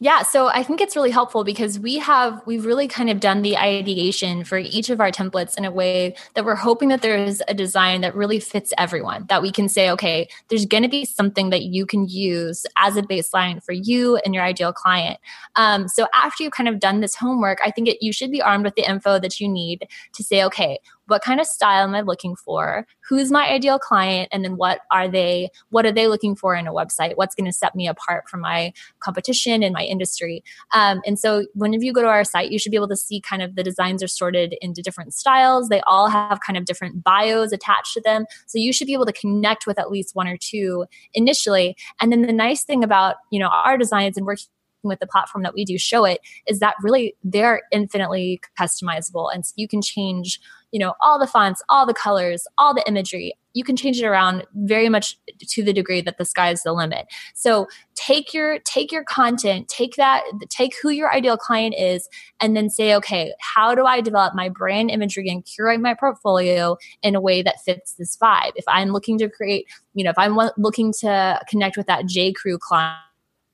Yeah, 0.00 0.22
so 0.22 0.48
I 0.48 0.62
think 0.62 0.80
it's 0.80 0.94
really 0.94 1.10
helpful 1.10 1.44
because 1.44 1.78
we 1.78 1.98
have 1.98 2.40
we've 2.46 2.64
really 2.64 2.88
kind 2.88 3.10
of 3.10 3.20
done 3.20 3.42
the 3.42 3.56
ideation 3.56 4.44
for 4.44 4.58
each 4.58 4.90
of 4.90 5.00
our 5.00 5.10
templates 5.10 5.58
in 5.58 5.64
a 5.64 5.70
way 5.70 6.14
that 6.34 6.44
we're 6.44 6.54
hoping 6.54 6.88
that 6.90 7.02
there's 7.02 7.42
a 7.48 7.54
design 7.54 8.00
that 8.02 8.14
really 8.14 8.40
fits 8.40 8.72
everyone. 8.78 9.26
That 9.28 9.42
we 9.42 9.50
can 9.50 9.68
say, 9.68 9.90
okay, 9.90 10.28
there's 10.48 10.66
going 10.66 10.84
to 10.84 10.88
be 10.88 11.04
something 11.04 11.50
that 11.50 11.64
you 11.64 11.86
can 11.86 12.08
use 12.08 12.64
as 12.76 12.96
a 12.96 13.02
baseline 13.02 13.62
for 13.62 13.72
you 13.72 14.16
and 14.18 14.34
your 14.34 14.44
ideal 14.44 14.72
client. 14.72 15.18
Um, 15.56 15.88
so 15.88 16.06
after 16.14 16.44
you've 16.44 16.52
kind 16.52 16.68
of 16.68 16.78
done 16.78 17.00
this 17.00 17.14
homework, 17.14 17.58
I 17.64 17.70
think 17.70 17.88
it, 17.88 17.98
you 18.00 18.12
should 18.12 18.30
be 18.30 18.42
armed 18.42 18.64
with 18.64 18.74
the 18.74 18.88
info 18.88 19.18
that 19.18 19.40
you 19.40 19.48
need 19.48 19.88
to 20.14 20.22
say, 20.22 20.44
okay, 20.44 20.78
what 21.08 21.22
kind 21.22 21.40
of 21.40 21.46
style 21.46 21.84
am 21.84 21.94
i 21.94 22.00
looking 22.00 22.36
for? 22.36 22.86
Who's 23.08 23.30
my 23.30 23.48
ideal 23.48 23.78
client? 23.78 24.28
And 24.30 24.44
then 24.44 24.56
what 24.56 24.80
are 24.90 25.08
they 25.08 25.50
what 25.70 25.86
are 25.86 25.92
they 25.92 26.06
looking 26.06 26.36
for 26.36 26.54
in 26.54 26.66
a 26.66 26.72
website? 26.72 27.16
What's 27.16 27.34
going 27.34 27.46
to 27.46 27.52
set 27.52 27.74
me 27.74 27.88
apart 27.88 28.28
from 28.28 28.40
my 28.40 28.72
competition 29.00 29.62
and 29.62 29.72
my 29.72 29.82
industry? 29.82 30.44
Um, 30.72 31.00
and 31.06 31.18
so 31.18 31.46
whenever 31.54 31.84
you 31.84 31.92
go 31.92 32.02
to 32.02 32.08
our 32.08 32.24
site 32.24 32.50
you 32.50 32.58
should 32.58 32.70
be 32.70 32.76
able 32.76 32.88
to 32.88 32.96
see 32.96 33.20
kind 33.20 33.42
of 33.42 33.56
the 33.56 33.62
designs 33.62 34.02
are 34.02 34.08
sorted 34.08 34.54
into 34.60 34.82
different 34.82 35.14
styles. 35.14 35.68
They 35.68 35.80
all 35.86 36.08
have 36.08 36.40
kind 36.46 36.56
of 36.56 36.64
different 36.64 37.02
bios 37.02 37.52
attached 37.52 37.94
to 37.94 38.00
them. 38.00 38.26
So 38.46 38.58
you 38.58 38.72
should 38.72 38.86
be 38.86 38.92
able 38.92 39.06
to 39.06 39.12
connect 39.12 39.66
with 39.66 39.78
at 39.78 39.90
least 39.90 40.14
one 40.14 40.28
or 40.28 40.36
two 40.36 40.86
initially. 41.14 41.76
And 42.00 42.12
then 42.12 42.22
the 42.22 42.32
nice 42.32 42.64
thing 42.64 42.84
about 42.84 43.16
you 43.30 43.40
know 43.40 43.48
our 43.48 43.78
designs 43.78 44.16
and 44.16 44.26
working 44.26 44.46
with 44.82 45.00
the 45.00 45.06
platform 45.06 45.42
that 45.42 45.54
we 45.54 45.64
do 45.64 45.74
Showit 45.74 46.18
is 46.46 46.60
that 46.60 46.74
really 46.82 47.14
they're 47.24 47.62
infinitely 47.72 48.40
customizable. 48.58 49.32
And 49.32 49.44
so 49.44 49.52
you 49.56 49.68
can 49.68 49.82
change 49.82 50.40
you 50.72 50.78
know 50.78 50.94
all 51.00 51.18
the 51.18 51.26
fonts 51.26 51.62
all 51.68 51.86
the 51.86 51.94
colors 51.94 52.46
all 52.58 52.74
the 52.74 52.86
imagery 52.86 53.32
you 53.54 53.64
can 53.64 53.76
change 53.76 53.98
it 53.98 54.04
around 54.04 54.46
very 54.54 54.88
much 54.88 55.18
to 55.40 55.64
the 55.64 55.72
degree 55.72 56.00
that 56.00 56.18
the 56.18 56.24
sky 56.24 56.50
is 56.50 56.62
the 56.62 56.72
limit 56.72 57.06
so 57.34 57.66
take 57.94 58.34
your 58.34 58.58
take 58.60 58.92
your 58.92 59.04
content 59.04 59.68
take 59.68 59.96
that 59.96 60.22
take 60.48 60.74
who 60.82 60.90
your 60.90 61.12
ideal 61.12 61.36
client 61.36 61.74
is 61.78 62.08
and 62.40 62.56
then 62.56 62.68
say 62.68 62.94
okay 62.94 63.32
how 63.40 63.74
do 63.74 63.86
i 63.86 64.00
develop 64.00 64.34
my 64.34 64.48
brand 64.48 64.90
imagery 64.90 65.28
and 65.28 65.44
curate 65.44 65.80
my 65.80 65.94
portfolio 65.94 66.76
in 67.02 67.14
a 67.14 67.20
way 67.20 67.42
that 67.42 67.60
fits 67.64 67.94
this 67.94 68.16
vibe 68.16 68.52
if 68.56 68.64
i'm 68.68 68.90
looking 68.90 69.18
to 69.18 69.28
create 69.28 69.66
you 69.94 70.04
know 70.04 70.10
if 70.10 70.18
i'm 70.18 70.38
looking 70.56 70.92
to 70.92 71.40
connect 71.48 71.76
with 71.76 71.86
that 71.86 72.06
j 72.06 72.32
crew 72.32 72.58
client 72.58 72.98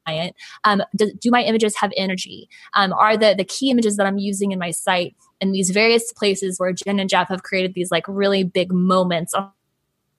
client? 0.05 0.37
Um, 0.65 0.83
do, 0.95 1.11
do, 1.21 1.31
my 1.31 1.43
images 1.43 1.77
have 1.77 1.93
energy? 1.97 2.49
Um, 2.75 2.93
are 2.93 3.17
the 3.17 3.35
the 3.37 3.45
key 3.45 3.71
images 3.71 3.97
that 3.97 4.07
I'm 4.07 4.19
using 4.19 4.53
in 4.53 4.59
my 4.59 4.71
site 4.71 5.15
in 5.45 5.53
these 5.53 5.71
various 5.71 6.13
places 6.13 6.59
where 6.59 6.73
Jen 6.73 6.99
and 6.99 7.11
Jeff 7.11 7.29
have 7.29 7.43
created 7.43 7.75
these 7.75 7.91
like 7.91 8.05
really 8.09 8.45
big 8.45 8.73
moments 8.73 9.35
on 9.35 9.51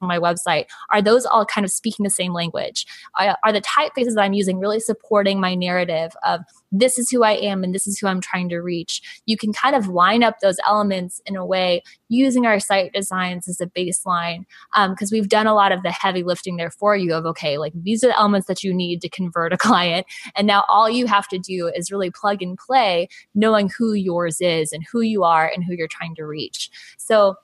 my 0.08 0.20
website 0.20 0.66
are 0.92 1.02
those 1.02 1.26
all 1.26 1.46
kind 1.46 1.66
of 1.66 1.72
speaking 1.72 2.04
the 2.04 2.10
same 2.10 2.34
language? 2.34 2.86
Are, 3.20 3.38
are 3.44 3.52
the 3.52 3.62
typefaces 3.62 4.16
that 4.16 4.24
i'm 4.24 4.34
using 4.34 4.60
really 4.60 4.80
supporting 4.80 5.40
my 5.40 5.56
narrative 5.56 6.12
of 6.24 6.42
this 6.72 6.98
is 7.00 7.10
who 7.10 7.24
i 7.24 7.32
am 7.32 7.64
and 7.64 7.74
this 7.74 7.88
is 7.88 7.98
who 7.98 8.08
i'm 8.08 8.22
trying 8.22 8.50
to 8.50 8.58
reach. 8.58 9.02
You 9.26 9.38
can 9.38 9.54
kind 9.54 9.76
of 9.76 9.88
line 9.88 10.24
up 10.24 10.40
those 10.40 10.58
elements 10.68 11.22
in 11.26 11.36
a 11.36 11.46
way 11.46 11.84
using 12.10 12.46
our 12.46 12.60
site 12.60 12.94
designs 12.94 13.48
as 13.48 13.62
a 13.62 13.68
baseline 13.68 14.46
because 14.90 15.12
um, 15.12 15.16
we've 15.16 15.30
done 15.30 15.48
a 15.48 15.54
lot 15.54 15.72
of 15.72 15.84
the 15.84 15.92
heavy 15.92 16.24
lifting 16.24 16.58
there 16.58 16.72
for 16.72 16.96
you 16.96 17.14
of 17.14 17.26
okay 17.26 17.58
like 17.58 17.74
these 17.76 18.04
are 18.04 18.08
the 18.08 18.18
elements 18.18 18.48
that 18.48 18.64
you 18.64 18.74
need 18.74 19.02
to 19.02 19.10
convert 19.10 19.54
a 19.54 19.58
client. 19.66 20.06
And 20.36 20.48
now 20.48 20.64
all 20.68 20.90
you 20.90 21.08
have 21.08 21.28
to 21.30 21.40
do 21.40 21.72
is 21.74 21.92
really 21.92 22.12
plug 22.12 22.42
and 22.42 22.58
play 22.58 23.08
knowing 23.34 23.70
who 23.70 23.94
yours 23.94 24.38
is 24.42 24.72
and 24.72 24.84
who 24.92 25.02
you 25.02 25.24
are 25.24 25.50
and 25.54 25.64
who 25.64 25.74
you're 25.74 25.88
trying 25.88 26.16
to 26.16 26.26
reach. 26.26 26.70
So 26.98 27.36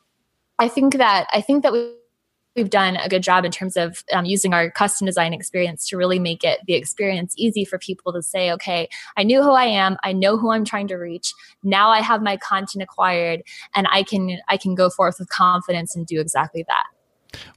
i 0.60 0.68
think 0.68 0.98
that 0.98 1.28
i 1.32 1.42
think 1.42 1.64
that 1.64 1.74
we 1.74 1.92
we've 2.56 2.70
done 2.70 2.98
a 2.98 3.10
good 3.10 3.24
job 3.24 3.46
in 3.46 3.52
terms 3.52 3.78
of 3.78 4.04
um, 4.14 4.26
using 4.26 4.54
our 4.54 4.70
custom 4.70 5.06
design 5.06 5.34
experience 5.34 5.88
to 5.88 5.98
really 5.98 6.20
make 6.20 6.44
it 6.44 6.60
the 6.68 6.74
experience 6.74 7.34
easy 7.38 7.66
for 7.66 7.78
people 7.78 8.14
to 8.14 8.22
say 8.22 8.52
okay 8.52 8.90
i 9.18 9.24
knew 9.24 9.42
who 9.42 9.52
i 9.52 9.66
am 9.66 9.98
i 10.04 10.12
know 10.12 10.38
who 10.38 10.52
i'm 10.52 10.66
trying 10.66 10.88
to 10.88 10.96
reach 10.96 11.34
now 11.64 11.90
i 11.90 12.02
have 12.02 12.22
my 12.22 12.38
content 12.38 12.84
acquired 12.84 13.42
and 13.76 13.88
i 13.92 14.04
can 14.04 14.38
i 14.48 14.58
can 14.58 14.76
go 14.76 14.90
forth 14.90 15.18
with 15.20 15.30
confidence 15.30 15.96
and 15.96 16.06
do 16.06 16.20
exactly 16.20 16.64
that 16.68 16.86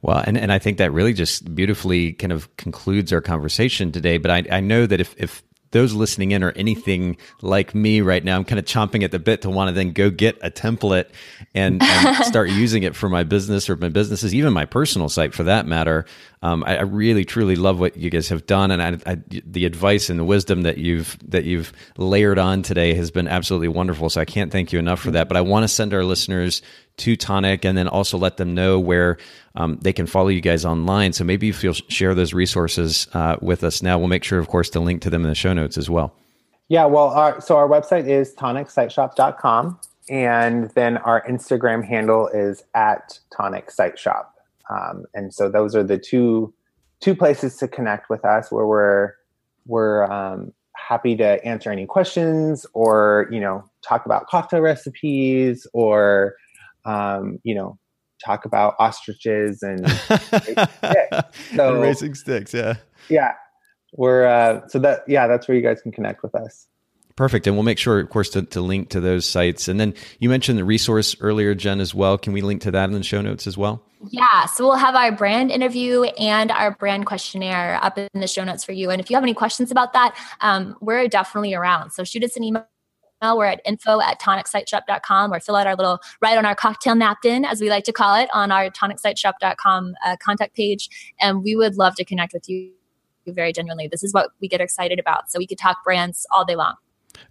well, 0.03 0.23
and, 0.25 0.39
and 0.39 0.53
I 0.53 0.61
think 0.61 0.79
that 0.79 0.93
really 0.93 1.13
just 1.13 1.53
beautifully 1.53 2.13
kind 2.13 2.33
of 2.33 2.55
concludes 2.57 3.13
our 3.13 3.21
conversation 3.21 3.91
today. 3.91 4.19
But 4.19 4.31
I, 4.31 4.45
I 4.59 4.61
know 4.61 4.87
that 4.87 5.01
if, 5.01 5.17
if 5.19 5.43
those 5.75 5.93
listening 5.93 6.31
in 6.31 6.43
are 6.45 6.53
anything 6.53 7.17
like 7.43 7.75
me 7.75 8.01
right 8.01 8.25
now, 8.25 8.37
I'm 8.37 8.45
kind 8.45 8.61
of 8.61 8.65
chomping 8.65 9.03
at 9.03 9.11
the 9.11 9.19
bit 9.19 9.43
to 9.43 9.51
want 9.51 9.69
to 9.69 9.75
then 9.75 9.91
go 9.91 10.09
get 10.09 10.39
a 10.41 10.51
template 10.51 11.11
and, 11.53 11.83
and 11.83 12.25
start 12.25 12.49
using 12.49 12.85
it 12.85 12.95
for 12.95 13.09
my 13.09 13.25
business 13.25 13.69
or 13.69 13.77
my 13.77 13.89
businesses, 13.89 14.33
even 14.35 14.53
my 14.53 14.65
personal 14.65 15.09
site 15.09 15.35
for 15.35 15.43
that 15.43 15.67
matter. 15.67 16.07
Um, 16.45 16.63
I, 16.67 16.77
I, 16.77 16.83
really, 16.83 17.25
truly 17.25 17.57
love 17.57 17.81
what 17.81 17.97
you 17.97 18.11
guys 18.11 18.29
have 18.29 18.45
done, 18.45 18.71
and 18.71 18.83
I, 18.83 19.13
I, 19.13 19.17
the 19.47 19.65
advice 19.65 20.11
and 20.11 20.21
the 20.21 20.27
wisdom 20.27 20.61
that 20.65 20.77
you've 20.77 21.17
that 21.31 21.45
you've 21.45 21.73
layered 21.97 22.39
on 22.39 22.61
today 22.61 22.93
has 22.93 23.11
been 23.11 23.27
absolutely 23.29 23.69
wonderful. 23.69 24.11
So 24.11 24.21
I 24.21 24.27
can't 24.27 24.53
thank 24.53 24.71
you 24.71 24.79
enough 24.79 25.01
for 25.01 25.11
that. 25.13 25.27
But 25.27 25.39
I 25.39 25.41
want 25.41 25.65
to 25.65 25.69
send 25.69 25.95
our 25.95 26.05
listeners 26.05 26.61
to 26.99 27.17
Tonic, 27.17 27.65
and 27.65 27.79
then 27.79 27.89
also 27.89 28.19
let 28.19 28.37
them 28.37 28.53
know 28.53 28.79
where 28.79 29.17
um, 29.55 29.79
they 29.81 29.95
can 29.95 30.05
follow 30.05 30.29
you 30.29 30.43
guys 30.43 30.67
online. 30.67 31.15
So 31.15 31.25
maybe 31.25 31.49
if 31.49 31.65
you'll 31.65 31.73
share 31.73 32.15
those 32.15 32.35
resources 32.35 33.09
uh, 33.15 33.37
with 33.41 33.65
us 33.65 33.81
now, 33.81 33.99
we'll 33.99 34.09
make 34.09 34.23
sure, 34.23 34.39
of 34.39 34.49
course, 34.49 34.69
to 34.71 34.81
link 34.81 35.01
to 35.01 35.09
them 35.09 35.23
in 35.23 35.31
the 35.31 35.35
show 35.35 35.55
notes 35.55 35.79
as 35.79 35.89
well. 35.89 36.15
Yeah, 36.69 36.85
well, 36.85 37.09
our, 37.09 37.41
so 37.41 37.57
our 37.57 37.69
website 37.69 38.07
is 38.07 38.35
tonicsiteshop.com, 38.35 39.81
and 40.11 40.71
then 40.73 40.99
our 40.99 41.27
Instagram 41.27 41.83
handle 41.83 42.29
is 42.29 42.65
at 42.75 43.19
tonic 43.35 43.71
site 43.71 43.99
shop. 43.99 44.34
Um, 44.71 45.05
and 45.15 45.33
so 45.33 45.49
those 45.49 45.75
are 45.75 45.83
the 45.83 45.99
two 45.99 46.53
two 47.01 47.15
places 47.15 47.57
to 47.57 47.69
connect 47.69 48.09
with 48.09 48.25
us 48.25 48.51
where 48.51 48.67
we're 48.67 49.13
we're 49.67 50.05
um, 50.11 50.53
happy 50.77 51.17
to 51.17 51.45
answer 51.45 51.71
any 51.71 51.87
questions 51.87 52.67
or 52.73 53.29
you 53.31 53.41
know 53.41 53.65
talk 53.83 54.07
about 54.07 54.27
cocktail 54.27 54.61
recipes 54.61 55.67
or 55.73 56.37
um, 56.85 57.39
you 57.45 57.55
know, 57.55 57.79
talk 58.25 58.45
about 58.45 58.75
ostriches 58.79 59.63
and 59.63 59.89
so, 59.89 60.19
and 61.75 61.81
racing 61.81 62.15
sticks. 62.15 62.55
Yeah. 62.55 62.75
Yeah. 63.09 63.33
We're, 63.93 64.27
uh, 64.27 64.67
so 64.69 64.79
that, 64.81 65.01
yeah, 65.07 65.27
that's 65.27 65.47
where 65.47 65.57
you 65.57 65.63
guys 65.63 65.81
can 65.81 65.93
connect 65.93 66.23
with 66.23 66.35
us. 66.35 66.67
Perfect. 67.17 67.47
And 67.47 67.55
we'll 67.57 67.63
make 67.63 67.79
sure, 67.79 68.01
of 68.01 68.11
course, 68.11 68.31
to, 68.31 68.43
to 68.43 68.61
link 68.61 68.89
to 68.91 69.01
those 69.01 69.25
sites. 69.25 69.69
And 69.69 69.79
then 69.79 69.95
you 70.19 70.29
mentioned 70.29 70.59
the 70.59 70.65
resource 70.65 71.15
earlier, 71.21 71.55
Jen, 71.55 71.81
as 71.81 71.95
well. 71.95 72.19
Can 72.19 72.33
we 72.33 72.43
link 72.43 72.63
to 72.63 72.73
that 72.73 72.89
in 72.89 72.93
the 72.93 73.05
show 73.05 73.21
notes 73.21 73.47
as 73.47 73.57
well? 73.57 73.85
Yeah. 74.11 74.47
So 74.47 74.67
we'll 74.67 74.77
have 74.77 74.97
our 74.97 75.13
brand 75.13 75.53
interview 75.53 76.03
and 76.03 76.51
our 76.51 76.73
brand 76.73 77.07
questionnaire 77.07 77.79
up 77.83 77.99
in 77.99 78.09
the 78.15 78.27
show 78.27 78.43
notes 78.43 78.65
for 78.65 78.73
you. 78.73 78.91
And 78.91 79.01
if 79.01 79.11
you 79.11 79.17
have 79.17 79.23
any 79.23 79.33
questions 79.33 79.71
about 79.71 79.93
that, 79.93 80.17
um, 80.41 80.77
we're 80.81 81.07
definitely 81.07 81.55
around. 81.55 81.91
So 81.93 82.03
shoot 82.03 82.25
us 82.25 82.37
an 82.37 82.43
email 82.43 82.67
we're 83.23 83.47
at 83.47 83.63
info 83.65 84.01
at 84.01 84.21
tonicsiteshop.com 84.21 85.33
or 85.33 85.41
fill 85.41 85.57
out 85.57 85.67
our 85.67 85.77
little 85.77 86.01
write 86.21 86.37
on 86.37 86.45
our 86.45 86.55
cocktail 86.55 86.95
napkin, 86.95 87.47
as 87.47 87.59
we 87.59 87.71
like 87.71 87.85
to 87.85 87.93
call 87.93 88.17
it, 88.17 88.29
on 88.35 88.53
our 88.53 88.69
tonicsiteshop.com 88.69 89.95
uh, 90.05 90.17
contact 90.23 90.55
page. 90.55 90.91
And 91.21 91.43
we 91.43 91.57
would 91.57 91.77
love 91.77 91.95
to 91.95 92.05
connect 92.05 92.35
with 92.35 92.47
you 92.49 92.73
very 93.27 93.55
genuinely. 93.55 93.89
This 93.89 94.03
is 94.03 94.13
what 94.13 94.31
we 94.43 94.49
get 94.49 94.61
excited 94.61 94.99
about. 94.99 95.31
So 95.31 95.39
we 95.39 95.47
could 95.47 95.57
talk 95.57 95.83
brands 95.83 96.27
all 96.31 96.45
day 96.45 96.57
long. 96.57 96.75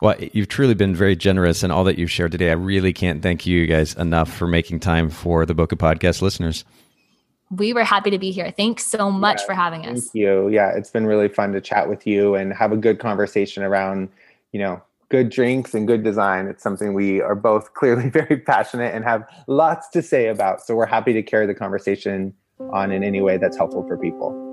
Well, 0.02 0.16
you've 0.20 0.48
truly 0.48 0.74
been 0.74 0.96
very 0.96 1.16
generous 1.16 1.64
in 1.64 1.72
all 1.72 1.84
that 1.86 1.98
you've 1.98 2.12
shared 2.12 2.32
today. 2.32 2.50
I 2.50 2.54
really 2.54 2.94
can't 2.94 3.22
thank 3.22 3.46
you 3.46 3.66
guys 3.68 3.94
enough 3.96 4.32
for 4.32 4.48
making 4.48 4.80
time 4.82 5.10
for 5.10 5.46
the 5.46 5.56
Bokeh 5.56 5.78
Podcast 5.78 6.22
listeners. 6.22 6.66
We 7.52 7.74
were 7.74 7.84
happy 7.84 8.10
to 8.10 8.18
be 8.18 8.32
here. 8.32 8.52
Thanks 8.52 8.86
so 8.86 9.12
much 9.12 9.42
yeah, 9.42 9.46
for 9.46 9.54
having 9.54 9.86
us. 9.86 10.02
Thank 10.02 10.16
you. 10.16 10.50
Yeah, 10.50 10.72
it's 10.76 10.90
been 10.90 11.06
really 11.06 11.28
fun 11.28 11.52
to 11.54 11.62
chat 11.62 11.88
with 11.88 12.08
you 12.08 12.36
and 12.36 12.54
have 12.54 12.72
a 12.72 12.78
good 12.78 13.00
conversation 13.00 13.64
around, 13.64 14.10
you 14.52 14.60
know, 14.60 14.82
good 15.10 15.30
drinks 15.30 15.76
and 15.76 15.86
good 15.86 16.04
design. 16.04 16.48
It's 16.48 16.64
something 16.64 16.94
we 16.94 17.22
are 17.22 17.36
both 17.36 17.74
clearly 17.76 18.10
very 18.12 18.38
passionate 18.38 18.96
and 18.96 19.04
have 19.04 19.24
lots 19.48 19.88
to 19.90 20.02
say 20.02 20.28
about. 20.28 20.62
So 20.62 20.76
we're 20.76 20.88
happy 20.88 21.14
to 21.14 21.22
carry 21.22 21.46
the 21.46 21.54
conversation 21.54 22.34
on 22.72 22.92
in 22.92 23.04
any 23.04 23.22
way 23.22 23.38
that's 23.38 23.58
helpful 23.58 23.88
for 23.88 23.98
people. 23.98 24.53